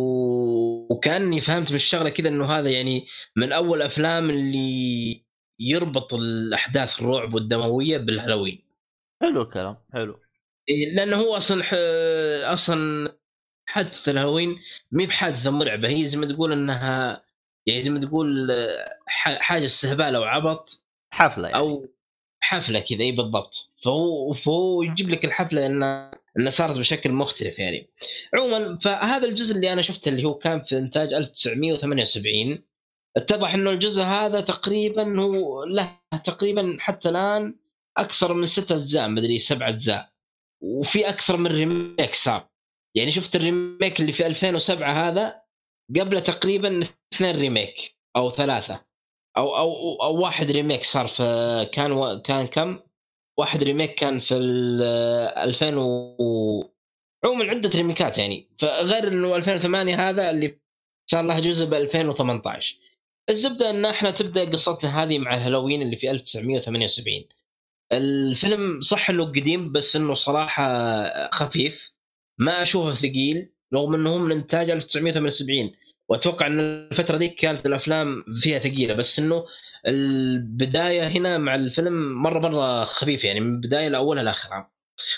وكأني 0.94 1.40
فهمت 1.40 1.70
من 1.70 1.76
الشغلة 1.76 2.10
كذا 2.10 2.28
إنه 2.28 2.58
هذا 2.58 2.70
يعني 2.70 3.06
من 3.36 3.52
أول 3.52 3.78
الافلام 3.78 4.30
اللي 4.30 5.24
يربط 5.60 6.14
الأحداث 6.14 7.00
الرعب 7.00 7.34
والدموية 7.34 7.98
بالهالوين. 7.98 8.62
حلو 9.22 9.42
الكلام 9.42 9.76
حلو. 9.92 10.20
إيه، 10.68 10.94
لأنه 10.94 11.16
هو 11.16 11.36
أصلا 11.36 11.64
ح... 11.64 11.74
أصلا 12.52 13.12
حادثة 13.66 14.12
الهالوين 14.12 14.58
مي 14.92 15.06
بحادثة 15.06 15.50
مرعبة. 15.50 15.88
هي 15.88 16.06
زي 16.06 16.18
ما 16.18 16.26
تقول 16.26 16.52
إنها 16.52 17.24
يعني 17.66 17.80
زي 17.80 17.90
ما 17.90 18.00
تقول 18.00 18.50
ح... 19.06 19.38
حاجة 19.38 19.64
استهبال 19.64 20.14
أو 20.16 20.22
عبط. 20.22 20.82
حفلة 21.12 21.48
يعني. 21.48 21.58
أو 21.58 21.88
حفلة 22.52 22.80
كذا 22.80 23.00
اي 23.00 23.12
بالضبط. 23.12 23.70
فهو 23.84 24.32
فهو 24.32 24.82
يجيب 24.82 25.10
لك 25.10 25.24
الحفلة 25.24 25.66
انها 25.66 26.14
انها 26.38 26.50
صارت 26.50 26.78
بشكل 26.78 27.12
مختلف 27.12 27.58
يعني. 27.58 27.90
عموما 28.34 28.78
فهذا 28.78 29.26
الجزء 29.26 29.54
اللي 29.56 29.72
أنا 29.72 29.82
شفته 29.82 30.08
اللي 30.08 30.24
هو 30.24 30.34
كان 30.34 30.62
في 30.62 30.78
إنتاج 30.78 31.14
1978 31.14 32.62
اتضح 33.16 33.54
إنه 33.54 33.70
الجزء 33.70 34.02
هذا 34.02 34.40
تقريبا 34.40 35.20
هو 35.20 35.64
له 35.64 35.98
تقريبا 36.24 36.76
حتى 36.80 37.08
الآن 37.08 37.54
أكثر 37.96 38.34
من 38.34 38.46
ست 38.46 38.72
أجزاء 38.72 39.08
مدري 39.08 39.38
سبع 39.38 39.68
أجزاء. 39.68 40.12
وفي 40.62 41.08
أكثر 41.08 41.36
من 41.36 41.46
remake 41.46 42.14
صار. 42.14 42.48
يعني 42.94 43.10
شفت 43.10 43.36
ال 43.36 43.45
remake 43.45 44.00
اللي 44.00 44.12
في 44.12 44.26
2007 44.26 45.08
هذا 45.08 45.42
قبله 46.00 46.20
تقريبا 46.20 46.82
اثنين 47.14 47.36
remake 47.36 47.96
أو 48.16 48.30
ثلاثة. 48.30 48.91
أو 49.36 49.56
أو 49.56 50.02
أو 50.02 50.20
واحد 50.20 50.50
remake 50.50 50.84
صار 50.84 51.08
في 51.08 51.68
كان 51.72 51.92
و... 51.92 52.22
كان 52.22 52.46
كم؟ 52.46 52.80
واحد 53.38 53.62
remake 53.62 53.94
كان 53.94 54.20
في 54.20 54.34
ال 54.34 54.82
2000 55.38 55.76
و 55.76 56.64
عموما 57.24 57.44
عدة 57.50 57.70
ريميكات 57.74 58.18
يعني. 58.18 58.48
فغير 58.58 59.08
إنه 59.08 59.36
2008 59.36 60.10
هذا 60.10 60.30
اللي 60.30 60.58
صار 61.10 61.22
له 61.22 61.40
جزء 61.40 61.66
ب 61.66 61.74
2018 61.74 62.76
الزبدة 63.30 63.70
إن 63.70 63.84
إحنا 63.84 64.10
تبدأ 64.10 64.44
قصتنا 64.50 65.02
هذه 65.02 65.18
مع 65.18 65.34
الهالوين 65.34 65.82
اللي 65.82 65.96
في 65.96 66.10
1978 66.10 67.24
الفيلم 67.92 68.80
صح 68.80 69.10
إنه 69.10 69.24
قديم 69.24 69.72
بس 69.72 69.96
إنه 69.96 70.14
صراحة 70.14 71.30
خفيف. 71.30 71.92
ما 72.38 72.62
أشوفه 72.62 72.94
ثقيل 72.94 73.52
رغم 73.74 73.94
إنه 73.94 74.10
هو 74.10 74.18
من 74.18 74.32
إنتاج 74.32 74.70
1978 74.70 75.72
وأتوقع 76.08 76.46
ان 76.46 76.60
الفترة 76.60 77.16
دي 77.16 77.28
كانت 77.28 77.66
الأفلام 77.66 78.24
فيها 78.40 78.58
ثقيلة 78.58 78.94
بس 78.94 79.18
إنه 79.18 79.46
البداية 79.86 81.08
هنا 81.08 81.38
مع 81.38 81.54
الفيلم 81.54 82.22
مرة 82.22 82.38
مرة 82.38 82.84
خفيف 82.84 83.24
يعني 83.24 83.40
من 83.40 83.54
البدايه 83.54 83.88
لاولها 83.88 84.22
لاخرها. 84.22 84.70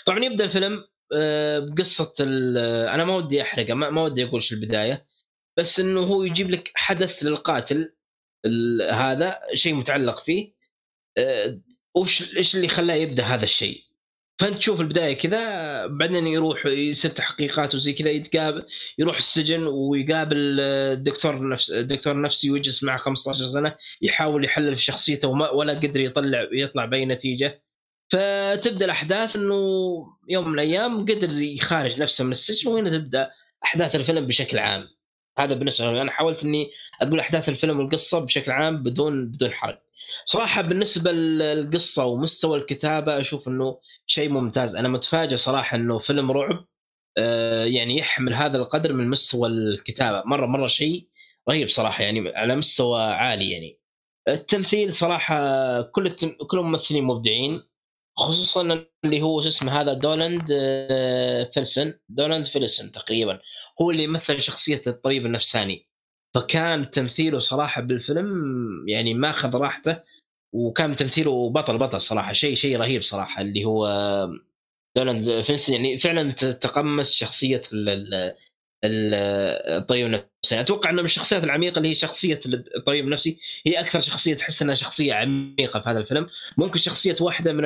طبعا 0.07 0.25
يبدأ 0.25 0.45
الفيلم 0.45 0.85
آه، 1.13 1.59
بقصة 1.59 2.15
ال- 2.21 2.59
أنا 2.89 3.05
ما 3.05 3.17
ودي 3.17 3.43
أحرقه 3.43 3.75
ما 3.75 4.03
ودي 4.03 4.25
أقول 4.25 4.43
شو 4.43 4.55
البداية 4.55 5.07
بس 5.59 5.81
إنه 5.81 6.01
هو 6.01 6.23
يجيب 6.25 6.51
لك 6.51 6.71
حدث 6.75 7.23
للقاتل 7.23 7.95
هذا 8.93 9.41
شيء 9.55 9.75
متعلق 9.75 10.25
فيه 10.25 10.55
آه، 11.19 11.61
وش 11.95 12.37
إيش 12.37 12.55
اللي 12.57 12.69
خلاه 12.69 12.95
يبدأ 12.95 13.23
هذا 13.25 13.45
الشيء 13.45 13.84
فانت 14.39 14.59
تشوف 14.59 14.81
البداية 14.81 15.19
كذا 15.19 15.87
بعدين 15.87 16.27
يروح 16.27 16.67
يصير 16.67 17.11
تحقيقات 17.11 17.75
وزي 17.75 17.93
كذا 17.93 18.11
يتقابل 18.11 18.67
يروح 18.99 19.17
السجن 19.17 19.67
ويقابل 19.67 20.61
الدكتور 20.61 21.49
نفس 21.49 21.71
الدكتور 21.71 22.21
نفسي 22.21 22.51
ويجلس 22.51 22.83
معه 22.85 22.99
15 22.99 23.47
سنة 23.47 23.77
يحاول 24.03 24.45
يحلل 24.45 24.77
في 24.77 24.83
شخصيته 24.83 25.29
وما 25.29 25.51
ولا 25.51 25.73
قدر 25.75 26.01
يطلع 26.01 26.49
يطلع 26.53 26.85
بأي 26.85 27.07
نتيجة. 27.07 27.63
فتبدأ 28.11 28.85
الأحداث 28.85 29.37
إنه 29.37 29.55
يوم 30.29 30.49
من 30.49 30.55
الأيام 30.55 31.03
قدر 31.03 31.31
يخارج 31.33 32.01
نفسه 32.01 32.25
من 32.25 32.33
السجن 32.33 32.71
وهنا 32.71 32.91
تبدأ 32.99 33.31
أحداث 33.65 33.95
الفيلم 33.97 34.27
بشكل 34.27 34.59
عام. 34.59 34.89
هذا 35.39 35.55
بالنسبة 35.55 35.93
لي 35.93 36.03
أنا 36.03 36.11
حاولت 36.13 36.45
إني 36.45 36.71
أقول 37.03 37.21
أحداث 37.21 37.49
الفيلم 37.49 37.79
والقصة 37.81 38.19
بشكل 38.21 38.53
عام 38.53 38.83
بدون 38.83 39.27
بدون 39.33 39.53
حرق 39.53 39.84
صراحة 40.25 40.63
بالنسبة 40.63 41.13
للقصة 41.13 42.05
ومستوى 42.05 42.59
الكتابة 42.59 43.21
أشوف 43.21 43.49
إنه 43.49 43.81
شيء 44.07 44.29
ممتاز. 44.29 44.77
أنا 44.77 44.89
متفاجئ 44.89 45.37
صراحة 45.37 45.77
إنه 45.77 45.99
فيلم 45.99 46.31
رعب 46.33 46.67
آه، 47.19 47.65
يعني 47.65 47.99
يحمل 47.99 48.35
هذا 48.35 48.59
القدر 48.59 48.93
من 48.93 49.11
مستوى 49.11 49.49
الكتابة. 49.49 50.23
مرة 50.27 50.47
مرة 50.47 50.67
شيء 50.69 51.09
رهيب 51.49 51.69
صراحة 51.69 52.05
يعني 52.05 52.37
على 52.37 52.57
مستوى 52.57 53.03
عالي 53.03 53.51
يعني. 53.51 53.81
التمثيل 54.29 54.95
صراحة 54.95 55.37
كل 55.83 56.07
التم... 56.07 56.29
كل 56.51 56.59
الممثلين 56.59 57.05
مبدعين 57.05 57.63
خصوصا 58.19 58.87
اللي 59.05 59.23
هو 59.23 59.41
شو 59.41 59.49
اسمه 59.49 59.81
هذا 59.81 59.93
دولاند 59.93 60.49
آه، 60.53 61.51
فيلسون. 61.55 61.95
دولاند 62.09 62.47
فيلسون 62.47 62.93
تقريبا. 62.93 63.41
هو 63.83 63.91
اللي 63.91 64.05
يمثل 64.05 64.41
شخصيه 64.43 64.83
الطبيب 64.87 65.27
النفساني 65.27 65.89
فكان 66.35 66.91
تمثيله 66.91 67.39
صراحة 67.39 67.83
بالفيلم 67.83 68.29
يعني 68.89 69.15
ماخذ 69.15 69.57
راحته 69.57 70.01
وكان 70.55 70.97
تمثيله 70.97 71.51
بطل 71.51 71.79
بطل 71.79 72.01
صراحة 72.01 72.33
شيء 72.33 72.55
شيء 72.55 72.77
رهيب 72.79 73.03
صراحة 73.03 73.43
اللي 73.43 73.65
هو 73.65 73.87
دولاند 74.97 75.41
فيلسون 75.41 75.75
يعني 75.75 75.99
فعلا 75.99 76.33
تقمص 76.33 77.15
شخصية 77.15 77.63
الطبيب 78.85 80.07
النفسي. 80.07 80.61
أتوقع 80.61 80.91
إنه 80.91 81.03
من 81.03 81.07
الشخصيات 81.07 81.45
العميقة 81.45 81.77
اللي 81.77 81.89
هي 81.89 81.95
شخصية 81.95 82.41
الطبيب 82.77 83.05
النفسي 83.05 83.39
هي 83.67 83.81
أكثر 83.81 84.01
شخصية 84.01 84.35
تحس 84.35 84.63
إنها 84.63 84.75
شخصية 84.75 85.15
عميقة 85.15 85.81
في 85.81 85.89
هذا 85.91 85.99
الفيلم. 85.99 86.29
ممكن 86.59 86.79
شخصية 86.79 87.17
واحدة 87.21 87.53
من 87.53 87.65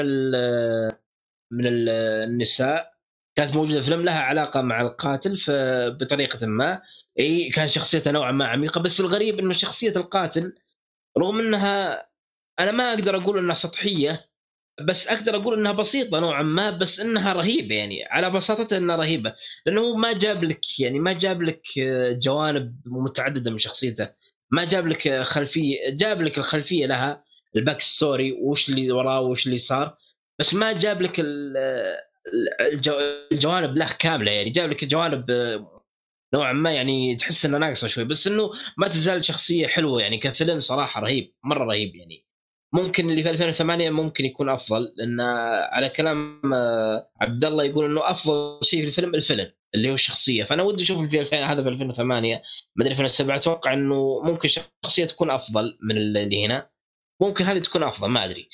من 1.53 1.67
النساء 1.67 2.93
كانت 3.37 3.55
موجودة 3.55 3.81
في 3.81 3.87
الفيلم 3.87 4.05
لها 4.05 4.21
علاقة 4.21 4.61
مع 4.61 4.81
القاتل 4.81 5.39
بطريقه 6.01 6.47
ما. 6.47 6.83
إي 7.19 7.51
كان 7.51 7.69
شخصيته 7.69 8.11
نوعا 8.11 8.33
ما 8.33 8.47
عميقة 8.49 8.81
بس 8.81 9.01
الغريب 9.01 9.39
إنه 9.39 9.53
شخصية 9.53 9.93
القاتل 9.97 10.55
رغم 11.19 11.39
إنها 11.41 12.07
أنا 12.61 12.71
ما 12.73 12.91
أقدر 12.95 13.17
أقول 13.17 13.39
إنها 13.39 13.55
سطحية 13.55 14.29
بس 14.81 15.09
أقدر 15.09 15.37
أقول 15.37 15.59
إنها 15.59 15.73
بسيطة 15.73 16.21
نوعا 16.21 16.43
ما 16.43 16.71
بس 16.71 17.01
إنها 17.01 17.33
رهيبة 17.33 17.75
يعني 17.75 18.05
على 18.05 18.31
بساطتها 18.31 18.79
إنها 18.79 18.97
رهيبة 18.97 19.35
لأنه 19.67 19.95
ما 19.97 20.13
جاب 20.13 20.45
لك 20.45 20.81
يعني 20.81 20.99
ما 20.99 21.13
جاب 21.13 21.43
لك 21.43 21.63
جوانب 22.23 22.77
متعددة 22.87 23.51
من 23.51 23.59
شخصيته 23.59 24.11
ما 24.51 24.65
جاب 24.65 24.87
لك 24.87 25.23
خلفية 25.23 25.77
جاب 25.91 26.23
لك 26.23 26.39
الخلفية 26.39 26.87
لها 26.87 27.25
ال 27.57 27.61
back 27.61 27.81
story 27.81 28.33
وش 28.33 28.69
اللي 28.69 28.93
وراه 28.93 29.21
وش 29.21 29.47
اللي 29.47 29.59
صار 29.59 29.97
بس 30.39 30.55
ما 30.55 30.73
جاب 30.73 31.03
لك 31.03 31.21
الجوانب 33.33 33.77
له 33.77 33.93
كاملة 33.99 34.33
يعني 34.33 34.51
جاب 34.51 34.71
لك 34.71 34.85
جوانب 34.85 35.25
نوعا 36.35 36.53
ما 36.53 36.73
يعني 36.73 37.17
تحس 37.17 37.45
إنها 37.45 37.59
ناقصة 37.59 37.89
شوي 37.89 38.05
بس 38.05 38.27
إنه 38.27 38.51
ما 38.79 38.89
تزال 38.89 39.25
شخصية 39.25 39.67
حلوة 39.67 40.01
يعني 40.03 40.19
كفيلم 40.19 40.61
صراحة 40.61 41.01
رهيب 41.01 41.35
مرة 41.45 41.65
رهيب 41.65 41.97
يعني. 41.97 42.29
ممكن 42.73 43.11
اللي 43.11 43.23
في 43.23 43.31
2008 43.31 43.91
ممكن 43.91 44.25
يكون 44.25 44.49
أفضل 44.49 44.93
لأن 44.97 45.21
على 45.73 45.89
كلام 45.89 46.41
آه، 46.55 47.11
عبد 47.21 47.45
الله 47.45 47.65
يقول 47.65 47.85
إنه 47.85 48.11
أفضل 48.11 48.61
شيء 48.65 48.81
في 48.83 48.89
الفيلم 48.89 49.15
الفيلم 49.15 49.53
اللي 49.75 49.91
هو 49.91 49.95
الشخصية. 49.95 50.45
فأنا 50.45 50.63
ودي 50.63 50.83
أشوف 50.85 51.09
في 51.11 51.21
2000 51.21 51.45
هذا 51.45 51.63
في 51.63 51.69
2008 51.69 52.43
ما 52.77 52.85
ادري 52.85 52.93
2007 52.93 53.37
أتوقع 53.37 53.73
إنه 53.73 54.23
ممكن 54.25 54.49
شخصية 54.49 55.05
تكون 55.05 55.31
أفضل 55.31 55.79
من 55.83 55.97
اللي 55.97 56.47
هنا. 56.47 56.71
ممكن 57.23 57.45
هذه 57.45 57.59
تكون 57.59 57.83
أفضل 57.83 58.09
ما 58.09 58.25
أدري. 58.25 58.49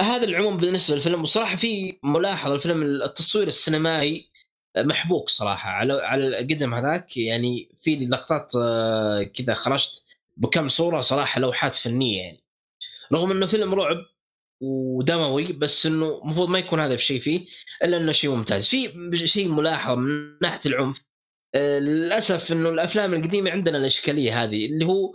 هذا 0.00 0.24
العموم 0.24 0.56
بالنسبة 0.56 0.96
للفيلم 0.96 1.22
وصراحة 1.22 1.56
في 1.56 1.98
ملاحظة 2.04 2.54
الفيلم 2.54 2.82
التصوير 2.82 3.46
السينمائي 3.46 4.31
محبوك 4.76 5.28
صراحة. 5.28 5.70
على 5.70 5.92
على 5.92 6.28
القدم 6.28 6.74
هذاك 6.74 7.16
يعني 7.16 7.68
في 7.82 7.96
لقطات 7.96 8.52
آه، 8.56 9.22
كذا 9.22 9.54
خرجت 9.54 10.02
بكم 10.36 10.68
صورة 10.68 11.00
صراحة 11.00 11.40
لوحات 11.40 11.74
فنية 11.74 12.22
يعني. 12.22 12.42
رغم 13.12 13.30
إنه 13.30 13.46
فيلم 13.46 13.74
رعب 13.74 13.96
ودموي 14.60 15.52
بس 15.52 15.86
إنه 15.86 16.20
المفروض 16.24 16.48
ما 16.48 16.58
يكون 16.58 16.80
هذا 16.80 16.94
الشيء 16.94 17.20
فيه 17.20 17.46
إلا 17.84 17.96
إنه 17.96 18.12
شيء 18.12 18.30
ممتاز. 18.30 18.68
في 18.68 18.90
شيء 19.26 19.48
ملاحظ 19.48 19.98
من 19.98 20.38
ناحية 20.42 20.60
العنف 20.66 21.02
آه 21.54 21.78
للأسف 21.78 22.52
إنه 22.52 22.68
الأفلام 22.68 23.14
القديمة 23.14 23.50
عندنا 23.50 23.78
الإشكالية 23.78 24.44
هذه 24.44 24.66
اللي 24.66 24.86
هو 24.86 25.14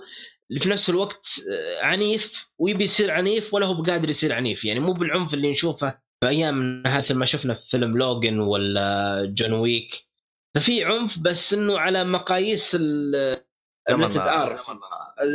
اللي 0.49 0.61
في 0.61 0.69
نفس 0.69 0.89
الوقت 0.89 1.27
آه 1.51 1.85
عنيف 1.85 2.47
ويبي 2.57 2.84
يصير 2.84 3.11
عنيف 3.11 3.53
ولا 3.53 3.65
هو 3.65 3.81
بقادر 3.81 4.09
يصير 4.09 4.34
عنيف. 4.34 4.65
يعني 4.65 4.79
مو 4.79 4.93
بالعنف 4.93 5.34
اللي 5.34 5.51
نشوفه 5.51 6.06
أيام 6.23 6.84
مثل 6.85 7.14
ما 7.14 7.26
شفنا 7.26 7.53
في 7.53 7.69
فيلم 7.69 7.98
لوجن 7.98 8.39
ولا 8.39 9.26
جون 9.35 9.53
ويك. 9.53 10.07
ففي 10.56 10.84
عنف 10.84 11.19
بس 11.19 11.53
إنه 11.53 11.80
على 11.80 12.03
مقاييس 12.03 12.77
ال 12.80 13.15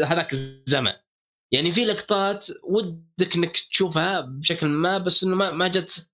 هذاك 0.05 0.33
الزمن. 0.33 0.93
يعني 1.53 1.73
في 1.73 1.85
لقطات 1.85 2.49
ودك 2.63 3.35
إنك 3.37 3.59
تشوفها 3.71 4.21
بشكل 4.21 4.67
ما 4.67 4.99
بس 4.99 5.25
إنه 5.25 5.37
ما 5.37 5.51
ما 5.51 5.69
جت 5.69 6.09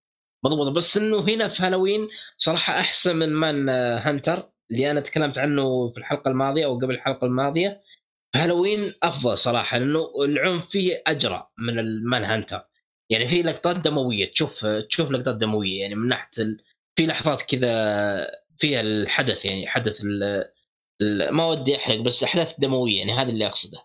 مضبوطة. 0.45 0.70
بس 0.70 0.97
إنه 0.97 1.20
هنا 1.20 1.49
في 1.49 1.62
هالوين 1.62 2.09
صراحة 2.36 2.81
أحسن 2.81 3.16
من 3.16 3.32
Manhunter 3.32 4.51
اللي 4.70 4.90
أنا 4.90 5.01
تكلمت 5.01 5.39
عنه 5.39 5.89
في 5.89 5.99
الحلقة 5.99 6.28
الماضية 6.28 6.65
أو 6.65 6.78
قبل 6.78 6.95
الحلقة 6.95 7.24
الماضية. 7.27 7.81
هالوين 8.35 8.95
أفضل 9.03 9.39
صراحة 9.39 9.78
لأنه 9.78 10.12
العنف 10.24 10.69
فيه 10.69 11.03
أجرأ 11.06 11.48
من 11.59 11.78
ال 11.78 12.24
Manhunter. 12.24 12.69
يعني 13.10 13.28
في 13.28 13.43
لقطات 13.43 13.76
دموية 13.76 14.30
تشوف 14.30 14.66
تشوف 14.66 15.10
لقطات 15.10 15.36
دموية 15.36 15.80
يعني 15.80 15.94
من 15.94 16.09
ناحية 16.09 16.43
ال... 16.43 16.62
في 16.97 17.06
لحظات 17.06 17.43
كذا 17.43 17.68
فيها 18.59 18.80
الحدث 18.80 19.44
يعني 19.44 19.68
حدث 19.68 20.01
ال... 20.05 20.22
ال... 21.02 21.30
ما 21.32 21.47
ودي 21.47 21.76
أحرق 21.76 22.01
بس 22.01 22.22
أحداث 22.22 22.55
دموية 22.60 22.98
يعني 22.98 23.12
هذا 23.12 23.28
اللي 23.30 23.47
أقصده. 23.47 23.78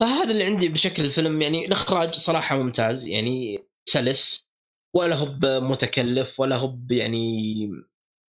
فهذا 0.00 0.30
اللي 0.30 0.44
عندي 0.44 0.68
بشكل 0.68 1.04
الفيلم 1.04 1.42
يعني 1.42 1.66
الاخراج 1.66 2.14
صراحة 2.14 2.56
ممتاز 2.56 3.06
يعني 3.06 3.64
سلس 3.88 4.48
ولا 4.94 5.16
هو 5.16 5.60
متكلف 5.60 6.40
ولا 6.40 6.56
هو 6.56 6.78
يعني 6.90 7.68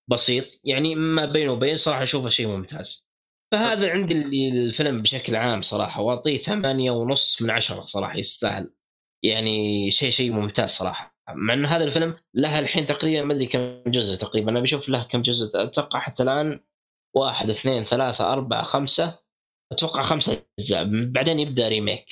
بسيط 0.07 0.45
يعني 0.63 0.95
ما 0.95 1.25
بينه 1.25 1.51
وبين 1.51 1.77
صراحة 1.77 2.03
أشوفه 2.03 2.29
شيء 2.29 2.47
ممتاز. 2.47 3.05
فهذا 3.51 3.91
عندي 3.91 4.13
الفيلم 4.49 5.01
بشكل 5.01 5.35
عام 5.35 5.61
صراحة 5.61 6.01
وأعطيه 6.01 6.37
ثمانية 6.37 6.91
ونص 6.91 7.41
من 7.41 7.49
عشرة 7.49 7.81
صراحة 7.81 8.17
يستاهل. 8.17 8.69
يعني 9.23 9.91
شيء 9.91 10.11
شيء 10.11 10.31
ممتاز 10.31 10.69
صراحة. 10.69 11.15
مع 11.29 11.53
إنه 11.53 11.67
هذا 11.67 11.83
الفيلم 11.83 12.15
له 12.33 12.59
الحين 12.59 12.87
تقريبا 12.87 13.23
ما 13.25 13.33
أدري 13.33 13.45
كم 13.45 13.83
جزء 13.87 14.15
تقريبا 14.15 14.51
أنا 14.51 14.59
بشوف 14.59 14.89
له 14.89 15.03
كم 15.03 15.21
جزء 15.21 15.51
أتوقع 15.55 15.99
حتى 15.99 16.23
الآن 16.23 16.59
واحد 17.15 17.49
اثنين 17.49 17.83
ثلاثة 17.83 18.33
أربعة 18.33 18.63
خمسة 18.63 19.19
أتوقع 19.71 20.03
خمسة 20.03 20.45
أجزاء. 20.59 20.83
بعدين 21.11 21.39
يبدأ 21.39 21.67
ريميك. 21.67 22.07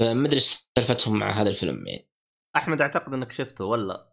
فما 0.00 0.28
أدري 0.28 0.40
سالفتهم 0.40 1.18
مع 1.18 1.42
هذا 1.42 1.50
الفيلم 1.50 1.86
يعني. 1.86 2.08
أحمد 2.56 2.80
أعتقد 2.80 3.14
إنك 3.14 3.32
شفته 3.32 3.64
ولا؟ 3.64 4.12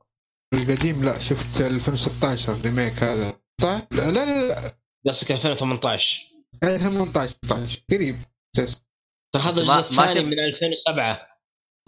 القديم 0.53 1.03
لا 1.03 1.19
شفت 1.19 1.61
2016 1.61 2.61
ريميك 2.65 2.93
هذا. 2.93 3.33
طيب 3.61 3.81
لا 3.91 4.11
لا 4.11 4.47
لا 4.47 4.77
قصدك 5.07 5.31
2018 5.31 6.21
2018 6.63 7.27
16 7.27 7.83
قريب. 7.91 8.15
ترى 9.33 9.43
هذا 9.43 9.61
الجزء 9.61 9.79
الثاني 9.79 10.21
من 10.21 10.39
2007 10.39 11.32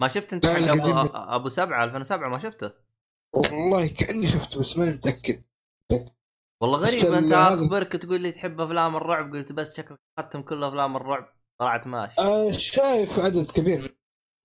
ما 0.02 0.08
شفت 0.08 0.32
انت 0.32 0.46
حق 0.46 0.70
أبو 0.70 1.00
أبو 1.14 1.48
سبعة 1.48 1.84
2007 1.84 2.28
ما 2.28 2.38
شفته؟ 2.38 2.70
والله 3.34 3.86
كأني 3.86 4.26
شفته 4.26 4.60
بس 4.60 4.78
ماني 4.78 4.90
متأكد. 4.90 5.42
والله 6.62 6.78
غريب 6.78 7.14
انت 7.14 7.32
أخبرك 7.32 7.92
تقول 7.92 8.20
لي 8.20 8.32
تحب 8.32 8.60
أفلام 8.60 8.96
الرعب 8.96 9.32
قلت 9.34 9.52
بس 9.52 9.76
شكلك 9.76 9.98
ختم 10.20 10.42
كل 10.42 10.64
أفلام 10.64 10.96
الرعب 10.96 11.32
طلعت 11.60 11.86
ماشي 11.86 12.14
آه 12.18 12.50
شايف 12.50 13.18
عدد 13.18 13.50
كبير. 13.50 13.96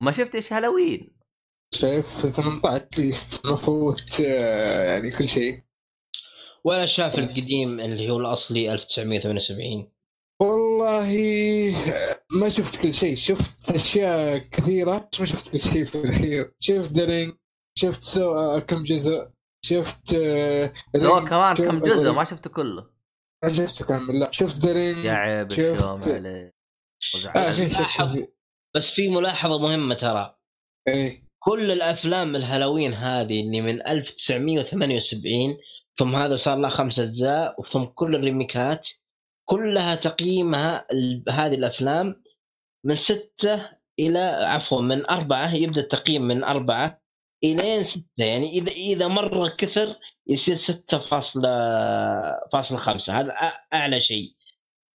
ما 0.04 0.12
شفت 0.12 0.36
إيش 0.36 0.54
هالوين؟ 0.54 1.18
شايف 1.74 2.06
18 2.06 2.88
ليست 2.98 3.46
مفوت 3.46 4.22
آه 4.22 4.84
يعني 4.84 5.12
كل 5.12 5.28
شيء. 5.28 5.64
ولا 6.64 6.86
شاف 6.86 7.20
القديم 7.20 7.80
اللي 7.80 8.10
هو 8.10 8.20
الأصلي 8.20 8.74
1978 8.74 9.92
والله 10.42 11.12
ما 12.40 12.50
شفت 12.50 12.82
كل 12.82 12.94
شيء. 12.94 13.16
شفت 13.16 13.72
أشياء 13.72 14.38
كثيرة 14.38 15.10
بس 15.14 15.20
ما 15.20 15.26
شفت 15.26 15.52
كل 15.52 15.60
شيء 15.60 15.84
في 15.84 15.96
الأخير. 15.96 16.52
شفت 16.60 16.92
درينج 16.92 17.34
شفت 17.78 18.04
سو... 18.04 18.32
آه، 18.32 18.60
كم 18.60 18.84
جزء. 18.84 19.30
شفت 19.66 20.08
سو 20.98 21.26
كمان 21.26 21.56
كم 21.56 21.80
جزء؟ 21.80 22.12
ما 22.12 22.24
شفته 22.24 22.50
كله. 22.50 22.90
ما 23.44 23.50
شفته 23.50 23.86
كامل 23.86 24.20
لا. 24.20 24.32
شفت 24.32 24.66
درينج 24.66 25.06
يا 25.06 25.12
عيب 25.12 25.52
شفت 25.52 26.08
عليه 26.08 26.54
آه 27.36 28.28
بس 28.76 28.92
في 28.92 29.10
ملاحظة 29.10 29.60
مهمة 29.60 29.96
ترى. 29.96 30.36
إيه. 30.88 31.28
كل 31.40 31.72
الأفلام 31.72 32.36
الهالوين 32.36 32.94
هذه 32.94 33.42
اللي 33.42 33.62
من 33.62 33.88
1978 33.88 35.58
ثم 36.00 36.16
هذا 36.16 36.36
صار 36.36 36.58
له 36.58 36.70
خمس 36.70 37.00
أجزاء 37.00 37.62
وثم 37.62 37.84
كل 37.86 38.16
الريميكات 38.16 38.90
كلها 39.52 39.96
تقييمها 39.96 40.88
هذه 41.30 41.54
الأفلام 41.56 42.24
من 42.86 42.96
ستة 42.96 43.70
إلى 44.00 44.20
عفوا 44.20 44.82
من 44.82 45.06
أربعة 45.10 45.56
يبدأ 45.56 45.82
التقييم 45.82 46.22
من 46.22 46.44
أربعة 46.44 47.02
إلين 47.44 47.84
ستة. 47.84 48.04
يعني 48.18 48.50
اذا 48.52 48.72
إذا 48.72 49.08
مره 49.08 49.50
كثر 49.58 49.96
يصير 50.28 50.56
ستة 50.56 51.00
فاصلة 51.00 51.50
فاصلة 52.54 52.78
خمسة. 52.78 53.20
هذا 53.20 53.32
أعلى 53.74 54.00
شيء. 54.00 54.34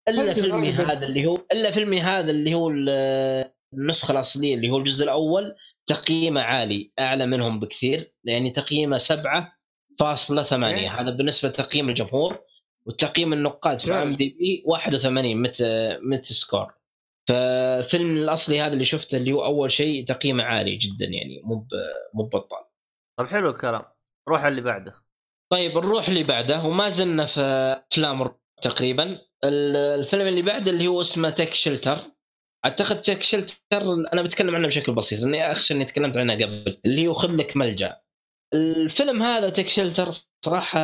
إلا 0.08 0.34
فيلمي. 0.34 0.70
هذا 0.70 1.06
اللي 1.06 1.26
هو 1.26 1.36
إلا 1.52 1.70
فيلمي 1.70 2.00
هذا 2.00 2.30
اللي 2.30 2.54
هو 2.54 2.70
ال- 2.70 3.50
النسخة 3.74 4.12
الأصلية 4.12 4.54
اللي 4.54 4.70
هو 4.70 4.78
الجزء 4.78 5.04
الأول 5.04 5.56
تقييمه 5.86 6.40
عالي 6.40 6.92
أعلى 6.98 7.26
منهم 7.26 7.60
بكثير. 7.60 8.12
يعني 8.24 8.50
تقييمه 8.50 8.98
7.8 8.98 10.52
إيه. 10.66 11.00
هذا 11.00 11.10
بالنسبة 11.10 11.48
لتقييم 11.48 11.88
الجمهور. 11.88 12.53
وتقييم 12.88 13.32
النقاد 13.32 13.78
في 13.80 13.92
IMDb 13.92 14.62
81 14.66 15.42
Meta 15.42 15.62
Metascore. 16.02 16.74
فالفيلم 17.28 18.16
الأصلي 18.16 18.60
هذا 18.60 18.72
اللي 18.72 18.84
شفته 18.84 19.16
اللي 19.16 19.32
هو 19.32 19.44
أول 19.44 19.72
شيء 19.72 20.06
تقييمه 20.06 20.44
عالي 20.44 20.76
جدا 20.76 21.06
يعني 21.06 21.40
مو 21.44 21.66
مو 22.14 22.22
ببطال 22.24 22.64
طيب 23.18 23.28
حلو 23.28 23.50
الكلام. 23.50 23.82
روح 24.28 24.44
اللي 24.44 24.60
بعده. 24.60 24.94
طيب 25.52 25.72
نروح 25.78 26.08
اللي 26.08 26.24
بعده. 26.24 26.62
وما 26.62 26.88
زلنا 26.88 27.26
في 27.26 27.40
أفلام 27.92 28.34
تقريبا. 28.62 29.18
ال- 29.44 29.76
الفيلم 29.76 30.26
اللي 30.26 30.42
بعده 30.42 30.70
اللي 30.70 30.86
هو 30.86 31.00
اسمه 31.00 31.30
Take 31.30 31.54
Shelter 31.54 31.98
أعتقد 32.64 33.02
Take 33.02 33.22
Shelter 33.22 33.54
أنا 34.12 34.22
بتكلم 34.22 34.54
عنه 34.54 34.68
بشكل 34.68 34.94
بسيط 34.94 35.20
لأني 35.20 35.52
اخشى 35.52 35.74
إني 35.74 35.84
تكلمت 35.84 36.16
عنه 36.16 36.34
قبل 36.34 36.80
اللي 36.84 37.06
هو 37.08 37.12
خذ 37.14 37.36
لك 37.36 37.56
ملجأ. 37.56 38.00
الفيلم 38.54 39.22
هذا 39.22 39.50
Take 39.50 39.68
Shelter 39.68 40.10
صراحة 40.44 40.80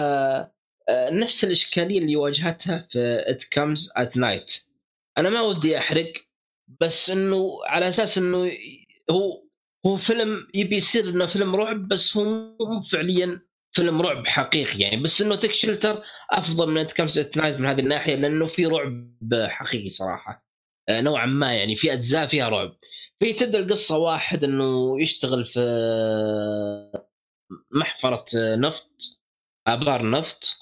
نفس 1.10 1.44
الإشكالية 1.44 1.98
اللي 1.98 2.16
واجهتها 2.16 2.88
في 2.90 3.24
It 3.26 3.44
Comes 3.44 3.90
at 3.97 4.16
Night 4.16 4.52
أنا 5.18 5.30
ما 5.30 5.40
ودي 5.40 5.78
أحرق 5.78 6.12
بس 6.80 7.10
إنه 7.10 7.58
على 7.64 7.88
أساس 7.88 8.18
إنه 8.18 8.52
هو 9.10 9.42
هو 9.86 9.96
فيلم 9.96 10.48
يبي 10.54 10.76
يصير 10.76 11.08
إنه 11.08 11.26
فيلم 11.26 11.56
رعب 11.56 11.88
بس 11.88 12.16
هو 12.16 12.24
مو 12.60 12.82
فعليا 12.82 13.40
فيلم 13.72 14.02
رعب 14.02 14.26
حقيقي 14.26 14.78
يعني. 14.78 15.02
بس 15.02 15.20
إنه 15.22 15.34
Take 15.34 15.52
Shelter 15.52 16.02
أفضل 16.30 16.70
من 16.70 16.78
It 16.78 16.92
Comes 16.92 17.18
at 17.18 17.36
Night 17.36 17.56
من 17.56 17.66
هذه 17.66 17.80
الناحية 17.80 18.14
لأنه 18.14 18.46
في 18.46 18.66
رعب 18.66 19.18
حقيقي 19.48 19.88
صراحة. 19.88 20.46
آه، 20.88 21.00
نوعا 21.00 21.26
ما 21.26 21.54
يعني 21.54 21.76
في 21.76 21.92
أجزاء 21.92 22.26
فيها 22.26 22.48
رعب. 22.48 22.76
في 23.20 23.32
تبدأ 23.32 23.58
القصة 23.58 23.98
واحد 23.98 24.44
إنه 24.44 25.02
يشتغل 25.02 25.44
في 25.44 25.60
محفرة 27.70 28.24
نفط 28.34 28.90
آبار 29.66 30.10
نفط. 30.10 30.59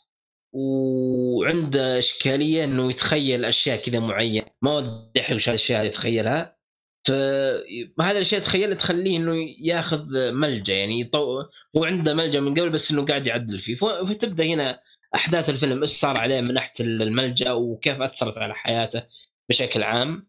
وعنده 0.52 1.98
إشكالية 1.98 2.64
إنه 2.64 2.90
يتخيل 2.90 3.44
أشياء 3.44 3.76
كذا 3.76 3.98
معينة. 4.00 4.46
ما 4.62 5.08
احرق 5.20 5.36
وش 5.36 5.48
الأشياء 5.48 5.80
اللي 5.80 5.90
يتخيلها 5.92 6.58
فهذه 7.06 8.10
الأشياء 8.10 8.40
تخيلها 8.42 8.74
تخليه 8.74 9.16
إنه 9.16 9.34
ياخذ 9.60 10.06
ملجأ 10.32 10.74
يعني 10.74 11.00
يطو... 11.00 11.40
هو 11.76 11.84
عنده 11.84 12.14
ملجأ 12.14 12.40
من 12.40 12.54
قبل 12.54 12.70
بس 12.70 12.90
إنه 12.90 13.04
قاعد 13.06 13.26
يعدل 13.26 13.58
فيه. 13.58 13.74
فتبدأ 13.74 14.44
هنا 14.44 14.80
أحداث 15.14 15.48
الفيلم 15.50 15.80
إيش 15.80 15.90
صار 15.90 16.20
عليه 16.20 16.40
من 16.40 16.54
ناحيه 16.54 16.74
الملجأ 16.80 17.52
وكيف 17.52 18.00
أثرت 18.02 18.38
على 18.38 18.54
حياته 18.54 19.02
بشكل 19.48 19.82
عام. 19.82 20.28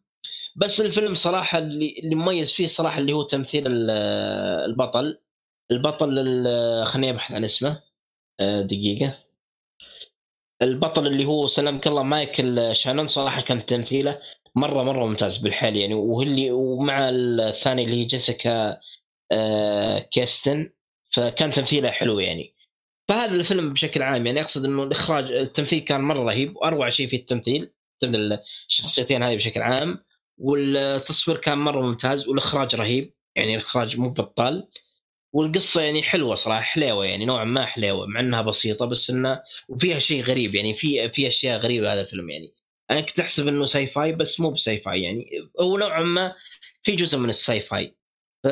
بس 0.56 0.82
الفيلم 0.82 1.16
صراحة 1.16 1.58
اللي 1.58 1.96
اللي 2.04 2.16
مميز 2.16 2.52
فيه 2.52 2.66
صراحة 2.66 3.00
اللي 3.00 3.14
هو 3.14 3.24
تمثيل 3.24 3.68
ال- 3.68 3.90
البطل. 4.70 5.20
البطل 5.72 6.20
ال- 6.20 6.88
خليني 6.88 7.10
أبحث 7.12 7.32
عن 7.32 7.46
اسمه. 7.46 7.82
آه، 8.40 8.62
دقيقة. 8.62 9.18
البطل 10.62 11.08
اللي 11.08 11.26
هو 11.26 11.48
سلامك 11.48 11.88
الله 11.88 12.04
مايكل 12.04 12.76
شانون 12.76 13.08
صراحة 13.08 13.42
كان 13.42 13.66
تمثيله 13.66 14.20
مرة 14.56 14.84
مرة 14.84 15.06
ممتاز 15.06 15.38
بالحال 15.38 15.78
يعني. 15.78 15.94
واللي 15.94 16.52
ومع 16.52 17.10
الثاني 17.10 17.84
اللي 17.84 17.96
هي 18.02 18.06
جيسيكا 18.06 18.78
آه، 19.32 20.00
كيستن 20.00 20.72
فكان 21.12 21.52
تمثيله 21.52 21.90
حلو 21.92 22.20
يعني. 22.20 22.56
فهذا 23.08 23.32
الفيلم 23.36 23.74
بشكل 23.74 24.02
عام 24.02 24.28
يعني 24.28 24.42
أقصد 24.42 24.66
إنه 24.66 24.84
الإخراج 24.84 25.32
التمثيل 25.32 25.80
كان 25.80 26.02
مرة 26.02 26.24
رهيب 26.24 26.56
وأروع 26.58 26.90
شيء 26.90 27.08
في 27.08 27.16
التمثيل 27.16 27.72
تمثيل 28.02 28.40
الشخصيتين 28.70 29.24
هذه 29.24 29.36
بشكل 29.36 29.62
عام. 29.62 30.04
والتصوير 30.38 31.38
كان 31.38 31.58
مرة 31.58 31.82
ممتاز 31.82 32.28
والإخراج 32.28 32.76
رهيب 32.76 33.14
يعني 33.36 33.56
الإخراج 33.56 33.98
مو 33.98 34.10
بطال 34.10 34.68
والقصة 35.34 35.82
يعني 35.82 36.04
حلوة 36.04 36.36
صراحة 36.36 36.62
حليوة 36.62 37.06
يعني 37.06 37.26
نوعا 37.26 37.44
ما 37.44 37.66
حليوة 37.66 38.06
مع 38.06 38.20
إنها 38.20 38.42
بسيطة 38.42 38.86
بس 38.86 39.10
انها 39.10 39.44
وفيها 39.70 40.00
شيء 40.00 40.24
غريب 40.24 40.56
يعني 40.56 40.76
في 40.76 41.10
في 41.10 41.28
أشياء 41.28 41.60
غريبة 41.60 41.94
هذا 41.94 42.02
الفيلم 42.02 42.30
يعني. 42.30 42.54
أنا 42.92 43.02
كنت 43.02 43.20
أحسب 43.20 43.48
إنه 43.48 43.66
sci-fi 43.66 44.12
بس 44.12 44.40
مو 44.40 44.52
ب 44.52 44.80
sci-fi 44.80 45.02
يعني 45.02 45.50
هو 45.62 45.78
نوعا 45.78 46.04
ما 46.04 46.36
في 46.84 46.96
جزء 46.96 47.18
من 47.18 47.30
ال 47.30 47.62
sci-fi 47.62 47.96
ف... 48.44 48.48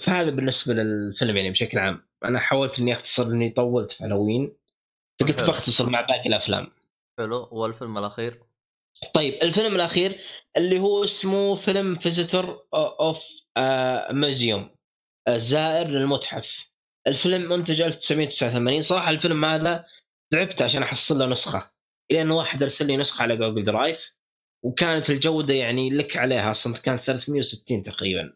فهذا 0.00 0.30
بالنسبة 0.30 0.74
للفيلم 0.74 1.36
يعني 1.36 1.50
بشكل 1.50 1.78
عام. 1.78 2.06
أنا 2.24 2.40
حاولت 2.40 2.78
إني 2.78 2.92
أختصر 2.92 3.26
إني 3.26 3.50
طولت 3.50 3.92
في 3.92 4.04
هالوين 4.04 4.56
فقلت. 5.20 5.42
بختصر 5.42 5.90
مع 5.90 6.00
باقي 6.00 6.28
الأفلام. 6.28 6.72
حلو. 7.18 7.48
والفيلم 7.52 7.98
الأخير؟ 7.98 8.42
طيب 9.14 9.34
الفيلم 9.42 9.74
الأخير 9.74 10.20
اللي 10.56 10.78
هو 10.78 11.04
اسمه 11.04 11.54
فيلم 11.54 11.98
Visitor 11.98 12.66
of 12.74 13.24
Museum 14.10 14.75
الزائر 15.28 15.86
للمتحف. 15.88 16.66
الفيلم 17.06 17.48
منتج 17.48 17.80
1989 17.80 18.80
صراحة 18.80 19.10
الفيلم 19.10 19.44
هذا 19.44 19.84
تعبت 20.30 20.62
عشان 20.62 20.82
أحصل 20.82 21.18
له 21.18 21.26
نسخة. 21.26 21.70
لأن 22.10 22.30
واحد 22.30 22.62
أرسل 22.62 22.86
لي 22.86 22.96
نسخة 22.96 23.22
على 23.22 23.36
Google 23.36 23.64
Drive 23.64 24.12
وكانت 24.62 25.10
الجودة 25.10 25.54
يعني 25.54 25.90
لك 25.90 26.16
عليها 26.16 26.50
أصلا 26.50 26.74
كانت 26.76 27.02
360 27.02 27.82
تقريبا. 27.82 28.32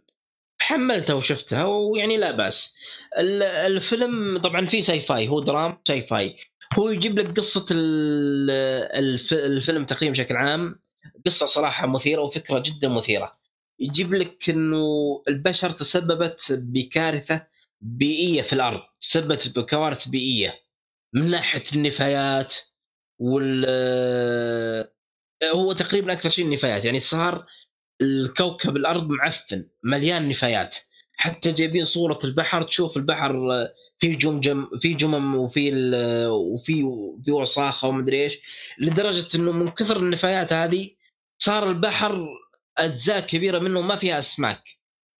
حملتها 0.60 1.14
وشفتها 1.14 1.64
ويعني 1.64 2.16
لا 2.16 2.30
بأس. 2.30 2.76
ال- 3.18 3.42
الفيلم 3.42 4.38
طبعا 4.38 4.66
فيه 4.66 4.80
sci-fi 4.80 5.28
هو 5.28 5.40
drama 5.40 5.78
sci-fi. 5.88 6.36
هو 6.78 6.88
يجيب 6.88 7.18
لك 7.18 7.36
قصة 7.38 7.66
ال- 7.70 8.50
الف- 9.04 9.32
الفيلم 9.32 9.86
تقريبا 9.86 10.12
بشكل 10.12 10.36
عام. 10.36 10.80
قصة 11.26 11.46
صراحة 11.46 11.86
مثيرة 11.86 12.20
وفكرة 12.22 12.58
جدا 12.58 12.88
مثيرة. 12.88 13.39
يجيب 13.80 14.14
لك 14.14 14.50
إنه 14.50 15.22
البشر 15.28 15.70
تسببت 15.70 16.46
بكارثة 16.50 17.46
بيئية 17.80 18.42
في 18.42 18.52
الأرض 18.52 18.80
تسببت 19.00 19.58
بكوارث 19.58 20.08
بيئية 20.08 20.54
من 21.12 21.30
ناحية 21.30 21.64
النفايات 21.72 22.56
وال 23.18 23.66
هو 25.44 25.72
تقريبا 25.72 26.12
أكثر 26.12 26.28
شيء 26.28 26.44
النفايات 26.44 26.84
يعني 26.84 27.00
صار 27.00 27.46
الكوكب 28.00 28.76
الأرض 28.76 29.08
معفن 29.08 29.68
مليان 29.82 30.28
نفايات. 30.28 30.76
حتى 31.16 31.52
جايبين 31.52 31.84
صورة 31.84 32.18
البحر 32.24 32.62
تشوف 32.62 32.96
البحر 32.96 33.34
فيه 33.98 34.18
جمجم 34.18 34.68
في 34.80 34.94
جمم 34.94 35.36
وفي 35.36 35.72
وفي 36.28 36.84
في 37.24 37.32
وصاخه 37.32 37.88
ومدري 37.88 38.24
إيش 38.24 38.38
لدرجة 38.78 39.36
إنه 39.36 39.52
من 39.52 39.70
كثر 39.70 39.96
النفايات 39.96 40.52
هذه 40.52 40.90
صار 41.38 41.70
البحر 41.70 42.26
أجزاء 42.80 43.20
كبيرة 43.20 43.58
منه 43.58 43.80
ما 43.80 43.96
فيها 43.96 44.18
أسماك. 44.18 44.62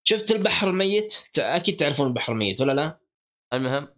شفت 0.04 0.30
البحر 0.30 0.70
الميت؟ 0.70 1.14
أكيد 1.38 1.76
تعرفون 1.76 2.06
البحر 2.06 2.32
الميت 2.32 2.60
ولا 2.60 2.72
لا؟ 2.72 2.98
المهم. 3.52 3.88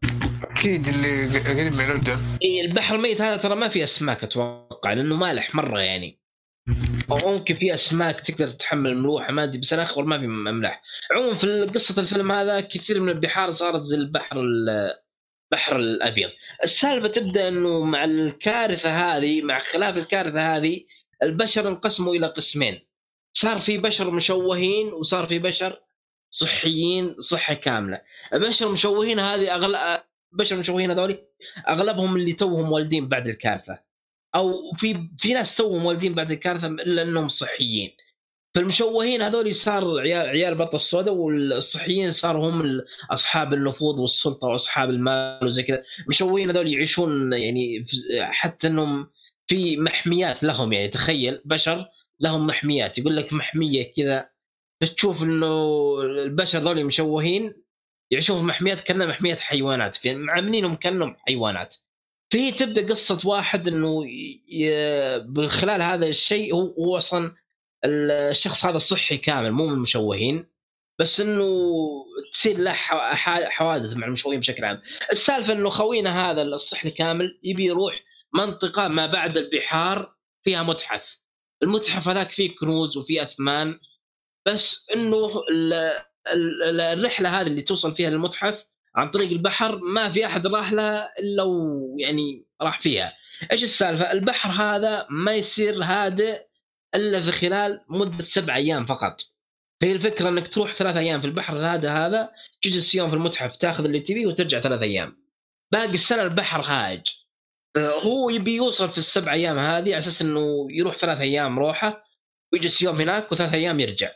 أكيد 0.50 0.86
اللي 0.88 1.26
ق- 1.38 1.48
قريب 1.60 1.72
من 1.72 1.80
الأردن. 1.80 2.18
إي 2.42 2.60
البحر 2.60 2.94
الميت 2.94 3.20
هذا 3.20 3.36
ترى 3.36 3.54
ما 3.54 3.68
فيه 3.68 3.84
أسماك 3.84 4.24
أتوقع 4.24 4.92
لأنه 4.92 5.16
مالح 5.16 5.54
مرة 5.54 5.80
يعني. 5.80 6.18
أو 7.10 7.32
ممكن 7.32 7.54
في 7.54 7.74
أسماك 7.74 8.20
تقدر 8.20 8.48
تتحمل 8.48 8.90
الملوحة 8.90 9.32
ما 9.32 9.44
أدري 9.44 9.58
بس 9.58 9.72
أنا 9.72 9.82
أخبر 9.82 10.04
ما 10.04 10.18
في 10.20 10.26
مملح. 10.26 10.82
عموما 11.12 11.34
في 11.38 11.70
قصة 11.74 12.02
الفيلم 12.02 12.32
هذا 12.32 12.60
كثير 12.60 13.00
من 13.00 13.08
البحار 13.08 13.52
صارت 13.52 13.82
زي 13.82 13.96
البحر 13.96 14.40
ال- 14.40 14.94
البحر 15.52 15.76
الأبيض. 15.76 16.30
السالفة 16.64 17.08
تبدأ 17.08 17.48
إنه 17.48 17.84
مع 17.84 18.04
الكارثة 18.04 18.90
هذه 19.16 19.42
مع 19.42 19.58
خلاف 19.72 19.96
الكارثة 19.96 20.56
هذه 20.56 20.80
البشر 21.22 21.68
انقسموا 21.68 22.14
إلى 22.14 22.26
قسمين. 22.26 22.86
صار 23.32 23.58
في 23.58 23.78
بشر 23.78 24.10
مشوهين 24.10 24.92
وصار 24.92 25.26
في 25.26 25.38
بشر 25.38 25.80
صحيين 26.30 27.14
صحة 27.20 27.54
كاملة. 27.54 28.00
البشر 28.34 28.66
المشوهين 28.66 29.20
هذه 29.20 29.54
اغلب 29.54 30.02
بشر 30.32 30.54
المشوهين 30.54 30.90
هذول 30.90 31.18
أغلبهم 31.68 32.16
اللي 32.16 32.32
توهم 32.32 32.72
والدين 32.72 33.08
بعد 33.08 33.28
الكارثة. 33.28 33.78
أو 34.34 34.72
في 34.72 35.08
في 35.18 35.32
ناس 35.32 35.56
توهم 35.56 35.84
والدين 35.86 36.14
بعد 36.14 36.30
الكارثة 36.30 36.66
إلا 36.66 37.02
أنهم 37.02 37.28
صحيين. 37.28 37.90
فالمشوهين 38.54 39.22
هذول 39.22 39.54
صار 39.54 40.00
عيال 40.00 40.28
عيال 40.28 40.54
بطه 40.54 40.76
السوداء 40.76 41.14
والصحيين 41.14 42.12
صاروا 42.12 42.50
هم 42.50 42.80
أصحاب 43.10 43.54
النفوذ 43.54 44.00
والسلطة 44.00 44.48
وأصحاب 44.48 44.90
المال 44.90 45.46
وزي 45.46 45.62
كذا. 45.62 45.82
المشوهين 46.04 46.50
هذول 46.50 46.72
يعيشون 46.72 47.32
يعني 47.32 47.84
حتى 48.20 48.66
أنهم 48.66 49.10
في 49.46 49.76
محميات 49.76 50.42
لهم 50.42 50.72
يعني 50.72 50.88
تخيل. 50.88 51.40
بشر 51.44 51.88
لهم 52.22 52.46
محميات. 52.46 52.98
يقول 52.98 53.16
لك 53.16 53.32
محمية 53.32 53.92
كذا 53.96 54.30
فتشوف 54.80 55.22
إنه 55.22 55.94
البشر 56.02 56.58
ذول 56.58 56.84
مشوهين 56.84 57.54
يعيشون 58.10 58.38
في 58.38 58.44
محميات 58.44 58.80
كأنها 58.80 59.06
محميات 59.06 59.40
حيوانات 59.40 60.04
يعني 60.04 60.18
معاملينهم 60.18 60.76
كأنهم 60.76 61.16
حيوانات. 61.26 61.76
فهي 62.32 62.52
تبدأ 62.52 62.88
قصة 62.88 63.28
واحد 63.28 63.68
إنه 63.68 64.04
من 65.28 65.48
خلال 65.48 65.82
هذا 65.82 66.06
الشيء 66.06 66.54
هو 66.54 66.96
أصلا 66.96 67.34
الشخص 67.84 68.64
هذا 68.66 68.78
صحي 68.78 69.16
كامل 69.18 69.52
مو 69.52 69.66
من 69.66 69.72
المشوهين 69.72 70.46
بس 70.98 71.20
إنه 71.20 71.44
تصير 72.32 72.58
له 72.58 72.72
حوادث 73.48 73.96
مع 73.96 74.06
المشوهين 74.06 74.40
بشكل 74.40 74.64
عام. 74.64 74.82
السالفة 75.12 75.52
إنه 75.52 75.70
خوينا 75.70 76.30
هذا 76.30 76.42
الصحي 76.42 76.90
كامل 76.90 77.40
يبي 77.42 77.64
يروح 77.64 78.00
منطقة 78.34 78.88
ما 78.88 79.06
بعد 79.06 79.38
البحار 79.38 80.14
فيها 80.44 80.62
متحف. 80.62 81.21
المتحف 81.62 82.08
هذاك 82.08 82.30
فيه 82.30 82.54
كنوز 82.56 82.96
وفيه 82.96 83.22
أثمان 83.22 83.78
بس 84.46 84.86
إنه 84.94 85.42
ال- 85.50 85.72
ال- 86.32 86.62
ال- 86.62 86.80
الرحلة 86.80 87.40
هذه 87.40 87.46
اللي 87.46 87.62
توصل 87.62 87.96
فيها 87.96 88.10
للمتحف 88.10 88.64
عن 88.96 89.10
طريق 89.10 89.30
البحر 89.30 89.76
ما 89.78 90.10
في 90.10 90.26
أحد 90.26 90.46
راح 90.46 90.72
لها 90.72 91.12
إلا 91.18 91.42
ويعني 91.42 92.46
راح 92.62 92.80
فيها. 92.80 93.12
إيش 93.52 93.62
السالفة؟ 93.62 94.12
البحر 94.12 94.50
هذا 94.50 95.06
ما 95.10 95.34
يصير 95.34 95.84
هادئ 95.84 96.42
إلا 96.94 97.22
في 97.22 97.32
خلال 97.32 97.80
مدة 97.88 98.22
سبع 98.22 98.56
أيام 98.56 98.86
فقط. 98.86 99.20
فهي 99.80 99.92
الفكرة 99.92 100.28
إنك 100.28 100.48
تروح 100.54 100.74
ثلاث 100.74 100.96
أيام 100.96 101.20
في 101.20 101.26
البحر 101.26 101.56
الهادئ 101.60 101.88
هذا 101.88 102.30
تجلس 102.62 102.94
يوم 102.94 103.10
في 103.10 103.16
المتحف 103.16 103.56
تاخذ 103.56 103.84
اللي 103.84 104.00
تبيه 104.00 104.26
وترجع 104.26 104.60
ثلاث 104.60 104.82
أيام. 104.82 105.22
باقي 105.72 105.94
السنة 105.94 106.22
البحر 106.22 106.60
هايج. 106.60 107.00
آه، 107.00 107.21
هو 107.76 108.30
يبي 108.30 108.54
يوصل 108.54 108.90
في 108.90 108.98
السبع 108.98 109.32
أيام 109.32 109.58
هذه 109.58 109.88
على 109.88 109.98
أساس 109.98 110.22
إنه 110.22 110.66
يروح 110.70 110.96
ثلاث 110.96 111.20
أيام 111.20 111.58
روحه 111.58 112.04
ويجلس 112.52 112.82
يوم 112.82 113.00
هناك 113.00 113.32
وثلاث 113.32 113.54
أيام 113.54 113.80
يرجع. 113.80 114.10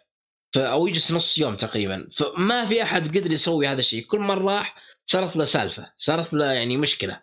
أو 0.56 0.86
يجلس 0.86 1.12
نص 1.12 1.38
يوم 1.38 1.56
تقريبا. 1.56 2.08
فما 2.16 2.66
في 2.66 2.82
أحد 2.82 3.18
قدر 3.18 3.32
يسوي 3.32 3.66
هذا 3.68 3.80
الشيء. 3.80 4.06
كل 4.06 4.18
من 4.18 4.30
راح 4.30 4.76
صارت 5.06 5.36
له 5.36 5.44
سالفة 5.44 5.92
صارت 5.98 6.32
له 6.34 6.52
يعني 6.52 6.76
مشكلة. 6.76 7.22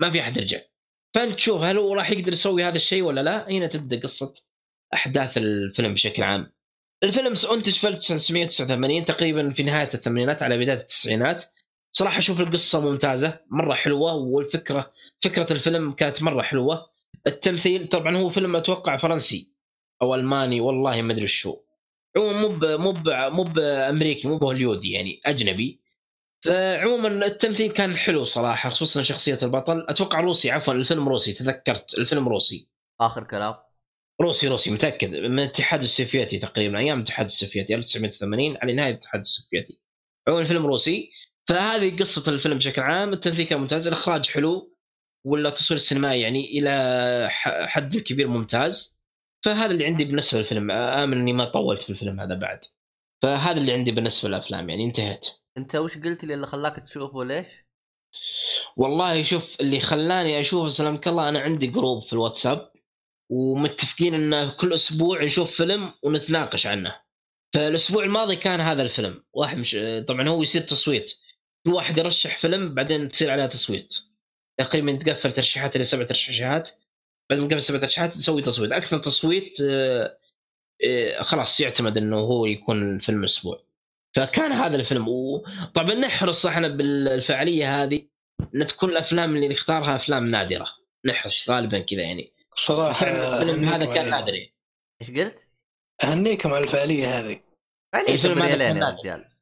ما 0.00 0.10
في 0.10 0.20
أحد 0.20 0.36
يرجع 0.36 0.60
فانت 1.14 1.34
تشوف 1.34 1.62
هل 1.62 1.78
هو 1.78 1.94
راح 1.94 2.10
يقدر 2.10 2.32
يسوي 2.32 2.64
هذا 2.64 2.76
الشيء 2.76 3.02
ولا 3.02 3.20
لا؟ 3.20 3.50
هنا 3.50 3.66
تبدأ 3.66 4.00
قصة 4.00 4.34
أحداث 4.94 5.38
الفيلم 5.38 5.94
بشكل 5.94 6.22
عام. 6.22 6.52
الفيلم 7.02 7.34
أنتج 7.52 7.72
في 7.72 7.88
1989 7.88 9.04
تقريبا 9.04 9.52
في 9.52 9.62
نهاية 9.62 9.90
الثمانينات 9.94 10.42
على 10.42 10.58
بداية 10.58 10.76
التسعينات. 10.76 11.44
صراحة 11.92 12.18
أشوف 12.18 12.40
القصة 12.40 12.80
ممتازة 12.80 13.40
مرة 13.50 13.74
حلوة 13.74 14.14
والفكرة 14.14 14.92
فكرة 15.22 15.52
الفيلم 15.52 15.92
كانت 15.92 16.22
مرة 16.22 16.42
حلوة. 16.42 16.90
التمثيل 17.26 17.88
طبعا 17.88 18.16
هو 18.16 18.28
فيلم 18.28 18.56
أتوقع 18.56 18.96
فرنسي 18.96 19.52
أو 20.02 20.14
ألماني 20.14 20.60
والله 20.60 21.02
ما 21.02 21.12
أدري 21.12 21.26
شو. 21.26 21.56
هو 22.16 22.32
مو 22.32 22.48
ب- 22.48 22.64
مو 22.64 22.92
ب- 22.92 23.32
مو 23.32 23.42
بامريكي 23.42 24.28
مو 24.28 24.38
بهوليودي 24.38 24.90
يعني 24.90 25.20
أجنبي. 25.26 25.80
فعموما 26.44 27.08
التمثيل 27.26 27.72
كان 27.72 27.96
حلو 27.96 28.24
صراحة 28.24 28.70
خصوصا 28.70 29.02
شخصية 29.02 29.38
البطل. 29.42 29.86
أتوقع 29.88 30.20
روسي 30.20 30.50
عفوا 30.50 30.74
الفيلم 30.74 31.08
روسي 31.08 31.32
تذكرت 31.32 31.94
الفيلم 31.98 32.28
روسي. 32.28 32.68
آخر 33.00 33.24
كلام. 33.24 33.54
روسي 34.20 34.48
روسي 34.48 34.70
متأكد. 34.70 35.10
من 35.16 35.38
الاتحاد 35.38 35.82
السوفيتي 35.82 36.38
تقريبا 36.38 36.78
أيام 36.78 36.98
الاتحاد 36.98 37.26
السوفيتي 37.26 37.74
1980 37.74 38.56
على 38.62 38.72
نهاية 38.72 38.90
الاتحاد 38.90 39.20
السوفيتي. 39.20 39.78
عموما 40.28 40.42
الفيلم 40.42 40.66
روسي. 40.66 41.10
فهذه 41.48 41.96
قصة 41.96 42.30
الفيلم 42.32 42.58
بشكل 42.58 42.82
عام. 42.82 43.12
التمثيل 43.12 43.46
كان 43.46 43.60
ممتاز 43.60 43.86
الإخراج 43.86 44.26
حلو. 44.28 44.73
والتصوير 45.24 45.80
السينمائي 45.80 46.20
يعني 46.20 46.58
إلى 46.58 47.28
حد 47.66 47.96
كبير 47.96 48.28
ممتاز. 48.28 48.94
فهذا 49.44 49.70
اللي 49.72 49.86
عندي 49.86 50.04
بالنسبة 50.04 50.38
للفيلم. 50.38 50.70
آمن 50.70 51.18
إني 51.18 51.32
ما 51.32 51.44
طولت 51.44 51.82
في 51.82 51.90
الفيلم 51.90 52.20
هذا 52.20 52.34
بعد. 52.34 52.60
فهذا 53.22 53.60
اللي 53.60 53.72
عندي 53.72 53.90
بالنسبة 53.90 54.28
للأفلام 54.28 54.70
يعني 54.70 54.84
انتهت. 54.84 55.26
أنت 55.58 55.76
وش 55.76 55.98
قلت 55.98 56.24
لي 56.24 56.34
اللي 56.34 56.46
خلاك 56.46 56.76
تشوفه 56.76 57.24
ليش؟ 57.24 57.46
والله 58.76 59.22
شوف 59.22 59.56
اللي 59.60 59.80
خلاني 59.80 60.40
أشوف 60.40 60.72
سلامك 60.72 61.08
الله 61.08 61.28
أنا 61.28 61.40
عندي 61.40 61.66
جروب 61.66 62.02
في 62.02 62.12
الواتساب 62.12 62.72
ومتفقين 63.30 64.14
إن 64.14 64.50
كل 64.50 64.72
أسبوع 64.72 65.24
نشوف 65.24 65.56
فيلم 65.56 65.92
ونتناقش 66.02 66.66
عنه. 66.66 66.96
فالأسبوع 67.54 68.04
الماضي 68.04 68.36
كان 68.36 68.60
هذا 68.60 68.82
الفيلم. 68.82 69.24
واحد 69.32 69.58
مش 69.58 69.76
طبعا 70.08 70.28
هو 70.28 70.42
يصير 70.42 70.62
تصويت. 70.62 71.14
كل 71.66 71.72
واحد 71.72 71.98
يرشح 71.98 72.38
فيلم 72.38 72.74
بعدين 72.74 73.08
تصير 73.08 73.30
عليها 73.30 73.46
تصويت. 73.46 73.94
تقريبا 74.58 74.96
تقفل 74.96 75.32
ترشيحات 75.32 75.76
إلى 75.76 75.84
سبع 75.84 76.04
ترشيحات 76.04 76.70
بعد 77.30 77.38
ما 77.38 77.48
تقفل 77.48 77.62
سبع 77.62 77.78
ترشيحات 77.78 78.12
تسوي 78.12 78.42
تصويت 78.42 78.72
أكثر 78.72 78.98
تصويت 78.98 79.60
آه، 79.60 80.18
آه، 80.84 81.22
خلاص 81.22 81.60
يعتمد 81.60 81.96
إنه 81.96 82.16
هو 82.16 82.46
يكون 82.46 82.98
فيلم 82.98 83.20
الأسبوع 83.20 83.64
فكان 84.16 84.52
هذا 84.52 84.76
الفيلم 84.76 85.08
وطبعا 85.08 85.94
نحرص 85.94 86.46
إحنا 86.46 86.68
بالفعالية 86.68 87.82
هذه 87.82 88.06
ان 88.54 88.66
تكون 88.66 88.90
الأفلام 88.90 89.36
اللي 89.36 89.48
نختارها 89.48 89.96
أفلام 89.96 90.26
نادرة 90.30 90.66
نحرص 91.06 91.50
غالبا 91.50 91.78
كذا 91.78 92.02
يعني 92.02 92.32
صراحة 92.54 93.06
الفيلم 93.40 93.64
هذا 93.64 93.84
كان. 93.84 94.10
نادر 94.10 94.34
يعني. 94.34 94.54
إيش 95.02 95.10
قلت؟ 95.10 95.48
أهنيكم 96.04 96.52
على 96.52 96.64
الفعالية 96.64 97.20
هذه 97.20 97.40
عليك 97.94 98.08
الفيلم 98.08 98.42
هذا 98.42 98.68
يا. 98.68 98.96
رجال 99.00 99.33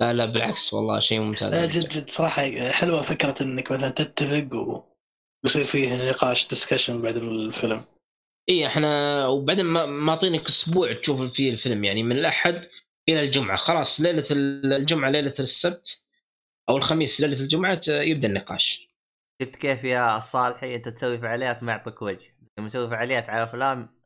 لا 0.00 0.12
لا 0.12 0.24
بالعكس 0.26 0.72
والله 0.74 1.00
شيء 1.00 1.20
ممتاز 1.20 1.52
لا 1.54 1.66
جد 1.66 1.88
جد 1.88 2.10
صراحة 2.10 2.42
حلوة 2.70 3.02
فكرة 3.02 3.34
إنك 3.42 3.72
مثلا 3.72 3.90
تتفق 3.90 4.54
و- 4.54 4.84
ويصير 5.44 5.64
فيه 5.64 6.10
نقاش 6.10 6.48
discussion 6.48 7.02
بعد 7.02 7.16
الفيلم. 7.16 7.84
إي 8.48 8.66
إحنا 8.66 9.26
وبعدين 9.26 9.64
ما- 9.66 9.86
ماطينك 9.86 10.46
أسبوع 10.48 10.92
تشوف 10.92 11.20
فيه 11.32 11.50
الفيلم 11.50 11.84
يعني 11.84 12.02
من 12.02 12.16
الأحد 12.18 12.66
إلى 13.08 13.20
الجمعة. 13.20 13.56
خلاص 13.56 14.00
ليلة 14.00 14.26
الجمعة 14.76 15.10
ليلة 15.10 15.34
السبت 15.40 16.02
أو 16.68 16.76
الخميس 16.76 17.20
ليلة 17.20 17.40
الجمعة 17.40 17.80
يبدأ 17.88 18.28
النقاش. 18.28 18.88
شفت 19.42 19.56
كيف 19.56 19.84
يا 19.84 20.16
الصالحي 20.16 20.74
أنت 20.76 20.88
تسوي 20.88 21.18
فعاليات 21.18 21.62
ما 21.62 21.72
يعطيك 21.72 22.02
وجه. 22.02 22.36
لما 22.58 22.68
تسوي 22.68 22.90
فعاليات 22.90 23.30
على 23.30 23.44
أفلام 23.44 23.99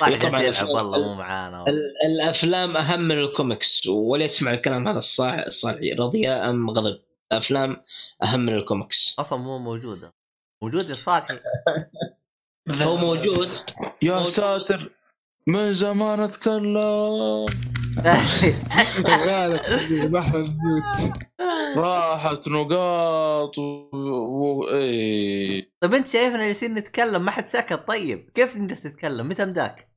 طبعا 0.00 0.16
طبعاً 0.30 0.42
جالس 0.42 0.60
يلعب 0.60 0.74
والله 0.74 0.98
مو 0.98 1.14
معانا. 1.14 1.64
ال- 1.68 1.94
الأفلام 2.06 2.76
أهم 2.76 3.00
من 3.00 3.18
الكوميكس 3.18 3.86
ولا 3.86 4.24
يسمع 4.24 4.54
الكلام 4.54 4.88
هذا 4.88 4.98
الصالح 4.98 5.46
الصالح 5.46 5.98
رضي 5.98 6.28
أم 6.28 6.70
غضب؟ 6.70 7.00
الافلام 7.32 7.82
أهم 8.22 8.40
من 8.40 8.54
الكوميكس. 8.54 9.16
أصلا 9.18 9.38
مو 9.38 9.58
موجودة. 9.58 10.12
موجود 10.62 10.90
يا 10.90 10.94
صالحي 10.94 11.38
هو 12.70 12.96
موجود. 12.96 13.48
يا 14.02 14.12
موجود. 14.12 14.26
ساتر. 14.26 14.90
من 15.50 15.72
زمان 15.72 16.20
أتكلم. 16.20 17.46
غالب 19.06 19.60
بحر 20.12 20.36
البيوت. 20.38 21.12
راحت 21.76 22.48
نقاط 22.48 23.58
و... 23.58 23.88
و... 23.94 24.68
إيه. 24.68 25.70
طيب 25.80 25.94
أنت 25.94 26.06
شايفنا 26.06 26.46
جالسين 26.46 26.74
نتكلم 26.74 27.24
ما 27.24 27.30
حد 27.30 27.48
سكت. 27.48 27.72
طيب 27.88 28.30
كيف 28.34 28.56
جالس 28.58 28.82
تتكلم؟ 28.82 29.28
متى 29.28 29.44
مداك؟ 29.44 29.90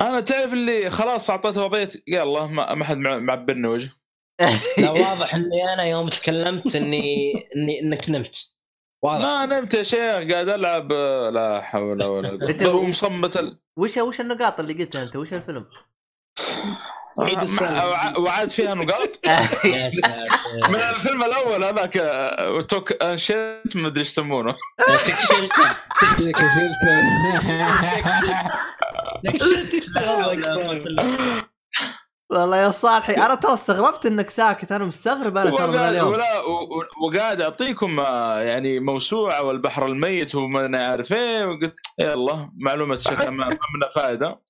أنا 0.00 0.20
تعرف 0.20 0.52
اللي 0.52 0.90
خلاص 0.90 1.30
أعطيته 1.30 1.64
وضعية. 1.64 1.88
يلا 2.08 2.46
ما, 2.46 2.74
ما 2.74 2.84
حد 2.84 2.96
مع- 2.96 3.18
معبرني 3.18 3.68
وجه. 3.68 3.90
لا 4.78 4.90
واضح 4.90 5.34
إني 5.34 5.72
أنا 5.74 5.84
يوم 5.84 6.08
تكلمت 6.08 6.76
اني 6.76 7.32
اني 7.56 7.80
إنك 7.82 8.10
نمت. 8.10 8.36
واضح. 9.02 9.18
ما 9.24 9.46
نمت 9.46 9.74
يا 9.74 9.82
شيخ 9.82 10.00
قاعد 10.32 10.48
ألعب 10.48 10.92
لا 11.32 11.60
حول 11.60 12.02
ولا 12.04 12.56
قوة. 12.64 12.74
ومصمت 12.74 13.36
ال... 13.36 13.58
وش 13.78 13.96
وش 13.96 14.20
النقاط 14.20 14.60
اللي 14.60 14.72
قلتها 14.84 15.02
أنت؟ 15.02 15.16
وش 15.16 15.32
الفيلم؟ 15.34 15.66
عيد 17.18 17.38
وعاد 18.18 18.50
فيها 18.50 18.74
نقاط. 18.74 19.20
من 20.68 20.74
الفيلم 20.74 21.24
الأول 21.24 21.64
هذاك 21.64 21.96
آه، 21.96 22.60
توك 22.60 23.02
انشيت 23.02 23.76
ما 23.76 23.88
أدري 23.88 24.00
إيش 24.00 24.08
يسمونه. 24.08 24.56
فيك 26.16 26.36
فلتر 26.36 27.02
والله 32.32 32.56
يا 32.56 32.70
صالحي 32.70 33.12
أنا 33.14 33.34
ترى 33.34 33.52
استغربت 33.52 34.06
إنك 34.06 34.30
ساكت 34.30 34.72
أنا 34.72 34.84
مستغرب 34.84 35.36
أنا 35.36 35.50
ترى 35.50 35.66
من 35.66 35.74
وقاعد 35.74 35.92
اليوم. 35.94 36.08
ولا 36.08 36.24
وقاعد 37.02 37.40
أعطيكم 37.40 38.00
آه، 38.00 38.40
يعني 38.40 38.80
موسوعة 38.80 39.42
والبحر 39.42 39.86
الميت 39.86 40.34
وما 40.34 40.66
أنا 40.66 40.86
عارف 40.86 41.12
إيه 41.12 41.44
وقلت 41.44 41.74
يلا 41.98 42.50
معلومة 42.56 42.96
شكلها 42.96 43.30
ما 43.30 43.44
منها 43.48 43.88
فائدة. 43.94 44.40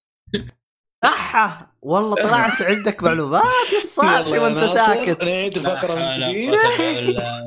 أحا 1.04 1.66
والله 1.82 2.14
طلعت 2.14 2.62
عندك 2.62 3.02
معلومات 3.02 3.42
يا 3.74 3.80
صالحي 3.96 4.38
وأنت 4.38 4.64
ساكت. 4.64 5.24
نعيد 5.24 5.56
الفقره 5.56 5.94
من 5.94 6.10
جديد 6.30 6.54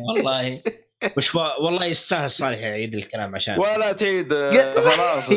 والله. 0.07 0.61
وش 1.17 1.35
وا- 1.35 1.61
والله 1.61 1.85
يستاهل 1.85 2.31
صالح 2.31 2.57
يعيد 2.57 2.93
الكلام 2.95 3.35
عشان 3.35 3.59
ولا 3.59 3.91
تعيد 3.91 4.33
خلاص. 4.87 5.33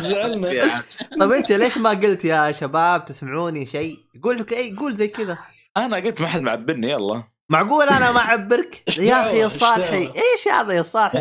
زعلنا. 0.00 0.82
طيب 1.20 1.32
انت 1.32 1.52
ليش 1.52 1.78
ما 1.78 1.90
قلت 1.90 2.24
يا 2.24 2.52
شباب 2.52 3.04
تسمعوني 3.04 3.66
شيء؟ 3.66 3.96
قول 4.22 4.38
لك 4.38 4.52
اي 4.52 4.76
قول 4.76 4.94
زي 4.94 5.08
كذا. 5.08 5.38
أنا 5.76 5.96
قلت 5.96 6.20
ما 6.20 6.28
حد 6.28 6.40
معبرني 6.40 6.90
يلا. 6.90 7.22
معقول 7.48 7.88
أنا 7.88 8.12
ما 8.12 8.18
أعبرك؟ 8.20 8.82
يا 8.98 9.22
أخي 9.26 9.38
يا 9.38 9.44
إيش 9.44 9.52
صالحي؟ 9.52 10.02
إيش 10.16 10.48
هذا 10.48 10.72
يا 10.74 10.82
صالحي؟ 10.82 11.18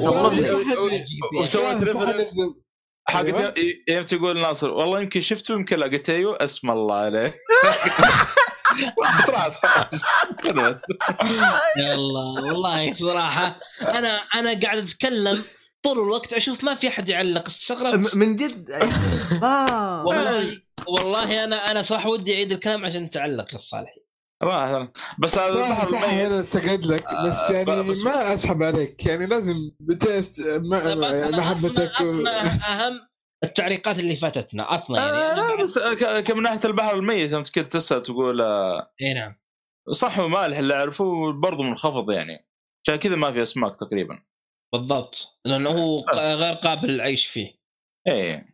وسويت 1.39 1.83
ريفرنس. 1.83 2.35
حقت 3.09 3.57
يوم 3.87 4.03
تقول 4.03 4.39
ناصر 4.41 4.69
والله 4.71 5.01
يمكن 5.01 5.21
شفته 5.21 5.51
يمكن 5.53 5.77
لا 5.77 5.85
قلت 5.85 6.09
أيوه 6.09 6.37
أسم 6.43 6.71
الله 6.71 6.95
عليك. 6.95 7.33
طلعت 9.27 9.55
يلا 11.77 12.41
والله 12.41 12.97
صراحة 12.99 13.59
أنا 13.81 14.17
أنا 14.35 14.59
قاعد 14.61 14.77
أتكلم 14.77 15.43
طول 15.83 15.99
الوقت 15.99 16.33
أشوف 16.33 16.63
ما 16.63 16.75
في 16.75 16.87
أحد 16.87 17.09
يعلق 17.09 17.45
استغربت. 17.47 18.15
من 18.15 18.35
جد؟ 18.35 18.71
ما 19.41 20.01
والله 20.07 20.61
والله 20.87 21.43
أنا 21.43 21.71
أنا 21.71 21.81
صراحة 21.81 22.09
ودي 22.09 22.33
أعيد 22.33 22.51
الكلام 22.51 22.85
عشان 22.85 23.09
تعلق 23.09 23.53
للصالحي 23.53 24.01
راح 24.43 24.87
بس 25.19 25.37
هذا 25.37 25.59
صح 25.69 25.89
صح 25.91 26.03
أنا 26.09 26.39
استقعد 26.39 26.85
لك 26.85 27.05
بس 27.25 27.33
آه، 27.49 27.51
يعني 27.51 27.65
بس- 27.91 28.03
ما 28.03 28.33
أسحب 28.33 28.63
عليك 28.63 29.05
يعني 29.05 29.25
لازم 29.25 29.55
بتيست 29.79 30.41
بس 30.47 31.33
محبتك. 31.33 31.91
أثنى 31.91 32.29
أهم 32.29 32.99
التعليقات 33.43 33.99
اللي 33.99 34.15
فاتتنا 34.15 34.75
اثنى 34.75 34.97
يعني 34.97 35.09
آه، 35.17 35.33
أنا 35.33 35.39
لا 35.55 35.63
بس 35.63 35.79
ك- 35.79 36.23
كمن 36.23 36.41
ناحية 36.43 36.59
البحر 36.65 36.95
الميت 36.97 37.33
انت 37.33 37.49
كنت 37.59 37.73
تسأل 37.73 38.03
تقول 38.03 38.41
آه، 38.41 38.91
إي 39.01 39.13
نعم. 39.13 39.35
صح 39.91 40.19
ومالح 40.19 40.57
اللي 40.57 40.73
اعرفه 40.73 41.31
برضه 41.31 41.63
منخفض 41.63 42.11
يعني 42.11 42.47
عشان 42.83 42.95
كذا 42.95 43.15
ما 43.15 43.31
في 43.31 43.41
أسماك 43.41 43.75
تقريبا. 43.75 44.19
بالضبط. 44.73 45.27
لأنه 45.45 45.69
هو 45.69 46.01
ق- 46.01 46.13
غير 46.15 46.53
قابل 46.53 46.87
للعيش 46.87 47.27
فيه. 47.27 47.51
إيه 48.07 48.51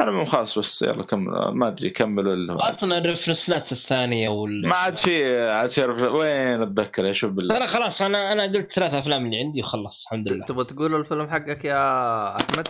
أنا 0.00 0.10
مو 0.10 0.24
خلاص 0.24 0.58
بس 0.58 0.82
يلا 0.82 1.02
كمل 1.02 1.30
ما 1.52 1.68
أدري 1.68 1.90
كمل 1.90 2.26
ولا 2.28 2.52
هو. 2.54 2.58
أصلا 2.58 2.98
الريفرنسات 2.98 3.72
الثانية 3.72 4.28
وال 4.28 4.68
ما 4.68 4.76
عاد 4.76 4.96
في 4.96 5.40
عاد 5.50 5.68
في 5.68 5.80
رف- 5.84 6.12
وين 6.14 6.62
أتذكر 6.62 7.04
يا 7.04 7.12
شوف 7.12 7.32
بالله 7.32 7.54
ترى 7.58 7.68
خلاص 7.68 8.02
أنا 8.02 8.32
أنا 8.32 8.42
قلت 8.42 8.72
ثلاث 8.72 8.94
أفلام 8.94 9.26
اللي 9.26 9.36
عندي 9.38 9.60
وخلص 9.60 10.02
الحمد 10.04 10.32
لله. 10.32 10.44
تبغى 10.44 10.64
تقول 10.64 10.94
الفيلم 10.94 11.28
حقك 11.30 11.64
يا 11.64 12.36
أحمد؟ 12.36 12.68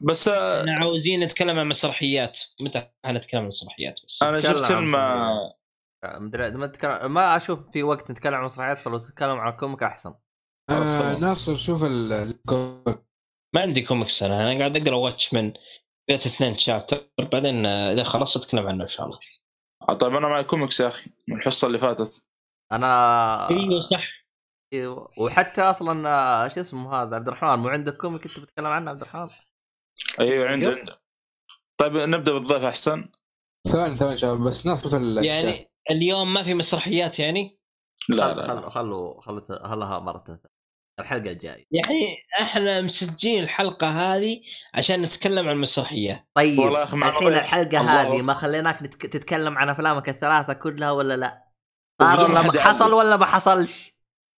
بس 0.00 0.28
آه، 0.28 0.60
إحنا 0.60 0.78
عاوزين 0.78 1.20
نتكلم 1.20 1.58
عن 1.58 1.68
مسرحيات 1.68 2.40
متى 2.60 2.88
حنتكلم 3.04 3.40
عن 3.40 3.48
مسرحيات 3.48 4.00
بس 4.06 4.22
أنا 4.22 4.40
شفت 4.40 4.62
عن 4.62 4.66
فيلم 4.66 4.86
مسرحيات. 4.86 5.56
مدري 6.04 6.50
ما 6.50 6.66
تتكلم 6.66 7.14
ما 7.14 7.36
أشوف 7.36 7.70
في 7.72 7.82
وقت 7.82 8.10
نتكلم 8.10 8.34
عن 8.34 8.44
مسرحيات 8.44 8.80
فلو 8.80 8.98
تتكلم 8.98 9.30
عن 9.38 9.52
comic 9.52 9.82
أحسن 9.82 10.14
آه 10.70 11.18
ناصر 11.20 11.54
شوف 11.56 11.84
ال- 11.84 12.12
الكود. 12.12 13.04
ما 13.54 13.60
عندي 13.60 13.82
كوميكس 13.82 14.22
أنا 14.22 14.42
أنا 14.52 14.58
قاعد 14.58 14.76
أقرأ 14.76 14.96
Watchmen 14.96 15.52
قريت 16.08 16.26
اثنين 16.26 16.58
chapter 16.58 17.10
بعدين 17.32 17.66
آه، 17.66 17.92
إذا 17.92 18.04
خلصت 18.04 18.36
أتكلم 18.36 18.66
عنه 18.66 18.84
إن 18.84 18.88
شاء 18.88 19.06
الله 19.06 19.18
آه، 19.88 19.94
طيب 19.94 20.14
أنا 20.16 20.28
معي 20.28 20.44
كوميكس 20.44 20.80
يا 20.80 20.88
أخي 20.88 21.10
من 21.28 21.36
الحصة 21.36 21.66
اللي 21.66 21.78
فاتت 21.78 22.26
أنا 22.72 23.48
أيوه 23.50 23.80
صح 23.80 24.04
إيوه 24.72 25.10
وحتى 25.18 25.62
أصلا 25.62 26.08
آه، 26.08 26.48
شو 26.48 26.60
اسمه 26.60 26.94
هذا 27.02 27.16
عبد 27.16 27.28
الرحمن 27.28 27.58
مو 27.58 27.68
عندك 27.68 27.96
comic 27.96 28.26
أنت 28.26 28.40
بتتكلم 28.40 28.66
عنه 28.66 28.90
عبد 28.90 29.00
الرحمن؟ 29.00 29.28
أيوه 30.20 30.48
عنده 30.48 30.68
يب. 30.70 30.78
عنده 30.78 31.00
طيب 31.80 31.96
نبدأ 31.96 32.32
بالضيف 32.32 32.62
أحسن 32.62 33.08
ثواني 33.68 33.96
ثواني 33.96 34.16
شباب 34.16 34.38
بس 34.40 34.66
ناصر 34.66 34.88
في 34.90 34.96
ال- 34.96 35.24
يعني 35.24 35.70
اليوم 35.90 36.32
ما 36.34 36.42
في 36.44 36.54
مسرحيات 36.54 37.18
يعني 37.18 37.58
لا 38.08 38.28
خل- 38.34 38.36
لا, 38.36 38.42
خل- 38.46 38.70
خلوا 38.70 39.20
خلوا 39.20 39.68
خلها 39.68 39.98
مرة 39.98 40.24
ثانية. 40.26 40.56
الحلقة 41.00 41.30
الجاية 41.30 41.64
يعني 41.70 42.16
إحنا 42.40 42.80
مسجلين 42.80 43.42
الحلقة 43.42 43.88
هذه 44.16 44.40
عشان 44.74 45.02
نتكلم 45.02 45.48
عن 45.48 45.56
مسرحيات 45.56 46.28
طيب 46.36 46.58
والله 46.58 46.82
الحين 46.82 47.02
الله 47.80 48.02
هذه. 48.02 48.22
ما 48.22 48.34
خليناك. 48.34 48.80
تتكلم 48.86 49.58
عن 49.58 49.68
أفلامك 49.68 50.08
الثلاثة 50.08 50.52
كلها 50.52 50.90
ولا 50.90 51.16
لا؟ 51.16 51.46
صار 52.02 52.12
وبدون 52.12 52.30
ولا 52.30 52.34
ما 52.40 52.46
ما 52.46 52.52
حد 52.52 52.58
حصل. 52.58 52.92
ولا 52.92 53.16
ما 53.16 53.26
حصلش؟ 53.26 53.95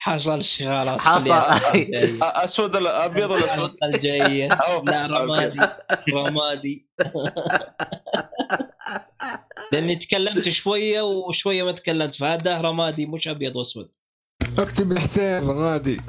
حصل 0.07 0.43
خلاص 0.43 1.01
حصل. 1.01 1.33
أسود 2.45 2.77
ولا 2.77 3.05
أبيض 3.05 3.31
ولا 3.31 3.45
أسود؟ 3.45 3.71
الحلقة 3.71 3.87
الجاية. 3.87 4.49
لا. 4.87 5.07
رمادي. 5.07 5.61
رمادي. 6.15 6.89
لأني 9.73 9.97
تكلمت 9.97 10.49
شوية 10.49 11.03
وشوية 11.03 11.63
ما 11.63 11.73
تكلمت 11.73 12.15
فهذا 12.15 12.61
رمادي 12.61 13.07
مش 13.07 13.29
أبيض 13.29 13.57
وأسود. 13.57 13.91
اكتب 14.59 14.99
حسين 14.99 15.49
رمادي. 15.49 16.01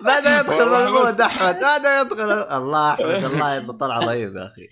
بدا 0.00 0.40
يدخل 0.40 0.70
بالمود 0.70 1.20
أحمد؟ 1.20 1.56
بدا 1.56 2.00
يدخل 2.00 2.30
الله 2.56 2.94
أحمد 2.94 3.24
الله 3.24 3.56
انه 3.56 3.72
طلع 3.72 3.98
رهيب 3.98 4.36
يا 4.36 4.46
أخي. 4.46 4.68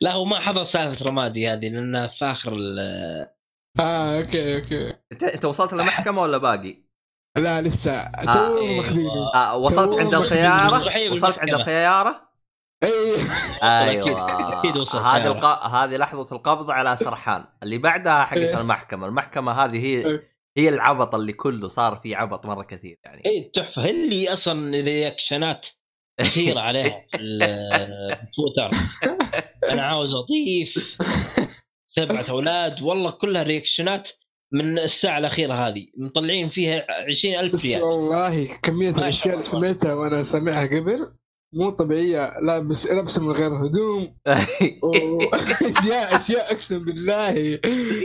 لا 0.00 0.12
هو 0.12 0.24
ما 0.24 0.40
حضر 0.40 0.64
سالفة 0.64 1.06
رمادي 1.06 1.48
هذه 1.48 1.68
لأنها 1.68 2.06
في 2.06 2.24
آخر 2.24 2.52
آه 3.80 4.18
أوكي 4.20 4.56
أوكي 4.56 4.94
أنت 5.12 5.22
أنت 5.22 5.44
وصلت 5.44 5.72
للمحكمة 5.72 6.22
ولا 6.22 6.38
باقي؟ 6.38 6.88
لا 7.36 7.60
لسه 7.62 8.04
تو 8.08 8.30
أيوة. 8.30 8.76
ماخذيني 8.76 9.08
آه 9.34 9.56
وصلت 9.56 9.98
عند 10.00 10.14
الخيارة 10.14 11.10
وصلت 11.12 11.38
عند. 11.38 11.54
الخيارة 11.54 12.28
اي 12.84 12.90
أيوه 13.62 14.26
هذه. 15.16 15.26
الق... 15.26 15.44
هذه 15.66 15.96
لحظة 15.96 16.36
القبض 16.36 16.70
على 16.70 16.96
سرحان 16.96 17.44
اللي 17.62 17.78
بعدها 17.78 18.24
حقت 18.24 18.38
yes. 18.38 18.60
المحكمة 18.60 19.06
المحكمة 19.06 19.52
هذه 19.52 19.84
هي 19.86 20.06
إيه. 20.06 20.38
هي 20.58 20.68
العبط 20.68 21.14
اللي 21.14 21.32
كله 21.32 21.68
صار 21.68 21.96
فيه 21.96 22.16
عبط 22.16 22.46
مرة 22.46 22.62
كثير 22.62 22.98
يعني 23.04 23.22
اي 23.26 23.50
تحفة 23.54 23.84
هي 23.84 23.90
اللي 23.90 24.32
أصلا 24.32 24.70
رياكشنات 24.70 25.66
كثيرة 26.20 26.60
عليها 26.60 27.06
في 27.12 28.26
تويتر 28.36 28.70
أنا 29.72 29.82
عاوز 29.82 30.10
أضيف 30.14 30.96
سبعة 31.88 32.24
أولاد. 32.30 32.82
والله 32.82 33.10
كلها 33.10 33.42
رياكشنات 33.42 34.10
من 34.52 34.78
الساعة 34.78 35.18
الأخيرة 35.18 35.68
هذه. 35.68 35.86
مطلعين 35.98 36.50
فيها 36.50 36.86
20000 37.10 37.52
بس 37.52 37.66
ريال. 37.66 37.82
والله 37.82 38.48
كمية 38.62 38.90
ما 38.90 38.98
الأشياء 38.98 39.34
اللي. 39.34 39.44
سمعتها 39.46 39.94
وأنا 39.94 40.22
سامعها 40.22 40.66
قبل 40.66 40.98
مو 41.52 41.70
طبيعية. 41.70 42.32
لابس 42.42 42.86
لابس 42.86 43.18
من 43.18 43.30
غير 43.32 43.48
هدوم. 43.66 44.16
واشياء 44.82 46.16
اشياء 46.16 46.52
أقسم 46.52 46.84
بالله. 46.84 47.56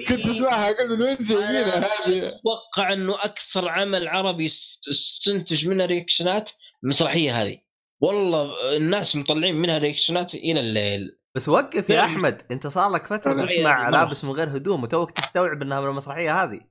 كنت 0.08 0.26
أسمعها 0.28 0.72
قبل 0.72 1.02
وين 1.02 1.18
جايبينها 1.22 1.78
هذه؟ 1.78 2.28
أتوقع 2.28 2.94
إنه 2.94 3.16
أكثر 3.24 3.70
عمل 3.70 4.08
عربي 4.08 4.48
س- 4.50 4.80
استنتج 4.92 5.68
منها 5.68 5.86
رياكشنات 5.86 6.50
المسرحيه 6.84 7.42
هذه. 7.44 7.58
والله 8.02 8.52
الناس 8.78 9.16
مطلعين 9.16 9.56
منها 9.56 9.78
رياكشنات 9.78 10.36
إلى 10.36 10.60
الليل. 10.60 11.18
بس 11.36 11.50
وقف 11.50 11.76
يا 11.76 11.82
فعلا. 11.82 12.06
أحمد 12.06 12.42
أنت 12.52 12.68
صار 12.68 12.90
لك 12.90 13.08
فترة 13.08 13.46
تسمع. 13.46 13.90
لابس 13.90 14.24
من 14.26 14.32
غير 14.32 14.58
هدوم 14.58 14.84
وتوك 14.84 15.12
تستوعب 15.12 15.62
إنها 15.62 15.82
من 15.82 15.88
المسرحية 15.88 16.44
هذه. 16.44 16.62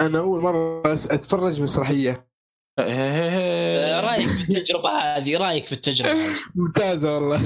أنا 0.00 0.18
أول 0.18 0.42
مرة 0.42 0.82
أس- 0.82 1.12
أتفرج 1.12 1.62
مسرحية. 1.62 2.28
آه، 2.78 4.00
رأيك 4.00 4.28
في 4.28 4.40
التجربة 4.58 4.88
هذه؟ 4.90 5.36
رأيك 5.38 5.66
في 5.66 5.72
التجربة 5.72 6.12
هذه؟ 6.12 6.34
ممتازة 6.54 7.14
والله. 7.14 7.40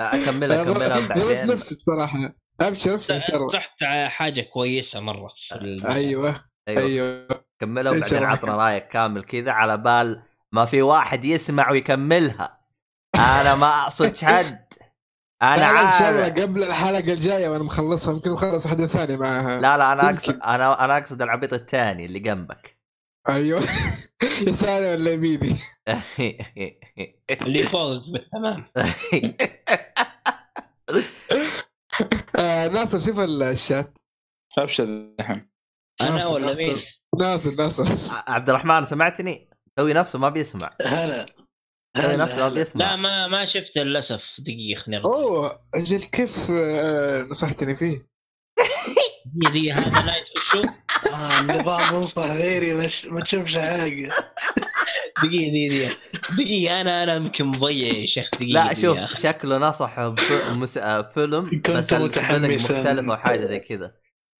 أكملها 0.00 0.62
أكملها 0.62 1.08
بعدين. 1.08 1.46
نفسي 1.46 1.74
بصراحة. 1.74 2.18
أبشر 2.60 2.94
أبشر 2.94 3.14
إن 3.14 3.20
شاء 3.20 3.36
الله. 3.36 3.54
رحت 3.54 3.82
على 3.82 4.10
حاجة 4.10 4.40
كويسة 4.40 5.00
مرة 5.00 5.28
في 5.48 5.54
ال- 5.54 5.86
أيوه 5.86 6.44
أيوه. 6.68 7.28
كملها 7.60 7.92
وبعدين. 7.92 8.22
عطنا 8.24 8.56
رأيك 8.56 8.88
كامل 8.88 9.24
كذا 9.24 9.50
على 9.50 9.76
بال 9.76 10.22
ما 10.52 10.64
في 10.64 10.82
واحد 10.82 11.24
يسمع 11.24 11.70
ويكملها. 11.70 12.60
أنا 13.14 13.54
ما 13.54 13.82
أقصد 13.82 14.24
حد 14.24 14.64
أنا 15.42 15.56
لا، 15.56 15.70
إن 15.70 15.90
شاء 15.90 16.02
عارف. 16.02 16.28
الله 16.28 16.42
قبل 16.42 16.62
الحلقة 16.62 17.12
الجاية 17.12 17.48
وأنا 17.48 17.62
مخلصها 17.64 18.12
يمكن 18.14 18.30
مخلص 18.30 18.66
واحدة 18.66 18.86
ثانية 18.86 19.16
معها. 19.16 19.60
لا 19.60 19.76
لا 19.78 19.92
أنا. 19.92 20.10
أقصد 20.10 20.40
أنا 20.40 20.84
أنا 20.84 20.98
أقصد 20.98 21.22
العبيط 21.22 21.52
الثاني 21.52 22.04
اللي 22.06 22.18
جنبك. 22.18 22.78
أيوه. 23.28 23.62
يساري 24.48 24.86
ولا 24.86 25.12
يميني 25.12 25.56
اللي 27.42 27.66
فوق 27.66 28.02
بالتمام 28.12 28.64
آه 32.36 32.68
ناصر 32.68 32.98
شوف 32.98 33.20
الشات. 33.20 33.98
أبشر 34.58 34.84
الحين. 34.84 35.50
أنا 36.00 36.26
ولا 36.26 36.46
ناصر. 36.46 36.62
مين؟ 36.64 36.76
ناصر 37.18 37.50
ناصر. 37.54 37.84
عبد 38.28 38.48
الرحمن 38.48 38.84
سمعتني؟ 38.84 39.50
سوي 39.78 39.92
نفسه 39.92 40.18
ما 40.18 40.28
بيسمع. 40.28 40.70
هلا. 40.82 41.26
ما 41.96 42.24
هلا. 42.24 42.64
لا 42.74 42.96
ما 42.96 43.28
ما 43.28 43.46
شفت 43.46 43.78
للاسف 43.78 44.22
دقيقه 44.38 44.80
خليني. 44.80 45.04
أوه 45.04 45.60
أجل 45.74 46.02
كيف 46.02 46.50
آه 46.50 47.22
نصحتني 47.22 47.76
فيه 47.76 48.06
دي 49.26 49.50
دي 49.52 49.72
هذا 49.72 50.06
نايت 50.06 50.24
وشو 50.36 50.62
آه 51.14 51.40
النظام 51.40 51.94
انصح 51.94 52.24
غيري 52.30 52.74
مش 52.74 53.06
ما 53.06 53.20
تشوفش 53.20 53.58
حاجة 53.58 54.08
دقيقه 55.22 55.50
دقيقه 55.50 55.96
دقيقه 56.38 56.80
أنا 56.80 57.02
أنا 57.02 57.14
يمكن 57.14 57.44
مضيع 57.44 57.88
يا 57.92 58.06
شيخ 58.06 58.30
دقيقه 58.34 58.52
لا 58.52 58.72
دقيقة. 58.72 59.06
شوف 59.06 59.20
شكله 59.22 59.58
نصح 59.58 59.98
آه، 59.98 60.14
فيلم 61.14 61.62
بس. 61.68 61.92
مختلف 61.92 63.10
أو 63.10 63.16
حاجة 63.16 63.44
زي 63.44 63.58
كذا 63.58 63.94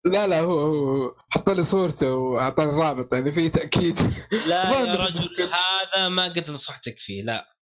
لا 0.04 0.26
لا 0.26 0.40
هو 0.40 0.58
هو. 0.60 1.14
حط 1.30 1.50
لي 1.50 1.64
صورته 1.64 2.14
وأعطاني 2.14 2.70
الرابط 2.70 3.14
يعني 3.14 3.32
في 3.32 3.48
تأكيد 3.48 3.96
لا 4.48 4.80
يا. 4.80 4.94
رجل 4.94 5.50
هذا 5.94 6.08
ما 6.08 6.24
قد 6.28 6.50
نصحتك 6.50 6.96
فيه 6.98 7.22
لا 7.22 7.54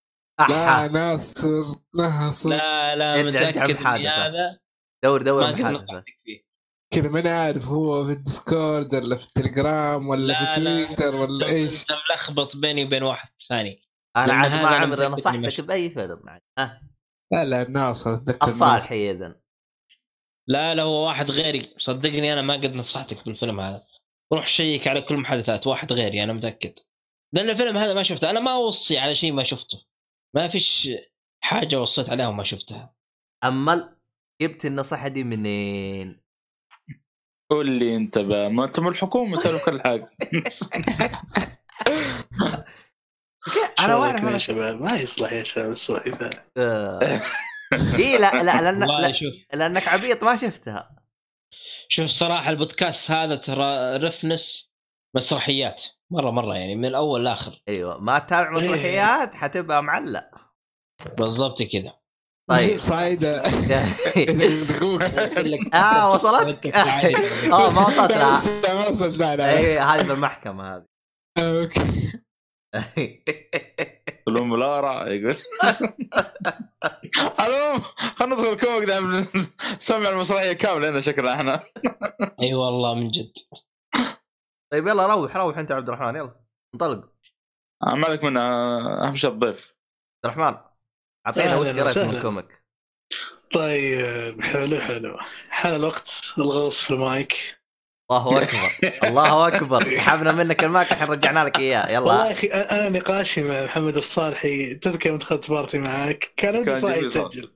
لا 0.48 0.68
أحا. 0.68 0.88
ناصر 0.88 1.62
ناصر 1.98 2.48
لا 2.50 2.96
لا 2.96 3.22
متأكد 3.22 3.86
هذا 3.86 4.58
دور 5.04 5.22
دور 5.22 5.40
ما 5.40 5.48
قد 5.52 5.60
نصحتك 5.60 6.04
فيه 6.24 6.48
كذا 6.94 7.08
ماني 7.08 7.28
عارف 7.28 7.68
هو 7.68 8.04
في 8.04 8.12
ال 8.12 8.22
Discord 8.23 8.94
ولا 8.94 9.16
في 9.16 9.24
التليجرام 9.28 10.08
ولا 10.08 10.20
لا، 10.32 10.54
في 10.54 10.60
لا. 10.60 10.86
تويتر 10.86 11.16
ولا 11.16 11.46
إيش 11.46 11.80
أنت 11.82 11.90
ملخبط 12.12 12.56
بيني 12.56 12.84
وبين 12.84 13.02
واحد 13.02 13.28
ثاني 13.48 13.82
أنا 14.16 14.32
عاد 14.34 14.50
ما 14.52 14.68
عمري 14.68 15.06
نصحتك. 15.06 15.60
بأي 15.60 15.90
فيلم 15.90 16.20
عاد. 16.28 16.40
ها 16.58 16.82
لا 17.32 17.44
لا 17.44 17.70
ناصر 17.70 18.14
أتذكر 18.14 18.38
ناصر. 18.46 18.52
الصالحي 18.64 19.10
اذا 19.10 19.40
لا 20.48 20.74
لا 20.74 20.82
هو 20.82 21.06
واحد 21.06 21.30
غيري. 21.30 21.74
صدقني 21.78 22.32
أنا 22.32 22.42
ما 22.42 22.54
قد 22.54 22.74
نصحتك 22.74 23.24
بالفيلم 23.24 23.60
هذا. 23.60 23.84
روح 24.32 24.46
شيك 24.46 24.88
على 24.88 25.00
كل 25.02 25.14
المحادثات 25.14 25.66
واحد 25.66 25.92
غيري 25.92 26.22
أنا 26.22 26.32
متأكد. 26.32 26.72
لأن 27.32 27.50
الفيلم 27.50 27.76
هذا 27.76 27.94
ما 27.94 28.02
شفته. 28.02 28.30
أنا 28.30 28.40
ما 28.40 28.50
اوصي 28.52 28.98
على 28.98 29.14
شيء 29.14 29.32
ما 29.32 29.44
شفته. 29.44 29.84
ما 30.34 30.48
فيش 30.48 30.90
حاجة 31.40 31.80
وصيت 31.80 32.10
عليها 32.10 32.28
وما 32.28 32.44
شفتها. 32.44 32.94
أما 33.44 33.96
جبت 34.42 34.64
النصيحة 34.64 35.08
دي 35.08 35.24
منين؟ 35.24 36.20
قول 37.50 37.70
لي 37.70 37.96
أنت 37.96 38.18
بقى. 38.18 38.50
ما 38.50 38.64
أنت 38.64 38.80
من 38.80 38.88
الحكومة 38.88 39.36
تعرف 39.36 39.64
كل 39.64 39.80
حاجة. 39.80 40.10
أنا 43.80 43.96
واعرف 43.96 44.22
يا 44.22 44.38
شباب؟ 44.38 44.80
ما 44.82 44.96
يصلح 44.96 45.32
يا 45.32 45.42
شباب 45.42 45.70
السوالف 45.70 46.30
آه. 46.56 47.22
إي 47.72 48.18
لا 48.18 48.30
لا 48.42 48.62
لأن 48.62 48.82
والله 48.82 49.00
لا 49.00 49.12
شوف. 49.12 49.34
لأنك 49.58 49.88
عبيط 49.88 50.24
ما 50.24 50.36
شفتها. 50.36 50.96
شوف 51.88 52.06
صراحة 52.06 52.50
البودكاست 52.50 53.10
هذا 53.10 53.36
ترى 53.36 53.96
رفنس 53.96 54.70
مسرحيات 55.16 55.84
مرة 56.10 56.30
مرة 56.30 56.54
يعني 56.54 56.74
من 56.74 56.84
الأول 56.84 57.24
لآخر. 57.24 57.62
أيوه 57.68 57.98
ما 57.98 58.18
تتابع 58.18 58.50
مسرحيات 58.50 59.34
حتبقى 59.34 59.82
معلق. 59.82 60.24
بالضبط 61.18 61.62
كذا. 61.62 61.98
طيب. 62.50 62.76
صعيدة. 62.90 63.42
يدغوك. 64.16 65.02
آه 65.74 66.12
وصلتك. 66.12 66.76
آه 66.76 67.70
ما 67.70 67.86
وصلت 67.86 68.12
لها 68.12 68.60
لا 68.62 68.74
ما 68.74 68.88
وصلت 68.88 69.18
لا 69.18 69.36
لا. 69.36 69.58
أي 69.58 69.78
هذه 69.78 70.02
بالمحكمة 70.02 70.76
هذه. 70.76 70.84
أوكي. 71.38 72.22
الام 74.28 74.56
لارا 74.56 75.06
يقول 75.08 75.36
ألو 77.40 77.80
خلينا 78.16 78.36
ندخل 78.36 78.52
ال 78.52 78.58
comic 78.58 78.84
دام 78.88 79.26
نسمع 79.76 80.08
المسرحية 80.08 80.52
كاملة 80.52 80.88
هنا 80.88 81.00
شكلنا 81.00 81.34
إحنا. 81.34 81.62
اي 82.42 82.54
والله 82.54 82.94
من 82.94 83.10
جد. 83.10 83.32
طيب 84.72 84.86
يلا 84.88 85.06
روح 85.06 85.36
روح 85.36 85.58
انت 85.58 85.70
يا 85.70 85.76
عبد 85.76 85.88
الرحمن 85.88 86.16
يلا. 86.16 86.40
انطلق. 86.74 87.08
آه، 87.82 87.94
ما 87.94 88.06
عليك 88.06 88.24
منها 88.24 88.48
اهم 89.08 89.16
شيء 89.16 89.30
الضيف. 89.30 89.76
عبد 90.24 90.36
الرحمن 90.38 90.58
اعطينا 91.26 91.56
وش 91.56 91.68
قريت 91.68 91.98
من. 91.98 92.16
ال 92.16 92.23
comic؟ 92.23 92.64
طيب 93.54 94.42
حلو 94.42 94.80
حلو. 94.80 95.16
حان 95.50 95.74
الوقت 95.74 96.10
الغوص 96.38 96.82
في 96.84 96.90
المايك. 96.90 97.57
الله 98.10 98.38
أكبر. 98.42 98.72
الله 99.04 99.48
أكبر. 99.48 99.90
سحبنا 99.96 100.32
منك 100.32 100.64
المايك 100.64 100.92
الحين 100.92 101.08
رجعنا 101.08 101.44
لك 101.44 101.58
إياه. 101.58 102.00
والله 102.00 102.14
يلا 102.14 102.26
يا 102.26 102.32
أخي 102.32 102.46
أنا 102.46 102.88
نقاشي 102.88 103.42
مع 103.42 103.64
محمد 103.64 103.96
الصالحي. 103.96 104.74
تذكر 104.74 105.08
يوم 105.08 105.18
دخلت 105.18 105.50
party 105.50 105.78
معاك 105.78 106.32
كان 106.36 106.56
ودي 106.56 106.76
صاحي. 106.76 107.06
يسجل. 107.06 107.54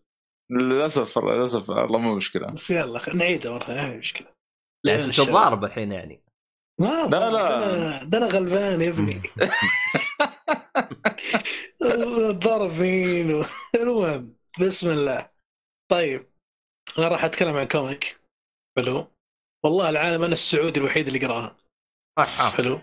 للأسف 0.50 1.18
للأسف. 1.18 1.70
الله 1.70 1.98
مو 1.98 2.14
مشكلة. 2.14 2.46
بس 2.46 2.70
يلا 2.70 3.14
نعيده 3.14 3.52
مرة 3.52 3.68
ما 3.68 3.96
مشكلة. 3.96 4.26
لعبة 4.86 5.04
أنت. 5.04 5.20
تضارب 5.20 5.64
الحين 5.64 5.92
يعني. 5.92 6.22
ما 6.80 7.06
لا، 7.10 7.30
لا. 7.30 8.04
ده 8.04 8.18
أنا 8.18 8.26
غلبان 8.26 8.80
يا 8.80 8.88
ابني. 8.88 9.22
ضرب 12.44 12.72
مين؟ 12.72 13.44
المهم 13.74 14.36
بسم 14.60 14.90
الله. 14.90 15.30
طيب 15.90 16.26
أنا 16.98 17.08
راح 17.08 17.24
أتكلم 17.24 17.56
عن 17.56 17.68
comic. 17.68 18.20
حلو. 18.78 19.11
والله 19.64 19.90
العالم 19.90 20.24
أنا 20.24 20.32
السعودي 20.32 20.80
الوحيد 20.80 21.06
اللي 21.06 21.26
قراها. 21.26 21.56
حلو. 22.50 22.80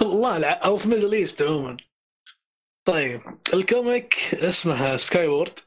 والله 0.10 0.36
الع... 0.36 0.60
أو 0.64 0.76
في 0.76 0.88
Middle 0.88 1.12
East 1.12 1.42
عموما. 1.42 1.76
طيب 2.88 3.20
ال 3.54 3.67
comic 3.67 4.34
اسمها 4.34 4.96
Skyward 4.96 5.58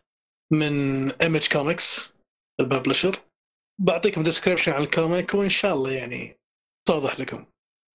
من 0.51 0.73
Image 1.11 1.47
Comics 1.47 2.13
ال 2.59 2.65
publisher. 2.65 3.19
بعطيكم 3.81 4.23
description 4.23 4.71
عن 4.71 4.81
ال 4.81 4.90
comic 4.90 5.33
وإن 5.33 5.49
شاء 5.49 5.73
الله 5.73 5.91
يعني 5.91 6.35
توضح 6.87 7.19
لكم. 7.19 7.45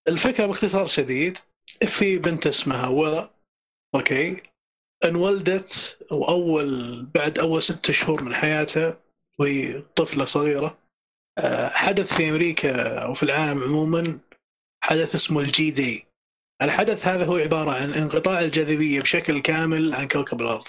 الفكرة 0.08 0.46
باختصار 0.46 0.86
شديد 0.86 1.38
في 1.86 2.18
بنت 2.18 2.46
اسمها 2.46 2.88
Willa 2.88 3.30
أوكي؟ 3.94 4.42
انولدت 5.04 5.98
واول 6.10 7.06
بعد 7.06 7.38
أول 7.38 7.62
ست 7.62 7.90
شهور 7.90 8.22
من 8.22 8.34
حياتها 8.34 9.00
وهي 9.38 9.80
طفلة 9.82 10.24
صغيرة. 10.24 10.78
حدث 11.72 12.14
في 12.14 12.28
أمريكا 12.28 12.98
أو 12.98 13.14
في 13.14 13.22
العالم 13.22 13.62
عموما 13.62 14.18
حدث 14.84 15.14
اسمه 15.14 15.40
ال 15.40 15.70
G-Day 15.70 16.06
الحدث 16.62 17.06
هذا 17.08 17.24
هو 17.24 17.36
عبارة 17.36 17.70
عن 17.70 17.92
انقطاع 17.92 18.40
الجاذبية 18.40 19.00
بشكل 19.00 19.40
كامل 19.40 19.94
عن 19.94 20.08
كوكب 20.08 20.40
الأرض. 20.40 20.66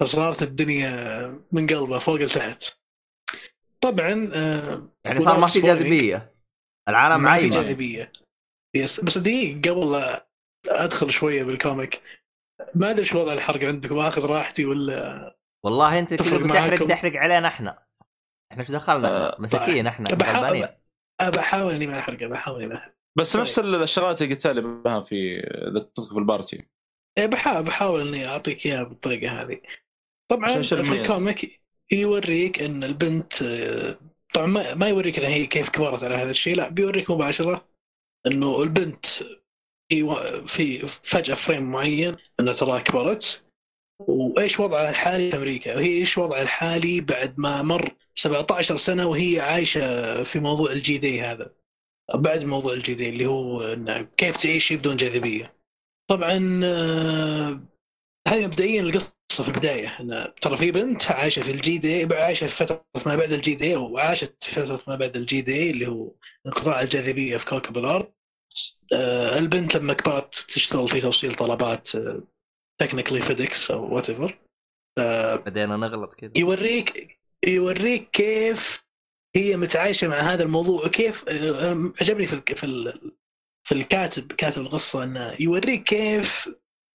فصارت 0.00 0.42
الدنيا 0.42 1.38
من 1.52 1.66
قلبها 1.66 1.98
فوق 1.98 2.14
لتحت. 2.16 2.64
طبعا 3.80 4.30
آه، 4.34 4.88
يعني 5.04 5.20
صار 5.20 5.38
ما 5.38 5.46
في 5.46 5.60
جاذبية. 5.60 6.34
العالم 6.88 7.22
ما 7.22 7.38
في 7.38 7.48
جاذبية. 7.48 8.12
yes 8.76 9.00
بس 9.00 9.18
دقيقة 9.18 9.70
قبل 9.70 9.92
لا 9.92 10.84
أدخل 10.84 11.10
شوية 11.10 11.42
بال 11.42 11.59
comic 11.59 12.02
ما 12.74 12.90
أدري 12.90 13.04
شو 13.04 13.18
وضع 13.18 13.32
الحرق 13.32 13.64
عندكم 13.64 13.98
آخذ 13.98 14.26
راحتي 14.26 14.64
ولا 14.64 15.36
والله 15.64 15.98
أنت 15.98 16.14
كذا 16.14 16.28
تفرق 16.28 16.40
بتحرق 16.40 16.68
معاكم. 16.68 16.86
تحرق 16.86 17.16
علينا 17.16 17.48
إحنا. 17.48 17.89
إحنا 18.52 18.62
إيش 18.62 18.70
دخلنا 18.70 19.08
آه، 19.08 19.32
إحنا 19.32 19.42
مساكين 19.42 19.86
إحنا 19.86 20.14
بحاول 20.14 20.46
غلبانين. 20.46 20.68
ابى 21.20 21.38
أحاول 21.38 21.74
إني 21.74 21.86
ما 21.86 21.98
احرق 21.98 22.22
ابى 22.22 22.34
أحاول 22.34 22.62
إني 22.62 22.66
ما 22.66 22.76
احرق 22.76 22.94
بس 23.18 23.32
طيب. 23.32 23.42
نفس 23.42 23.58
الشغلات 23.58 24.22
اللي 24.22 24.34
قلتها 24.34 24.52
لي 24.52 24.60
بها 24.60 25.00
في 25.00 25.38
إذا 25.38 25.78
تذكر 25.78 26.12
في 26.12 26.18
ال 26.18 26.26
party 26.26 26.66
إيه 27.18 27.26
بحاول 27.26 27.62
بحاول 27.62 28.00
إني 28.00 28.26
أعطيك 28.26 28.66
إياها 28.66 28.82
بالطريقة 28.82 29.42
هذه 29.42 29.60
طبعا 30.30 30.62
في؟ 30.62 30.74
ال 30.74 30.88
comic 30.88 31.60
يوريك 31.92 32.62
إن 32.62 32.84
البنت 32.84 33.32
طبعا 34.34 34.46
ما, 34.46 34.74
ما 34.74 34.88
يوريك 34.88 35.18
ان 35.18 35.24
هي 35.24 35.46
كيف 35.46 35.68
كبرت 35.68 36.02
على 36.02 36.14
هذا 36.14 36.30
الشيء 36.30 36.56
لا 36.56 36.68
بيوريك 36.68 37.10
مباشرة 37.10 37.68
إنه 38.26 38.62
البنت 38.62 39.06
في 40.46 40.86
فجأة 40.86 41.34
frame 41.34 41.70
معين 41.70 42.16
انها 42.40 42.52
ترى 42.52 42.80
كبرت 42.80 43.42
وإيش 44.08 44.60
وضعها 44.60 44.90
الحالي 44.90 45.30
في 45.30 45.36
أمريكا؟ 45.36 45.76
وهي 45.76 45.98
إيش 45.98 46.18
وضعها 46.18 46.42
الحالي 46.42 47.00
بعد 47.00 47.34
ما 47.38 47.62
مر 47.62 47.94
17 48.14 48.76
سنة 48.76 49.06
وهي 49.06 49.40
عايشة 49.40 50.22
في 50.22 50.40
موضوع 50.40 50.72
ال 50.72 50.98
G-Day 50.98 51.22
هذا. 51.22 51.50
بعد 52.14 52.44
موضوع 52.44 52.72
ال 52.72 52.94
G-Day 52.94 53.08
اللي 53.08 53.26
هو 53.26 53.76
كيف 54.16 54.36
تعيشي 54.36 54.76
بدون 54.76 54.96
جاذبية. 54.96 55.54
طبعا 56.10 56.60
آه، 56.64 57.60
هذه 58.28 58.46
مبدئيا 58.46 58.80
القصة 58.82 59.12
في 59.42 59.48
البداية. 59.48 60.00
إن 60.00 60.32
ترى 60.40 60.56
في 60.56 60.70
بنت 60.70 61.10
عايشة 61.10 61.42
في 61.42 61.50
ال 61.50 61.78
G-Day 61.78 62.14
عايشة 62.14 62.46
في 62.46 62.56
فترة 62.56 62.84
ما 63.06 63.16
بعد 63.16 63.32
ال 63.32 63.54
G-Day 63.54 63.76
أو 63.76 63.98
عاشت 63.98 64.44
في 64.44 64.60
فترة 64.60 64.82
ما 64.88 64.96
بعد 64.96 65.16
ال 65.16 65.40
G-Day 65.40 65.70
اللي 65.70 65.86
هو 65.86 66.12
انقطاع 66.46 66.82
الجاذبية 66.82 67.36
في 67.36 67.46
كوكب 67.46 67.78
الأرض. 67.78 68.12
آه، 68.92 69.38
البنت 69.38 69.76
لما 69.76 69.92
كبرت 69.92 70.34
تشتغل 70.34 70.88
في 70.88 71.00
توصيل 71.00 71.34
طلبات 71.34 71.90
technically 72.80 73.20
FedEx 73.20 73.70
أو 73.70 73.94
whatever 73.94 74.38
بدينا 75.46 75.76
نغلط 75.76 76.14
كذا. 76.14 76.32
يوريك 76.36 77.18
يوريك 77.46 78.10
كيف 78.10 78.84
هي 79.36 79.56
متعايشة 79.56 80.08
مع 80.08 80.16
هذا 80.16 80.42
الموضوع 80.42 80.86
وكيف 80.86 81.24
عجبني 82.00 82.26
في 82.26 82.54
في 82.54 82.64
ال- 82.64 83.12
في 83.68 83.72
الكاتب 83.74 84.32
كاتب 84.32 84.62
القصة 84.62 85.04
إنه 85.04 85.36
يوريك 85.40 85.82
كيف 85.84 86.48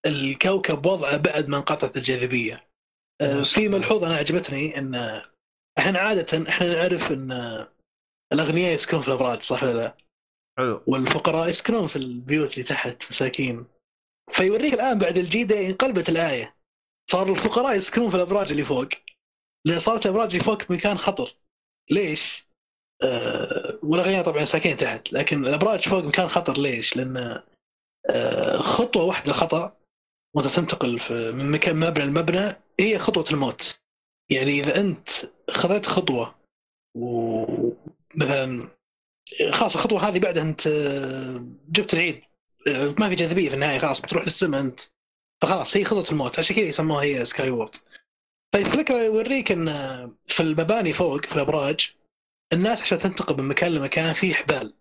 الكوكب 0.06 0.86
وضعه 0.86 1.18
بعد 1.18 1.48
ما 1.48 1.58
انقطعت 1.58 1.98
الجاذبية. 1.98 2.68
آه، 3.22 3.44
في 3.44 3.70
ملحوظة 3.70 4.08
أنا 4.08 4.16
عجبتني 4.16 4.78
ان 4.78 5.22
إحنا 5.78 6.00
عادة 6.00 6.50
إحنا 6.50 6.74
نعرف 6.74 7.12
إن 7.12 7.32
الأغنياء 8.34 8.74
يسكنون 8.74 9.02
في 9.02 9.08
الأبراج 9.08 9.42
صح 9.42 9.64
ولا 9.64 9.74
لا؟ 9.74 9.98
حلو. 10.58 10.84
والفقراء 10.88 11.50
يسكنون 11.50 11.88
في 11.88 11.96
البيوت 11.96 12.54
اللي 12.54 12.64
تحت 12.64 13.04
مساكين. 13.10 13.66
فيوريك 14.30 14.74
الآن 14.74 15.00
بعد 15.00 15.18
ال 15.18 15.44
G-Day 15.44 15.68
انقلبت 15.68 16.10
الآية. 16.10 16.56
صار 17.12 17.30
الفقراء 17.30 17.78
يسكنون 17.78 18.10
في 18.10 18.16
الأبراج 18.16 18.52
اللي 18.52 18.66
فوق. 18.66 18.90
لأن 19.66 19.80
صارت 19.80 20.06
الأبراج 20.06 20.32
اللي 20.32 20.44
فوق 20.44 20.72
مكان 20.72 20.98
خطر. 20.98 21.36
ليش؟ 21.92 22.46
آه 23.04 23.80
والاغنياء 23.84 24.24
طبعا 24.26 24.46
ساكنين 24.46 24.78
تحت. 24.78 25.14
لكن 25.14 25.46
الأبراج 25.46 25.90
فوق 25.90 26.04
مكان 26.04 26.28
خطر. 26.28 26.58
ليش؟ 26.58 26.96
لأن 26.98 27.42
آه 28.10 28.58
خطوة 28.58 29.04
واحدة 29.04 29.34
خطأ 29.34 29.78
وأنت 30.36 30.48
تنتقل 30.48 31.00
من 31.34 31.52
مكان 31.52 31.76
مبنى 31.76 32.06
لمبنى 32.06 32.56
هي 32.80 33.00
خطوة 33.00 33.26
الموت. 33.32 33.80
يعني 34.30 34.60
إذا 34.60 34.80
أنت 34.80 35.10
خذيت 35.50 35.86
خطوة 35.86 36.36
ومثلا 36.98 38.70
خلاص 39.52 39.76
الخطوة 39.76 40.08
هذه 40.08 40.20
بعدها 40.20 40.44
أنت 40.44 40.68
آه، 40.68 41.46
جبت 41.70 41.94
العيد. 41.94 42.22
ما 43.00 43.10
في 43.10 43.16
جاذبيه 43.16 43.50
في 43.50 43.56
النهاية 43.56 43.78
خلاص 43.80 44.02
بتروح 44.02 44.24
للسماء 44.24 44.62
أنت. 44.62 44.80
فخلاص 45.42 45.78
هي 45.78 45.84
خطوه 45.84 46.06
الموت. 46.12 46.40
عشان 46.40 46.56
كذا 46.56 46.66
يسموها 46.66 47.04
هي 47.04 47.26
سكاي 47.26 47.50
وورد 47.50 47.76
فالفكرة 48.54 49.02
يوريك 49.04 49.52
إن 49.52 49.66
في 50.28 50.40
المباني 50.40 50.94
فوق 50.94 51.26
في 51.26 51.36
الأبراج 51.36 51.96
الناس 52.54 52.82
عشان 52.82 53.00
تنتقل 53.00 53.38
من 53.38 53.48
مكان 53.48 53.72
لمكان 53.72 54.14
في 54.14 54.34
حبال 54.34 54.74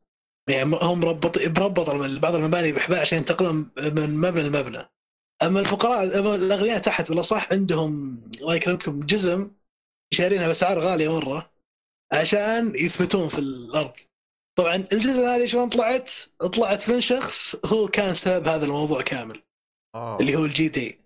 يعني 0.48 0.62
هم 0.62 1.00
مربط 1.00 1.38
مربط 1.38 1.90
بعض 2.20 2.34
المباني 2.34 2.72
بحبال 2.72 2.98
عشان 2.98 3.18
ينتقلون 3.18 3.70
من 3.76 4.16
مبنى 4.16 4.42
لمبنى. 4.42 4.88
أما 5.42 5.60
الفقراء 5.60 6.18
أما 6.18 6.34
الأغنياء 6.34 6.78
تحت 6.78 7.10
ولا 7.10 7.22
صح 7.22 7.52
عندهم 7.52 8.20
الله 8.40 8.54
يكرمكم 8.54 9.00
جزم 9.00 9.50
شارينها 10.12 10.46
بأسعار 10.46 10.78
غالية 10.78 11.16
مرة 11.16 11.50
عشان 12.12 12.72
يثبتون 12.74 13.28
في 13.28 13.38
الأرض. 13.38 13.92
طبعا 14.56 14.74
الجزم 14.92 15.24
هذه 15.24 15.46
شلون 15.46 15.68
طلعت؟ 15.68 16.10
طلعت 16.54 16.90
من 16.90 17.00
شخص 17.00 17.56
هو 17.66 17.88
كان 17.88 18.14
سبب 18.14 18.48
هذا 18.48 18.64
الموضوع 18.66 19.02
كامل 19.02 19.42
أوه. 19.94 20.20
اللي 20.20 20.36
هو 20.36 20.44
ال 20.44 20.56
G 20.56 20.68
Day 20.68 21.00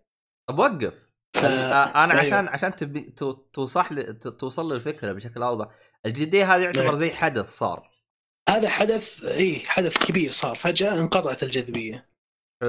طب 0.48 0.58
وقف 0.58 0.94
ف... 1.36 1.38
ال- 1.38 1.44
آه، 1.44 2.04
أنا 2.04 2.20
أيوه. 2.20 2.24
عشان 2.26 2.48
عشان 2.48 2.76
تبي 2.76 3.00
تو- 3.00 3.32
توصح 3.32 3.92
لي 3.92 4.02
توصل 4.12 4.68
لي 4.68 4.74
الفكرة 4.74 5.12
بشكل 5.12 5.42
أوضح 5.42 5.68
ال 6.06 6.14
G-Day 6.14 6.54
هذه 6.56 6.60
يعتبر 6.62 6.88
إيه. 6.90 6.92
زي 6.92 7.10
حدث 7.10 7.50
صار 7.50 7.90
هذا 8.48 8.68
حدث 8.68 9.24
اي 9.24 9.60
حدث 9.66 10.06
كبير 10.06 10.30
صار 10.30 10.56
فجأة 10.56 11.00
انقطعت 11.00 11.42
الجاذبية 11.42 12.08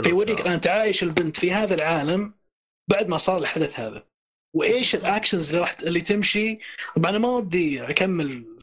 فيوريك. 0.04 0.48
أنت 0.48 0.68
عايش 0.68 1.04
البنت 1.04 1.38
في 1.40 1.52
هذا 1.52 1.76
العالم 1.76 2.34
بعد 2.90 3.08
ما 3.08 3.18
صار 3.18 3.38
الحدث 3.38 3.80
هذا 3.80 4.06
وإيش 4.56 4.96
ال 4.96 5.03
actions 5.03 5.50
اللي 5.50 5.62
راح 5.62 5.78
اللي 5.84 6.02
تمشي 6.02 6.60
طبعا 6.96 7.10
أنا 7.10 7.20
ما 7.20 7.28
ودي 7.28 7.84
أكمل 7.90 8.59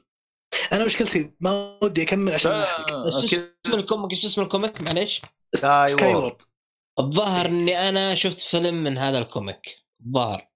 أنا 0.73 0.85
مشكلتي 0.85 1.31
ما 1.41 1.79
ودي 1.83 2.03
أكمل 2.03 2.33
عشان. 2.33 2.53
اسم 2.53 3.51
ال 3.67 3.74
comic 3.74 4.11
إيش 4.11 4.25
اسم 4.25 4.43
الكوميك 4.43 4.81
معليش؟ 4.81 5.23
Skyward. 5.55 6.43
الظاهر 6.99 7.47
إني 7.47 7.89
أنا 7.89 8.15
شفت 8.15 8.41
فيلم 8.41 8.75
من 8.75 8.99
هذا 8.99 9.19
ال 9.19 9.25
comic. 9.25 9.61
الظاهر. 10.07 10.49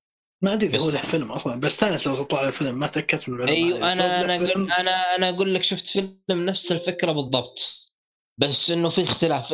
ما 0.42 0.52
أدري 0.52 0.66
إذا 0.68 0.78
هو 0.78 0.90
له 0.90 0.98
فيلم 1.02 1.32
أصلا 1.32 1.60
بس 1.60 1.72
استانس 1.72 2.06
لو 2.06 2.14
طلع 2.14 2.42
له 2.42 2.50
فيلم 2.50 2.78
ما 2.78 2.86
تأكدت 2.86 3.28
من 3.28 3.34
المعلومه 3.34 3.56
أيوه 3.56 3.78
هذه. 3.78 3.92
أنا 3.92 4.24
أنا 4.24 4.38
فيلم- 4.38 4.72
أنا 4.72 4.90
أنا 5.16 5.28
أقول 5.28 5.54
لك 5.54 5.64
شفت 5.64 5.86
فيلم 5.86 6.16
نفس 6.28 6.72
الفكرة 6.72 7.12
بالضبط. 7.12 7.58
بس 8.38 8.70
إنه 8.70 8.88
في 8.88 9.02
اختلاف 9.02 9.46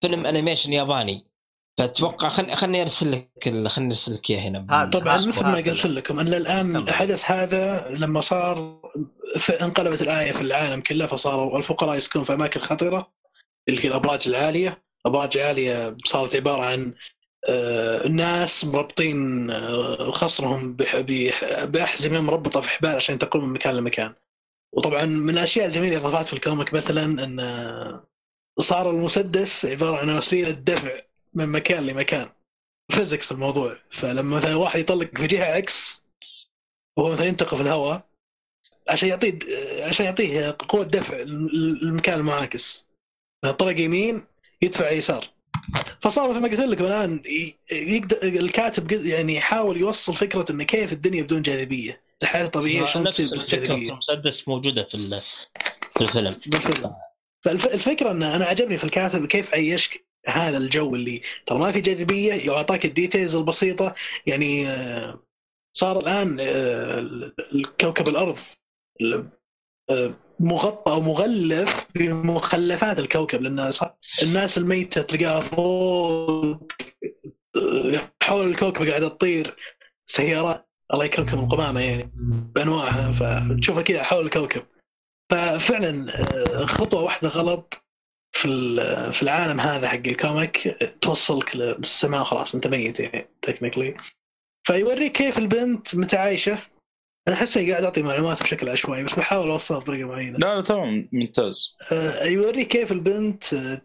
فيلم 0.00 0.26
animation 0.26 0.72
ياباني. 0.72 1.27
فأتوقع 1.78 2.28
خلني 2.28 2.56
خلني 2.56 2.82
أرسل 2.82 3.12
لك 3.12 3.30
ال- 3.46 3.70
خلني 3.70 3.90
أرسل 3.90 4.14
لك 4.14 4.30
اياه 4.30 4.40
هنا 4.40 4.90
طبعا 4.92 5.16
مثل 5.26 5.44
ما 5.44 5.56
قلت 5.56 5.86
لكم 5.86 6.20
أن 6.20 6.34
الآن. 6.34 6.76
الحدث 6.76 7.30
هذا 7.30 7.88
لما 7.90 8.20
صار 8.20 8.80
انقلبت 9.62 10.02
الآية 10.02 10.32
في 10.32 10.40
العالم 10.40 10.80
كله 10.80 11.06
فصاروا 11.06 11.58
الفقراء 11.58 11.96
يسكنون 11.96 12.24
في 12.24 12.34
أماكن 12.34 12.60
خطيرة 12.60 13.12
اللي 13.68 13.84
هي 13.84 13.88
الأبراج 13.88 14.28
العالية. 14.28 14.82
أبراج 15.06 15.38
عالية 15.38 15.96
صارت 16.04 16.36
عبارة 16.36 16.62
عن 16.62 16.94
آه، 17.48 18.08
ناس 18.08 18.64
مربطين 18.64 19.50
آه، 19.50 20.10
خصرهم 20.10 20.76
باحزمه 21.64 22.20
مربطه 22.20 22.60
في 22.60 22.68
حبال 22.68 22.96
عشان 22.96 23.12
ينتقلون 23.12 23.44
من 23.48 23.52
مكان 23.54 23.76
لمكان. 23.76 24.14
وطبعا 24.72 25.04
من 25.04 25.30
الاشياء 25.30 25.66
الجميله 25.66 26.06
اللي 26.06 26.24
في 26.24 26.32
ال 26.32 26.39
comic 26.39 26.74
مثلا 26.74 27.24
أن 27.24 27.40
آه، 27.40 28.04
صار 28.60 28.90
المسدس 28.90 29.66
عبارة 29.66 29.96
عن 29.96 30.16
وسيله 30.16 30.50
دفع 30.50 30.90
من 31.38 31.48
مكان 31.48 31.86
لمكان. 31.86 32.28
physics 32.92 33.32
الموضوع. 33.32 33.76
فلما 33.90 34.36
مثلا 34.36 34.54
واحد 34.54 34.80
يطلق 34.80 35.18
في 35.18 35.26
جهة 35.26 35.44
عكس 35.44 36.04
وهو 36.96 37.12
مثلا 37.12 37.26
ينتقل 37.26 37.56
في 37.56 37.62
الهواء 37.62 38.08
عشان 38.88 39.08
يعطيه 39.08 39.38
عشان 39.82 40.06
يعطيه 40.06 40.56
قوة 40.68 40.84
دفع 40.84 41.16
المكان 41.16 42.18
المعاكس. 42.18 42.86
طلق 43.58 43.80
يمين 43.80 44.24
يدفع 44.62 44.90
يسار. 44.90 45.24
فصار 46.02 46.30
مثل 46.30 46.40
ما 46.40 46.48
قلت 46.48 46.60
لكم 46.60 46.84
الآن 46.84 47.22
يقدر 47.72 48.22
الكاتب 48.22 48.92
يعني 48.92 49.34
يحاول 49.34 49.76
يوصل 49.76 50.14
فكرة 50.14 50.52
انه 50.52 50.64
كيف 50.64 50.92
الدنيا 50.92 51.22
بدون 51.22 51.42
جاذبية. 51.42 52.02
الحياة 52.22 52.44
الطبيعيه 52.44 52.86
شلون 52.86 53.08
تصير 53.08 53.26
بدون 53.26 53.46
جاذبية. 53.46 53.92
المسدس 53.92 54.48
موجودة 54.48 54.84
في 54.84 55.20
في 55.94 56.00
الفيلم. 56.00 56.40
بالفيلم 56.46 56.94
فالفكرة 57.44 58.10
إن 58.10 58.22
أنا 58.22 58.44
عجبني 58.44 58.78
في 58.78 58.84
الكاتب 58.84 59.26
كيف 59.26 59.54
عيشك. 59.54 60.07
هذا 60.30 60.58
الجو 60.58 60.94
اللي 60.94 61.22
ترى 61.46 61.58
ما 61.58 61.72
في 61.72 61.80
جاذبية 61.80 62.32
يعطاك 62.34 62.84
الديتيلز 62.84 63.36
البسيطة. 63.36 63.94
يعني 64.26 64.68
آه، 64.68 65.22
صار 65.76 65.98
الآن 66.00 66.36
آه، 66.40 66.98
الكوكب 67.52 68.08
الأرض 68.08 68.38
ال- 69.00 69.28
آه، 69.90 70.14
مغطى 70.40 70.92
أو 70.92 71.00
مغلف 71.00 71.86
بمخلفات 71.94 72.98
الكوكب 72.98 73.42
لأن 73.42 73.70
الناس 74.22 74.58
الميتة 74.58 75.02
تلقاها 75.02 75.40
فوق 75.40 76.72
حول 78.22 78.46
الكوكب 78.48 78.88
قاعدة 78.88 79.08
تطير 79.08 79.56
سيارات. 80.06 80.68
الله 80.94 81.04
يكرمكم 81.04 81.38
القمامة 81.38 81.80
يعني 81.80 82.10
بأنواعها 82.54 83.12
فتشوفها 83.12 83.82
كذا 83.82 84.02
حول 84.02 84.24
الكوكب. 84.24 84.62
ففعلا 85.30 86.12
خطوة 86.66 87.02
واحدة 87.02 87.28
غلط. 87.28 87.84
في 88.32 88.48
في 89.12 89.22
العالم 89.22 89.60
هذا 89.60 89.88
حق 89.88 90.06
ال 90.06 90.18
comic 90.18 90.76
توصلك 91.00 91.56
للسماء 91.56 92.24
خلاص 92.24 92.54
أنت 92.54 92.66
ميت 92.66 93.00
يعني 93.00 93.28
technically 93.42 93.96
فيوريك 94.66 95.12
كيف 95.12 95.38
البنت 95.38 95.94
متعايشة. 95.94 96.58
أنا 97.28 97.36
أحس 97.36 97.56
إني 97.56 97.70
قاعد 97.70 97.84
أعطي 97.84 98.02
معلومات 98.02 98.42
بشكل 98.42 98.68
عشوائي 98.68 99.04
بس 99.04 99.14
بحاول 99.14 99.50
اوصلها 99.50 99.80
بطريقة 99.80 100.08
معينة. 100.08 100.38
لا 100.38 100.56
لا 100.56 100.62
تمام 100.62 101.08
ممتاز. 101.12 101.76
آه، 101.92 102.24
يوريك 102.24 102.68
كيف 102.68 102.92
البنت 102.92 103.54
آه، 103.54 103.82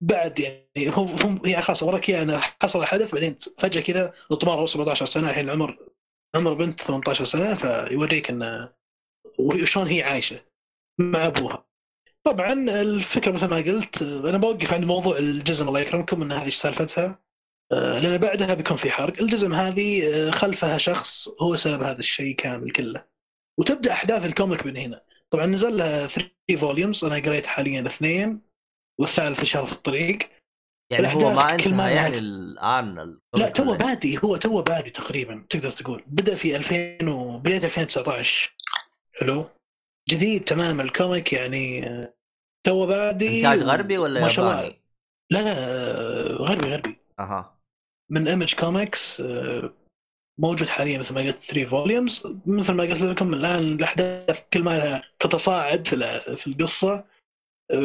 بعد 0.00 0.38
يعني 0.38 0.88
هم 0.88 1.06
هم 1.06 1.40
يعني 1.44 1.62
خلاص 1.62 1.82
وراك 1.82 2.10
انه 2.10 2.38
حصل 2.62 2.84
حدث 2.84 3.14
بعدين 3.14 3.36
فجأة 3.58 3.80
كذا 3.80 4.14
اطمار 4.32 4.66
17 4.66 5.06
سنة 5.06 5.30
الحين 5.30 5.44
العمر 5.44 5.78
عمر 6.34 6.54
بنت 6.54 6.80
18 6.80 7.24
سنة 7.24 7.54
فيوريك 7.54 8.30
انه 8.30 8.72
وشلون 9.38 9.86
هي 9.86 10.02
عايشة 10.02 10.40
مع 11.00 11.26
أبوها. 11.26 11.69
طبعا 12.26 12.52
الفكرة 12.52 13.32
مثل 13.32 13.46
ما 13.46 13.56
قلت 13.56 14.02
أنا 14.02 14.38
بوقف 14.38 14.72
عند 14.72 14.84
موضوع 14.84 15.18
الجزم 15.18 15.68
الله 15.68 15.80
يكرمكم 15.80 16.22
إن 16.22 16.32
هذه 16.32 16.48
سالفتها 16.48 17.18
آه، 17.72 17.98
لأن 17.98 18.18
بعدها 18.18 18.54
بيكون 18.54 18.76
في 18.76 18.90
حرق، 18.90 19.22
الجزم 19.22 19.54
هذه 19.54 20.14
آه، 20.14 20.30
خلفها 20.30 20.78
شخص 20.78 21.28
هو 21.42 21.56
سبب 21.56 21.82
هذا 21.82 21.98
الشيء 21.98 22.34
كامل 22.34 22.72
كله. 22.72 23.04
وتبدأ 23.58 23.92
أحداث 23.92 24.24
ال 24.24 24.31
comic 24.31 24.66
من 24.66 24.76
هنا. 24.76 25.02
طبعا 25.30 25.46
نزل 25.46 25.76
لها 25.76 26.06
3 26.06 26.30
volumes 26.60 27.04
أنا 27.04 27.14
قريت 27.14 27.46
حاليا 27.46 27.86
اثنين 27.86 28.40
والثالث 29.00 29.40
ان 29.40 29.46
شاء 29.46 29.62
الله 29.62 29.72
في 29.72 29.78
الطريق. 29.78 30.18
يعني 30.92 31.14
هو 31.14 31.32
ما 31.32 31.54
انتهى 31.54 31.94
يعني. 31.94 32.18
الآن 32.18 33.18
لا 33.34 33.48
تو؟ 33.48 33.74
بادي 33.74 34.18
هو 34.24 34.36
تو 34.36 34.62
بادي 34.62 34.90
تقريبا 34.90 35.46
تقدر 35.50 35.70
تقول 35.70 36.04
بدأ 36.06 36.34
في 36.34 36.56
2000 36.56 37.08
و... 37.08 37.38
بداية 37.38 37.64
2019 37.64 38.56
حلو 39.20 39.46
جديد 40.10 40.44
تماما. 40.44 40.82
ال 40.82 40.90
comic 40.90 41.32
يعني 41.32 41.86
آه، 41.88 42.14
تو 42.66 42.86
بادي 42.86 43.36
إنتاج 43.36 43.62
غربي 43.62 43.98
ولا 43.98 44.20
ما 44.20 44.28
شاء 44.28 44.44
الله. 44.44 44.76
لا 45.30 45.38
لا 45.38 45.54
آه، 45.58 46.32
غربي 46.32 46.68
غربي. 46.72 46.96
أها. 47.18 47.60
من 48.10 48.28
Image 48.28 48.54
Comics 48.54 49.20
آه، 49.20 49.72
موجود 50.38 50.68
حاليا 50.68 50.98
مثل 50.98 51.14
ما 51.14 51.20
قلت 51.20 51.38
3 51.48 51.68
volumes 51.68 52.22
مثل 52.46 52.72
ما 52.72 52.82
قلت 52.82 53.00
لكم 53.02 53.34
الآن 53.34 53.62
الأحداث 53.62 54.40
كل 54.52 54.62
ما 54.62 55.02
تتصاعد 55.18 55.86
في 55.86 55.92
ال- 55.92 56.36
في 56.36 56.46
القصة 56.46 57.04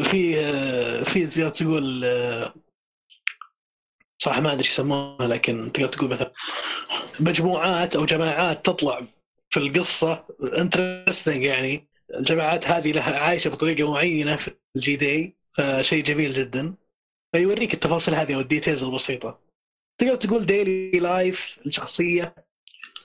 في 0.04 0.36
في 1.06 1.28
تقدر 1.28 1.50
تقول 1.50 2.06
صراحة 4.22 4.42
ما 4.42 4.50
أدري 4.52 4.60
إيش 4.64 4.70
يسمونها 4.72 5.28
لكن 5.28 5.72
تقدر 5.74 5.88
تقول 5.88 6.10
مثلا 6.10 6.32
مجموعات 7.20 7.96
أو 7.96 8.06
جماعات 8.06 8.66
تطلع 8.66 9.02
في 9.50 9.60
القصة. 9.60 10.26
interesting 10.58 11.44
يعني. 11.46 11.88
الجماعات 12.14 12.68
هذه 12.68 12.92
لها 12.92 13.20
عايشة 13.20 13.50
بطريقة 13.50 13.92
معينة 13.92 14.36
في 14.36 14.52
ال 14.76 14.96
G-Day 14.96 15.38
فشيء 15.54 16.04
جميل 16.04 16.34
جدا. 16.34 16.76
فيوريك 17.36 17.74
التفاصيل 17.74 18.16
هذه 18.16 18.36
وال 18.36 18.47
details 18.47 18.84
البسيطة. 18.84 19.40
تقدر 19.98 20.16
تقول 20.16 20.46
daily 20.46 21.00
life 21.00 21.60
الشخصية 21.66 22.36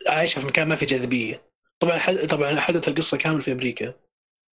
عايشة 0.06 0.40
في 0.40 0.47
مكان 0.47 0.68
ما 0.68 0.77
في 0.77 0.86
جاذبية. 0.86 1.51
طبعا 1.81 1.98
حد... 1.98 2.16
طبعا 2.16 2.60
حدث 2.60 2.89
القصة 2.89 3.16
كامل 3.16 3.43
في 3.43 3.52
أمريكا. 3.52 3.94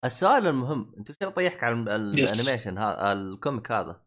السؤال 0.06 0.48
المهم 0.48 0.94
أنت 0.98 1.10
وش 1.10 1.30
طيحك 1.36 1.64
على. 1.64 1.95
ال 1.95 2.04
animation 2.04 2.78
هذا 2.78 3.14
ال 3.14 3.23
comic 3.23 3.72
هذا؟ 3.72 4.02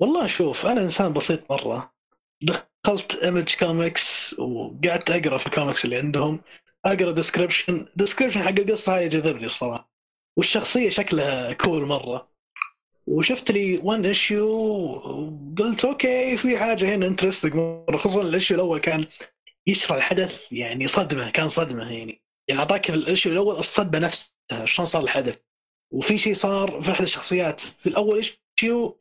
والله 0.00 0.26
شوف 0.26 0.66
أنا 0.66 0.80
إنسان 0.80 1.12
بسيط 1.12 1.52
مرة. 1.52 1.94
دخلت 2.42 3.14
Image 3.14 3.54
Comics 3.54 4.34
وقعدت 4.38 5.10
أقرأ 5.10 5.38
في 5.38 5.46
الكوميكس 5.46 5.84
اللي 5.84 5.96
عندهم. 5.96 6.40
أقرأ 6.84 7.12
description 7.12 7.86
description 7.96 8.42
حق 8.42 8.48
القصة 8.48 8.96
هاي 8.96 9.08
جذبني 9.08 9.44
الصراحة. 9.44 9.90
والشخصية 10.36 10.90
شكلها 10.90 11.52
cool 11.52 11.86
مرة. 11.86 12.28
وشفت 13.06 13.50
لي 13.50 13.80
one 13.82 14.06
issue 14.06 14.48
وقلت 14.48 15.84
أوكي 15.84 16.36
في 16.36 16.58
حاجة 16.58 16.94
هنا 16.94 17.06
interesting 17.06 17.54
مره 17.54 17.96
خصوصا 17.96 18.22
ال 18.22 18.27
issue 18.27 18.54
الأول 18.54 18.80
كان 18.80 19.06
يشرح 19.66 19.96
الحدث 19.96 20.52
يعني 20.52 20.86
صدمة 20.86 21.30
كان 21.30 21.48
صدمة 21.48 21.92
يعني. 21.92 22.22
يعني 22.48 22.60
أعطاك 22.60 22.90
ال 22.90 22.97
issue 22.97 23.32
الأول 23.32 23.56
الصدمة 23.58 23.98
نفسها 23.98 24.64
شلون 24.64 24.86
صار 24.86 25.02
الحدث. 25.02 25.36
وفي 25.90 26.18
شيء 26.18 26.34
صار 26.34 26.82
في 26.82 26.90
احد 26.90 27.02
الشخصيات. 27.02 27.60
في 27.60 27.88
الأول 27.88 28.16
issue 28.58 28.98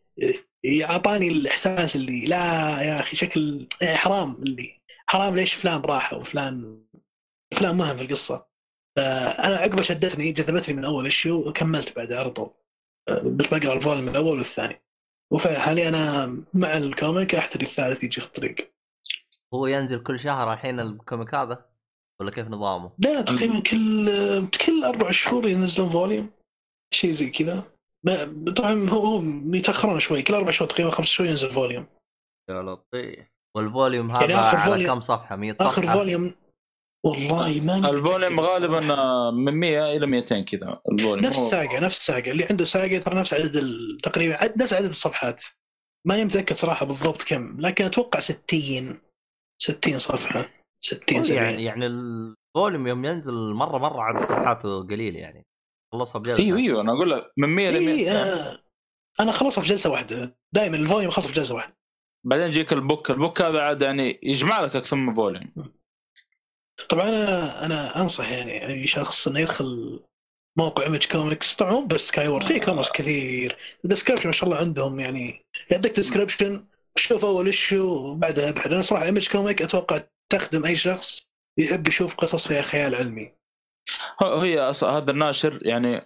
اعطاني 0.82 1.28
الإحساس 1.28 1.96
اللي 1.96 2.26
لا 2.26 2.38
يا 2.82 3.00
أخي 3.00 3.16
شكل 3.16 3.68
يعني 3.82 3.98
حرام 3.98 4.34
اللي 4.44 4.82
حرام 5.08 5.36
ليش 5.36 5.54
فلان 5.54 5.82
راح 5.82 6.14
وفلان 6.14 6.83
فلان 7.54 7.76
مهم 7.76 7.98
في 7.98 8.04
القصة. 8.04 8.48
أنا 8.98 9.56
عقبه 9.56 9.82
شدتني 9.82 10.32
جذبتني 10.32 10.76
من 10.76 10.86
أول 10.86 11.06
issue 11.06 11.50
وكملت 11.50 11.96
بعدها 11.96 12.20
على 12.20 12.30
طول. 12.30 12.52
بس 13.24 13.46
بقرأ 13.48 13.74
ال 13.74 13.79
volume 13.79 14.08
الأول 14.08 14.38
والثاني. 14.38 14.82
وفعلا 15.32 15.60
حاليا 15.60 15.90
أنا 15.90 16.38
مع 16.54 16.78
ال 16.78 16.88
comic 16.88 17.36
احتري 17.36 17.66
الثالث 17.66 18.04
يجي 18.04 18.22
في 18.22 18.28
الطريق. 18.28 18.74
هو 19.54 19.68
ينزل 19.68 20.04
كل 20.04 20.20
شهر 20.20 20.54
الحين 20.54 20.80
ال 20.80 20.89
comic 20.89 21.36
هذا؟ 21.36 21.66
ولا 22.22 22.32
كيف 22.32 22.48
نظامه؟ 22.48 22.92
لا 23.00 23.22
تقريبا 23.22 23.60
كل 23.60 24.48
كل 24.66 24.84
أربع 24.84 25.12
شهور 25.12 25.48
ينزلون 25.48 25.90
volume. 25.90 26.30
شيء 26.94 27.12
زي 27.12 27.30
كذا. 27.30 27.64
طبعا 28.58 28.90
هو 28.90 29.24
يتاخرون 29.56 30.00
شوي. 30.00 30.22
كل 30.22 30.34
أربع 30.34 30.52
شهور 30.52 30.70
تقريبا 30.70 30.92
خمس 30.92 31.08
شهور 31.08 31.30
ينزل 31.30 31.52
volume. 31.52 31.86
يا 32.50 32.62
لطيف. 32.62 33.26
وال 33.56 33.69
volume 33.69 34.10
يعني 34.10 34.26
هذا 34.26 34.40
آخر 34.40 34.58
على 34.58 34.72
volume- 34.72 34.94
كم 34.94 35.02
صفحة؟ 35.02 35.36
100 35.36 35.54
صفحة؟ 35.54 35.70
اخر 35.70 35.88
volume 35.88 36.36
والله 37.04 37.60
ما 37.64 37.90
ال 37.90 37.97
volume 37.97 38.40
غالبا 38.40 38.94
آه، 38.94 39.32
من 39.32 39.56
100 39.56 39.92
إلى 39.98 40.06
200 40.08 40.42
كذا 40.42 40.82
ال 40.92 40.95
volume. 40.95 41.20
نفس 41.26 41.38
مو- 41.40 41.50
Saga 41.50 41.80
نفس 41.80 42.06
Saga 42.06 42.32
اللي 42.32 42.44
عنده 42.50 42.66
Saga 42.66 42.98
ترى 42.98 43.16
نفس 43.20 43.34
عدد 43.34 43.64
تقريبا 44.04 44.36
عد- 44.38 44.62
نفس 44.64 44.74
عدد 44.74 44.90
الصفحات. 44.90 45.44
ماني 46.08 46.26
متاكد 46.26 46.56
صراحة 46.56 46.86
بالضبط 46.86 47.24
كم 47.24 47.62
لكن 47.62 47.86
أتوقع 47.86 48.20
60 48.20 49.00
60 49.62 49.98
صفحة 49.98 50.50
60 50.86 51.24
70 51.24 51.44
يعني 51.44 51.64
يعني 51.64 51.86
ال 51.86 52.00
volume 52.00 52.88
يوم 52.88 53.06
ينزل 53.06 53.34
مرة 53.54 53.78
مرة 53.78 54.02
عدد 54.02 54.26
صفحاته 54.26 54.84
قليل 54.88 55.16
يعني. 55.16 55.46
خلصها 55.94 56.20
بجلسة. 56.20 56.44
إيوه 56.44 56.58
إيوه 56.58 56.82
أنا 56.82 56.92
أقول 56.94 57.12
لك 57.12 57.32
من 57.38 57.50
100 57.50 57.70
ل 57.70 57.76
اي 57.76 57.86
200 57.86 58.12
أنا 58.12 58.60
أنا 59.20 59.32
خلصها 59.32 59.62
في 59.62 59.70
جلسة 59.70 59.90
واحدة. 59.90 60.36
دائما 60.54 60.78
ال 60.78 60.83
volume 60.83 61.12
خلصه 61.12 61.28
في 61.28 61.34
جلسة 61.34 61.56
واحدة. 61.56 61.78
بعدين 62.26 62.48
يجيك 62.48 62.74
ال 62.74 62.80
book. 62.80 63.12
ال 63.12 63.18
book 63.18 63.42
هذا 63.42 63.62
عاد 63.62 63.82
يعني 63.82 64.20
يجمع 64.24 64.62
لك 64.62 64.76
أكثر 64.76 64.96
من 64.98 65.14
volume. 65.14 65.54
طبعا 66.90 67.10
أنا 67.10 67.66
أنا 67.66 68.02
أنصح 68.02 68.30
يعني 68.30 68.68
أي 68.68 68.88
شخص 68.88 69.28
إنه 69.28 69.40
يدخل 69.40 70.00
موقع 70.58 70.84
Image 70.84 71.06
Comics 71.08 71.56
طبعا 71.56 71.72
مو 71.72 71.86
بس 71.86 72.02
Skyward 72.02 72.44
في 72.44 72.60
كوميكس 72.60 72.92
كثير. 72.92 73.58
ال 73.86 73.89
description 73.89 74.26
ما 74.26 74.32
شاء 74.32 74.50
الله 74.50 74.58
عندهم 74.58 75.00
يعني. 75.00 75.46
يعطيك 75.72 75.96
description 75.96 76.66
شوف 76.96 77.26
أول 77.26 77.46
issue 77.46 77.84
وبعدها 77.84 78.50
أبحث. 78.50 78.72
أنا 78.72 78.82
صراحة 78.82 79.06
Image 79.06 79.30
Comic 79.30 79.62
أتوقع 79.62 80.04
تخدم 80.32 80.66
أي 80.66 80.76
شخص 80.76 81.28
يحب 81.60 81.88
يشوف 81.88 82.16
قصص 82.16 82.48
فيها 82.48 82.62
خيال 82.62 82.96
علمي. 82.96 83.32
هي 84.22 84.72
هذا 84.84 85.12
الناشر 85.12 85.60
يعني 85.62 86.00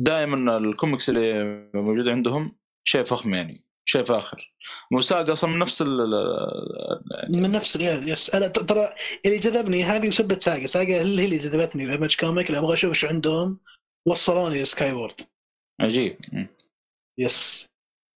دائما 0.00 0.56
الكوميكس 0.56 1.08
اللي 1.08 1.44
موجودة 1.74 2.12
عندهم 2.12 2.56
شيء 2.84 3.02
فخم 3.02 3.34
يعني. 3.34 3.54
شيء 3.90 4.04
فاخر 4.04 4.52
مو 4.92 5.11
ساقا 5.11 5.30
أصلا 5.30 5.50
من 5.50 5.58
نفس 5.58 5.82
ال 5.82 6.00
ال- 6.00 7.32
من 7.32 7.52
نفس 7.52 7.76
ال- 7.76 8.08
yes 8.08 8.30
أنا 8.34 8.48
ترى 8.48 8.94
اللي 9.26 9.38
جذبني 9.38 9.84
هذه 9.84 10.08
بسبة 10.08 10.38
ساقا. 10.38 10.66
ساقا 10.66 10.84
هي 10.84 11.02
اللي 11.02 11.38
جذبتني 11.38 11.84
ال 11.84 11.89
Image 11.89 12.16
Comic 12.16 12.50
أبغى 12.50 12.74
أشوف 12.74 12.90
إيش 12.90 13.04
عندهم. 13.04 13.58
وصلوني 14.06 14.62
ل 14.62 14.92
Skyward 14.92 15.20
عجيب. 15.80 16.16
yes. 17.18 17.68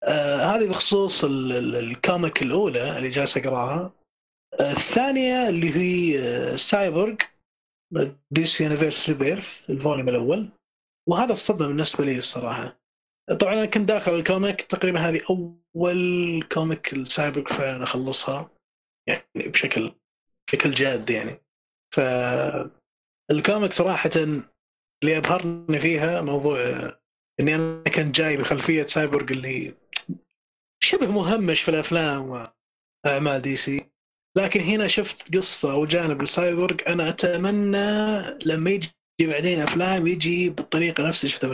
آه 0.05 0.36
هذه 0.36 0.68
بخصوص 0.68 1.24
ال- 1.24 1.52
ال- 1.52 1.76
ال 1.77 1.88
comic 1.88 2.43
الأولى 2.42 2.98
اللي 2.98 3.09
جالس 3.09 3.36
أقراها. 3.36 3.92
آه 4.60 4.72
الثانية 4.72 5.48
اللي 5.48 5.76
هي 5.76 6.18
آه 6.20 6.56
Cyborg 6.56 7.16
DC 8.31 8.47
Universe 8.47 8.64
Rebirth 8.64 9.09
ال 9.09 9.70
volume 9.70 10.09
الأول. 10.09 10.48
وهذا 11.09 11.32
الصدمة 11.32 11.66
بالنسبة 11.68 12.05
لي 12.05 12.18
الصراحة. 12.18 12.80
طبعا 13.40 13.52
أنا 13.52 13.66
كنت 13.66 13.88
داخل 13.88 14.14
ال 14.14 14.22
comic 14.22 14.62
تقريبا 14.62 15.09
هذه 15.09 15.20
أول 15.30 16.42
comic 16.52 16.93
ال 16.93 17.00
Cyborg 17.00 17.47
فعلا 17.47 17.82
أخلصها 17.82 18.51
يعني 19.09 19.24
بشكل 19.36 19.92
بشكل 20.48 20.70
جاد 20.70 21.10
يعني. 21.10 21.42
ف 21.94 22.01
ال 23.31 23.38
comic 23.38 23.72
صراحة 23.72 24.10
اللي 24.16 25.16
أبهرني 25.16 25.78
فيها 25.78 26.20
موضوع 26.20 26.59
إني 27.40 27.55
أنا 27.55 27.82
كنت 27.84 28.14
جاي 28.16 28.36
بخلفية 28.36 28.86
سايبورغ 28.86 29.32
اللي 29.32 29.74
شبه 30.82 31.10
مهمش 31.10 31.62
في 31.62 31.68
الأفلام 31.70 32.48
واعمال 33.06 33.42
DC. 33.43 33.90
لكن 34.36 34.60
هنا 34.60 34.88
شفت 34.88 35.36
قصة 35.36 35.76
وجانب 35.76 36.22
السايبورغ 36.22 36.76
أنا 36.86 37.09
أتمنى 37.09 38.20
لما 38.47 38.70
يجي 38.70 38.90
بعدين 39.20 39.60
أفلام 39.60 40.06
يجي 40.06 40.48
بالطريقة 40.51 41.09
نفس 41.09 41.24
اللي 41.24 41.32
شفتها 41.32 41.48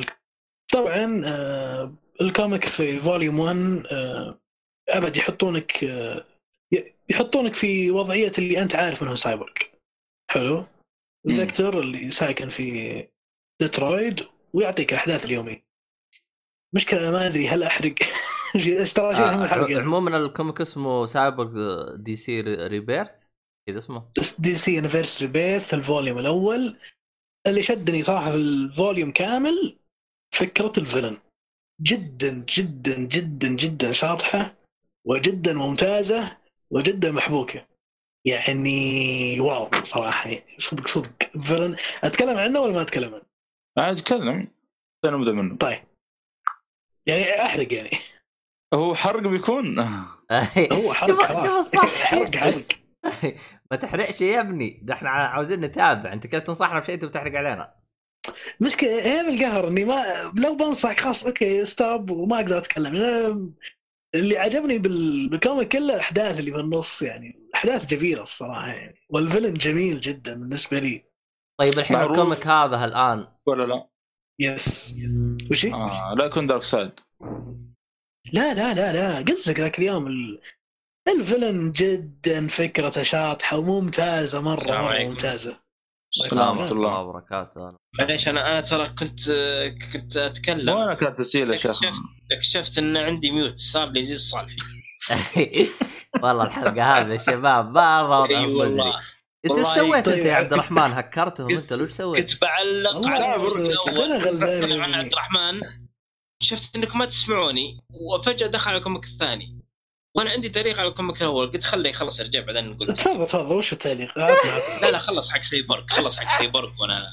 طبعا 0.72 1.22
آه 1.26 1.94
ال 2.20 2.28
comic 2.28 2.64
في 2.64 3.01
volume 3.01 3.39
1 3.38 3.82
آه 3.93 4.40
أبد 4.88 5.16
يحطونك 5.16 5.84
آه 5.84 6.24
يحطونك 7.10 7.55
في 7.55 7.90
وضعية 7.90 8.32
اللي 8.38 8.62
أنت 8.62 8.76
عارف 8.76 9.02
انه 9.02 9.14
سايبورغ 9.14 9.52
حلو؟ 10.30 10.64
مم. 11.24 11.36
فيكتور 11.36 11.80
اللي 11.80 12.10
ساكن 12.10 12.48
في 12.48 13.09
ديترويت 13.60 14.27
ويعطيك 14.52 14.93
الاحداث 14.93 15.24
اليومية. 15.24 15.66
مشكلة 16.74 17.10
ما 17.10 17.26
أدري 17.26 17.48
هل 17.48 17.62
أحرق. 17.62 17.94
ترى 18.97 19.14
آه 19.14 19.80
عموما 19.80 20.16
ال 20.16 20.24
comic 20.24 20.60
اسمه 20.60 21.06
Cyborg 21.06 21.94
DC 21.97 22.40
Rebirth؟ 22.40 23.24
كذا 23.68 23.78
اسمه. 23.78 24.09
DC 24.39 24.55
Universe 24.55 24.78
Rebirth 24.78 25.28
ال 25.28 25.74
volume 25.74 26.18
الأول. 26.18 26.76
اللي 27.47 27.62
شدني 27.62 28.02
صراحة 28.02 28.30
في 28.30 28.36
ال 28.36 28.47
volume 28.47 29.12
كامل 29.12 29.78
فكرة 30.35 30.73
ال 30.78 30.83
villain. 30.83 31.18
جدا 31.81 32.44
جدا 32.48 32.98
جدا 32.98 33.48
جدا 33.48 33.93
شاطحة 33.93 34.55
وجدا 35.05 35.53
ممتازة 35.53 36.36
وجدا 36.70 37.11
محبوكة. 37.12 37.66
يعني 38.24 39.40
wow 39.40 39.70
صراحة 39.82 40.31
يعني 40.31 40.59
صدق 40.59 40.86
صدق. 40.86 41.23
villain 41.43 41.77
أتكلم 42.05 42.39
عنه 42.39 42.61
ولا 42.61 42.73
ما 42.73 42.82
أتكلم 42.82 43.15
عنه؟ 43.15 43.23
عاد 43.78 43.97
تكلم 43.97 44.48
أنا 45.05 45.16
نبدا 45.16 45.32
منه. 45.32 45.57
طيب. 45.57 45.82
يعني 47.07 47.43
أحرق 47.43 47.73
يعني. 47.73 47.98
هو 48.74 48.94
حرق 48.94 49.20
بيكون. 49.20 49.78
هو 50.73 50.93
حرق 50.93 51.23
خلاص. 51.23 51.77
حرق 51.77 52.36
حرق. 52.36 52.66
ما 53.70 53.77
تحرقش 53.77 54.20
يا 54.20 54.40
ابني. 54.40 54.81
ده 54.82 54.94
إحنا 54.94 55.11
عاوزين 55.11 55.61
نتابع. 55.61 56.12
أنت 56.12 56.27
كيف 56.27 56.43
تنصحنا 56.43 56.81
بشيء 56.81 56.94
أنت 56.94 57.05
بتحرق 57.05 57.39
علينا؟ 57.39 57.74
مشكلة 58.61 59.20
هذا 59.20 59.28
القهر 59.28 59.69
إني 59.69 59.85
ما 59.85 60.05
لو 60.36 60.57
بنصح 60.57 60.97
خلاص 61.01 61.27
okay 61.27 61.64
stop 61.64 62.10
وما 62.11 62.36
أقدر 62.36 62.59
أتكلم 62.59 62.97
أنا 62.97 63.51
اللي 64.15 64.39
عجبني 64.39 64.78
بال... 64.78 65.28
بال 65.28 65.40
comic 65.40 65.68
كله 65.69 65.94
الأحداث 65.94 66.39
اللي 66.39 66.53
في 66.53 66.61
النص 66.61 67.03
يعني 67.03 67.48
احداث 67.55 67.85
جميلة 67.85 68.23
الصراحة 68.23 68.66
يعني 68.69 68.98
وال 69.10 69.20
villain 69.20 69.55
جميل 69.55 70.01
جدا 70.01 70.35
بالنسبة 70.35 70.78
لي 70.78 71.05
طيب 71.61 71.78
الحين. 71.78 71.97
ال 71.97 72.05
comic 72.05 72.47
هذا 72.47 72.85
الآن 72.85 73.27
ولا 73.47 73.65
لا؟ 73.65 73.89
yes 74.40 74.97
وش 75.51 75.66
هي؟ 75.66 75.73
آه 75.74 76.15
لا 76.19 76.24
يكون 76.24 76.47
Darkseid 76.47 77.01
لا 78.32 78.55
لا 78.55 78.74
لا 78.74 78.93
لا 78.93 79.16
قلت 79.19 79.48
لك 79.48 79.61
ذاك 79.61 79.78
اليوم 79.78 80.07
ال... 80.07 80.40
ال 81.09 81.16
villain 81.16 81.73
جدا 81.73 82.48
فكرته 82.48 83.03
شاطحة 83.03 83.59
وممتازة 83.59 84.40
مرة 84.40 84.82
مرة. 84.82 84.98
ممتازة 85.05 85.65
السلام 86.16 86.59
ورحمه 86.59 86.73
الله 86.73 86.89
الله 86.89 87.01
وبركاته. 87.01 87.77
معليش 87.99 88.28
أنا 88.28 88.53
أنا 88.53 88.61
ترى 88.61 88.89
كنت 88.89 89.20
كنت 89.93 90.16
أتكلم. 90.16 90.95
كانت 90.95 91.19
تسجيل 91.19 91.51
يا 91.51 91.57
شيخ؟ 91.57 91.81
اكتشفت 92.33 92.78
إن 92.78 92.97
عندي 92.97 93.31
mute 93.31 93.59
صار 93.59 93.89
لي 93.89 94.05
زي 94.05 94.15
الصالحي 94.15 94.57
والله 96.23 96.45
الحلقة 96.45 96.99
هذه 96.99 97.12
يا 97.12 97.19
شباب 97.19 97.70
ما 97.70 98.27
أي 98.28 98.47
مزري. 98.47 98.93
إنت 99.47 99.59
إيش 99.59 99.69
سويت 99.69 99.95
أنت 99.95 100.07
طيب. 100.07 100.27
يا 100.27 100.35
عبد 100.35 100.53
الرحمن؟ 100.53 100.93
هكرتهم 100.93 101.51
أنت 101.51 101.73
وش 101.73 101.91
سويت؟ 101.91 102.31
كنت 102.31 102.43
بعلق 102.43 103.07
على. 103.07 103.24
عبد 104.97 105.12
الرحمن 105.12 105.61
شفت 106.43 106.77
إنكم 106.77 106.99
ما 106.99 107.07
تسمعوني 107.07 107.81
وفجأة 107.91 108.47
دخل 108.47 108.69
على 108.70 108.78
ال 108.78 108.83
comic 108.83 109.05
الثاني. 109.05 109.65
وأنا 110.16 110.30
عندي 110.30 110.48
تعليق 110.48 110.78
على 110.78 110.88
ال 110.89 110.94
comic 110.94 111.23
الأول 111.22 111.52
قلت 111.52 111.64
خليه 111.64 111.90
يخلص 111.90 112.20
رجع 112.20 112.40
بعدين 112.40 112.70
نقول 112.70 112.94
تفضل 112.97 113.26
تفضل. 113.26 113.55
وش 113.55 113.72
التعليق؟ 113.72 114.18
عطنا. 114.18 114.82
لا 114.82 114.90
لا. 114.90 114.98
خلص 114.98 115.30
حق 115.30 115.43
سايبورغ 115.43 115.86
خلص 115.86 116.16
حق 116.16 116.38
سايبورغ 116.38 116.70
وأنا 116.80 117.10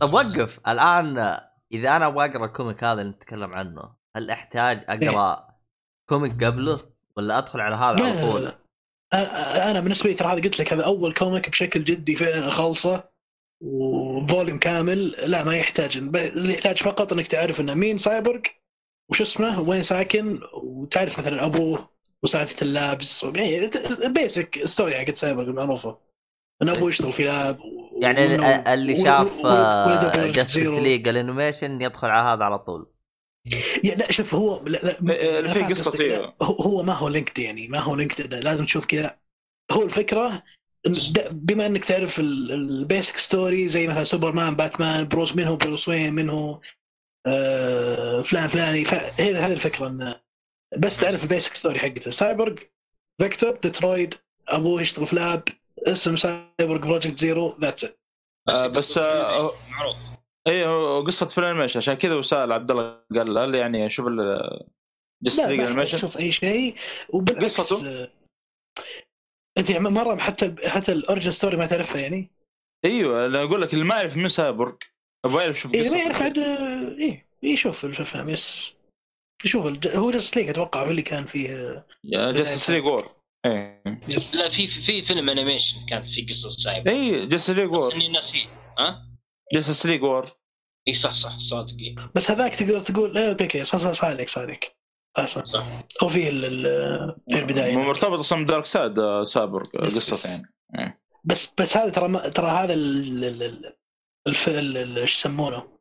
طب 0.00 0.12
وقف. 0.12 0.60
الآن 0.68 1.38
إذا 1.72 1.96
أنا 1.96 2.06
أبغى 2.06 2.24
أقرأ 2.24 2.44
ال 2.44 2.51
comic 2.51 2.84
هذا 2.84 3.00
اللي 3.00 3.12
نتكلم 3.12 3.54
عنه 3.54 3.94
هل 4.16 4.30
أحتاج 4.30 4.84
أقرأ 4.88 5.48
comic 6.08 6.44
قبله 6.44 6.80
ولا 7.16 7.38
أدخل 7.38 7.60
على 7.60 7.76
هذا 7.76 8.04
على 8.04 8.20
طول؟ 8.20 8.52
أنا 9.70 9.80
بالنسبة 9.80 10.10
لي 10.10 10.14
ترى 10.14 10.28
هذا 10.28 10.42
قلت 10.42 10.60
لك 10.60 10.72
هذا 10.72 10.84
أول 10.84 11.14
comic 11.14 11.50
بشكل 11.50 11.84
جدي 11.84 12.16
فعلا 12.16 12.48
أخلصه 12.48 13.04
و 13.60 13.74
volume 13.74 14.58
كامل 14.58 15.08
لا 15.08 15.44
ما 15.44 15.56
يحتاج. 15.56 15.96
اللي 15.96 16.52
يحتاج 16.54 16.82
فقط 16.82 17.12
إنك 17.12 17.26
تعرف 17.26 17.60
إنه 17.60 17.74
مين 17.74 17.98
سايبورغ 17.98 18.40
وش 19.10 19.20
اسمه 19.20 19.60
وين 19.60 19.82
ساكن 19.82 20.40
وتعرف 20.52 21.18
مثلا 21.18 21.46
أبوه. 21.46 21.93
وسالفة 22.24 22.56
ال 22.62 22.74
labs 22.74 23.22
يعني 23.24 23.70
ال 24.04 24.14
basic 24.14 24.64
story 24.64 24.94
حقت 24.94 25.16
سايبورغ 25.16 25.48
المعروفه 25.48 25.98
ان 26.62 26.68
أبوه 26.68 26.88
يشتغل 26.88 27.12
في 27.12 27.24
lab 27.24 27.60
و- 27.60 27.98
يعني 28.02 28.72
اللي 28.74 29.04
شاف 29.04 29.44
و- 29.44 30.32
جاستس. 30.32 30.56
ليج 30.78 31.08
الانيميشن 31.08 31.80
يدخل 31.80 32.08
على 32.08 32.28
هذا 32.28 32.44
على 32.44 32.58
طول 32.58 32.86
يعني 33.84 33.96
لا 34.00 34.12
شوف 34.12 34.34
هو 34.34 34.62
لا 34.66 34.78
لا 34.78 34.92
في 35.48 35.54
فاهم 35.54 35.68
قصة 35.70 35.90
قصدك، 35.90 35.96
فيه. 35.96 36.16
لا، 36.16 36.34
هو 36.42 36.82
ما 36.82 36.92
هو 36.92 37.08
linked 37.08 37.38
يعني 37.38 37.68
ما 37.68 37.78
هو 37.78 37.94
linked 37.96 38.34
لازم 38.34 38.64
تشوف 38.64 38.86
كذا 38.86 39.18
هو 39.72 39.82
الفكرة 39.82 40.42
بما 41.30 41.66
إنك 41.66 41.84
تعرف 41.84 42.18
ال 42.20 42.36
basic 42.36 43.16
story 43.16 43.68
زي 43.68 43.86
مثلا 43.86 44.04
سوبرمان 44.04 44.56
باتمان 44.56 45.08
بروس 45.08 45.36
من 45.36 45.44
هو 45.44 45.56
بروس 45.56 45.88
وين 45.88 46.12
من 46.14 46.30
هو 46.30 46.60
آه 47.26 48.22
فلان 48.22 48.48
فلاني 48.48 48.84
فهذه 48.84 49.46
هذه 49.46 49.52
الفكرة 49.52 49.86
انه 49.88 50.23
بس 50.78 50.96
تعرف 51.00 51.22
ال 51.22 51.27
basic 51.27 51.54
story 51.54 51.78
حقته. 51.78 52.10
سايبورغ 52.10 52.56
فيكتور 53.20 53.56
ديترويت 53.56 54.14
أبوه 54.48 54.82
يشتغل 54.82 55.06
في 55.06 55.16
lab 55.16 55.42
اسم 55.78 56.16
Cyborg 56.16 56.80
project 56.80 57.18
zero 57.18 57.56
that's 57.60 57.84
it 57.84 57.98
آه، 58.48 58.66
بس 58.66 58.98
آه، 58.98 59.52
معروف 59.70 59.96
اي 60.46 60.66
هو 60.66 61.02
قصة 61.04 61.26
في 61.26 61.38
ال 61.38 61.42
animation. 61.42 61.78
عشان 61.78 61.94
كذا 61.94 62.14
وسأل 62.14 62.52
عبد 62.52 62.70
الله 62.70 62.98
قال 63.14 63.38
هل 63.38 63.54
يعني 63.54 63.90
شوف 63.90 64.06
animation 65.38 65.96
تشوف 65.96 66.18
أي 66.18 66.32
شيء. 66.32 66.74
وبالعكس 67.08 67.60
قصته؟ 67.60 68.02
آه، 68.02 68.10
أنت 69.58 69.70
يعني 69.70 69.90
مرة 69.90 70.16
حتى 70.16 70.54
حتى 70.66 70.92
ال 70.92 70.97
origin 70.97 71.30
story 71.30 71.56
ما 71.56 71.66
تعرفها 71.66 72.00
يعني؟ 72.00 72.30
إيوه 72.84 73.26
أنا 73.26 73.42
أقول 73.42 73.62
لك 73.62 73.74
اللي 73.74 73.84
ما 73.84 73.96
يعرف 73.96 74.16
من 74.16 74.28
سايبورغ 74.28 74.74
أبغى 75.24 75.42
يعرف 75.42 75.60
شوف 75.60 75.74
اي 75.74 75.80
ما 75.80 75.86
قصته. 75.86 75.98
يعرف 75.98 76.22
عاد 76.22 76.38
إيه 76.98 77.26
يشوف 77.42 77.84
الافلام 77.84 78.28
yes. 78.28 78.74
الج... 79.68 79.88
هو 79.88 80.10
Justice 80.10 80.36
League 80.36 80.48
أتوقع 80.48 80.82
هو 80.86 80.90
اللي 80.90 81.02
كان 81.02 81.24
فيه 81.24 81.84
يا 82.04 82.32
Justice 82.32 82.70
League 82.70 82.84
War. 82.84 83.14
إيه. 83.46 83.82
yes 84.08 84.34
لا 84.36 84.48
في 84.48 84.68
في 84.68 85.02
فيلم 85.02 85.28
animation 85.30 85.86
كانت 85.86 86.08
في 86.10 86.26
قصص 86.30 86.56
سايبر 86.62 86.90
اي 86.90 87.26
Justice 87.26 87.50
League 87.50 87.66
بس 87.68 87.72
War 87.74 87.94
إني 87.94 88.08
نسيت 88.08 88.48
ها؟ 88.78 89.06
Justice 89.54 89.86
League 89.86 90.02
War. 90.02 90.30
إي 90.88 90.94
صح 90.94 91.12
صح 91.12 91.38
صادق. 91.38 91.70
إيه. 91.80 92.10
بس 92.14 92.30
هذاك 92.30 92.54
تقدر 92.56 92.80
تقول 92.80 93.18
إيه 93.18 93.28
okay 93.30 93.44
okay 93.44 93.64
صح 93.64 93.78
صح 93.78 93.92
صح 93.92 94.04
عليك 94.04 94.28
صح 94.28 94.40
عليك. 94.42 94.76
صح 95.16 95.26
صح. 95.26 95.66
هو 96.02 96.08
في 96.08 96.28
ال- 96.28 96.44
ال- 96.44 97.16
في 97.30 97.38
البداية. 97.38 97.76
مرتبط 97.76 98.18
أصلا 98.18 98.44
ب 98.44 98.64
Darkseid 98.64 98.98
آه، 98.98 99.24
Cyborg 99.24 99.86
yes، 99.86 100.12
قصته. 100.12 100.30
يعني. 100.74 101.00
بس 101.24 101.54
بس 101.60 101.76
هذا 101.76 101.90
ترى 101.90 102.08
ما- 102.08 102.28
ترى 102.28 102.46
هذا 102.46 102.74
ال- 102.74 103.24
ال- 103.24 103.42
ال- 103.42 103.76
الف 104.26 104.48
ال- 104.48 104.76
ال- 104.76 104.98
إيش 104.98 105.12
يسمونه؟ 105.18 105.78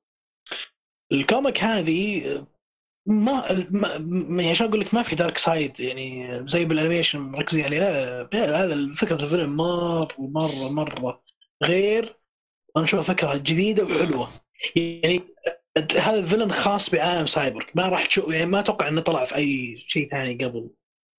ال 1.12 1.21
comic 1.21 1.64
هذه 1.64 2.48
ما 3.06 3.54
ما 4.00 4.44
يعني 4.44 4.56
شلون 4.56 4.70
أقول 4.70 4.82
لك 4.82 4.94
ما 4.94 5.04
في 5.04 5.16
Darkseid 5.16 5.80
يعني 5.80 6.44
زي 6.48 6.66
بال 6.66 6.76
animation 6.76 7.20
مركزين 7.20 7.66
عليه. 7.66 7.80
لا 7.80 8.64
هذا 8.64 8.94
فكره 8.96 9.24
ال 9.24 9.28
villain 9.28 9.58
مرة 9.58 10.10
مرة 10.20 10.70
مرة. 10.70 11.24
غير 11.64 12.20
أنا 12.78 12.86
اشوفها 12.86 13.04
فكرة 13.04 13.36
جديدة 13.36 13.84
وحلوة. 13.84 14.30
يعني 14.76 15.22
هذا 16.00 16.20
ال 16.20 16.24
villain 16.24 16.52
خاص 16.52 16.90
بعالم 16.90 17.26
سايبورغ 17.26 17.66
ما 17.76 17.90
راح 17.90 18.06
تشوف 18.06 18.30
يعني 18.34 18.46
ما 18.46 18.60
أتوقع 18.60 18.88
إنه 18.88 19.02
طلع 19.02 19.26
في 19.26 19.36
أي 19.36 19.78
شيء 19.88 20.10
ثاني 20.10 20.46
قبل. 20.46 20.70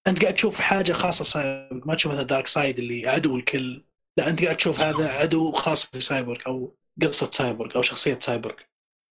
أنت 0.06 0.22
قاعد 0.22 0.34
تشوف 0.34 0.54
حاجة 0.54 0.92
خاصة 0.92 1.24
بسايبورغ 1.24 1.86
ما 1.86 1.94
تشوف 1.94 2.12
مثلا 2.12 2.22
دارك 2.24 2.46
سايد 2.46 2.78
اللي 2.78 3.08
عدو 3.08 3.36
الكل. 3.36 3.84
لا 4.16 4.28
أنت 4.28 4.44
قاعد 4.44 4.56
تشوف 4.56 4.80
هذا 4.80 5.08
عدو 5.08 5.52
خاص 5.52 5.90
بسايبورغ 5.90 6.40
أو 6.46 6.76
قصة 7.02 7.30
سايبورغ 7.30 7.76
أو 7.76 7.82
شخصية 7.82 8.18
سايبورغ 8.22 8.54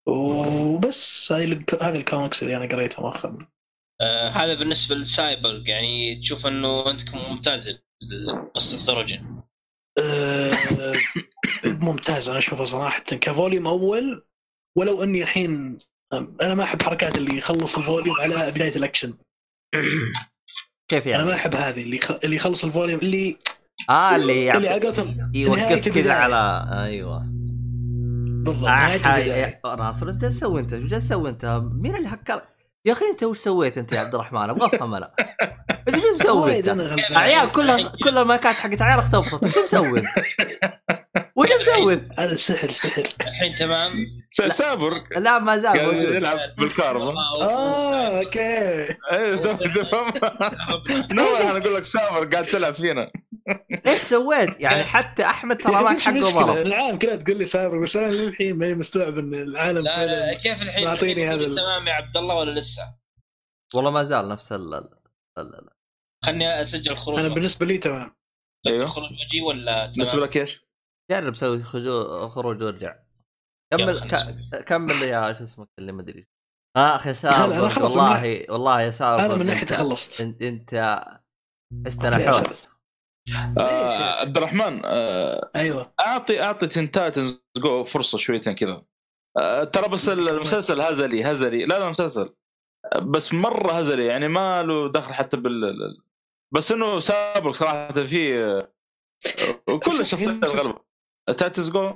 وبس 0.07 1.31
هذه 1.31 1.43
الك- 1.43 1.83
هذه 1.83 1.97
الكوميكس 1.97 2.43
اللي 2.43 2.57
أنا 2.57 2.65
قريتها 2.75 3.01
مؤخرا. 3.01 3.37
آه 4.01 4.29
هذا 4.29 4.53
بالنسبة 4.53 4.95
للسايبر 4.95 5.63
يعني 5.65 6.15
تشوف 6.21 6.45
إنه 6.45 6.87
عندكم 6.89 7.17
ممتاز 7.31 7.79
قصه 8.55 8.77
الدرجه 8.77 9.19
أه، 9.99 10.51
ممتاز 11.65 12.29
أنا 12.29 12.37
أشوفه 12.37 12.65
صراحة. 12.65 13.03
ك 13.03 13.12
volume 13.12 13.67
أول 13.67 14.25
ولو 14.77 15.03
إني 15.03 15.21
الحين 15.23 15.77
أنا 16.41 16.55
ما 16.55 16.63
أحب 16.63 16.81
حركات 16.81 17.17
اللي 17.17 17.37
يخلص 17.37 17.77
ال 17.77 17.83
volume 17.83 18.15
على 18.21 18.51
بداية 18.51 18.75
الأكشن. 18.75 19.13
كيف 20.91 21.07
أنا 21.07 21.17
ما 21.17 21.23
يعني؟ 21.23 21.35
أحب 21.35 21.55
هذه 21.55 21.81
اللي 21.81 21.97
يخ- 21.97 22.19
اللي 22.23 22.35
يخلص 22.35 22.63
ال 22.65 22.70
volume 22.70 22.99
اللي 22.99 23.37
آه 23.89 24.15
اللي 24.15 24.57
اللي 24.57 24.69
قولتهم 24.69 25.17
نهاية 25.17 25.41
يوقف 25.41 25.89
كذا. 25.89 26.13
على 26.13 26.67
أيوه. 26.85 27.32
بالضبط. 28.43 28.67
ناصر 29.79 30.09
جالس 30.11 30.39
تسوي 30.39 30.61
أنت؟ 30.61 30.73
جالس 30.73 31.07
تسوي 31.07 31.29
أنت؟ 31.29 31.61
مين 31.73 31.95
اللي 31.95 32.07
هكر؟ 32.07 32.41
يا 32.85 32.91
أخي 32.91 33.05
أنت 33.11 33.23
وش 33.23 33.37
سويت 33.37 33.77
أنت 33.77 33.91
يا 33.91 33.99
عبد 33.99 34.15
الرحمن؟ 34.15 34.49
أبغى 34.49 34.67
أفهم 34.75 34.93
أنا. 34.95 35.11
انت 35.87 35.99
شو 35.99 36.15
مسوي 36.15 36.59
أنت؟ 36.59 36.69
عيال 37.11 37.51
كلها 37.51 37.91
كل 38.03 38.17
المايكات 38.17 38.55
حقت 38.55 38.81
عيال 38.81 38.99
اختبطت 38.99 39.45
وش 39.45 39.57
مسوي 39.57 39.99
أنت؟ 39.99 40.07
وش 41.35 41.47
مسوي 41.59 41.93
أنت؟ 41.93 42.19
هذا 42.19 42.35
سحر 42.35 42.71
سحر 42.71 43.01
الحين 43.21 43.55
تمام 43.59 43.91
س- 44.29 44.41
سايبورغ 44.41 44.99
لا 45.17 45.39
ما 45.39 45.57
زال. 45.57 45.75
يلعب 46.15 46.37
بالكهرباء 46.57 47.13
آه 47.41 48.19
أوكي 48.19 48.85
تفهم 49.75 50.07
نور 51.11 51.37
أنا 51.41 51.57
أقول 51.57 51.75
لك 51.75 51.83
سايبورغ 51.83 52.29
قاعد 52.29 52.45
تلعب 52.45 52.73
فينا 52.73 53.11
إيش 53.87 54.01
سويت؟ 54.01 54.61
يعني 54.61 54.83
حتى 54.83 55.25
أحمد 55.25 55.57
ترى 55.57 55.89
إيش 55.91 56.05
حقه؟ 56.05 56.19
ضرب 56.31 56.57
العالم 56.57 56.97
كلها 56.99 57.15
تقول 57.15 57.37
لي 57.37 57.45
سايبر 57.45 57.79
بس 57.83 57.95
أنا 57.95 58.11
للحين 58.11 58.55
ماني 58.55 58.73
مستوعب 58.73 59.17
إن 59.17 59.33
العالم 59.33 59.83
لا 59.83 60.05
لا 60.05 60.33
كيف 60.33 60.61
الحين 60.61 60.85
معطيني 60.85 61.29
هذا 61.29 61.45
تمام 61.45 61.87
يا 61.87 61.93
عبد 61.93 62.17
الله 62.17 62.35
ولا 62.35 62.59
لسه؟ 62.59 62.95
والله 63.75 63.91
ما 63.91 64.03
زال 64.03 64.29
نفس 64.29 64.51
ال 64.51 64.73
ال- 64.73 64.89
ال- 65.37 65.69
خلني 66.25 66.61
أسجل 66.61 66.95
خروج 66.95 67.19
أنا 67.19 67.27
بالنسبة 67.27 67.65
لي 67.65 67.77
تمام 67.77 68.15
أيوه 68.67 68.85
خروج 68.85 69.09
وجهي 69.11 69.41
ولا 69.47 69.85
بالنسبة؟ 69.85 70.19
لك 70.19 70.37
إيش؟ 70.37 70.61
جرب 71.11 71.35
سوي 71.35 71.63
خروج 72.29 72.63
وارجع 72.63 72.95
كمل. 73.73 74.09
كمل 74.65 75.03
يا 75.03 75.33
شو 75.33 75.43
اسمك 75.43 75.67
اللي 75.79 75.91
ما 75.91 76.01
أدري 76.01 76.27
اخ 76.77 77.01
يا 77.05 77.11
لا، 77.11 77.13
سابق 77.13 77.35
أنا 77.55 77.69
خلاص 77.69 77.91
والله 77.91 78.45
والله 78.49 78.81
يا 78.81 78.91
أنا 79.01 79.35
من 79.35 79.45
ناحية 79.45 79.67
أنت- 79.67 79.73
خلصت 79.73 80.21
انت 80.21 80.41
أنت 80.41 81.03
استنحوس 81.87 82.67
آه 83.57 84.19
عبد 84.21 84.37
الرحمن 84.37 84.81
آه 84.85 85.51
أيوه. 85.55 85.93
أعطي 85.99 86.41
أعطي 86.41 86.67
تين 86.67 86.91
تايتنز 86.91 87.43
جو 87.57 87.83
فرصة 87.83 88.17
شويتين 88.17 88.55
كذا. 88.55 88.83
آه 89.37 89.63
ترى 89.63 89.87
بس 89.89 90.09
المسلسل 90.09 90.81
هزلي 90.81 91.23
هزلي. 91.23 91.65
لا 91.65 91.79
لا 91.79 91.89
مسلسل. 91.89 92.33
بس 93.01 93.33
مرة 93.33 93.71
هزلي 93.71 94.05
يعني 94.05 94.27
ما 94.27 94.63
له 94.63 94.91
دخل 94.91 95.13
حتى 95.13 95.37
بال 95.37 95.63
ال- 95.65 96.03
بس 96.53 96.71
إنه 96.71 96.99
سايبورغ 96.99 97.51
صراحة 97.51 97.87
فيه 98.05 98.57
آه، 98.57 99.77
كل 99.85 100.01
الشخصيات 100.01 100.43
الغلبة. 100.43 100.79
Titans 101.37 101.69
Go 101.69 101.93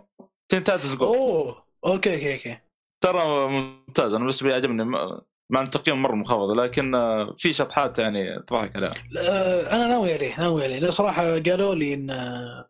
Teen 0.52 0.64
Titans 0.64 0.94
Go 0.96 1.06
أوه. 1.06 1.66
okay 1.86 2.14
okay 2.16 2.34
okay. 2.34 2.60
ترى 3.04 3.48
ممتاز. 3.48 4.12
أنا 4.14 4.20
بالنسبة 4.20 4.50
لي 4.50 4.56
عجبني 4.56 4.84
مع 5.50 5.60
إن 5.62 5.66
التقييم 5.66 6.02
مرة 6.02 6.16
منخفض 6.16 6.50
لكن 6.52 6.96
آه، 6.96 7.36
في 7.38 7.54
شطحات 7.54 8.00
يعني 8.00 8.40
تضحك 8.40 8.76
عليها. 8.76 8.94
آه، 9.20 9.76
أنا 9.76 9.88
ناوي 9.88 10.14
عليه 10.14 10.40
ناوي 10.40 10.64
عليه. 10.64 10.80
لأن 10.80 10.92
صراحة 10.92 11.24
قالوا 11.40 11.76
لي 11.76 11.94
إن 11.94 12.10
آه، 12.10 12.70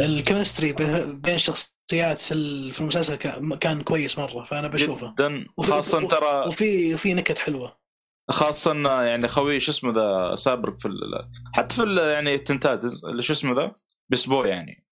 ال 0.00 0.07
chemistry 0.07 0.72
بين 0.72 1.20
بين 1.20 1.34
الشخصيات 1.34 2.20
في 2.20 2.34
ال- 2.34 2.72
في 2.72 2.80
المسلسل 2.80 3.14
كان 3.14 3.54
كان 3.56 3.82
كويس 3.82 4.18
مرة 4.18 4.44
فأنا 4.44 4.68
بشوفه. 4.68 5.12
جدا 5.12 5.46
وفي- 5.56 5.70
خاصه 5.70 6.08
ترى 6.08 6.48
وفي 6.48 6.94
وفي 6.94 7.14
نكت 7.14 7.38
حلوة. 7.38 7.80
خاصة 8.30 8.72
إنه 8.72 9.02
يعني 9.02 9.28
خوي 9.28 9.60
شو 9.60 9.70
اسمه 9.70 9.92
ذا 9.92 10.36
سايبورغ 10.36 10.80
في 10.80 10.88
ال... 10.88 11.00
حتى 11.54 11.76
في 11.76 11.82
ال... 11.82 11.98
يعني 11.98 12.34
التايتنز 12.34 12.80
اللي 13.10 13.22
شو 13.22 13.32
اسمه 13.32 13.54
ذا؟ 13.54 13.72
بيست 14.10 14.29
بوي 14.29 14.44
يعني. 14.44 14.84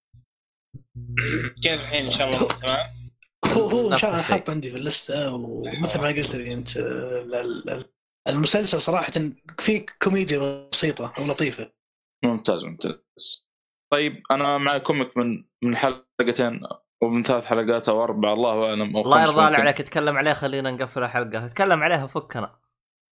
كيف 1.62 1.80
الحين 1.80 2.04
إن 2.06 2.12
شاء 2.12 2.28
الله؟ 2.28 2.48
تمام؟ 2.48 2.97
هو 3.46 3.68
هو 3.68 3.92
ان 3.92 3.98
شاء 3.98 4.10
الله. 4.10 4.22
حاط 4.22 4.50
عندي 4.50 4.70
في 4.70 4.76
اللستة 4.76 5.34
ومثل 5.34 6.00
ما 6.00 6.08
قلت 6.08 6.34
لي 6.34 6.52
أنت 6.52 6.76
آه، 6.76 6.82
ال- 6.82 7.34
ال- 7.34 7.70
ال- 7.70 7.90
المسلسل 8.28 8.80
صراحة 8.80 9.12
فيه 9.58 9.86
كوميديا 10.02 10.68
بسيطة 10.72 11.12
ولطيفه 11.20 11.72
ممتاز 12.24 12.64
ممتاز. 12.64 12.98
طيب 13.92 14.22
أنا 14.30 14.58
معي 14.58 14.80
كوميك 14.80 15.16
من 15.16 15.44
من 15.62 15.76
حلقتين 15.76 16.60
ومن 17.02 17.22
ثلاث 17.22 17.44
حلقات 17.44 17.88
أو 17.88 18.04
أربع 18.04 18.32
الله 18.32 18.68
أعلم 18.68 18.96
أو 18.96 19.02
الله 19.02 19.22
يرضى. 19.22 19.40
عليك 19.40 19.80
اتكلم 19.80 20.16
عليه 20.16 20.32
خلينا 20.32 20.70
نقفل 20.70 21.02
الحلقة. 21.02 21.44
اتكلم 21.44 21.82
عليها 21.82 22.06
فكنا 22.06 22.58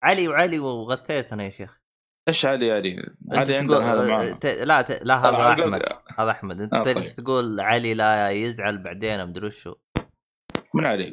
علي 0.03 0.28
وعلي 0.28 0.59
وغثيتنا 0.59 1.44
يا 1.44 1.51
شيخ. 1.51 1.81
إيش 2.28 2.47
علي 2.47 2.73
علي؟ 2.73 3.15
علي 3.32 3.44
تقول 3.44 3.74
عندنا 3.74 3.93
هذا 3.93 4.11
معنا. 4.11 4.31
ت... 4.32 4.47
لا 4.47 4.82
ت... 4.82 4.90
لا 4.90 5.28
هذا 5.28 5.62
أحمد. 5.62 5.82
هذا 6.19 6.31
أحمد. 6.31 6.61
أنت 6.61 6.74
آه، 6.74 6.82
طيب. 6.82 6.98
تقول 6.98 7.61
علي 7.61 7.94
لا 7.94 8.31
يزعل 8.31 8.78
بعدين 8.78 9.27
مدري 9.27 9.47
وشو. 9.47 9.74
من 10.74 10.86
علي 10.86 11.12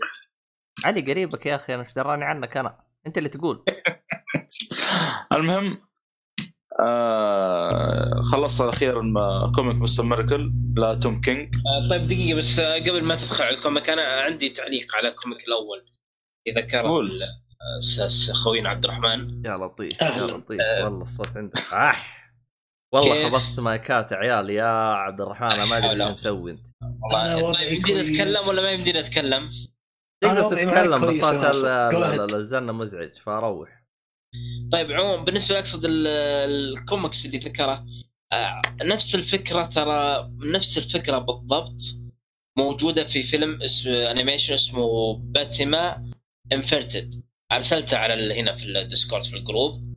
علي 0.85 1.01
قريبك 1.11 1.45
يا 1.45 1.55
أخي 1.55 1.73
أنا 1.75 1.83
إيش 1.83 1.93
دراني 1.93 2.23
عنك 2.25 2.57
أنا؟ 2.57 2.77
أنت 3.07 3.17
اللي 3.17 3.29
تقول. 3.29 3.63
المهم 5.33 5.77
آه 6.79 8.21
خلصت 8.31 8.61
أخيرا 8.61 9.01
ما- 9.01 9.51
comic 9.55 9.75
Mister 9.75 10.03
Miracle 10.03 10.53
ل 10.77 10.93
Tom 10.95 11.21
King. 11.21 11.55
آه، 11.55 11.89
طيب 11.89 12.07
دقيقة 12.07 12.37
بس 12.37 12.59
آه، 12.59 12.75
قبل 12.79 13.03
ما 13.03 13.15
تدخل 13.15 13.43
على 13.43 13.55
ال 13.57 13.63
comic 13.63 13.89
أنا 13.89 14.01
عندي 14.21 14.49
تعليق 14.49 14.95
على 14.95 15.07
ال 15.07 15.14
comic 15.14 15.47
الأول. 15.47 15.85
إذا 16.47 16.61
كان 16.61 16.85
قول. 16.85 17.11
أساس 17.79 18.31
خوينا 18.31 18.69
عبد 18.69 18.83
الرحمن. 18.85 19.45
يا 19.45 19.57
لطيف 19.57 20.01
يا. 20.01 20.09
لطيف 20.27 20.59
والله 20.83 21.01
الصوت 21.01 21.37
عندك. 21.37 21.57
اح 21.57 22.22
والله؟ 22.93 23.29
خبصت 23.29 23.59
مايكات 23.59 24.11
يا 24.11 24.17
عيال 24.17 24.49
يا 24.49 24.65
عبد 24.93 25.21
الرحمن 25.21 25.51
أنا 25.51 25.65
ما 25.65 25.77
أدري. 25.77 25.91
إيش 25.91 26.01
مسوي 26.13 26.51
أنت 26.51 26.59
والله 27.13 27.81
كويس. 27.81 28.09
نتكلم 28.09 28.47
ولا 28.49 28.61
ما 28.63 28.71
يمدينا 28.71 29.01
نتكلم؟ 29.07 29.51
أنا 30.23 30.41
تقدر 30.41 30.57
تتكلم 30.57 31.07
بس 31.09 31.15
صوت 31.15 31.33
ناصر. 31.33 31.67
ال- 31.67 31.91
Go 31.91 31.95
ال- 31.95 32.03
ahead. 32.03 32.19
ال- 32.19 32.35
الزنه 32.35 32.73
مزعج 32.73 33.13
فاروح 33.13 33.83
طيب 34.71 34.91
عموما 34.91 35.23
بالنسبة 35.23 35.59
أقصد 35.59 35.85
ال- 35.85 36.07
الكوميكس 36.77 37.25
اللي 37.25 37.37
ذكره 37.37 37.85
آه، 38.33 38.61
نفس 38.81 39.15
الفكرة 39.15 39.65
ترى 39.65 40.29
نفس 40.39 40.77
الفكرة 40.77 41.17
بالضبط 41.17 41.81
موجودة 42.57 43.03
في 43.03 43.23
فيلم 43.23 43.61
اسمه 43.61 44.11
animation 44.11 44.53
اسمه 44.53 45.13
Patema 45.17 46.11
Inverted 46.53 47.23
أرسلته 47.51 47.97
على 47.97 48.39
هنا 48.41 48.55
في 48.57 48.63
الديسكورد 48.63 49.23
في 49.23 49.35
ال 49.37 49.47
group 49.47 49.93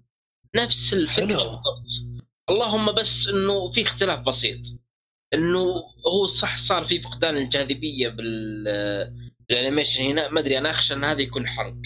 نفس 0.56 0.92
الفكرة 0.92 1.26
حلو. 1.26 1.36
بالضبط 1.50 2.15
اللهم 2.50 2.92
بس 2.92 3.28
إنه 3.28 3.70
في 3.70 3.82
اختلاف 3.82 4.20
بسيط. 4.20 4.60
إنه 5.34 5.64
هو 6.06 6.26
صح 6.26 6.56
صار 6.58 6.84
في 6.84 7.00
فقدان 7.00 7.36
الجاذبية 7.36 8.08
بال 8.08 8.64
بال 9.48 9.58
animation 9.58 10.02
هنا. 10.02 10.28
ما 10.28 10.40
أدري 10.40 10.58
أنا 10.58 10.70
أخشى 10.70 10.94
إن 10.94 11.04
هذا 11.04 11.22
يكون 11.22 11.46
حرق. 11.48 11.76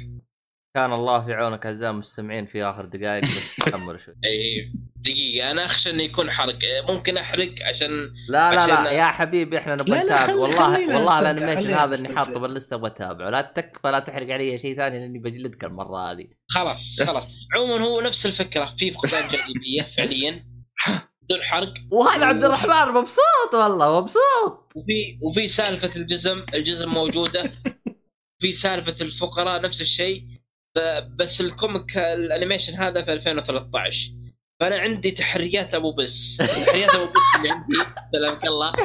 كان 0.74 0.92
الله 0.92 1.24
في 1.24 1.32
عونك 1.32 1.66
اعزائي 1.66 1.92
المستمعين 1.92 2.47
في 2.47 2.64
آخر 2.64 2.84
دقائق 2.84 3.24
بس 3.24 3.55
كمل 3.70 4.01
شوي. 4.01 4.14
إي 4.24 4.72
دقيقة. 4.97 5.51
أنا 5.51 5.64
أخشى 5.64 5.90
إنه 5.90 6.02
يكون 6.02 6.30
حرق. 6.30 6.59
ممكن 6.88 7.16
أحرق 7.16 7.55
عشان 7.62 7.90
لا 8.28 8.55
لا 8.55 8.66
لا. 8.66 8.90
يا 8.90 9.05
حبيبي 9.05 9.59
إحنا 9.59 9.74
نبغى 9.74 9.98
نتابع. 9.98 10.34
والله 10.34 10.97
والله 10.97 11.30
ال 11.31 11.35
animation 11.35 11.70
هذا 11.70 11.98
إني. 11.98 12.16
حاطه 12.16 12.40
باللسته 12.40 12.76
بتابعه 12.76 13.30
لا 13.30 13.40
تكفى 13.40 13.90
لا 13.90 13.98
تحرق 13.98 14.34
علي 14.34 14.59
شيء 14.59 14.76
ثاني 14.76 14.98
لأني 14.98 15.18
بجلدك 15.18 15.64
المره 15.64 16.10
هذه. 16.10 16.26
خلاص 16.48 17.02
خلاص. 17.02 17.24
عموما 17.55 17.86
هو 17.86 18.01
نفس 18.01 18.26
الفكرة. 18.26 18.74
في 18.78 18.90
فقدان 18.90 19.22
جاذبية 19.28 19.90
فعليا. 19.97 20.44
بدون 21.22 21.42
حرق. 21.42 21.74
وهذا 21.90 22.26
عبد 22.26 22.44
الرحمن 22.44 22.94
مبسوط 22.94 23.55
والله 23.55 24.01
مبسوط. 24.01 24.72
وفي 24.76 25.18
وفي 25.22 25.48
سالفة 25.48 26.01
الجزم 26.01 26.44
الجزم 26.55 26.88
موجودة. 26.88 27.51
في 28.40 28.52
سالفة 28.52 28.97
الفقراء 29.01 29.62
نفس 29.62 29.80
الشيء. 29.80 30.39
بس 31.16 31.40
ال 31.40 31.50
comic 31.50 31.98
ال 31.98 32.06
animation 32.06 32.74
هذا 32.74 33.05
في 33.05 33.12
2013 33.12 34.12
فأنا 34.60 34.78
عندي 34.78 35.10
تحريات 35.10 35.74
أبو 35.74 35.92
بس. 35.92 36.36
تحريات 36.36 36.94
أبو 36.94 37.05
بس 37.05 37.20
اللي 37.36 37.48
عندي 37.52 37.74
سلامك 38.12 38.47
الله. 38.47 38.72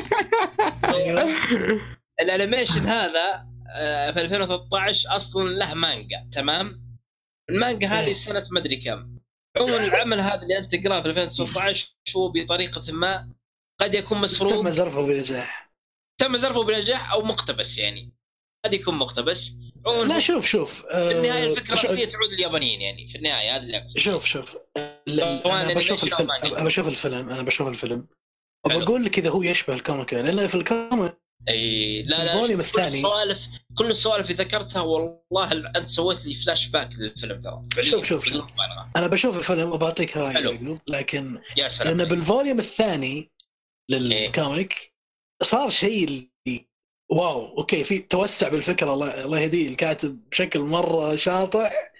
ال 2.21 2.27
animation 2.27 2.79
هذا 2.79 3.45
آه، 3.77 4.11
في 4.11 4.21
2013 4.21 5.15
أصلا 5.15 5.49
له 5.49 5.73
مانجا 5.73 6.29
تمام؟ 6.33 6.85
المانجا 7.49 7.87
هذه 7.87 8.13
سنة 8.13 8.43
ما 8.51 8.59
أدري 8.59 8.75
كم. 8.75 9.15
عموما 9.57 9.85
العمل 9.85 10.19
هذا 10.19 10.41
اللي 10.41 10.57
أنت 10.57 10.75
تقرأه 10.75 11.01
في 11.01 11.09
2019 11.09 11.89
هو 12.15 12.31
بطريقة 12.31 12.91
ما 12.91 13.29
قد 13.81 13.93
يكون 13.93 14.21
مسروق. 14.21 14.63
تم 14.63 14.69
زرفه 14.69 15.07
بنجاح. 15.07 15.71
تم 16.21 16.37
زرفه 16.37 16.63
بنجاح 16.63 17.11
أو 17.11 17.21
مقتبس 17.21 17.77
يعني. 17.77 18.13
قد 18.65 18.73
يكون 18.73 18.95
مقتبس 18.95 19.51
لا 20.07 20.19
شوف 20.19 20.45
شوف 20.45 20.81
في 20.81 21.11
النهاية 21.11 21.43
آه، 21.43 21.53
الفكرة 21.53 21.75
شوف- 21.75 21.85
الرئيسيه 21.85 22.11
تعود 22.11 22.29
لليابانيين 22.29 22.81
يعني 22.81 23.09
في 23.11 23.17
النهاية 23.17 23.55
هذا 23.55 23.63
اللي 23.63 23.77
أقصده 23.77 23.99
شوف 23.99 24.25
شوف 24.25 24.57
أنا 25.07 25.73
بشوف 25.73 26.03
الفيلم 26.03 26.29
بشوف 26.65 26.87
الفيلم 26.87 27.29
أنا 27.29 27.41
بشوف 27.43 27.67
الفيلم. 27.67 28.07
وبقول 28.65 29.03
لك 29.05 29.19
إذا 29.19 29.29
هو 29.29 29.43
يشبه 29.43 29.73
ال 29.73 29.80
comic 29.80 30.13
لأن 30.13 30.47
في 30.47 30.55
ال 30.55 30.65
comic 30.65 31.17
إي 31.49 32.01
لا 32.03 32.15
لا 32.15 32.23
ال 32.23 32.27
volume 32.27 32.47
كل 32.61 32.67
الثاني. 32.67 32.97
السوالف 32.97 33.39
كل 33.77 33.89
السوالف 33.89 34.31
اللي 34.31 34.43
ذكرتها 34.43 34.81
والله 34.81 35.51
أنت 35.75 35.89
سويت 35.89 36.25
لي 36.25 36.35
فلاش 36.35 36.67
باك 36.67 36.89
للفيلم 36.97 37.41
ترى. 37.41 37.83
شوف- 37.83 38.05
شوف- 38.05 38.25
شوف. 38.25 38.45
أنا 38.95 39.07
بشوف 39.07 39.37
الفيلم 39.37 39.71
وبعطيك 39.71 40.17
رايي 40.17 40.43
يعقوب، 40.45 40.79
لكن 40.87 41.41
يا 41.57 41.67
سلام 41.67 41.97
لأن 41.97 42.07
بال 42.07 42.20
volume 42.20 42.59
الثاني. 42.59 43.31
لل 43.91 44.20
comic 44.20 44.93
صار 45.43 45.69
شيء 45.69 46.29
wow 47.15 47.57
okay 47.57 47.83
في 47.83 47.99
توسع 47.99 48.49
بالفكرة. 48.49 48.93
الله 48.93 49.25
الله 49.25 49.39
يهديه 49.39 49.67
الكاتب 49.67 50.29
بشكل 50.29 50.59
مرة 50.59 51.15
شاطح 51.15 51.91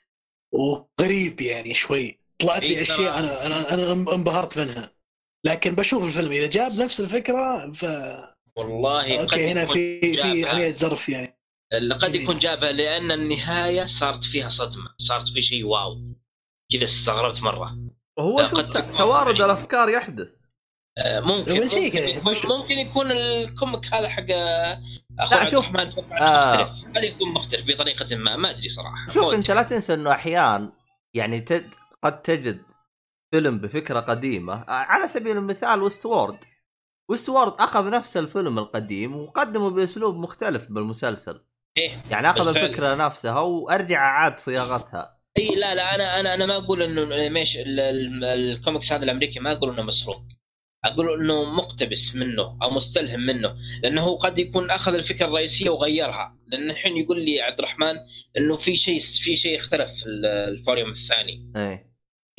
وغريب 0.54 1.42
يعني 1.42 1.74
شوي. 1.74 2.20
طلعت 2.40 2.62
إيه 2.62 2.76
لي 2.76 2.82
أشياء. 2.82 3.20
أنا 3.20 3.46
أنا 3.46 3.74
أنا 3.74 3.92
انبهرت 3.92 4.58
منها. 4.58 4.92
لكن 5.46 5.76
بشوف 5.76 6.04
الفيلم 6.04 6.32
إذا 6.32 6.48
جاب 6.48 6.72
نفس 6.82 7.02
الفكرة 7.02 7.72
ف 7.72 7.86
والله 8.58 9.02
قد 9.02 9.20
okay 9.20 9.52
هنا 9.52 9.64
يكون 9.64 9.74
في 9.74 10.00
في 10.02 10.50
عمليه 10.50 10.74
زرف 10.74 11.10
يعني. 11.10 11.38
قد 12.02 12.16
يكون 12.16 12.38
جابها 12.38 12.72
لأن 12.72 13.12
النهاية 13.12 13.86
صارت 13.86 14.24
فيها 14.24 14.50
صدمة. 14.50 14.96
صارت 14.98 15.30
في 15.30 15.42
شيء 15.42 15.66
wow. 15.66 16.14
كذا 16.72 16.84
استغربت 16.84 17.42
مرة. 17.42 17.78
وهو 18.18 18.40
لا، 18.40 18.46
شوف 18.46 18.60
توارد. 18.98 19.42
الأفكار 19.42 19.90
يحدث. 19.90 20.28
ممكن 21.06 21.60
من 21.60 21.70
شيء 21.70 22.16
ممكن 22.16 22.32
بش- 22.32 22.46
ممكن 22.46 22.74
يكون 22.78 23.12
ال 23.12 23.26
comic 23.26 23.94
هذا 23.94 24.10
حق 24.10 24.26
آه، 24.32 24.82
اخو 25.20 25.36
لا، 25.36 25.40
عبد 25.42 25.50
شوف. 25.50 25.66
الرحمن 25.70 25.92
طبعاً 25.92 26.20
آه. 26.20 26.64
قد 26.96 27.04
يكون 27.04 27.34
مختلف 27.34 27.68
بطريقة 27.68 28.16
ما 28.16 28.36
ما 28.36 28.50
أدري 28.50 28.70
صراحة 28.70 29.08
شوف 29.14 29.34
أنت. 29.34 29.52
لا 29.52 29.64
تنسى 29.64 29.94
إنه 29.94 30.12
أحيان 30.12 30.72
يعني 31.14 31.40
تد... 31.40 31.74
قد 32.04 32.22
تجد 32.22 32.62
فيلم 33.34 33.58
بفكرة 33.58 34.00
قديمة 34.00 34.54
آه، 34.54 34.66
على 34.72 35.08
سبيل 35.08 35.38
المثال 35.38 35.82
Westworld 35.82 36.38
Westworld 37.10 37.54
أخذ 37.62 37.90
نفس 37.92 38.18
الفيلم 38.18 38.60
القديم 38.60 39.16
وقدمه 39.16 39.70
بأسلوب 39.70 40.16
مختلف 40.16 40.68
بالمسلسل 40.72 41.42
إيه. 41.78 41.92
يعني 42.12 42.30
أخذ 42.30 42.46
بالفعل. 42.46 42.66
الفكرة 42.66 42.96
نفسها 42.96 43.40
وأرجع 43.40 44.00
أعاد 44.06 44.38
صياغتها 44.40 45.16
إي 45.38 45.48
لا 45.56 45.76
لا 45.76 45.96
أنا 45.96 46.20
أنا 46.20 46.34
أنا 46.34 46.46
ما 46.46 46.58
أقول 46.58 46.82
إنه 46.82 47.04
ال 47.04 47.10
animation 47.10 47.60
ال- 47.60 47.80
ال- 47.80 48.24
الكوميكس 48.24 48.92
هذا 48.92 49.04
الأمريكي 49.04 49.40
ما 49.40 49.52
أقول 49.52 49.74
إنه 49.74 49.82
مسروق 49.84 50.22
أقول 50.86 51.20
إنه 51.22 51.44
مقتبس 51.44 52.16
منه 52.16 52.58
أو 52.62 52.70
مستلهم 52.70 53.20
منه 53.26 53.56
لأنه 53.84 54.18
قد 54.18 54.40
يكون 54.40 54.70
أخذ 54.70 54.94
الفكرة 54.94 55.26
الرئيسية 55.26 55.70
وغيرها 55.70 56.38
لأن 56.48 56.70
الحين 56.70 56.98
يقول 56.98 57.22
لي 57.26 57.42
عبد 57.42 57.60
الرحمن 57.60 57.96
إنه 58.38 58.58
في 58.58 58.78
شيء 58.78 59.00
في 59.00 59.38
شيء 59.38 59.60
اختلف 59.60 59.92
في 59.92 60.06
ال- 60.06 60.26
ال 60.26 60.35
volume 60.35 60.90
الثاني 60.90 61.52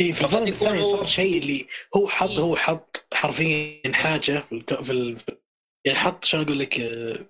اي 0.00 0.12
في 0.12 0.12
فقد 0.12 0.24
ال 0.34 0.36
volume 0.36 0.48
الثاني 0.48 0.84
صار 0.84 1.06
شيء 1.06 1.38
اللي 1.42 1.66
هو 1.96 2.08
حط 2.08 2.30
إيه. 2.30 2.38
هو 2.38 2.56
حط 2.56 3.06
حرفيا 3.12 3.80
حاجة 3.92 4.40
في 4.40 4.52
الك... 4.52 4.82
في 4.82 4.92
ال... 4.92 5.16
يعني 5.84 5.98
حط 5.98 6.24
شلون 6.24 6.44
أقول 6.44 6.58
لك 6.58 6.80
آه، 6.80 7.26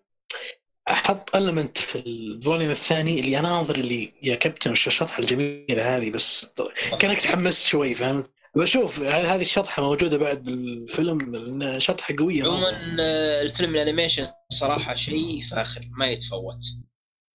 حط 0.88 1.36
element 1.36 1.78
في 1.78 1.98
ال 1.98 2.08
volume 2.08 2.70
الثاني 2.70 3.20
اللي 3.20 3.38
اناظر 3.38 3.74
اللي 3.74 4.12
يا 4.22 4.34
كابتن 4.34 4.70
وش 4.70 4.86
الشطحه 4.86 5.18
الجميلة 5.22 5.96
هذه 5.96 6.10
بس 6.10 6.54
كأنك 6.98 7.20
تحمست 7.20 7.66
شوي 7.66 7.94
فهمت؟ 7.94 8.30
بشوف 8.56 8.98
يعني 8.98 9.26
هذه 9.26 9.40
الشطحة 9.40 9.82
موجودة 9.82 10.18
بعد 10.18 10.44
بالفيلم 10.44 11.78
شطحة 11.78 12.14
قوية 12.18 12.44
عموما. 12.44 12.96
آه، 13.00 13.42
الفيلم 13.42 13.74
ال 13.74 13.79
animation 13.79 14.26
صراحة 14.50 14.94
شيء 14.94 15.42
فاخر 15.50 15.88
ما 15.98 16.06
يتفوت. 16.06 16.64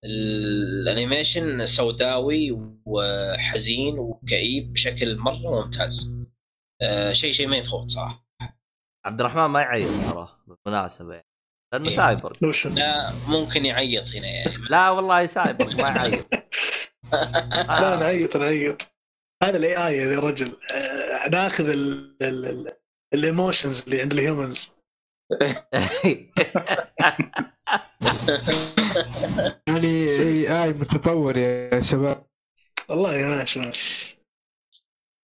ال 0.05 0.21
animation 0.21 1.65
سوداوي 1.65 2.51
وحزين 2.85 3.99
وكئيب 3.99 4.73
بشكل 4.73 5.17
مرة 5.17 5.65
ممتاز. 5.65 6.11
آه، 6.81 7.13
شيء 7.13 7.33
شيء 7.33 7.47
ما 7.47 7.57
يتفوت 7.57 7.89
صراحة. 7.89 8.27
عبد 9.05 9.19
الرحمن 9.19 9.45
ما 9.45 9.61
يعيط 9.61 10.11
ترى 10.11 10.29
بالمناسبة 10.47 11.13
يعني. 11.13 11.27
لأنه 11.73 11.89
إيه. 11.89 11.95
سايبر. 11.95 12.37
لا 12.65 13.13
ممكن 13.27 13.65
يعيط 13.65 14.07
هنا 14.07 14.27
يعني. 14.27 14.51
لا 14.69 14.89
والله 14.89 15.25
سايبر 15.25 15.65
ما 15.65 15.89
يعيط. 15.89 16.33
لا 17.81 17.95
نعيط 17.95 18.37
نعيط 18.37 18.90
هذا 19.43 19.57
ال 19.57 19.87
AI 19.87 19.97
يا 19.97 20.19
رجل 20.19 20.57
آه، 20.71 21.29
ناخذ 21.29 21.69
ال 23.13 23.21
emotions 23.21 23.83
اللي 23.83 24.01
عند 24.01 24.13
ال 24.13 24.23
humans 24.23 24.77
يعني 29.67 29.87
AI 29.87 30.73
متطور 30.73 31.37
يا 31.37 31.81
شباب. 31.81 32.25
والله 32.89 33.23
ماشي 33.23 33.59
ماشي 33.59 34.21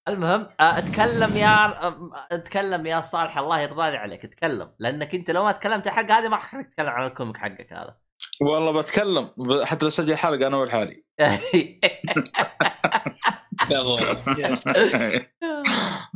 المهم 0.07 0.41
آه، 0.59 0.77
اتكلم 0.77 1.37
يا 1.37 1.55
آه، 1.87 2.27
اتكلم 2.31 2.85
يا 2.85 3.01
صالح 3.01 3.37
الله 3.37 3.59
يرضى 3.59 3.81
عليك 3.81 4.25
اتكلم. 4.25 4.75
لأنك 4.79 5.15
أنت 5.15 5.31
لو 5.31 5.43
ما 5.43 5.51
تكلمت 5.51 5.87
الحلقة 5.87 6.19
هذه 6.19 6.27
ما 6.29 6.35
راح 6.35 6.61
تتكلم 6.61 6.89
عن 6.89 7.07
ال 7.07 7.12
comic 7.12 7.37
حقك 7.37 7.73
هذا. 7.73 7.97
والله 8.41 8.81
بتكلم 8.81 9.29
حتى 9.63 9.85
لو 9.85 9.87
اسجل 9.87 10.15
حلقة 10.15 10.47
أنا 10.47 10.57
لحالي. 10.57 11.03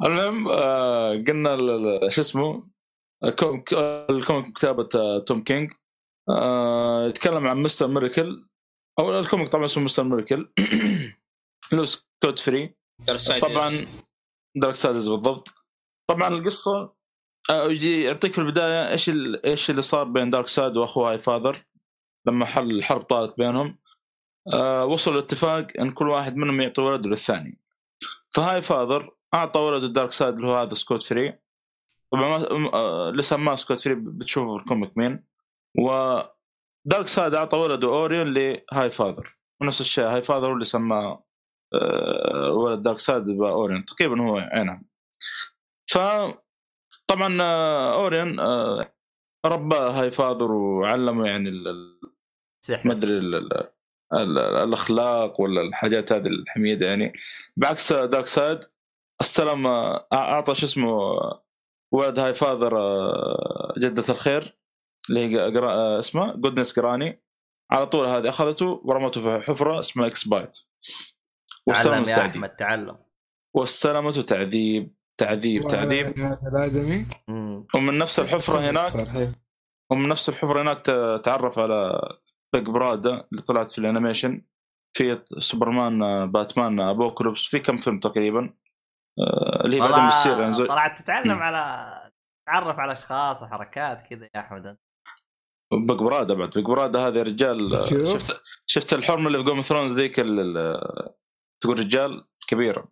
المهم 0.05 0.47
آه، 0.47 1.09
قلنا 1.11 1.53
ال- 1.53 1.69
ال- 2.03 2.13
شو 2.13 2.21
اسمه؟ 2.21 2.67
ال 3.23 3.45
comic 3.45 4.53
كتابة 4.55 4.89
آه، 4.95 5.19
Tom 5.19 5.43
King 5.43 5.71
آه، 6.29 7.07
يتكلم 7.07 7.47
عن 7.47 7.57
Mister 7.57 7.87
Miracle 7.87 8.47
أو 8.99 9.19
ال 9.19 9.24
comic 9.24 9.47
طبعا 9.49 9.65
اسمه 9.65 9.83
Mister 9.83 10.03
Miracle 10.03 10.51
اللي 11.73 11.85
هو 11.85 12.01
Scott 12.01 12.39
Free. 12.39 12.75
طبعا 13.41 13.85
Darkseid 14.55 15.09
بالضبط. 15.09 15.53
طبعا 16.09 16.27
القصة 16.27 16.93
يجي 17.49 18.03
يعطيك 18.03 18.33
في 18.33 18.41
البداية 18.41 18.89
إيش 18.91 19.09
ال- 19.09 19.45
إيش 19.45 19.69
اللي 19.69 19.81
صار 19.81 20.03
بين 20.03 20.29
Darkseid 20.29 20.77
وأخوه 20.77 21.11
Highfather 21.11 21.65
لما 22.27 22.45
حل 22.45 22.71
الحرب 22.71 23.01
طالت 23.01 23.37
بينهم. 23.37 23.77
وصلوا 24.85 25.15
لاتفاق 25.21 25.67
أن 25.79 25.91
كل 25.91 26.07
واحد 26.09 26.35
منهم 26.35 26.61
يعطي 26.61 26.81
ولده 26.81 27.09
للثاني. 27.09 27.59
ف 28.33 28.61
Highfather 28.61 29.15
أعطى 29.33 29.59
ولده 29.59 29.87
Darkseid 29.87 30.35
اللي 30.35 30.47
هو 30.47 30.55
هذا 30.57 30.73
Scott 30.73 31.03
Free. 31.03 31.39
طبعا 32.11 32.45
آه 32.73 33.11
لسه 33.11 33.37
ما 33.37 33.55
Scott 33.55 33.81
Free 33.81 33.95
بتشوفوا 33.95 34.57
في 34.57 34.63
ال 34.63 34.69
comic 34.69 34.97
مين. 34.97 35.23
و 35.79 36.19
Darkseid 36.85 37.33
أعطى 37.33 37.57
ولده 37.57 37.87
Orion 37.87 38.33
ل 38.33 38.91
Highfather 38.91 39.37
ونفس 39.61 39.81
الشيء 39.81 40.03
Highfather 40.05 40.47
هو 40.47 40.53
اللي 40.53 40.65
سماه 40.65 41.25
آه، 41.73 42.51
ولد 42.53 42.81
Darkseid 42.81 42.99
ب 42.99 43.23
Orion 43.25 43.85
تقريبا 43.85 44.21
هو 44.23 44.37
عينها 44.37 44.83
ف 45.91 45.97
طبعا 47.07 47.41
آه، 47.41 47.93
Orion 47.93 48.39
آه، 48.39 48.81
رباه 49.45 49.89
Highfather 50.01 50.51
وعلمه 50.51 51.27
يعني 51.27 51.49
ال- 51.49 51.67
ال- 51.67 52.01
ما 52.85 52.93
أدري 52.93 53.17
الأخلاق 54.13 55.41
ولا 55.41 55.61
الحاجات 55.61 56.11
هذه 56.11 56.27
الحميدة 56.27 56.87
يعني. 56.87 57.13
بعكس 57.57 57.93
Darkseid 57.93 58.59
استلم 59.21 59.67
أعطى 60.13 60.55
شو 60.55 60.65
اسمه 60.65 60.91
ولد 61.91 62.19
Highfather 62.19 62.77
آه، 62.79 63.73
جدة 63.77 64.03
الخير 64.09 64.57
اللي 65.09 65.19
هي 65.19 65.39
آه، 65.39 65.99
اسمها 65.99 66.33
Goodness 66.35 66.75
Granny 66.75 67.21
على 67.71 67.87
طول 67.87 68.07
هذه 68.07 68.29
أخذته 68.29 68.81
ورمته 68.83 69.21
في 69.21 69.45
حفرة 69.45 69.79
اسمها 69.79 70.07
X-Pit 70.07 70.57
تعلم 71.67 72.09
يا 72.09 72.15
تعذيب 72.15 72.31
أحمد 72.31 72.49
تعلم. 72.49 72.97
واستلمته 73.53 74.21
تعذيب 74.21 74.95
تعذيب 75.17 75.61
تعذيب. 75.61 76.19
هذا 76.19 76.39
الأدمي. 76.53 77.05
ومن 77.75 77.97
نفس 77.97 78.19
الحفرة 78.19 78.69
هناك. 78.69 79.07
ومن 79.89 80.09
نفس 80.09 80.29
الحفرة 80.29 80.61
هناك 80.61 80.85
تعرف 81.23 81.59
على 81.59 82.01
Big 82.53 82.65
Barda 82.69 83.27
اللي 83.31 83.41
طلعت 83.41 83.71
في 83.71 83.77
ال 83.77 83.84
animation 83.84 84.45
في 84.97 85.23
Superman 85.37 85.99
Batman 86.31 86.79
Apocalypse 86.79 87.45
في 87.45 87.59
كم 87.59 87.77
فيلم 87.77 87.99
تقريبا 87.99 88.53
آه، 89.19 89.65
اللي 89.65 89.75
هي 89.75 89.79
بعدين 89.79 90.07
بتصير 90.07 90.39
يعني 90.41 90.53
زي 90.53 90.65
طلعت 90.65 91.01
تتعلم. 91.01 91.39
على 91.39 91.91
تعرف 92.47 92.79
على 92.79 92.91
أشخاص 92.91 93.43
وحركات 93.43 94.07
كذا 94.07 94.29
يا 94.35 94.39
أحمد 94.39 94.65
انت 94.65 94.79
Big 95.73 95.97
Barda 95.99 96.33
بعد 96.33 96.49
Big 96.49 96.65
Barda 96.65 96.99
هذا 97.07 97.23
رجال. 97.23 97.77
شفت 98.13 98.41
شفت 98.65 98.93
الحرمة 98.93 99.27
اللي 99.27 99.37
في 99.37 99.43
Game 99.43 99.61
of 99.61 99.68
Thrones 99.68 99.91
ذيك 99.99 100.19
ال- 100.19 101.13
تقول 101.63 101.79
رجال 101.79 102.25
كبيره 102.47 102.83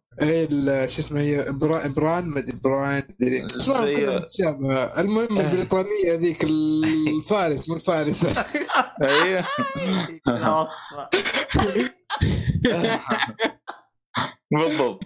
شو 0.87 0.99
اسمه 1.01 1.21
هي 1.21 1.45
برا- 1.51 1.87
Brienne 1.87 2.25
ما 2.25 2.39
أدري 2.39 2.57
بران 2.63 3.03
مدري 3.21 3.47
زي- 3.55 4.15
متشابهه 4.19 5.01
المهم 5.01 5.37
آه. 5.37 5.41
البريطانية 5.41 6.13
ذيك 6.13 6.43
الفارس 6.43 7.69
مو 7.69 7.75
الفارس. 7.75 8.25
اي 9.01 9.43
بالضبط. 14.51 14.99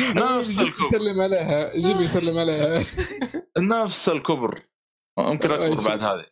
نفس 0.00 0.60
الكوب. 0.60 0.94
يسلم 0.94 1.20
عليها. 1.20 1.76
جيب 1.76 2.00
يسلم 2.00 2.38
عليها. 2.38 2.84
نفس 3.58 4.08
الكبر. 4.08 4.62
ممكن 5.18 5.50
أكبر 5.50 5.88
بعد 5.88 6.00
هذه. 6.02 6.26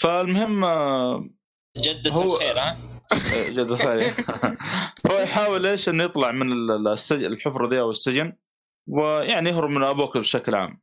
فالمهم 0.00 0.64
آه، 0.64 1.30
جدة 1.76 2.10
هو- 2.10 2.34
الخير 2.34 2.58
ها؟ 2.58 2.76
جد 3.56 3.74
ثاني 3.74 4.04
هو 5.10 5.18
يحاول 5.22 5.66
إيش 5.66 5.88
إنه 5.88 6.04
يطلع 6.04 6.30
من 6.30 6.52
ال- 6.52 6.88
السجن 6.88 7.32
الحفرة 7.32 7.68
دي 7.68 7.80
أو 7.80 7.90
السجن 7.90 8.32
ويعني 8.88 9.48
يهرب 9.50 9.70
من 9.70 9.82
أبوك 9.82 10.18
بشكل 10.18 10.54
عام. 10.54 10.80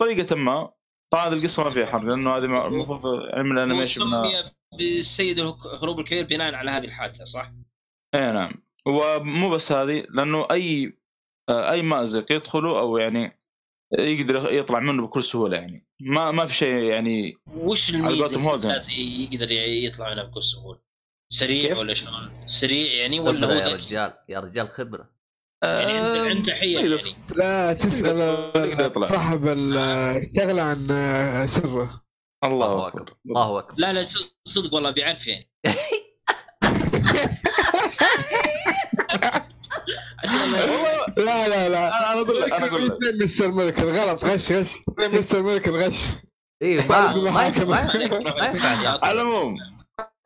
طريقة 0.00 0.36
ما 0.36 0.70
طبعا 1.12 1.26
هذه 1.28 1.32
القصة 1.32 1.64
ما 1.64 1.70
فيها 1.70 1.86
حرب 1.86 2.04
لأنه 2.04 2.36
هذه 2.36 2.44
المفروض 2.66 3.06
علم 3.34 3.52
الأنيميشن 3.52 4.02
من- 4.02 4.10
سمي 4.10 4.52
بالسيد 4.78 5.38
الهروب 5.38 6.00
الكبير 6.00 6.24
بناء 6.26 6.54
على 6.54 6.70
هذه 6.70 6.84
الحادثة 6.84 7.24
صح؟ 7.24 7.52
اي 8.14 8.32
نعم. 8.32 8.52
ومو 8.86 9.50
بس 9.50 9.72
هذه 9.72 10.06
لأنه 10.10 10.46
أي 10.50 10.98
أي 11.50 11.82
مأزق 11.82 12.32
يدخله 12.32 12.78
أو 12.80 12.98
يعني 12.98 13.40
يقدر 13.98 14.52
يطلع 14.52 14.80
منه 14.80 15.06
بكل 15.06 15.24
سهولة 15.24 15.56
يعني. 15.56 15.86
ما 16.02 16.30
ما 16.30 16.46
في 16.46 16.54
شيء 16.54 16.76
يعني 16.84 17.34
وش 17.54 17.90
على 17.94 17.98
الميزه 18.08 18.82
يقدر 18.90 19.50
يطلع 19.50 20.10
منها 20.10 20.24
بكل 20.24 20.42
سهولة؟ 20.42 20.80
سريع 21.28 21.68
كيف؟ 21.68 21.78
ولا 21.78 21.94
شلون؟ 21.94 22.30
سريع 22.46 22.92
يعني 22.92 23.20
ولا 23.20 23.46
هو 23.46 23.50
يا؟ 23.52 23.68
رجال 23.68 24.12
يا 24.28 24.40
رجال 24.40 24.68
خبرة. 24.70 25.10
يعني 25.64 25.92
عنده 25.98 26.20
آه، 26.26 26.28
عنده 26.28 26.54
حيل 26.54 26.92
يقدر- 26.92 27.06
يعني. 27.06 27.16
لا 27.36 27.72
تسأل. 27.72 29.06
صاحب 29.08 29.48
الشغله 29.48 30.62
عن 30.62 31.46
سره. 31.46 32.04
الله 32.44 32.86
أكبر. 32.88 33.14
الله 33.26 33.58
أكبر. 33.58 33.74
لا 33.78 33.92
لا 33.92 34.06
صدق 34.48 34.74
والله 34.74 34.90
بيعرف 34.90 35.26
يعني. 35.26 35.50
لا 41.16 41.48
لا 41.48 41.68
لا. 41.68 41.88
أنا 41.88 42.12
أنا 42.12 42.20
أقول 42.20 42.40
لك 42.40 42.52
أنا 42.52 42.66
أقول 42.66 42.86
لك. 42.86 42.92
اثنين 42.92 43.22
مستر 43.24 43.48
ملك 43.52 43.80
غلط 43.80 44.24
غش 44.24 44.52
غش. 44.52 44.68
اثنين 44.88 45.10
مستر 45.20 45.42
ملك 45.42 45.68
الغش. 45.68 46.04
إيه 46.62 46.88
ما 46.88 47.14
ما 47.34 47.46
ينفع- 47.46 49.04
على 49.06 49.22
العموم. 49.22 49.56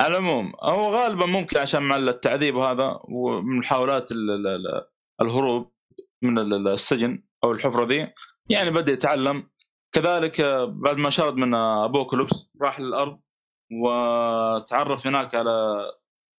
على 0.01 0.11
العموم 0.19 0.53
هو 0.63 0.95
غالبا 0.95 1.27
ممكن 1.27 1.59
عشان 1.59 1.83
مع 1.83 1.97
التعذيب 1.97 2.57
هذا 2.57 3.01
ومن 3.05 3.59
محاولات 3.59 4.13
ال- 4.13 4.31
ال- 4.31 4.47
ال- 4.47 4.87
الهروب 5.21 5.73
من 6.23 6.39
ال- 6.39 6.55
ال- 6.55 6.69
السجن 6.69 7.23
أو 7.45 7.53
الحفرة 7.53 7.85
دي 7.85 8.07
يعني 8.51 8.71
بدأ 8.71 8.93
يتعلم. 8.93 9.51
كذلك 9.93 10.41
آه، 10.41 10.65
بعد 10.65 10.97
ما 10.97 11.11
شرد 11.11 11.35
من 11.37 11.55
ابوكلوبس 11.55 12.51
راح 12.63 12.81
للأرض 12.81 13.21
وتعرف 13.83 15.07
هناك 15.07 15.35
على 15.35 15.85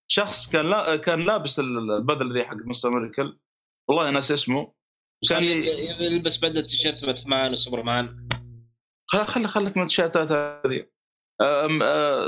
شخص 0.08 0.50
كان 0.52 0.70
لا 0.70 0.96
كان 0.96 1.22
لابس 1.26 1.60
ال- 1.60 1.92
البدلة 1.92 2.34
ذي 2.34 2.44
حق 2.46 2.56
مستر 2.66 2.90
ميركل 2.90 3.40
والله 3.88 4.10
ناس 4.10 4.32
اسمه. 4.32 4.74
كان 5.30 5.44
يلبس 5.44 6.38
بدلة 6.38 6.62
تيشيرت 6.62 7.06
باتمان 7.06 7.52
وسوبرمان 7.54 8.30
خل 9.08 9.26
خل 9.26 9.48
خليك 9.48 9.78
من 9.78 9.84
الشاتات 9.84 10.32
هذه. 10.32 10.86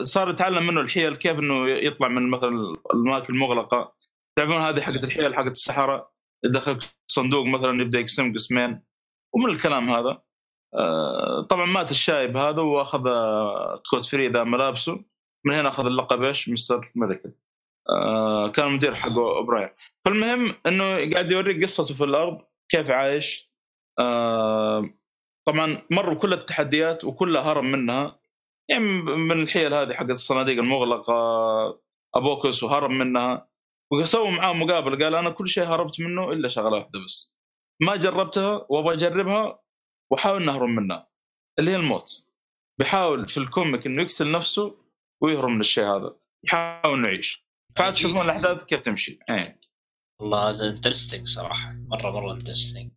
صار 0.03 0.29
يتعلم 0.29 0.67
منه 0.67 0.81
الحيل 0.81 1.15
كيف 1.15 1.39
إنه 1.39 1.69
يطلع 1.69 2.07
من 2.07 2.29
مثلا 2.29 2.73
الأماكن 2.93 3.33
المغلقة. 3.33 3.93
تعرفون 4.35 4.55
هذه 4.55 4.81
حقت 4.81 5.03
الحيل 5.03 5.35
حقت 5.35 5.51
الصحراء 5.51 6.11
يدخل 6.45 6.79
صندوق 7.07 7.45
مثلا 7.45 7.81
يبدأ 7.81 7.99
يقسم 7.99 8.33
قسمين 8.33 8.83
ومن 9.33 9.49
الكلام 9.49 9.89
هذا 9.89 10.21
أه، 10.75 11.41
طبعا 11.41 11.65
مات 11.65 11.91
الشايب 11.91 12.38
هذا 12.38 12.61
وأخذ 12.61 13.07
أه، 13.07 13.81
Scott 13.83 14.05
Free 14.05 14.27
ذا 14.27 14.43
ملابسه. 14.43 15.03
من 15.45 15.53
هنا 15.53 15.69
أخذ 15.69 15.85
اللقب 15.85 16.23
إيش؟ 16.23 16.49
مستر 16.49 16.91
أه، 17.89 18.47
كان 18.47 18.67
المدير 18.67 18.95
حقه 18.95 19.38
Oberon 19.38 19.69
فالمهم 20.05 20.55
إنه 20.65 21.11
قاعد 21.11 21.31
يوريك 21.31 21.63
قصته 21.63 21.95
في 21.95 22.03
الأرض 22.03 22.41
كيف 22.69 22.91
عايش. 22.91 23.51
أه، 23.99 24.89
طبعا 25.47 25.81
مر 25.91 26.13
بكل 26.13 26.33
التحديات 26.33 27.03
وكلها 27.05 27.41
هرب 27.41 27.63
منها. 27.63 28.20
يعني 28.72 28.85
من 29.15 29.41
الحيل 29.41 29.73
هذه 29.73 29.93
حقت 29.93 30.10
الصناديق 30.10 30.57
المغلقة 30.57 31.14
box 32.15 32.63
وهرب 32.64 32.89
منها. 32.89 33.48
وسووا 33.91 34.30
معاه 34.30 34.53
مقابله 34.53 35.06
قال 35.06 35.15
أنا 35.15 35.30
كل 35.30 35.49
شيء 35.49 35.64
هربت 35.64 36.02
منه 36.02 36.31
إلا 36.31 36.48
شغلة 36.48 36.77
واحدة 36.77 36.99
بس. 37.06 37.35
ما 37.81 37.95
جربتها 37.95 38.65
وأبغى 38.69 38.93
أجربها 38.93 39.60
وأحاول 40.11 40.45
نهرب 40.45 40.69
منها. 40.69 41.10
اللي 41.60 41.72
هي 41.72 41.76
الموت. 41.76 42.27
بيحاول 42.80 43.27
في 43.27 43.38
ال 43.38 43.45
comic 43.45 43.85
إنه 43.85 44.02
يقتل 44.02 44.31
نفسه 44.31 44.77
ويهرب 45.22 45.49
من 45.49 45.60
الشيء 45.60 45.84
هذا. 45.84 46.15
يحاول 46.43 46.99
إنه 46.99 47.07
يعيش. 47.07 47.48
فعاد 47.76 47.93
تشوفون 47.93 48.22
الأحداث 48.22 48.64
كيف 48.64 48.80
تمشي. 48.80 49.19
إيه. 49.30 49.60
والله 50.19 50.49
هذا 50.49 50.69
interesting 50.69 51.27
صراحة. 51.27 51.72
مرة 51.88 52.11
مرة 52.11 52.34
interesting 52.33 52.91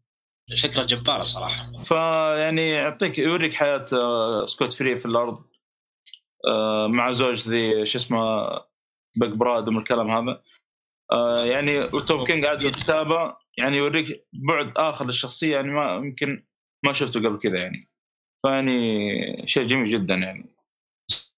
فكره 0.63 0.85
جباره 0.85 1.25
صراحة. 1.25 1.73
فيعني 1.79 2.71
يعطيك 2.71 3.19
يوريك 3.19 3.55
حياة 3.55 3.87
آه، 3.93 4.47
Scott 4.47 4.73
Free 4.73 4.97
في 4.97 5.07
الأرض. 5.07 5.45
مع 6.89 7.11
زوجته 7.11 7.49
ذي 7.49 7.87
شو 7.87 7.99
اسمه 7.99 8.45
Big 9.21 9.37
Barda 9.37 9.69
ومن 9.69 9.79
الكلام 9.79 10.11
هذا. 10.11 10.43
آه، 11.13 11.45
يعني 11.45 11.79
و 11.81 11.92
Tom 11.92 12.25
King 12.25 12.45
قاعد 12.45 12.59
في 12.59 12.67
الكتابه 12.67 13.37
يعني 13.59 13.77
يوريك 13.77 14.27
بعد 14.33 14.73
آخر 14.77 15.07
للشخصية 15.07 15.57
يعني 15.57 15.71
ما 15.71 15.95
يمكن 15.95 16.47
ما 16.85 16.93
شفته 16.93 17.21
قبل 17.21 17.39
كذا 17.39 17.59
يعني. 17.59 17.81
فيعني 18.43 19.47
شيء 19.47 19.67
جميل 19.67 19.91
جدا 19.91 20.15
يعني. 20.15 20.47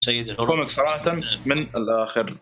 سيد 0.05 0.29
الهروب 0.29 0.49
comic 0.49 0.71
صراحة 0.71 1.15
من 1.47 1.59
الآخر. 1.59 2.37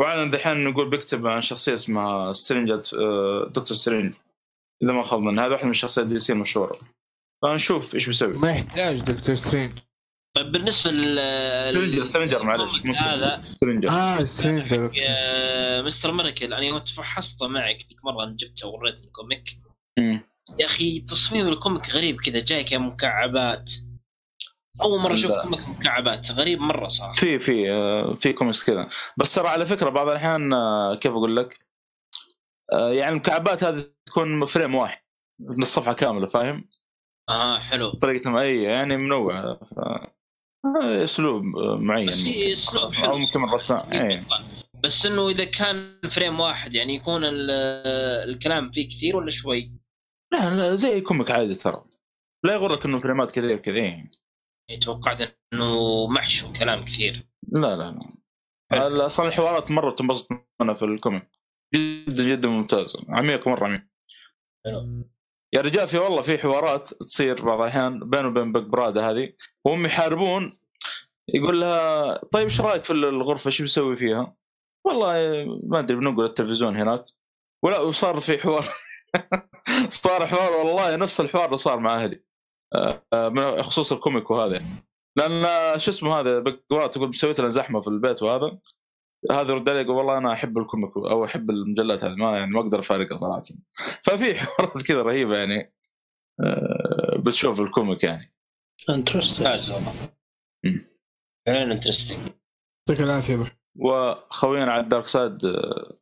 وعلى 0.00 0.28
دحين 0.28 0.64
نقول 0.64 0.90
بيكتب 0.90 1.26
عن 1.26 1.40
شخصية 1.40 1.74
اسمها 1.74 2.32
Strange 2.32 2.70
آه، 2.70 3.44
دكتور 3.46 3.76
Strange 3.76 4.14
إذا 4.82 4.92
ما 4.92 5.02
خاب 5.02 5.22
هذا 5.22 5.48
واحد 5.48 5.64
من 5.64 5.70
الشخصيات 5.70 6.06
DC 6.06 6.32
المشهورة. 6.32 6.78
فنشوف 7.42 7.94
إيش 7.94 8.06
بيسوي. 8.06 8.38
ما 8.38 8.50
يحتاج 8.50 9.00
Doctor 9.00 9.34
Strange 9.34 9.72
بالنسبة 10.52 10.90
لل 10.90 11.74
Stranger 11.74 12.04
Stranger 12.04 12.42
معلش 12.42 12.86
هذا. 12.86 13.42
Stranger 13.54 13.90
آه 13.90 14.24
Stranger 14.24 14.92
آه، 15.08 15.82
Mister 15.82 16.12
Miracle 16.12 16.54
أنا 16.54 16.62
يوم 16.62 16.84
فحصته 16.84 17.48
معك 17.48 17.76
ذيك 17.88 18.04
مرة 18.04 18.24
أنا 18.24 18.36
جبته 18.36 18.68
ووريت 18.68 18.98
ال 18.98 19.06
comic. 19.06 19.56
يا 20.58 20.66
أخي 20.66 21.00
تصميم 21.00 21.48
ال 21.48 21.55
comic 21.55 21.90
غريب 21.90 22.20
كذا 22.20 22.40
جاي 22.40 22.64
كمكعبات 22.64 23.70
أول 24.82 25.00
مرة 25.00 25.14
أشوف. 25.14 25.32
comic 25.32 25.68
مكعبات 25.68 26.30
غريب 26.30 26.58
مرة 26.60 26.88
صراحة. 26.88 27.12
في 27.14 27.38
في 27.38 27.70
آه، 27.72 28.14
في 28.14 28.32
كوميكس 28.32 28.64
كذا. 28.64 28.88
بس 29.16 29.34
ترى 29.34 29.48
على 29.48 29.66
فكرة 29.66 29.90
بعض 29.90 30.08
الأحيان 30.08 30.52
آه، 30.52 30.94
كيف 30.94 31.12
أقول 31.12 31.36
لك؟ 31.36 31.60
يعني 32.72 33.08
المكعبات 33.08 33.64
هذه 33.64 33.84
تكون 34.06 34.44
frame 34.46 34.74
واحد 34.74 35.00
من 35.40 35.62
الصفحه 35.62 35.92
كاملة 35.92 36.26
فاهم؟ 36.26 36.68
آه 37.28 37.58
حلو. 37.58 37.90
طريقة 37.90 38.40
إي 38.40 38.62
يعني 38.62 38.96
منوعة 38.96 39.54
ف... 39.54 39.74
هذا 40.66 41.04
اسلوب 41.04 41.42
معين 41.80 42.08
اسلوب 42.08 42.92
حلو. 42.92 43.10
أو 43.10 43.18
ممكن 43.18 43.44
الرسام. 43.44 43.92
اي 43.92 44.24
بس 44.84 45.06
إنه 45.06 45.28
إذا 45.28 45.44
كان 45.44 46.00
frame 46.14 46.40
واحد 46.40 46.74
يعني 46.74 46.94
يكون 46.94 47.24
ال- 47.24 47.50
الكلام 48.30 48.70
فيه 48.70 48.88
كثير 48.88 49.16
ولا 49.16 49.30
شوي؟ 49.30 49.72
لا 50.32 50.56
لا 50.56 50.74
زي 50.74 51.00
comic 51.00 51.30
عادي 51.30 51.54
ترى. 51.54 51.84
لا 52.44 52.54
يغرك 52.54 52.84
إنه 52.84 53.00
فريمات 53.00 53.30
كذا 53.30 53.56
كذا 53.56 53.78
يعني. 53.78 54.10
يعني 54.68 54.80
توقعت 54.80 55.38
إنه 55.52 56.06
محشو 56.06 56.52
كلام 56.52 56.84
كثير. 56.84 57.28
لا 57.52 57.76
لا 57.76 57.98
لا. 58.70 59.06
أصلا 59.06 59.28
الحوارات 59.28 59.70
مرة 59.70 59.90
تنبسط 59.90 60.28
منها 60.60 60.74
في 60.74 60.84
ال 60.84 60.91
comic. 60.91 61.30
جدا 61.74 62.28
جدا 62.28 62.48
ممتاز. 62.48 62.96
عميق 63.08 63.48
مرة 63.48 63.64
عميق. 63.64 63.82
حلو. 64.66 65.10
يا 65.52 65.60
رجال 65.60 65.88
في 65.88 65.98
والله 65.98 66.22
في 66.22 66.38
حوارات 66.38 66.88
تصير 66.88 67.44
بعض 67.44 67.60
الأحيان 67.60 68.10
بينه 68.10 68.28
وبين 68.28 68.52
Big 68.52 68.64
Barda 68.64 69.10
هذه 69.10 69.32
وهم 69.64 69.86
يحاربون 69.86 70.58
يقول 71.28 71.60
لها 71.60 72.24
طيب 72.24 72.44
إيش 72.44 72.60
رأيك 72.60 72.84
في 72.84 72.92
الغرفة 72.92 73.48
إيش 73.48 73.62
بيسوي 73.62 73.96
فيها؟ 73.96 74.36
والله 74.86 75.44
ما 75.62 75.78
أدري 75.78 75.96
بنقول 75.96 76.24
التلفزيون 76.24 76.76
هناك 76.76 77.04
ولا 77.64 77.78
وصار 77.78 78.20
في 78.20 78.38
حوار 78.38 78.64
صار 79.88 80.26
حوار 80.26 80.52
والله 80.52 80.96
نفس 80.96 81.20
الحوار 81.20 81.44
اللي 81.44 81.56
صار 81.56 81.80
مع 81.80 81.94
أهلي 81.94 82.22
آه، 82.74 83.06
آه، 83.12 83.28
من 83.28 83.62
خصوص 83.62 83.92
ال 83.92 83.98
comic 83.98 84.30
وهذا 84.30 84.56
يعني. 84.56 84.88
لأن 85.16 85.78
شو 85.78 85.90
اسمه 85.90 86.20
هذا 86.20 86.40
تقول 86.70 87.14
سويت 87.14 87.40
لنا 87.40 87.48
زحمة 87.48 87.80
في 87.80 87.88
البيت 87.88 88.22
وهذا 88.22 88.58
هذا 89.30 89.54
رد 89.54 89.68
علي 89.68 89.80
يقول 89.80 89.96
والله 89.96 90.18
أنا 90.18 90.32
أحب 90.32 90.58
ال 90.58 90.64
comic 90.64 90.96
أو 90.96 91.24
أحب 91.24 91.50
المجلات 91.50 92.04
هذه 92.04 92.14
ما 92.14 92.38
يعني 92.38 92.50
ما 92.50 92.60
أقدر 92.60 92.78
أفارقها 92.78 93.16
صراحة. 93.16 93.42
ففي 94.02 94.34
حوارات 94.40 94.82
كذا 94.82 95.02
رهيبة 95.02 95.38
يعني 95.38 95.74
آه، 96.40 97.18
بتشوف 97.18 97.60
ال 97.60 97.67
comic 97.67 98.04
يعني. 98.04 98.32
interesting. 98.90 99.60
فعلا 101.46 101.72
interesting 101.72 102.18
يعطيك 102.88 103.04
العافية. 103.04 103.58
وخوينا 103.76 104.72
على 104.72 104.80
ال 104.80 105.06
Darkseid 105.06 105.44
آه، 105.44 105.96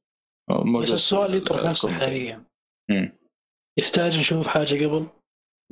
موجود 0.51 0.87
بس 0.87 0.93
السؤال 0.93 1.35
يطرح 1.35 1.65
نفسه. 1.65 1.93
حاليا. 1.93 2.45
يحتاج 3.79 4.19
نشوف 4.19 4.47
حاجة 4.47 4.87
قبل؟ 4.87 5.07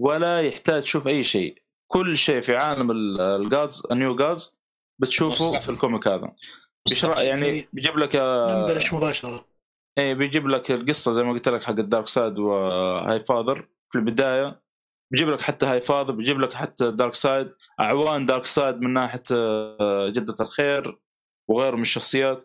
ولا 0.01 0.43
يحتاج 0.43 0.83
تشوف 0.83 1.07
أي 1.07 1.25
شيء. 1.25 1.63
كل 1.87 2.17
شيء 2.17 2.41
في 2.41 2.57
عالم 2.57 2.91
ال 3.21 3.34
Gods 3.34 3.87
ال 3.91 3.97
New 3.97 4.17
Gods 4.17 4.59
بتشوفه 4.99 5.59
في 5.59 5.69
ال 5.69 5.75
comic 5.75 6.09
هذا. 6.09 6.35
بيشرح 6.89 7.19
يعني 7.19 7.69
بيجيب 7.73 7.99
لك 7.99 8.17
نبلش 8.17 8.93
مباشرة. 8.93 9.47
إيه 9.99 10.15
بيجيب 10.15 10.49
لك 10.49 10.71
القصة 10.71 11.13
زي 11.13 11.23
ما 11.23 11.33
قلت 11.33 11.49
لك 11.49 11.65
حق 11.65 11.79
ال 11.79 12.09
Darkseid 12.09 12.39
و 12.39 13.25
Highfather 13.25 13.69
في 13.91 13.99
البداية 13.99 14.63
بيجيب 15.11 15.29
لك 15.31 15.41
حتى 15.41 15.67
Highfather 15.67 16.13
بيجيب 16.13 16.41
لك 16.41 16.53
حتى 16.53 16.91
Darkseid 16.91 17.55
أعوان 17.81 18.27
Darkseid 18.27 18.81
من 18.81 18.93
ناحية 18.93 19.23
آه، 19.33 20.09
جدة 20.09 20.35
الخير 20.41 20.99
وغيره 21.51 21.77
من 21.77 21.83
الشخصيات. 21.83 22.45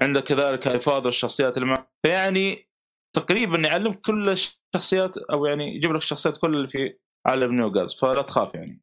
عندك 0.00 0.24
كذلك 0.24 0.68
Highfather 0.68 1.08
الشخصيات 1.08 1.56
اللي 1.56 1.68
معه 1.68 1.90
فيعني 2.02 2.68
تقريبا 3.16 3.58
يعلمك 3.58 4.00
كل 4.00 4.28
الشخصيات 4.28 5.18
أو 5.18 5.46
يعني 5.46 5.76
يجيب 5.76 5.92
لك 5.92 6.02
الشخصيات 6.02 6.36
كل 6.36 6.54
اللي 6.56 6.68
في 6.68 6.98
عالم 7.26 7.54
New 7.54 7.70
Gods 7.70 7.94
فلا 7.94 8.22
تخاف 8.22 8.54
يعني. 8.54 8.82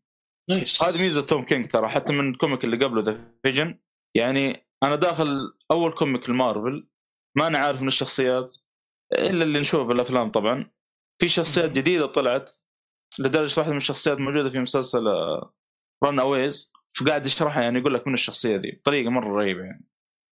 nice. 0.50 0.84
هذه 0.84 0.98
ميزة 0.98 1.22
Tom 1.22 1.46
King 1.46 1.68
ترى 1.68 1.88
حتى 1.88 2.14
من 2.14 2.30
ال 2.30 2.35
comic 2.35 2.64
اللي 2.64 2.86
قبله 2.86 3.02
The 3.02 3.32
Vision 3.44 3.80
يعني 4.18 4.65
أنا 4.84 4.96
داخل 4.96 5.54
أول 5.72 5.92
comic 5.92 6.30
ال 6.30 6.38
Marvel 6.38 6.88
ما 7.38 7.48
أنا 7.48 7.58
عارف 7.58 7.82
من 7.82 7.88
الشخصيات 7.88 8.56
إلا 9.14 9.44
اللي 9.44 9.60
نشوفه 9.60 9.84
بالافلام 9.84 10.32
طبعا. 10.32 10.72
في 11.22 11.28
شخصيات 11.28 11.72
جديدة 11.72 12.06
طلعت 12.06 12.52
لدرجة 13.20 13.60
واحدة 13.60 13.72
من 13.72 13.78
الشخصيات 13.78 14.18
موجودة 14.18 14.50
في 14.50 14.60
مسلسل 14.60 15.08
Runaways 16.04 16.74
فقاعد 17.00 17.26
يشرحها 17.26 17.64
يعني 17.64 17.80
يقول 17.80 17.94
لك 17.94 18.08
من 18.08 18.14
الشخصية 18.14 18.56
ذي 18.58 18.72
بطريقة 18.72 19.10
مرة 19.10 19.38
رهيبة 19.40 19.64
يعني. 19.64 19.86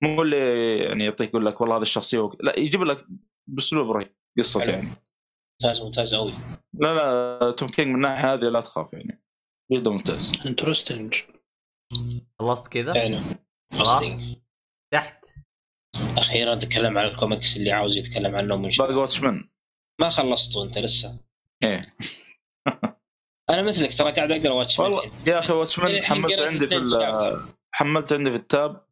مو 0.02 0.22
اللي 0.22 0.76
يعني 0.78 1.04
يعطيك 1.04 1.28
يقول 1.28 1.46
لك 1.46 1.60
والله 1.60 1.76
هذه 1.76 1.82
الشخصية 1.82 2.18
وك... 2.18 2.44
لا 2.44 2.58
يجيب 2.58 2.82
لك 2.82 3.06
بأسلوب 3.46 3.90
رهيب 3.90 4.14
حلو. 4.54 4.72
يعني. 4.72 4.88
ممتاز 5.62 5.80
ممتاز 5.80 6.14
قوي 6.14 6.32
لا 6.74 6.94
لا 6.94 7.50
Tom 7.50 7.68
King 7.68 7.88
من 7.88 7.94
الناحية 7.94 8.34
هذه 8.34 8.40
لا 8.40 8.60
تخاف 8.60 8.92
يعني. 8.92 9.22
جدا 9.72 9.90
ممتاز. 9.90 10.32
interesting 10.46 11.14
خلصت 12.38 12.72
كذا؟ 12.72 12.92
فعلا 12.92 13.22
خلاص؟ 13.78 14.04
تحت. 14.92 15.24
أخيرا 16.18 16.54
تكلم 16.54 16.98
عن 16.98 17.04
الكوميكس 17.04 17.56
اللي 17.56 17.72
عاوز 17.72 17.96
يتكلم 17.96 18.34
عنه 18.36 18.56
من 18.56 18.62
باقي 18.62 18.72
شوي 18.72 18.94
Watchmen 18.94 19.48
ما 20.00 20.10
خلصته 20.10 20.62
أنت 20.62 20.78
لسه. 20.78 21.18
إيه. 21.64 21.82
أنا 23.50 23.62
مثلك 23.62 23.98
ترى 23.98 24.12
قاعد 24.12 24.30
أقرأ 24.32 24.50
Watch 24.52 24.78
والله 24.78 25.10
يا 25.26 25.38
أخي 25.38 25.52
Watchmen 25.52 25.90
الحين 25.90 26.04
حملت 26.04 26.38
قرأت 26.38 26.48
عندي 26.52 26.66
في 26.68 26.76
اثنين 26.76 26.92
ال- 26.94 27.48
حملت 27.74 28.12
عندي 28.12 28.30
في 28.30 28.36
التاب 28.36 28.86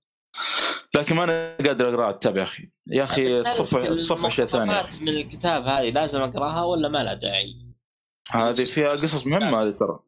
لكن 0.94 1.16
ما 1.16 1.24
أنا 1.24 1.56
قادر 1.56 1.88
أقرأ 1.88 2.04
على 2.04 2.14
التاب 2.14 2.36
يا 2.36 2.42
أخي. 2.42 2.70
يا 2.86 3.04
أخي 3.04 3.42
تصف 3.42 3.76
تصف 3.76 4.26
اشياء 4.26 4.46
ثانية 4.46 4.72
يا 4.72 4.80
أخي. 4.80 4.98
من 5.00 5.08
الكتاب 5.08 5.66
هذه 5.66 5.90
لازم 5.90 6.20
أقرأها 6.20 6.64
ولا 6.64 6.88
ما 6.88 6.98
لها 6.98 7.14
داعي؟ 7.14 7.66
هذه 8.30 8.64
فيها 8.64 8.88
قصص 8.90 9.26
مهمة 9.26 9.62
هذه 9.62 9.70
ترى. 9.70 9.98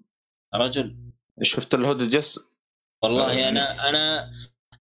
رجل. 0.54 0.96
شفت 1.42 1.74
الهود 1.74 2.02
جس 2.02 2.52
والله 3.02 3.48
أنا 3.48 3.88
أنا 3.88 4.30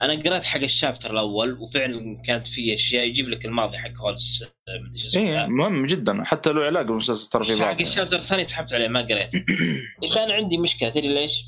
أنا 0.02 0.23
قرأت 0.23 0.44
حق 0.44 0.60
الشابتر 0.60 1.11
الأول 1.11 1.53
وفعلا 1.53 2.22
كانت 2.26 2.48
في 2.48 2.73
أشياء 2.73 3.07
يجيب 3.07 3.30
لك 3.30 3.45
الماضي 3.45 3.78
حق 3.78 3.98
هولس 3.98 4.44
آه، 4.44 5.19
ذا. 5.19 5.48
مهم 5.48 5.86
جدا 5.86 6.23
حتى 6.23 6.53
له 6.53 6.65
علاقة 6.65 6.84
بالمسلسل 6.84 7.30
ترى 7.30 7.45
في 7.45 7.64
حق 7.64 7.82
الشابتر 7.82 8.18
الثاني 8.18 8.44
سحبت 8.44 8.73
عليه 8.73 8.88
ما 8.88 9.02
قريت 9.02 9.30
كان 10.15 10.32
عندي 10.32 10.57
مشكلة 10.57 10.90
تدري 10.90 11.14
ليش؟ 11.14 11.44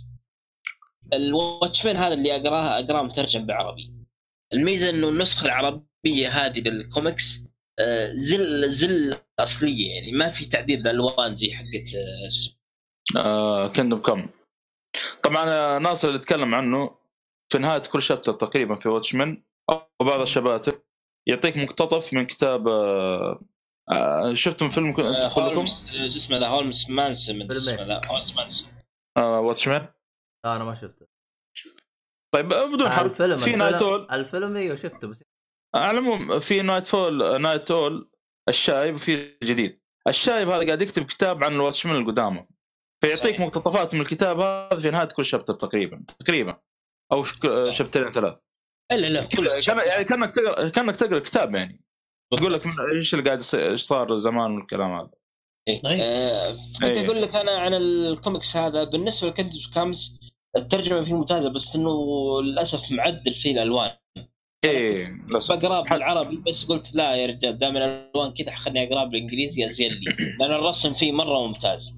الواتشمان 1.13 1.95
هذا 1.97 2.13
اللي 2.13 2.35
اقراه 2.35 2.79
أقرأه 2.79 3.01
مترجم 3.01 3.45
بالعربي 3.45 3.93
الميزة 4.53 4.89
إنه 4.89 5.09
النسخة 5.09 5.45
العربية 5.45 6.29
هذه 6.29 6.59
للكوميكس 6.59 7.43
آه، 7.79 8.11
زل 8.13 8.71
زل 8.71 9.17
أصلية 9.39 9.95
يعني 9.95 10.11
ما 10.11 10.29
في 10.29 10.45
تعديل 10.45 10.83
بالالوان 10.83 11.35
زي 11.35 11.53
حقت 11.53 11.95
آه، 11.95 12.27
اسمه. 12.27 12.53
آه 13.17 13.67
كندم 13.67 13.97
كم 13.97 14.29
طبعا 15.23 15.79
ناصر 15.79 16.07
اللي 16.07 16.19
تكلم 16.19 16.55
عنه 16.55 17.02
في 17.53 17.59
نهاية 17.59 17.81
كل 17.81 18.01
شابتر 18.01 18.33
تقريبا 18.33 18.75
في 18.75 18.89
واتشمان 18.89 19.43
أو 19.69 19.87
بعض 20.01 20.19
الشباتر 20.19 20.81
يعطيك 21.27 21.57
مقتطف 21.57 22.13
من 22.13 22.25
كتاب 22.25 22.67
آه 22.67 23.41
آه 23.91 24.33
شفتم 24.33 24.69
فيلم 24.69 24.89
آه، 24.89 24.93
كلكم؟ 24.93 25.41
هولمز 25.41 25.85
شو 25.91 26.17
اسمه 26.17 26.37
ذا 26.37 26.47
Hollis 26.47 26.85
Mason 26.89 27.41
Hollis 27.41 28.33
Mason. 28.35 28.69
آه 29.17 29.39
Watchmen 29.39 29.87
لا 30.45 30.55
أنا 30.55 30.63
ما 30.63 30.75
شفته. 30.75 31.05
طيب 32.33 32.47
بدون 32.47 32.89
حرق 32.89 33.11
الفيلم 33.11 33.37
في 33.37 33.55
Nite 33.55 33.73
الفيلم, 33.73 33.89
Owl 33.89 34.07
الفيلم 34.11 34.57
إيوه 34.57 34.75
شفته 34.75 35.07
بس 35.07 35.23
على 35.75 35.99
العموم 35.99 36.39
في 36.39 36.61
Nite 36.61 36.87
Owl 36.87 37.41
Nite 37.41 37.71
Owl 37.71 38.11
الشايب 38.49 38.95
وفي 38.95 39.37
الجديد 39.41 39.81
الشايب 40.07 40.49
هذا 40.49 40.65
قاعد 40.65 40.81
يكتب 40.81 41.05
كتاب 41.05 41.43
عن 41.43 41.53
ال 41.53 41.58
Watchmen 41.58 41.95
القدامى. 41.95 42.45
فيعطيك. 43.01 43.39
مقتطفات 43.39 43.93
من 43.93 44.01
الكتاب 44.01 44.39
هذا 44.39 44.79
في 44.79 44.91
نهاية 44.91 45.07
كل 45.07 45.25
chapter 45.25 45.53
تقريبا 45.53 46.03
تقريبا. 46.19 46.59
أو 47.13 47.23
ش- 47.23 47.77
شابترين 47.77 48.11
ثلاث 48.11 48.33
الا 48.91 49.07
لا 49.07 49.23
كل 49.25 49.61
كان 49.61 49.77
يعني 49.87 50.03
كأنك 50.03 50.31
تقرا 50.31 50.69
كأنك 50.69 50.95
تقرأ 50.95 51.19
كتاب 51.19 51.55
يعني. 51.55 51.81
يقول 52.39 52.53
لك 52.53 52.65
من- 52.65 52.73
إيش 52.95 53.13
اللي 53.13 53.25
قاعد 53.25 53.39
يصير 53.39 53.71
إيش 53.71 53.81
صار 53.81 54.17
زمان 54.17 54.51
والكلام 54.55 54.91
هذا. 54.91 55.09
nice. 55.83 56.01
آه، 56.01 56.51
كنت 56.51 56.83
إيه. 56.83 57.05
أقول 57.05 57.21
لك 57.21 57.35
أنا 57.35 57.51
عن 57.51 57.73
الكوميكس 57.73 58.57
هذا. 58.57 58.83
بالنسبة 58.83 59.27
ل 59.27 59.33
Kingdom 59.33 59.73
Come 59.73 60.19
الترجمة 60.55 61.05
فيه 61.05 61.13
ممتازة 61.13 61.49
بس 61.49 61.75
إنه 61.75 61.91
للأسف 62.41 62.91
معدل 62.91 63.33
فيه 63.33 63.51
الألوان. 63.51 63.91
إيه 64.65 65.17
بقراه 65.49 65.81
بالعربي 65.83 66.37
بس 66.37 66.65
قلت 66.65 66.95
لا 66.95 67.15
يا 67.15 67.25
رجال 67.25 67.59
دام 67.59 67.77
الألوان 67.77 68.33
كذا 68.33 68.55
خليني 68.55 68.87
اقراه 68.87 69.05
بالإنجليزي 69.05 69.67
أزين 69.67 69.91
لي. 69.91 70.15
لأن 70.39 70.51
الرسم 70.51 70.93
فيه 70.93 71.11
مرة 71.11 71.47
ممتاز. 71.47 71.93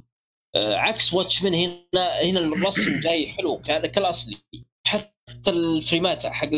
آه، 0.55 0.75
عكس 0.75 1.13
Watchmen 1.13 1.53
هنا 1.53 1.79
هنا 2.23 2.39
الرسم 2.39 2.99
جاي 2.99 3.27
حلو 3.27 3.57
كان 3.57 3.85
كالاصلي 3.85 4.37
حتى 4.87 5.49
الفريمات 5.49 6.25
حق 6.25 6.49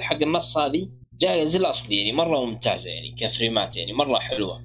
حق 0.00 0.22
النص 0.22 0.58
هذه 0.58 0.88
جاية 1.20 1.44
زي 1.44 1.58
الاصلي 1.58 1.96
يعني 1.96 2.12
مرة 2.12 2.44
ممتازة 2.44 2.90
يعني 2.90 3.16
كفريمات 3.20 3.76
يعني 3.76 3.92
مرة 3.92 4.18
حلوة. 4.18 4.64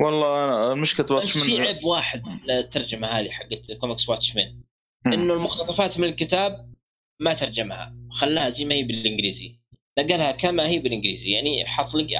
والله 0.00 0.44
أنا 0.44 0.74
مشكله 0.74 1.16
Watchmen 1.16 1.32
في 1.38 1.66
عيب 1.66 1.84
واحد 1.84 2.22
للترجمة 2.48 3.08
هذه 3.08 3.30
حقت 3.30 3.72
comics 3.80 4.08
Watchmen 4.08 4.60
مم. 5.06 5.12
إنه 5.12 5.34
المقتطفات 5.34 5.98
من 5.98 6.08
الكتاب 6.08 6.74
ما 7.20 7.34
ترجمها 7.34 7.96
خلاها 8.10 8.50
زي 8.50 8.64
ما 8.64 8.74
هي 8.74 8.82
بالإنجليزي. 8.82 9.58
نقلها 9.98 10.32
كما 10.32 10.68
هي 10.68 10.78
بالإنجليزي 10.78 11.32
يعني 11.32 11.66
حط 11.66 11.94
لي 11.94 12.18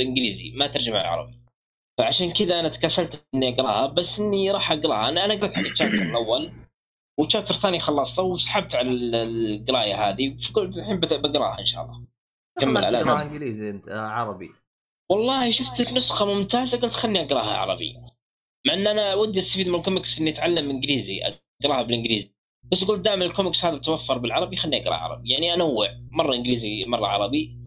إنجليزي 0.00 0.50
ما 0.50 0.66
ترجمها 0.66 1.00
عربي 1.00 1.40
فعشان 1.98 2.32
كذا 2.32 2.60
أنا 2.60 2.68
تكاسلت 2.68 3.26
إني 3.34 3.48
أقراها 3.48 3.86
بس 3.86 4.18
إني 4.18 4.50
راح 4.50 4.72
أقراها. 4.72 5.08
أنا 5.08 5.24
أنا 5.24 5.34
حق 5.34 5.58
ال 5.58 5.64
chapter 5.64 6.02
الأول 6.02 6.50
وال 7.18 7.26
chapter 7.26 7.54
الثاني 7.54 7.80
خلصته 7.80 8.22
وسحبت 8.22 8.74
على 8.74 8.90
ال- 8.90 9.14
القراية 9.14 10.08
هذه. 10.08 10.36
فقلت 10.36 10.76
الحين 10.76 11.00
بقراها 11.00 11.60
إن 11.60 11.66
شاء 11.66 11.84
الله. 11.84 12.06
كمل. 12.60 12.84
على. 12.84 13.22
إنجليزي 13.22 13.70
أنت 13.70 13.88
آه 13.88 14.00
عربي. 14.00 14.50
والله 15.10 15.50
شفت 15.50 15.80
نسخة 15.80 16.24
ممتازة 16.26 16.80
قلت 16.80 16.92
خلني 16.92 17.22
أقراها 17.22 17.56
عربي. 17.56 17.96
مع 18.66 18.74
إن 18.74 18.86
أنا 18.86 19.14
ودي 19.14 19.38
أستفيد 19.38 19.68
من 19.68 19.74
الكوميكس 19.74 20.18
إني 20.18 20.30
أتعلم 20.30 20.70
إنجليزي 20.70 21.20
أقراها 21.64 21.82
بالإنجليزي. 21.82 22.34
بس 22.72 22.84
قلت 22.84 23.00
دائما 23.00 23.24
الكوميكس 23.24 23.64
هذا 23.64 23.78
توفر 23.78 24.18
بالعربي 24.18 24.56
خلني 24.56 24.82
أقرأ 24.82 24.94
عربي. 24.94 25.30
يعني 25.30 25.54
أنوع 25.54 25.88
مرة 26.10 26.34
إنجليزي 26.34 26.84
مرة 26.86 27.06
عربي. 27.06 27.58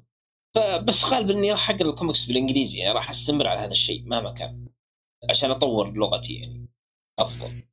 فبس 0.55 1.05
غالبا 1.05 1.33
إني 1.33 1.51
راح 1.51 1.69
أقرأ 1.69 1.89
الكوميكس 1.89 2.25
بالإنجليزي. 2.25 2.77
يعني 2.77 2.93
راح 2.93 3.09
أستمر 3.09 3.47
على 3.47 3.59
هذا 3.59 3.71
الشيء 3.71 4.03
مهما 4.05 4.31
كان 4.33 4.67
عشان 5.29 5.51
أطور 5.51 5.91
لغتي 5.93 6.33
يعني. 6.33 6.69
أفضل. 7.19 7.63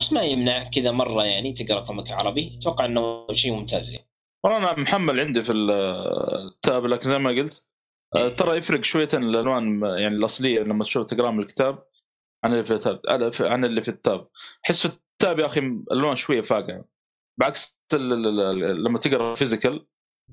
بس 0.00 0.12
ما 0.12 0.22
يمنع 0.22 0.70
كذا 0.70 0.90
مرة 0.90 1.24
يعني 1.24 1.52
تقرأ 1.52 1.86
comic 1.86 2.10
عربي. 2.10 2.58
أتوقع 2.60 2.84
إنه 2.84 3.26
شيء 3.34 3.52
ممتاز 3.52 3.90
يعني. 3.90 4.08
والله 4.44 4.58
أنا 4.72 4.80
محمل 4.82 5.20
عندي 5.20 5.42
في 5.42 5.52
ال 5.52 5.86
tab 5.86 6.86
لكن 6.86 7.08
زي 7.08 7.18
ما 7.18 7.30
قلت. 7.30 7.66
آه، 8.16 8.28
ترى 8.28 8.56
يفرق 8.56 8.84
شوية 8.84 9.08
الألوان 9.14 9.82
يعني 9.82 10.16
الأصلية 10.16 10.60
لما 10.60 10.84
تشوف 10.84 11.06
تقرأ 11.06 11.30
من 11.30 11.40
الكتاب 11.40 11.84
عن 12.44 12.52
اللي 12.52 12.64
في 12.64 12.74
ال 12.74 12.81
tab 12.81 13.00
عن 13.40 13.64
اللي 13.64 13.82
في 13.82 13.88
ال 13.88 13.96
tab. 13.96 14.28
حس 14.62 14.86
في 14.86 14.94
ال 15.12 15.19
tab 15.19 15.38
يا 15.38 15.46
أخي 15.46 15.60
الألوان 15.60 16.16
شوية 16.16 16.40
فاقعة. 16.40 16.84
بعكس 17.40 17.80
لما 17.92 18.98
تقرأ 18.98 19.34
physical 19.34 19.86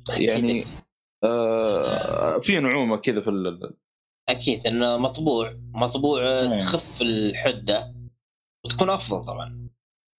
يعني 0.10 0.66
آه 1.24 2.40
في 2.40 2.60
نعومة 2.60 2.98
كذا 2.98 3.22
في 3.22 3.30
ال- 3.30 3.74
أكيد 4.30 4.68
إنه 4.68 4.98
مطبوع. 4.98 5.58
مطبوع 5.74 6.44
مم. 6.44 6.60
تخف 6.60 7.02
الحدة. 7.02 7.96
وتكون 8.66 8.90
أفضل 8.90 9.26
طبعا. 9.26 9.70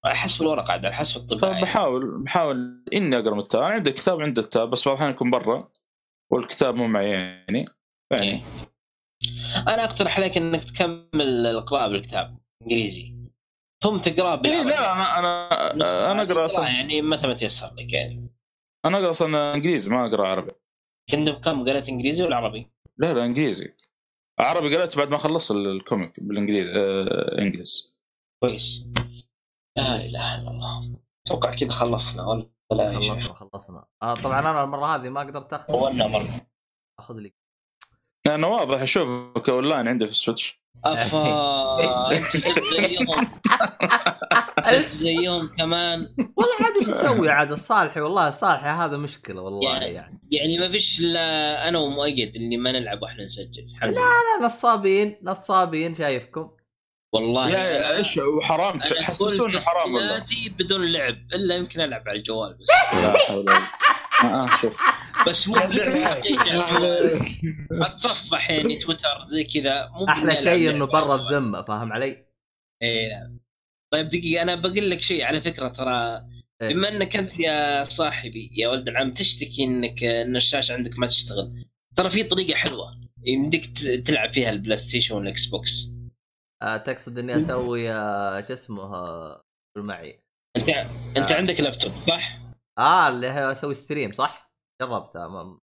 على 0.04 0.16
حسب 0.16 0.42
الورقة 0.42 0.72
عاد 0.72 0.84
على 0.84 0.94
حسب 0.94 1.20
الطباعة. 1.20 1.60
فبحاول 1.60 2.22
بحاول 2.22 2.84
إني 2.94 3.18
أقرأ 3.18 3.34
من 3.34 3.40
التاب 3.40 3.62
عندي 3.62 3.92
كتاب 3.92 4.20
عندي 4.20 4.40
التاب 4.40 4.70
بس 4.70 4.84
بعض 4.84 4.96
الأحيان 4.96 5.14
يكون 5.14 5.30
برا 5.30 5.70
والكتاب 6.32 6.74
مو 6.74 6.86
معي 6.86 7.10
يعني. 7.10 7.62
يعني. 8.10 8.42
أنا 9.56 9.84
أقترح 9.84 10.18
عليك 10.18 10.36
إنك 10.36 10.64
تكمل 10.64 11.46
القراءة 11.46 11.88
بالكتاب 11.88 12.38
انجليزي 12.62 13.14
ثم 13.82 13.98
تقراه 13.98 14.34
إيه 14.34 14.40
بالعربي. 14.40 14.68
لا 14.70 14.92
أنا 14.92 15.18
أنا 15.18 16.12
أنا 16.12 16.22
أقرأ 16.22 16.44
أصلا. 16.44 16.68
يعني 16.68 17.02
متى 17.02 17.26
ما 17.26 17.34
تيسر 17.34 17.74
لك 17.74 17.92
يعني. 17.92 18.30
أنا 18.84 18.98
أقرأ 18.98 19.10
أصلا 19.10 19.54
إنجليزي 19.54 19.90
ما 19.90 20.06
أقرأ 20.06 20.26
عربي. 20.28 20.52
كنت 21.10 21.28
كم 21.28 21.68
قريت 21.68 21.88
إنجليزي 21.88 22.22
ولا 22.22 22.36
عربي؟ 22.36 22.70
لا 22.96 23.14
لا 23.14 23.24
إنجليزي. 23.24 23.74
عربي 24.38 24.76
قريت 24.76 24.96
بعد 24.96 25.08
ما 25.08 25.16
خلصت 25.16 25.50
ال 25.50 25.62
comic 25.62 26.20
بالإنجليزي 26.20 26.72
آه 26.76 27.38
انجليز 27.38 27.93
كويس. 28.48 28.84
لا 29.76 29.96
إله 29.96 30.34
إلا 30.34 30.50
الله. 30.50 30.96
أتوقع 31.26 31.50
كذا 31.50 31.70
خلصنا 31.72 32.26
ولا. 32.26 32.46
خلصنا 32.70 33.34
خلصنا. 33.34 33.84
آه 34.02 34.14
طبعا 34.14 34.40
أنا 34.40 34.64
المرة 34.64 34.96
هذه 34.96 35.08
ما 35.08 35.20
قدرت 35.20 35.52
أخذ 35.52 35.66
طولنا 35.72 36.06
مرة. 36.06 36.46
أخذ 37.00 37.14
لي. 37.14 37.32
أنا 38.26 38.46
واضح 38.46 38.80
اشوفك 38.82 39.48
اونلاين 39.48 39.88
عندي 39.88 40.04
في 40.06 40.10
ال 40.10 40.17
Switch. 40.17 40.64
أفا 40.84 42.10
أنت 44.58 44.86
زيهم 44.86 45.48
كمان. 45.58 46.14
والله 46.36 46.54
عاد 46.60 46.76
وش 46.80 46.88
أسوي 46.88 47.28
عاد؟ 47.28 47.52
الصالحي 47.52 48.00
والله 48.00 48.28
الصالحي 48.28 48.68
هذا 48.68 48.96
مشكلة 48.96 49.40
والله 49.42 49.72
يعني- 49.72 49.86
يعني. 49.86 50.20
يعني 50.30 50.58
ما 50.58 50.70
فيش 50.72 51.00
إلا 51.00 51.68
أنا 51.68 51.78
ومؤيد 51.78 52.36
اللي 52.36 52.56
ما 52.56 52.72
نلعب 52.72 53.02
وإحنا 53.02 53.24
نسجل. 53.24 53.66
لله. 53.82 53.90
لا 53.90 54.46
نصابين 54.46 55.16
نصابين 55.22 55.94
شايفكم. 55.94 56.50
والله. 57.14 57.48
يعني 57.48 57.96
إيش 57.96 58.16
وحرام 58.16 58.80
أقول 58.80 58.96
تحسسوني 58.96 59.60
حرام 59.60 59.94
والله. 59.94 60.26
بدون 60.58 60.92
لعب 60.92 61.16
إلا 61.34 61.54
يمكن 61.54 61.80
ألعب 61.80 62.08
على 62.08 62.18
الجوال 62.18 62.54
بس. 62.54 62.66
لا 63.02 63.18
حول 63.18 63.36
ولا 63.36 63.52
قوة. 63.52 63.68
آه 64.24 64.50
شوف. 64.62 64.80
بس 65.28 65.48
مو 65.48 65.56
أتصفح 67.72 68.50
يعني 68.50 68.76
تويتر 68.76 69.26
زي 69.28 69.44
كذا 69.44 69.88
مو 69.88 70.08
أحلى 70.08 70.36
شيء 70.36 70.70
إنه 70.70 70.86
برا. 70.86 71.14
الذمة 71.14 71.62
فاهم 71.62 71.92
علي؟ 71.92 72.24
إيه 72.82 73.08
نعم. 73.08 73.40
طيب 73.92 74.08
دقيقة 74.08 74.42
أنا 74.42 74.54
بقول 74.54 74.90
لك 74.90 75.00
شيء 75.00 75.24
على 75.24 75.40
فكرة 75.40 75.68
ترى. 75.68 76.24
إيه. 76.62 76.74
بما 76.74 76.88
إنك 76.88 77.16
أنت 77.16 77.40
يا 77.40 77.84
صاحبي 77.84 78.50
يا 78.52 78.68
ولد 78.68 78.88
العم 78.88 79.14
تشتكي 79.14 79.64
إنك 79.64 80.04
ان 80.04 80.36
الشاشة 80.36 80.72
عندك 80.72 80.98
ما 80.98 81.06
تشتغل. 81.06 81.64
ترى 81.96 82.10
في 82.10 82.24
طريقة 82.24 82.56
حلوة 82.56 83.00
يمديك 83.26 83.78
تلعب 84.06 84.32
فيها 84.32 84.50
ال 84.50 84.78
PlayStation 84.78 85.14
وال 85.14 85.46
Xbox. 85.46 85.93
آه 86.64 86.76
تقصد 86.76 87.18
إني 87.18 87.38
أسوي 87.38 87.92
آه 87.92 88.40
شو 88.40 88.52
اسمه 88.52 88.82
آه، 88.82 89.42
معي 89.76 90.20
أنت 90.56 90.68
أنت 91.16 91.30
آه. 91.30 91.36
عندك 91.36 91.60
لابتوب 91.60 91.92
صح؟ 91.92 92.38
آه 92.78 93.08
اللي 93.08 93.26
هي 93.26 93.50
أسوي 93.50 93.74
stream 93.74 94.12
صح؟ 94.12 94.50
جربتها 94.82 95.28
ما 95.28 95.58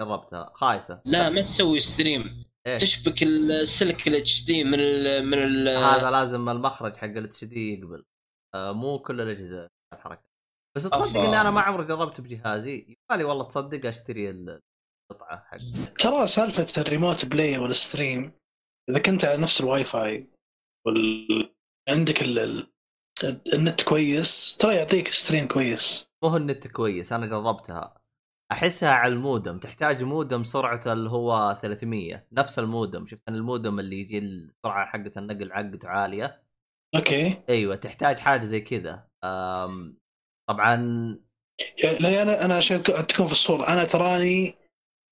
جربتها 0.00 0.50
خايسة 0.54 1.02
لا 1.04 1.30
ما 1.30 1.42
تسوي 1.42 1.80
stream 1.80 2.44
إيه؟ 2.66 2.78
تشبك 2.78 3.22
السلك 3.22 4.08
ال 4.08 4.44
HD 4.44 4.64
من 4.64 4.80
ال 4.80 5.26
من 5.26 5.38
ال 5.38 5.68
هذا 5.68 6.10
لازم 6.10 6.48
المخرج 6.48 6.96
حق 6.96 7.04
ال 7.04 7.44
HD 7.44 7.74
يقبل 7.74 8.04
آه 8.54 8.72
مو 8.72 8.98
كل 8.98 9.20
الأجهزة 9.20 9.68
الحركة 9.94 10.34
بس 10.76 10.82
تصدق. 10.82 11.20
إني 11.20 11.40
أنا 11.40 11.50
ما 11.50 11.60
عمري 11.60 11.84
جربت 11.84 12.20
بجهازي 12.20 12.96
يبالي 13.10 13.24
والله 13.24 13.44
تصدق 13.44 13.86
أشتري 13.86 14.30
القطعة 14.30 15.44
حق 15.44 15.58
ترى 16.00 16.26
سالفة 16.26 16.82
ال 16.82 16.88
remote 16.88 17.24
play 17.24 17.58
وال 17.58 17.76
stream 17.76 18.32
إذا 18.90 18.98
كنت 18.98 19.24
على 19.24 19.42
نفس 19.42 19.60
الواي 19.60 19.84
فاي 19.84 20.33
وال... 20.86 21.50
عندك 21.88 22.22
ال... 22.22 22.38
ال- 22.38 23.54
النت 23.54 23.82
كويس؟ 23.82 24.56
ترى 24.60 24.74
يعطيك 24.74 25.12
stream 25.12 25.48
كويس. 25.48 26.06
مو 26.22 26.28
هو 26.28 26.36
النت 26.36 26.66
كويس 26.66 27.12
أنا 27.12 27.26
جربتها. 27.26 28.00
أحسها 28.52 28.90
على 28.90 29.12
المودم 29.12 29.58
تحتاج 29.58 30.04
مودم 30.04 30.44
سرعته 30.44 30.92
اللي 30.92 31.10
هو 31.10 31.58
300 31.62 32.26
نفس 32.32 32.58
المودم. 32.58 33.06
شفت 33.06 33.28
المودم 33.28 33.80
اللي 33.80 34.00
يجي 34.00 34.18
السرعة 34.18 34.86
حقه 34.86 35.12
النقل 35.16 35.52
حقته 35.52 35.88
عالية؟ 35.88 36.42
okay. 36.96 37.42
أيوه 37.48 37.76
تحتاج 37.76 38.18
حاجة 38.18 38.44
زي 38.44 38.60
كذا. 38.60 39.08
أم، 39.24 39.98
طبعا 40.48 40.74
يعني 41.84 41.98
لاني 41.98 42.22
أنا 42.22 42.44
أنا 42.44 42.56
عشان 42.56 42.82
تك- 42.82 43.06
تكون 43.08 43.26
في 43.26 43.32
الصورة 43.32 43.68
أنا 43.68 43.84
تراني 43.84 44.54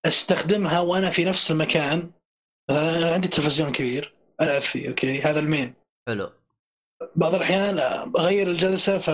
أستخدمها 0.07 0.81
وأنا 0.81 1.11
في 1.11 1.24
نفس 1.24 1.51
المكان. 1.51 2.11
مثلا 2.70 2.99
أنا 2.99 3.12
عندي 3.15 3.28
تلفزيون 3.28 3.73
كبير. 3.73 4.15
العب 4.43 4.62
فيه 4.62 4.89
okay؟ 4.89 5.20
هذا 5.20 5.40
ال 5.40 5.47
main 5.47 5.74
حلو. 6.09 6.32
بعض 7.16 7.35
الأحيان 7.35 7.78
أغير 8.19 8.47
الجلسة 8.51 8.98
ف 8.98 9.10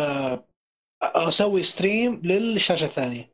أسوي 1.02 1.62
stream 1.62 2.20
للشاشة 2.24 2.84
الثانية. 2.84 3.32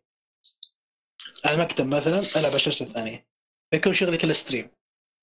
على 1.44 1.54
المكتب 1.54 1.86
مثلا 1.86 2.18
ألعب 2.18 2.36
على 2.46 2.56
الشاشة 2.56 2.82
الثانية. 2.82 3.26
يكون 3.74 3.92
شغلي 3.92 4.16
كله 4.18 4.32
stream 4.32 4.70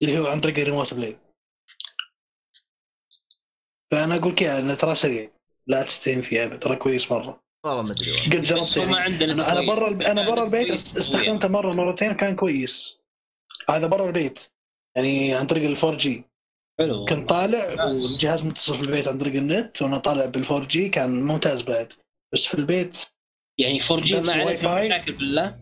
اللي 0.01 0.19
هو 0.19 0.27
عن 0.27 0.41
طريق 0.41 0.57
ال 0.57 0.62
remote 0.62 0.93
play 0.93 1.17
فأنا 3.91 4.15
أقول 4.15 4.35
كذا 4.35 4.59
انه 4.59 4.73
ترى 4.73 4.95
سريع. 4.95 5.31
لا 5.67 5.83
تستهين 5.83 6.21
فيه 6.21 6.43
أبد 6.43 6.59
ترى 6.59 6.75
كويس 6.75 7.11
مرة. 7.11 7.43
والله 7.65 7.81
ما 7.81 7.91
أدري 7.91 8.11
والله. 8.11 8.25
قد 8.25 8.41
جربت 8.43 8.77
ما 8.77 8.83
يعني. 8.83 8.99
عندنا 8.99 9.51
أنا. 9.51 9.61
برا 9.67 9.87
الب- 9.87 10.01
أنا 10.01 10.29
برا 10.29 10.43
البيت 10.43 10.69
استخدمته 10.71 11.47
مرة 11.47 11.73
مرتين 11.75 12.13
كان 12.13 12.35
كويس. 12.35 12.97
هذا 13.69 13.87
برا 13.87 14.07
البيت. 14.07 14.39
يعني 14.95 15.33
عن 15.33 15.47
طريق 15.47 15.69
ال 15.69 15.97
4G 15.97 16.23
حلو 16.79 17.05
كنت 17.05 17.29
طالع 17.29 17.83
والجهاز 17.85 18.45
متصل 18.45 18.75
في 18.75 18.81
البيت 18.83 19.07
عن 19.07 19.17
طريق 19.17 19.35
النت 19.35 19.81
وأنا 19.81 19.97
طالع 19.97 20.25
بال 20.25 20.65
4G 20.65 20.89
كان 20.89 21.21
ممتاز 21.23 21.61
بعد. 21.61 21.93
بس 22.33 22.45
في 22.45 22.53
البيت 22.53 22.97
يعني 23.59 23.81
4G 23.91 24.15
ما 24.15 24.55
في. 24.55 24.87
مشاكل 24.87 25.11
بالله؟ 25.11 25.59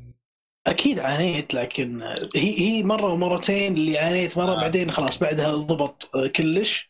أكيد 0.68 1.00
عانيت 1.00 1.54
لكن 1.54 2.02
هي 2.36 2.60
هي 2.60 2.84
مرة 2.84 3.14
ومرتين 3.14 3.74
اللي 3.74 3.98
عانيت 3.98 4.38
مرة 4.38 4.52
آه. 4.52 4.62
بعدين 4.62 4.92
خلاص 4.92 5.20
بعدها 5.20 5.56
ضبط 5.56 6.10
كلش. 6.36 6.90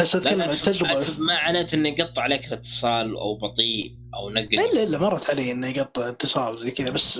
بس 0.00 0.16
اتكلم 0.16 0.42
عن 0.42 0.50
التجربة. 0.50 1.04
ما 1.18 1.38
عنيت 1.38 1.74
انه 1.74 1.88
يقطع 1.88 2.22
عليك 2.22 2.44
الاتصال 2.44 3.16
أو 3.16 3.34
بطيء 3.34 3.96
أو 4.14 4.30
نقل. 4.30 4.60
الا 4.60 4.82
الا 4.82 4.98
مرت 4.98 5.30
علي 5.30 5.52
انه 5.52 5.68
يقطع 5.68 6.08
اتصال 6.08 6.58
زي 6.58 6.70
كذا 6.70 6.90
بس 6.90 7.18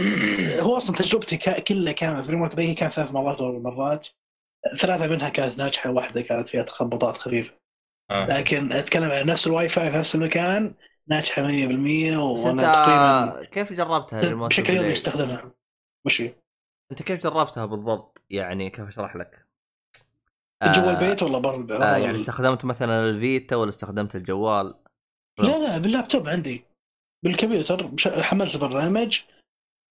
هو 0.66 0.76
أصلا 0.76 0.96
تجربتي 0.96 1.36
كلها 1.36 1.92
كانت 1.92 2.26
في 2.26 2.32
remote 2.32 2.54
play 2.54 2.74
كانت 2.74 2.94
ثلاث 2.94 3.12
مرات 3.12 3.40
أو 3.40 3.60
مرات. 3.60 4.08
ثلاثة 4.80 5.06
منها 5.06 5.28
كانت 5.28 5.58
ناجحة 5.58 5.90
واحدة 5.90 6.22
كانت 6.22 6.48
فيها 6.48 6.62
تخبطات 6.62 7.18
خفيفة 7.18 7.52
آه. 8.10 8.26
لكن 8.26 8.72
أتكلم 8.72 9.10
عن 9.10 9.26
نفس 9.26 9.46
الواي 9.46 9.68
فاي 9.68 9.90
في 9.90 9.98
نفس 9.98 10.14
المكان 10.14 10.74
ناجحة 11.08 11.42
100% 11.42 11.48
بس 12.34 12.46
وأنا 12.46 12.62
تقريبا 12.62 13.44
كيف 13.44 13.72
جربتها 13.72 14.34
بشكل 14.46 14.74
يومي؟ 14.74 14.92
استخدمها 14.92 15.52
وش 16.06 16.20
هي؟ 16.20 16.34
أنت 16.90 17.02
كيف 17.02 17.22
جربتها 17.22 17.66
بالضبط؟ 17.66 18.22
يعني 18.30 18.70
كيف 18.70 18.88
أشرح 18.88 19.16
لك؟ 19.16 19.46
جوا 20.62 20.90
آه، 20.90 20.90
البيت 20.90 21.22
ولا 21.22 21.38
برا 21.38 21.56
البيت؟ 21.56 21.80
آه 21.80 21.96
يعني 21.96 22.16
استخدمت 22.16 22.64
مثلا 22.64 23.10
ال 23.10 23.19
Vita 23.19 23.56
ولا 23.56 23.68
استخدمت 23.68 24.16
الجوال؟ 24.16 24.74
لا 25.38 25.58
لا 25.58 25.78
باللابتوب 25.78 26.28
عندي 26.28 26.64
بالكمبيوتر 27.24 27.90
حملت 28.22 28.54
البرنامج 28.54 29.20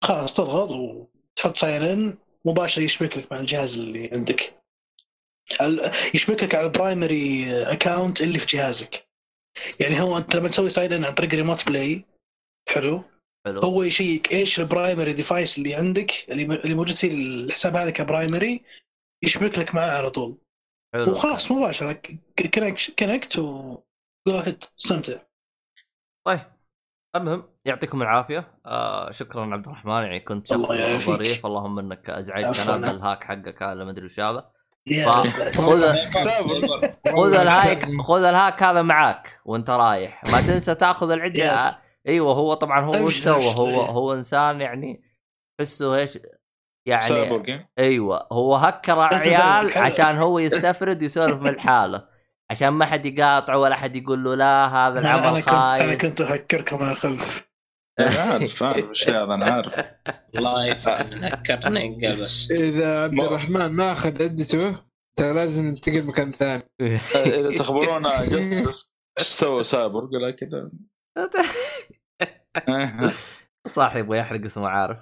خلاص 0.04 0.34
تضغط 0.34 0.70
وتحط 0.70 1.56
sign 1.56 1.82
in 1.82 2.18
مباشر 2.44 2.82
يشبك 2.82 3.16
لك 3.16 3.32
مع 3.32 3.38
الجهاز 3.38 3.78
اللي 3.78 4.10
عندك 4.12 4.62
ال- 5.60 5.92
يشبك 6.14 6.42
لك 6.42 6.54
على 6.54 6.66
ال 6.66 6.77
primary 6.77 7.52
account 7.62 8.20
اللي 8.20 8.38
في 8.38 8.46
جهازك. 8.46 9.06
يعني 9.80 10.00
هو 10.00 10.18
أنت 10.18 10.36
لما 10.36 10.48
تسوي 10.48 10.70
sign 10.70 10.92
in 10.92 11.04
عن 11.04 11.14
طريق 11.14 11.30
remote 11.34 11.66
play 11.66 12.04
حلو؟ 12.68 13.04
حلو. 13.46 13.60
هو 13.60 13.82
يشيك 13.82 14.32
إيش 14.32 14.60
ال 14.60 14.66
primary 14.66 15.12
device 15.12 15.58
اللي 15.58 15.74
عندك 15.74 16.30
اللي 16.30 16.74
موجود 16.74 16.96
فيه 16.96 17.12
الحساب 17.14 17.76
هذا 17.76 17.90
ك 17.90 17.99
primary 17.99 18.64
يشبك 19.24 19.58
لك 19.58 19.74
معاه 19.74 19.98
على 19.98 20.10
طول. 20.10 20.38
حلو. 20.94 21.12
وخلاص 21.12 21.50
مباشرة. 21.50 22.02
connect 22.98 23.38
و 23.38 23.78
go 24.28 24.38
ahead 24.38 24.64
استمتع 24.80 25.18
طيب. 26.26 26.40
المهم 27.16 27.48
يعطيكم 27.64 28.02
العافية. 28.02 28.58
آه 28.66 29.10
شكرا 29.10 29.54
عبد 29.54 29.66
الرحمن. 29.66 29.92
يعني 30.02 30.20
كنت 30.20 30.46
شخص 30.46 30.70
الله. 30.70 30.98
ظريف. 30.98 31.46
اللهم 31.46 31.78
إنك 31.78 32.10
أزعجتنا 32.10 32.50
عفواً. 32.50 32.76
بال 32.76 32.92
hack 32.92 33.24
حقك 33.24 33.62
هذا 33.62 33.84
ما 33.84 33.90
أدري 33.90 34.04
وش 34.04 34.20
هذا. 34.20 34.52
خذ 35.54 35.96
خذ 37.14 37.34
الهاك 37.34 37.84
خذ 38.02 38.24
الهاك 38.24 38.62
هذا 38.62 38.82
معاك 38.82 39.40
وانت 39.44 39.70
رايح. 39.70 40.22
ما 40.32 40.40
تنسى 40.40 40.74
تاخذ 40.74 41.10
العدة. 41.10 41.78
أيوه 42.08 42.34
هو 42.34 42.54
طبعا 42.54 42.80
هو 42.80 43.06
وش 43.06 43.18
سوى؟ 43.18 43.54
هو. 43.54 43.80
هو 43.80 44.14
إنسان 44.14 44.60
يعني 44.60 45.02
تحسه 45.58 45.96
إيش؟ 45.96 46.18
يعني 46.86 47.62
أيوه 47.78 48.26
هو 48.32 48.56
هكر 48.56 49.00
عيال 49.00 49.78
عشان 49.78 50.16
هو 50.16 50.38
يستفرد 50.38 51.02
ويسولف 51.02 51.40
من 51.40 51.60
حاله. 51.60 52.16
عشان 52.50 52.68
ما 52.68 52.86
حد 52.86 53.06
يقاطعه 53.06 53.58
ولا 53.58 53.76
حد 53.76 53.96
يقول 53.96 54.24
له 54.24 54.34
لا 54.34 54.66
هذا 54.66 55.00
العمل 55.00 55.40
كنت 55.40 55.48
أنا 55.48 55.94
كنت 55.94 56.20
افكركم 56.20 56.82
من 56.82 56.90
الخلف 56.90 57.46
عارف 58.00 58.62
عارف 58.62 58.90
الشيء 58.90 59.14
هذا 59.14 59.34
أنا 59.34 59.44
عارف. 59.52 59.84
والله 60.34 60.72
تذكرنا 60.72 62.24
بس 62.24 62.50
إذا 62.50 63.02
عبد 63.04 63.20
الرحمن 63.20 63.66
ما 63.66 63.92
أخذ 63.92 64.22
عدته 64.22 64.82
ترى 65.18 65.32
لازم 65.32 65.64
ننتقل 65.64 66.06
مكان 66.06 66.32
ثاني. 66.32 66.62
إذا 66.80 67.58
تخبرونا 67.58 68.24
جستس 68.24 68.90
إيش 69.18 69.26
سوى 69.26 69.64
سايبورغ 69.64 70.30
كذا 70.30 70.70
صح 73.76 73.96
يبغى 73.96 74.18
يحرق 74.18 74.44
اسمه 74.44 74.68
عارف. 74.68 74.98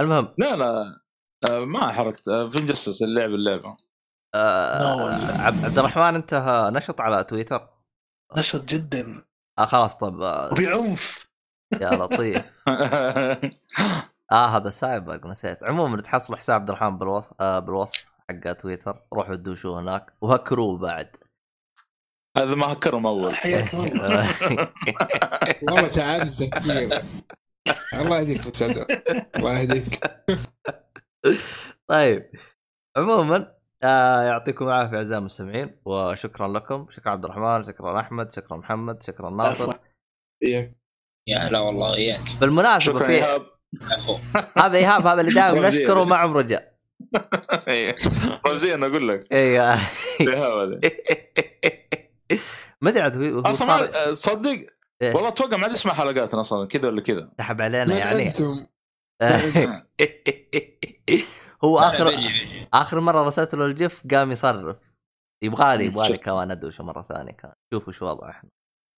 المهم. 0.00 0.34
لا 0.38 0.56
لا 0.56 1.00
آه، 1.50 1.58
ما 1.64 1.92
حركت 1.92 2.28
آه، 2.28 2.48
في 2.48 2.60
جستس 2.60 3.02
اللعب 3.02 3.30
اللعبة. 3.30 3.76
آه. 4.34 5.14
عبد 5.42 5.78
الرحمن 5.78 6.14
انت 6.14 6.34
نشط 6.72 7.00
على 7.00 7.24
تويتر؟ 7.24 7.68
نشط 8.36 8.64
جدا. 8.64 9.24
آه 9.58 9.64
خلاص 9.64 9.96
طب 9.96 10.14
وبعنف 10.52 11.29
يا 11.72 11.90
لطيف. 11.90 12.44
آه 14.32 14.46
هذا 14.56 14.70
سايبر 14.70 15.28
نسيت. 15.28 15.64
عموما 15.64 16.00
تحصلوا 16.02 16.38
حساب 16.38 16.60
عبد 16.60 16.70
الرحمن 16.70 16.98
بالوصف 16.98 17.32
آه 17.40 17.58
بالوصف 17.58 18.04
حق 18.30 18.52
تويتر. 18.52 19.02
روحوا 19.12 19.34
دوشوه 19.34 19.80
هناك. 19.80 20.12
وهكروه 20.20 20.78
بعد. 20.78 21.16
هذا 22.36 22.54
ما 22.54 22.72
هكرهم 22.72 23.06
أول. 23.06 23.34
حياك 23.34 23.74
الله 23.74 24.28
والله 25.62 25.88
تعال 25.88 26.34
تكبير 26.34 27.02
الله 27.94 28.18
يهديك 28.20 28.62
ابو 28.62 28.84
الله 29.36 29.58
يهديك. 29.58 30.00
طيب. 31.86 32.30
عموما 32.96 33.54
آه 33.82 34.22
يعطيكم 34.22 34.68
العافية 34.68 34.96
أعزائي 34.96 35.18
المستمعين 35.18 35.80
وشكرا 35.84 36.48
لكم. 36.48 36.86
شكرا 36.90 37.12
عبد 37.12 37.24
الرحمن 37.24 37.64
شكرا 37.64 38.00
أحمد 38.00 38.32
شكرا 38.32 38.56
محمد 38.56 39.02
شكرا 39.02 39.30
ناصر. 39.30 39.72
يا 41.30 41.38
هلا 41.38 41.58
والله 41.58 41.90
وياك 41.90 42.20
بالمناسبة 42.40 43.06
في 43.06 43.22
هذا 44.62 44.78
إيهاب 44.78 45.06
هذا 45.06 45.20
اللي 45.20 45.32
دائما. 45.32 45.60
نشكره 45.68 46.04
ما 46.04 46.16
عمره 46.16 46.42
جاء. 46.42 46.76
رمزيا 48.46 48.76
أقول 48.86 49.08
لك. 49.08 49.32
أيوه 49.32 49.74
إيهاب 50.20 50.80
ما 52.80 52.90
أدري 52.90 53.00
عاد 53.02 53.22
أصلا 53.46 53.66
ما- 53.68 54.14
صدق؟ 54.14 54.66
والله 55.02 55.28
أتوقع 55.28 55.56
ما 55.56 55.62
عاد 55.64 55.72
يسمع 55.72 55.92
حلقاتنا 55.94 56.40
أصلا 56.40 56.68
كذا 56.68 56.88
ولا 56.88 57.02
كذا. 57.02 57.30
سحب 57.38 57.60
علينا 57.60 57.98
يعني. 57.98 58.26
أنتم 58.26 58.66
هو 61.64 61.78
اخر. 61.78 62.20
آخر 62.74 63.00
مرة 63.00 63.22
رسلت 63.24 63.54
له 63.54 63.64
الجف 63.64 64.02
قام 64.14 64.32
يصرف. 64.32 64.76
يبغالي 65.42 65.84
يبغالي 65.84 66.14
شفت. 66.14 66.24
كمان 66.24 66.50
ادوشه 66.50 66.84
مرة 66.84 67.02
ثانية 67.02 67.32
كان. 67.32 67.52
شوفوا 67.74 67.92
شو 67.92 68.06
وضعه. 68.06 68.30
إحنا 68.30 68.50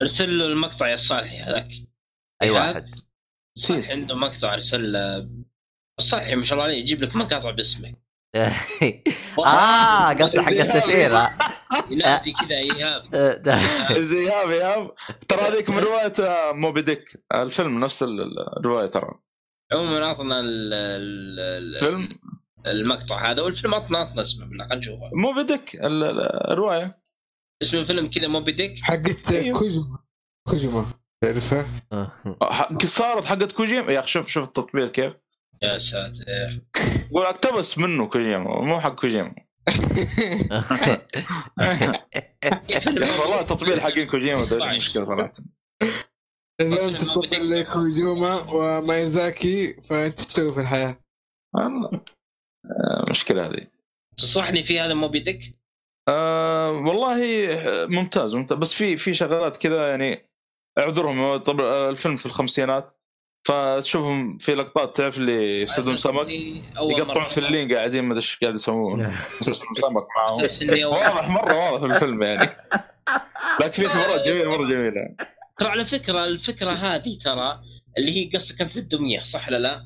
ارسل 0.02 0.38
له 0.38 0.46
المقطع 0.46 0.88
يا 0.88 0.96
صالحي 0.96 1.38
هذاك 1.38 1.68
أي؟ 2.42 2.50
واحد. 2.50 2.94
صالح 3.58 3.90
عنده 3.90 4.14
مقطع 4.14 4.54
أرسل 4.54 4.96
الصالحي 5.98 6.34
ما 6.34 6.44
شاء 6.44 6.52
الله 6.52 6.64
عليه 6.64 6.76
يجيب 6.78 7.02
لك 7.02 7.16
مقاطع 7.16 7.50
باسمك. 7.50 8.02
آه 9.46 10.08
قصدي 10.12 10.42
حق 10.42 10.52
السفير. 10.52 11.16
آه. 11.16 11.30
ينادي 11.90 12.32
كذا 12.32 12.56
ايهاب 12.58 13.14
آه، 13.14 13.94
زي 13.98 14.18
ايهاب 14.30 14.50
ايهاب 14.50 14.94
ترى 15.28 15.40
هذيك 15.40 15.70
من 15.70 15.78
رواية 15.78 16.12
آه، 16.20 16.52
موبي 16.52 16.82
ديك. 16.82 17.24
الفيلم 17.34 17.80
نفس 17.84 18.02
ال- 18.02 18.38
الرواية 18.58 18.86
ترى. 18.86 19.10
عموما 19.72 20.04
اعطنا 20.06 20.40
ال- 20.40 20.74
ال- 20.74 21.40
ال- 21.40 21.78
فيلم؟ 21.80 22.08
المقطع 22.66 23.30
هذا 23.30 23.42
والفيلم 23.42 23.74
اعطنا 23.74 23.98
اعطنا 23.98 24.22
اسمه 24.22 24.46
خلينا 24.46 24.74
نشوفه. 24.74 25.10
موبي 25.14 25.42
ديك 25.42 25.74
ال- 25.74 26.04
ال- 26.04 26.50
الرواية. 26.50 27.02
اسم 27.62 27.76
الفيلم 27.76 28.10
كذا 28.10 28.26
موبي 28.28 28.52
ديك؟ 28.52 28.78
حقت 28.82 29.32
أيوه. 29.32 29.58
كوزما 29.58 29.98
كوزما 30.48 30.86
تعرفها؟ 31.22 31.66
ح- 32.42 32.84
صارت 32.84 33.24
حقت 33.24 33.52
كوجيما؟ 33.52 33.92
يا 33.92 34.00
أخي 34.00 34.08
شوف 34.08 34.28
شوف 34.28 34.44
التطبيق 34.44 34.90
كيف. 34.90 35.12
يا 35.62 35.78
ساتر. 35.78 36.24
يقول 37.10 37.26
اقتبس 37.26 37.78
منه 37.78 38.06
كوجيما 38.08 38.60
مو 38.60 38.80
حق 38.80 38.94
كوجيما. 38.94 39.34
والله 43.20 43.40
التطبيق 43.40 43.78
حقين 43.78 44.06
كوجيما 44.06 44.76
مشكله 44.76 45.04
صراحة. 45.04 45.32
إذا 46.60 46.88
أنت 46.88 47.00
تطبق 47.00 47.38
لك 47.38 47.66
كوزوما 47.66 48.40
ومايزاكي 48.50 49.74
فأنت 49.82 50.20
تسوي 50.20 50.52
في 50.52 50.60
الحياة. 50.60 50.96
والله. 51.54 51.90
آه، 52.64 53.04
مشكلة 53.10 53.46
هذه. 53.46 53.66
تنصحني 54.18 54.64
في 54.64 54.80
هذا 54.80 54.94
موبي 54.94 55.20
ديك؟ 55.20 55.58
آه 56.08 56.70
والله 56.70 57.16
ممتاز 57.86 58.34
ممتاز. 58.34 58.58
بس 58.58 58.72
في 58.72 58.96
في 58.96 59.14
شغلات 59.14 59.56
كذا 59.56 59.88
يعني 59.90 60.31
اعذرهم 60.78 61.36
طبعا 61.36 61.90
الفيلم 61.90 62.16
في 62.16 62.26
الخمسينات 62.26 62.90
فتشوفهم 63.48 64.38
في 64.38 64.54
لقطات 64.54 64.96
تعرف 64.96 65.18
اللي 65.18 65.62
يصيدون 65.62 65.96
سمك؟ 65.96 66.26
يقطعون 66.80 67.28
في 67.28 67.38
اللين 67.38 67.74
قاعدين 67.74 68.04
ما 68.04 68.12
أدري 68.12 68.22
إيش 68.22 68.38
قاعد 68.42 68.54
يسوون. 68.54 69.16
يصيدون 69.40 69.74
سمك 69.74 70.06
معاهم. 70.16 70.42
واضح 70.84 71.28
مرة 71.28 71.54
واضح 71.54 71.80
في 71.80 71.86
الفيلم 71.94 72.22
يعني. 72.22 72.50
لكن 73.60 73.82
في 73.82 73.88
حوارات 73.88 74.26
جميلة 74.26 74.50
مرة 74.58 74.66
جميلة. 74.68 75.16
ترى 75.58 75.68
على 75.68 75.84
فكرة 75.84 76.24
الفكرة 76.24 76.72
هذه 76.72 77.18
ترى 77.24 77.60
اللي 77.98 78.12
هي 78.16 78.30
قصدك 78.38 78.60
انت 78.60 78.76
الدمية 78.76 79.20
صح 79.20 79.48
ولا 79.48 79.58
لا؟ 79.58 79.84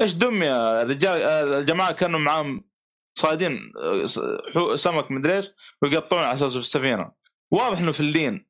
إيش 0.00 0.12
دم 0.14 0.42
يا 0.42 0.82
رجال 0.82 1.22
آه، 1.22 1.58
الجماعة 1.58 1.92
كانوا 1.92 2.20
معاهم 2.20 2.64
صايدين 3.18 3.72
آه، 4.56 4.76
سمك 4.76 5.10
مدري 5.10 5.36
إيش 5.36 5.46
ويقطعون 5.82 6.22
على 6.22 6.34
اساسه 6.34 6.50
في 6.50 6.56
السفينة. 6.64 7.12
واضح 7.52 7.78
إنه 7.78 7.92
في 7.92 8.00
اللين 8.00 8.46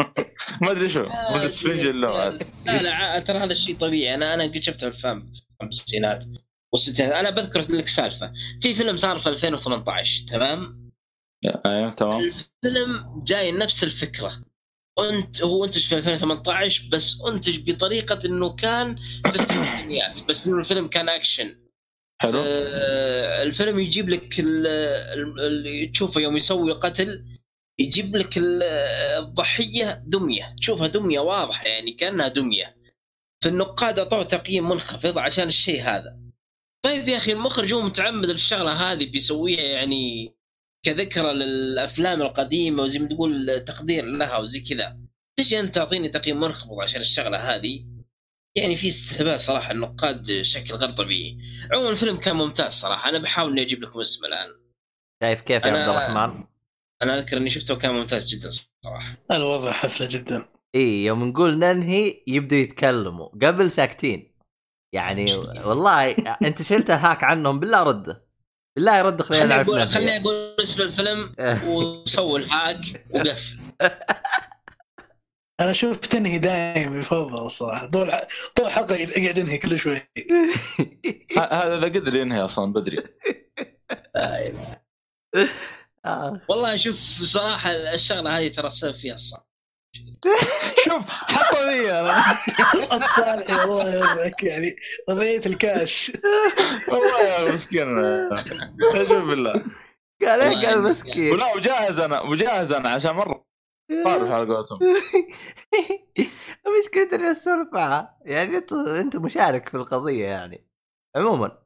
ما 0.62 0.70
أدري 0.70 0.88
شو. 0.88 1.02
ما 1.02 1.34
أدري 1.36 1.46
اسفنج 1.46 1.86
ولا 1.86 2.38
لا 2.66 2.82
لا 2.82 3.18
ترى 3.18 3.38
هذا 3.38 3.52
الشيء 3.52 3.76
طبيعي. 3.78 4.14
أنا 4.14 4.34
أنا 4.34 4.44
قد 4.44 4.58
شفته 4.62 4.90
في 4.90 4.96
الفيلم 4.96 5.32
في 5.32 5.40
الخمسينات 5.60 6.24
والستينات. 6.72 7.12
أنا 7.12 7.30
بذكر 7.30 7.60
لك 7.76 7.88
سالفة. 7.88 8.32
في 8.62 8.74
فيلم 8.74 8.96
صار 8.96 9.18
في 9.18 9.28
2018 9.28 10.26
تمام؟ 10.28 10.90
أيوه 11.66 11.90
تمام. 11.90 12.32
فيلم 12.62 13.04
جاي 13.26 13.52
نفس 13.52 13.84
الفكرة. 13.84 14.44
انت 14.98 15.42
هو 15.42 15.64
أنتج 15.64 15.86
في 15.88 15.98
2018 15.98 16.88
بس 16.92 17.16
أنتج 17.28 17.70
بطريقة 17.70 18.20
إنه 18.24 18.56
كان 18.56 18.96
في 19.26 19.34
الستينيات 19.34 20.22
بس 20.28 20.46
إنه 20.46 20.58
الفيلم 20.58 20.88
كان 20.88 21.08
أكشن. 21.08 21.56
حلو. 22.22 22.38
آه 22.46 23.42
الفيلم 23.42 23.78
يجيب 23.78 24.08
لك 24.08 24.40
ال- 24.40 24.66
ال- 24.66 25.40
اللي 25.40 25.86
تشوفه 25.86 26.20
يوم 26.20 26.36
يسوي 26.36 26.72
قتل 26.72 27.24
يجيب 27.80 28.16
لك 28.16 28.38
ال- 28.38 28.62
الضحية 29.18 30.02
دمية. 30.06 30.54
تشوفها 30.60 30.86
دمية 30.86 31.20
واضحة 31.20 31.64
يعني 31.64 31.92
كأنها 31.92 32.28
دمية. 32.28 32.76
فالنقاد 33.44 33.98
اعطوه 33.98 34.22
تقييم 34.22 34.68
منخفض 34.68 35.18
عشان 35.18 35.48
الشيء 35.48 35.82
هذا. 35.82 36.20
طيب 36.84 37.08
يا 37.08 37.16
أخي 37.16 37.32
المخرج 37.32 37.72
هو 37.72 37.80
متعمد 37.82 38.30
الشغلة 38.30 38.72
هذه 38.72 39.10
بيسويها 39.10 39.62
يعني 39.62 40.34
كذكرى 40.84 41.32
للأفلام 41.32 42.22
القديمة 42.22 42.82
وزي 42.82 42.98
ما 42.98 43.08
تقول 43.08 43.64
تقدير 43.66 44.04
لها 44.04 44.38
وزي 44.38 44.60
كذا. 44.60 44.98
تجي 45.38 45.60
أنت 45.60 45.74
تعطيني 45.74 46.08
تقييم 46.08 46.40
منخفض 46.40 46.80
عشان 46.80 47.00
الشغلة 47.00 47.38
هذه؟ 47.38 47.86
يعني 48.56 48.76
في 48.76 48.88
استهبال 48.88 49.40
صراحة 49.40 49.70
النقاد 49.70 50.32
بشكل 50.32 50.74
غير 50.74 50.90
طبيعي. 50.90 51.38
عموما 51.72 51.90
الفيلم 51.90 52.16
كان 52.16 52.36
ممتاز 52.36 52.72
صراحة. 52.72 53.08
أنا 53.08 53.18
بحاول 53.18 53.50
إني 53.50 53.62
أجيب 53.62 53.82
لكم 53.82 54.00
اسمه 54.00 54.28
الآن. 54.28 54.48
شايف 55.22 55.40
كيف 55.40 55.64
يا 55.64 55.70
عبد 55.70 55.88
الرحمن؟ 55.88 56.44
أنا 57.02 57.18
أذكر 57.18 57.36
إني 57.36 57.50
شفته 57.50 57.74
وكان 57.74 57.94
ممتاز 57.94 58.34
جدا 58.34 58.50
صراحة. 58.84 59.16
الوضع 59.32 59.72
حفلة 59.72 60.08
جدا. 60.10 60.48
إي 60.74 61.04
يوم 61.04 61.24
نقول 61.24 61.58
ننهي 61.58 62.22
يبدوا 62.26 62.58
يتكلموا. 62.58 63.28
قبل 63.28 63.70
ساكتين. 63.70 64.36
يعني 64.94 65.36
والله 65.68 66.10
أنت 66.44 66.62
شلت 66.62 66.90
الهاك 66.90 67.24
عنهم 67.24 67.60
بالله 67.60 67.82
رده 67.82 68.26
بالله 68.76 69.02
رد 69.02 69.22
خلينا 69.22 69.44
خليني 69.44 69.54
نعرف 69.54 69.68
أقول 69.68 69.88
خليني 69.88 70.20
أقول 70.20 70.56
اسم 70.60 70.82
الفيلم 70.82 71.34
وسووا 71.68 72.38
الهاك 72.38 73.06
وقفل. 73.10 73.58
أنا 75.60 75.70
أشوف 75.70 75.96
تنهي 75.96 76.38
دائما 76.38 77.00
يفضل 77.00 77.46
الصراحه 77.46 77.86
طول 77.86 78.10
طول 78.56 78.66
الحلقة 78.66 78.94
يقعد 78.94 79.38
ينهي 79.38 79.58
كل 79.58 79.78
شوي. 79.78 80.02
هذا 81.38 81.80
ذا 81.80 81.86
قدر 81.86 82.16
ينهي 82.16 82.40
أصلا 82.40 82.72
بدري. 82.72 83.02
آه. 86.06 86.40
والله 86.48 86.76
شوف 86.76 86.96
صراحة 87.22 87.70
الشغلة 87.70 88.38
هذه 88.38 88.48
ترى 88.48 88.66
السبب 88.66 88.96
فيها 88.96 89.14
الصح 89.14 89.46
شوف 90.84 91.06
حطوا 91.08 91.64
لي 91.64 92.00
أنا 92.00 92.22
الصالح 92.92 93.62
الله 93.62 93.94
يرضيك 93.94 94.42
يعني 94.42 94.76
قضيه 95.08 95.40
الكاش. 95.46 96.12
والله 96.88 97.20
يا 97.20 97.52
مسكين. 97.52 97.86
شوف 98.94 99.12
بالله. 99.12 99.52
قال 100.22 100.40
إيه؟ 100.40 100.48
والله 100.48 100.68
قال 100.68 100.82
مسكين. 100.82 101.32
ولا 101.32 101.54
وجاهز 101.54 101.98
أنا 101.98 102.20
وجاهز 102.20 102.72
أنا 102.72 102.88
عشان 102.88 103.14
مرة 103.14 103.44
طارف 104.04 104.30
على 104.30 104.54
قولتهم. 104.54 104.78
مشكلة 106.82 107.08
إن 107.12 107.28
السرفة 107.28 108.08
يعني 108.24 108.56
انت 108.56 108.72
أنت 108.72 109.16
مشارك 109.16 109.68
في 109.68 109.76
القضية 109.76 110.26
يعني 110.26 110.66
عموما. 111.16 111.65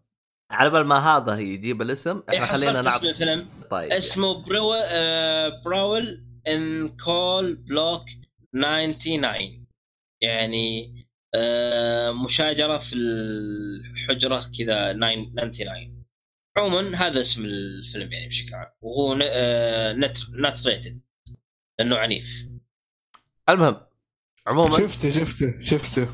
على 0.51 0.71
بال 0.71 0.87
ما 0.87 0.99
هذا 0.99 1.39
يجيب 1.39 1.83
الاسم 1.83 2.23
إحنا 2.29 2.47
خلينا 2.47 2.73
حصلت 2.73 2.87
اسم 2.87 2.89
نعطي 2.89 3.11
الفيلم 3.11 3.49
طيب 3.71 3.93
اسمه 3.93 4.45
برو 4.45 4.73
آه 4.75 5.63
براول 5.65 6.25
إن 6.49 6.89
كول 6.97 7.55
بلوك 7.57 8.05
99 8.53 9.67
يعني 10.23 10.97
آه، 11.35 12.11
مشاجرة 12.13 12.79
في 12.79 12.95
الحجرة 12.97 14.51
كذا 14.59 14.93
99 14.93 16.05
عموما 16.57 17.07
هذا 17.07 17.21
اسم 17.21 17.45
الفيلم 17.45 18.13
يعني 18.13 18.29
بشكل 18.29 18.55
عام. 18.55 18.67
وهو 18.81 19.15
ن- 19.15 19.21
آه، 19.23 19.93
نت 19.93 20.17
نت 20.31 20.67
ريتد 20.67 21.01
لأنه 21.79 21.97
عنيف. 21.97 22.47
المهم 23.49 23.77
عموما 24.47 24.71
شفته 24.71 25.11
شفته 25.11 25.61
شفته. 25.61 26.09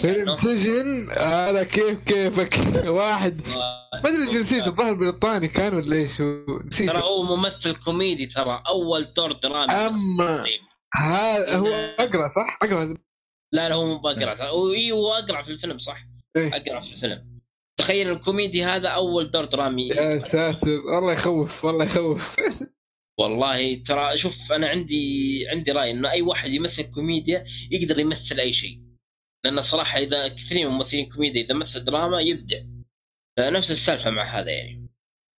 فيلم؟ 0.00 0.34
سجن 0.34 1.06
على 1.16 1.64
كيف 1.64 1.98
كيفك؟ 2.04 2.58
واحد. 2.98 3.40
ما 4.04 4.10
أدري 4.10 4.26
جنسيته 4.26 4.66
الظاهر 4.66 4.94
بريطاني 4.94 5.48
كان 5.48 5.74
ولا 5.74 5.96
إيش؟ 5.96 6.20
هو 6.20 6.60
ترى 6.78 7.02
هو 7.02 7.36
ممثل 7.36 7.74
كوميدي 7.84 8.26
ترى. 8.26 8.62
أول 8.68 9.14
دور 9.16 9.32
درامي. 9.32 9.72
أما 9.72 10.44
هذا 10.94 11.56
هو 11.56 11.66
أقرع 11.98 12.28
صح؟ 12.28 12.58
أقرع. 12.62 12.96
لا 13.52 13.68
لا 13.68 13.74
هو 13.74 13.86
مو 13.86 13.98
بقرع 13.98 14.48
هو 14.48 14.72
إيه، 14.72 14.92
هو 14.92 15.12
اقرع 15.12 15.42
في 15.42 15.50
الفيلم 15.50 15.78
صح؟ 15.78 16.06
إيه. 16.36 16.48
اقرع 16.56 16.80
في 16.80 16.86
الفيلم. 16.94 17.40
تخيل 17.78 18.10
الكوميدي 18.10 18.64
هذا 18.64 18.88
أول 18.88 19.30
دور 19.30 19.44
درامي. 19.44 19.88
يا 19.88 20.18
ساتر. 20.18 20.80
والله 20.94 21.12
يخوف 21.12 21.64
والله 21.64 21.84
يخوف. 21.84 22.36
والله 23.20 23.82
ترى 23.86 24.18
شوف 24.18 24.52
أنا 24.52 24.68
عندي 24.68 25.44
عندي 25.48 25.72
رأي 25.72 25.90
إنه 25.90 26.10
أي 26.10 26.22
واحد 26.22 26.50
يمثل 26.50 26.82
كوميديا 26.82 27.44
يقدر 27.70 27.98
يمثل 27.98 28.40
أي 28.40 28.52
شيء. 28.52 28.85
لأن 29.44 29.60
صراحة 29.62 29.98
إذا 29.98 30.28
كثير 30.28 30.68
من 30.68 30.74
ممثلين 30.74 31.08
كوميديا 31.12 31.42
إذا 31.44 31.54
مثل 31.54 31.84
دراما 31.84 32.20
يبدع. 32.20 32.58
نفس 33.38 33.70
السالفة 33.70 34.10
مع 34.10 34.22
هذا 34.40 34.50
يعني. 34.50 34.86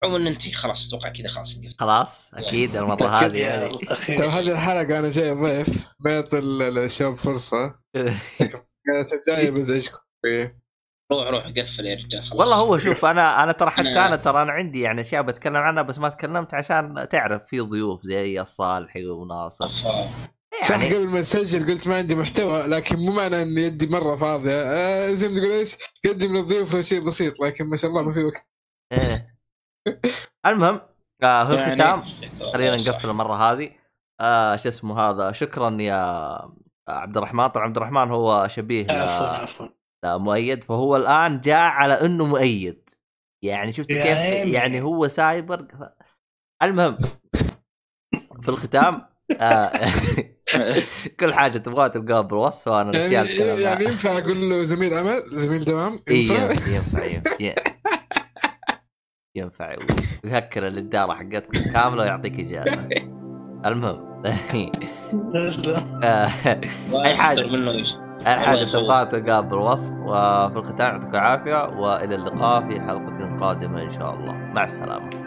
عموما 0.04 0.28
أنت 0.30 0.54
خلاص 0.54 0.88
أتوقع 0.88 1.08
كذا 1.08 1.28
خلاص. 1.28 1.58
خلاص 1.78 2.34
أكيد 2.34 2.76
المره 2.76 2.92
متأكد 2.94 3.12
هذه 3.24 3.38
يعني. 3.40 3.78
ترى 4.18 4.28
هذه 4.28 4.50
الحلقة 4.52 4.98
أنا 4.98 5.10
جاي 5.10 5.30
ضيف 5.30 5.94
بيعطي 6.00 6.38
ال- 6.38 6.78
الشباب 6.78 7.14
فرصة. 7.14 7.78
كانت 8.86 9.10
جاي 9.28 9.50
بزعجكم 9.50 9.98
فيه 10.22 10.58
روح 11.12 11.28
روح 11.28 11.46
قفل 11.46 11.86
يا 11.86 11.94
رجال 11.94 12.22
خلاص. 12.24 12.40
والله 12.40 12.56
هو 12.56 12.78
شوف 12.78 13.04
أنا 13.04 13.42
أنا 13.42 13.52
ترى 13.52 13.70
حتى 13.70 13.94
أنا- 13.94 13.96
أنا 13.96 14.16
ترى 14.16 14.42
أنا 14.42 14.52
عندي 14.52 14.80
يعني 14.80 15.00
أشياء 15.00 15.22
بتكلم 15.22 15.56
عنها 15.56 15.82
بس 15.82 15.98
ما 15.98 16.08
تكلمت 16.08 16.54
عشان 16.54 17.08
تعرف 17.10 17.42
في 17.46 17.60
ضيوف 17.60 18.02
زي 18.02 18.40
الصالحي 18.40 19.06
وناصر. 19.06 19.68
أفا. 20.54 20.64
صح 20.68 20.80
يعني 20.82 20.94
قبل 20.94 21.08
ما 21.08 21.20
نسجل 21.20 21.72
قلت 21.74 21.88
ما 21.88 21.96
عندي 21.96 22.14
محتوى 22.14 22.62
لكن 22.62 22.96
مو 22.98 23.12
معنى 23.12 23.42
إن 23.42 23.58
يدي 23.58 23.86
مرة 23.86 24.16
فاضية. 24.16 24.62
آه 24.62 25.14
زي 25.14 25.28
ما 25.28 25.36
تقول 25.40 25.50
إيش؟ 25.50 25.76
قدم 26.06 26.36
للضيوف 26.36 26.74
لو 26.74 26.82
شيء 26.82 27.00
بسيط 27.06 27.40
لكن 27.40 27.64
ما 27.66 27.76
شاء 27.76 27.90
الله 27.90 28.02
ما 28.02 28.12
في 28.12 28.24
وقت. 28.24 28.46
إيه. 28.92 29.36
المهم 30.46 30.80
آه 31.22 31.44
في 31.48 31.54
يعني- 31.54 31.72
الختام 31.72 32.02
خلينا 32.52 32.76
نقفل 32.76 33.10
المرة 33.10 33.52
هذه. 33.52 33.70
آه 34.20 34.56
شو 34.56 34.68
اسمه 34.68 35.00
هذا؟ 35.00 35.32
شكرا 35.32 35.76
يا 35.80 35.96
عبد 36.88 37.16
الرحمن. 37.16 37.46
طبعا 37.46 37.64
عبد 37.66 37.76
الرحمن 37.76 38.10
هو 38.10 38.48
شبيه 38.48 38.86
عفوا 38.90 39.26
ل- 39.26 39.40
عفوا. 39.42 39.66
مؤيد. 40.04 40.64
فهو 40.64 40.96
الآن 40.96 41.40
جاء 41.40 41.70
على 41.70 41.94
إنه 41.94 42.26
مؤيد. 42.26 42.90
يعني 43.44 43.72
شفت 43.72 43.88
كيف. 43.88 44.06
يعني 44.54 44.82
هو 44.82 45.08
سايبر. 45.08 45.66
المهم 46.62 46.96
في 48.42 48.48
الختام. 48.48 48.94
آه 48.94 49.15
كل 51.20 51.34
حاجة 51.34 51.58
تبغاها 51.58 51.88
تلقاها 51.88 52.20
بالوصف 52.20 52.68
وأنا 52.68 52.98
يعني 52.98 53.20
الاشياء 53.20 53.58
يعني 53.58 53.66
عنها. 53.76 53.90
ينفع 53.90 54.18
أقول 54.18 54.50
له 54.50 54.62
زميل 54.62 54.94
عمل 54.94 55.22
زميل 55.26 55.64
دوام؟ 55.64 55.98
ينفع 56.08 57.04
ينفع؟ 57.04 57.54
ينفع 59.36 59.76
ويهكر 60.24 60.66
الاداره 60.66 61.14
حقتكم 61.14 61.72
كاملة 61.72 62.02
ويعطيك 62.02 62.40
إجازة. 62.40 62.88
المهم. 63.66 64.22
تسلم 65.34 66.00
آه، 66.04 66.28
أي 67.04 67.16
حاجة. 67.16 67.40
أي 68.26 68.36
حاجة 68.36 68.64
تبغاها 68.64 69.04
تلقاها 69.04 69.40
بالوصف. 69.40 69.92
وفي 69.92 70.58
الختام 70.58 70.92
يعطيكم 70.94 71.14
العافية 71.14 71.64
وإلى 71.64 72.14
اللقاء 72.14 72.68
في 72.68 72.80
حلقة 72.80 73.36
قادمة 73.40 73.82
إن 73.82 73.90
شاء 73.90 74.14
الله. 74.14 74.32
مع 74.32 74.64
السلامة. 74.64 75.25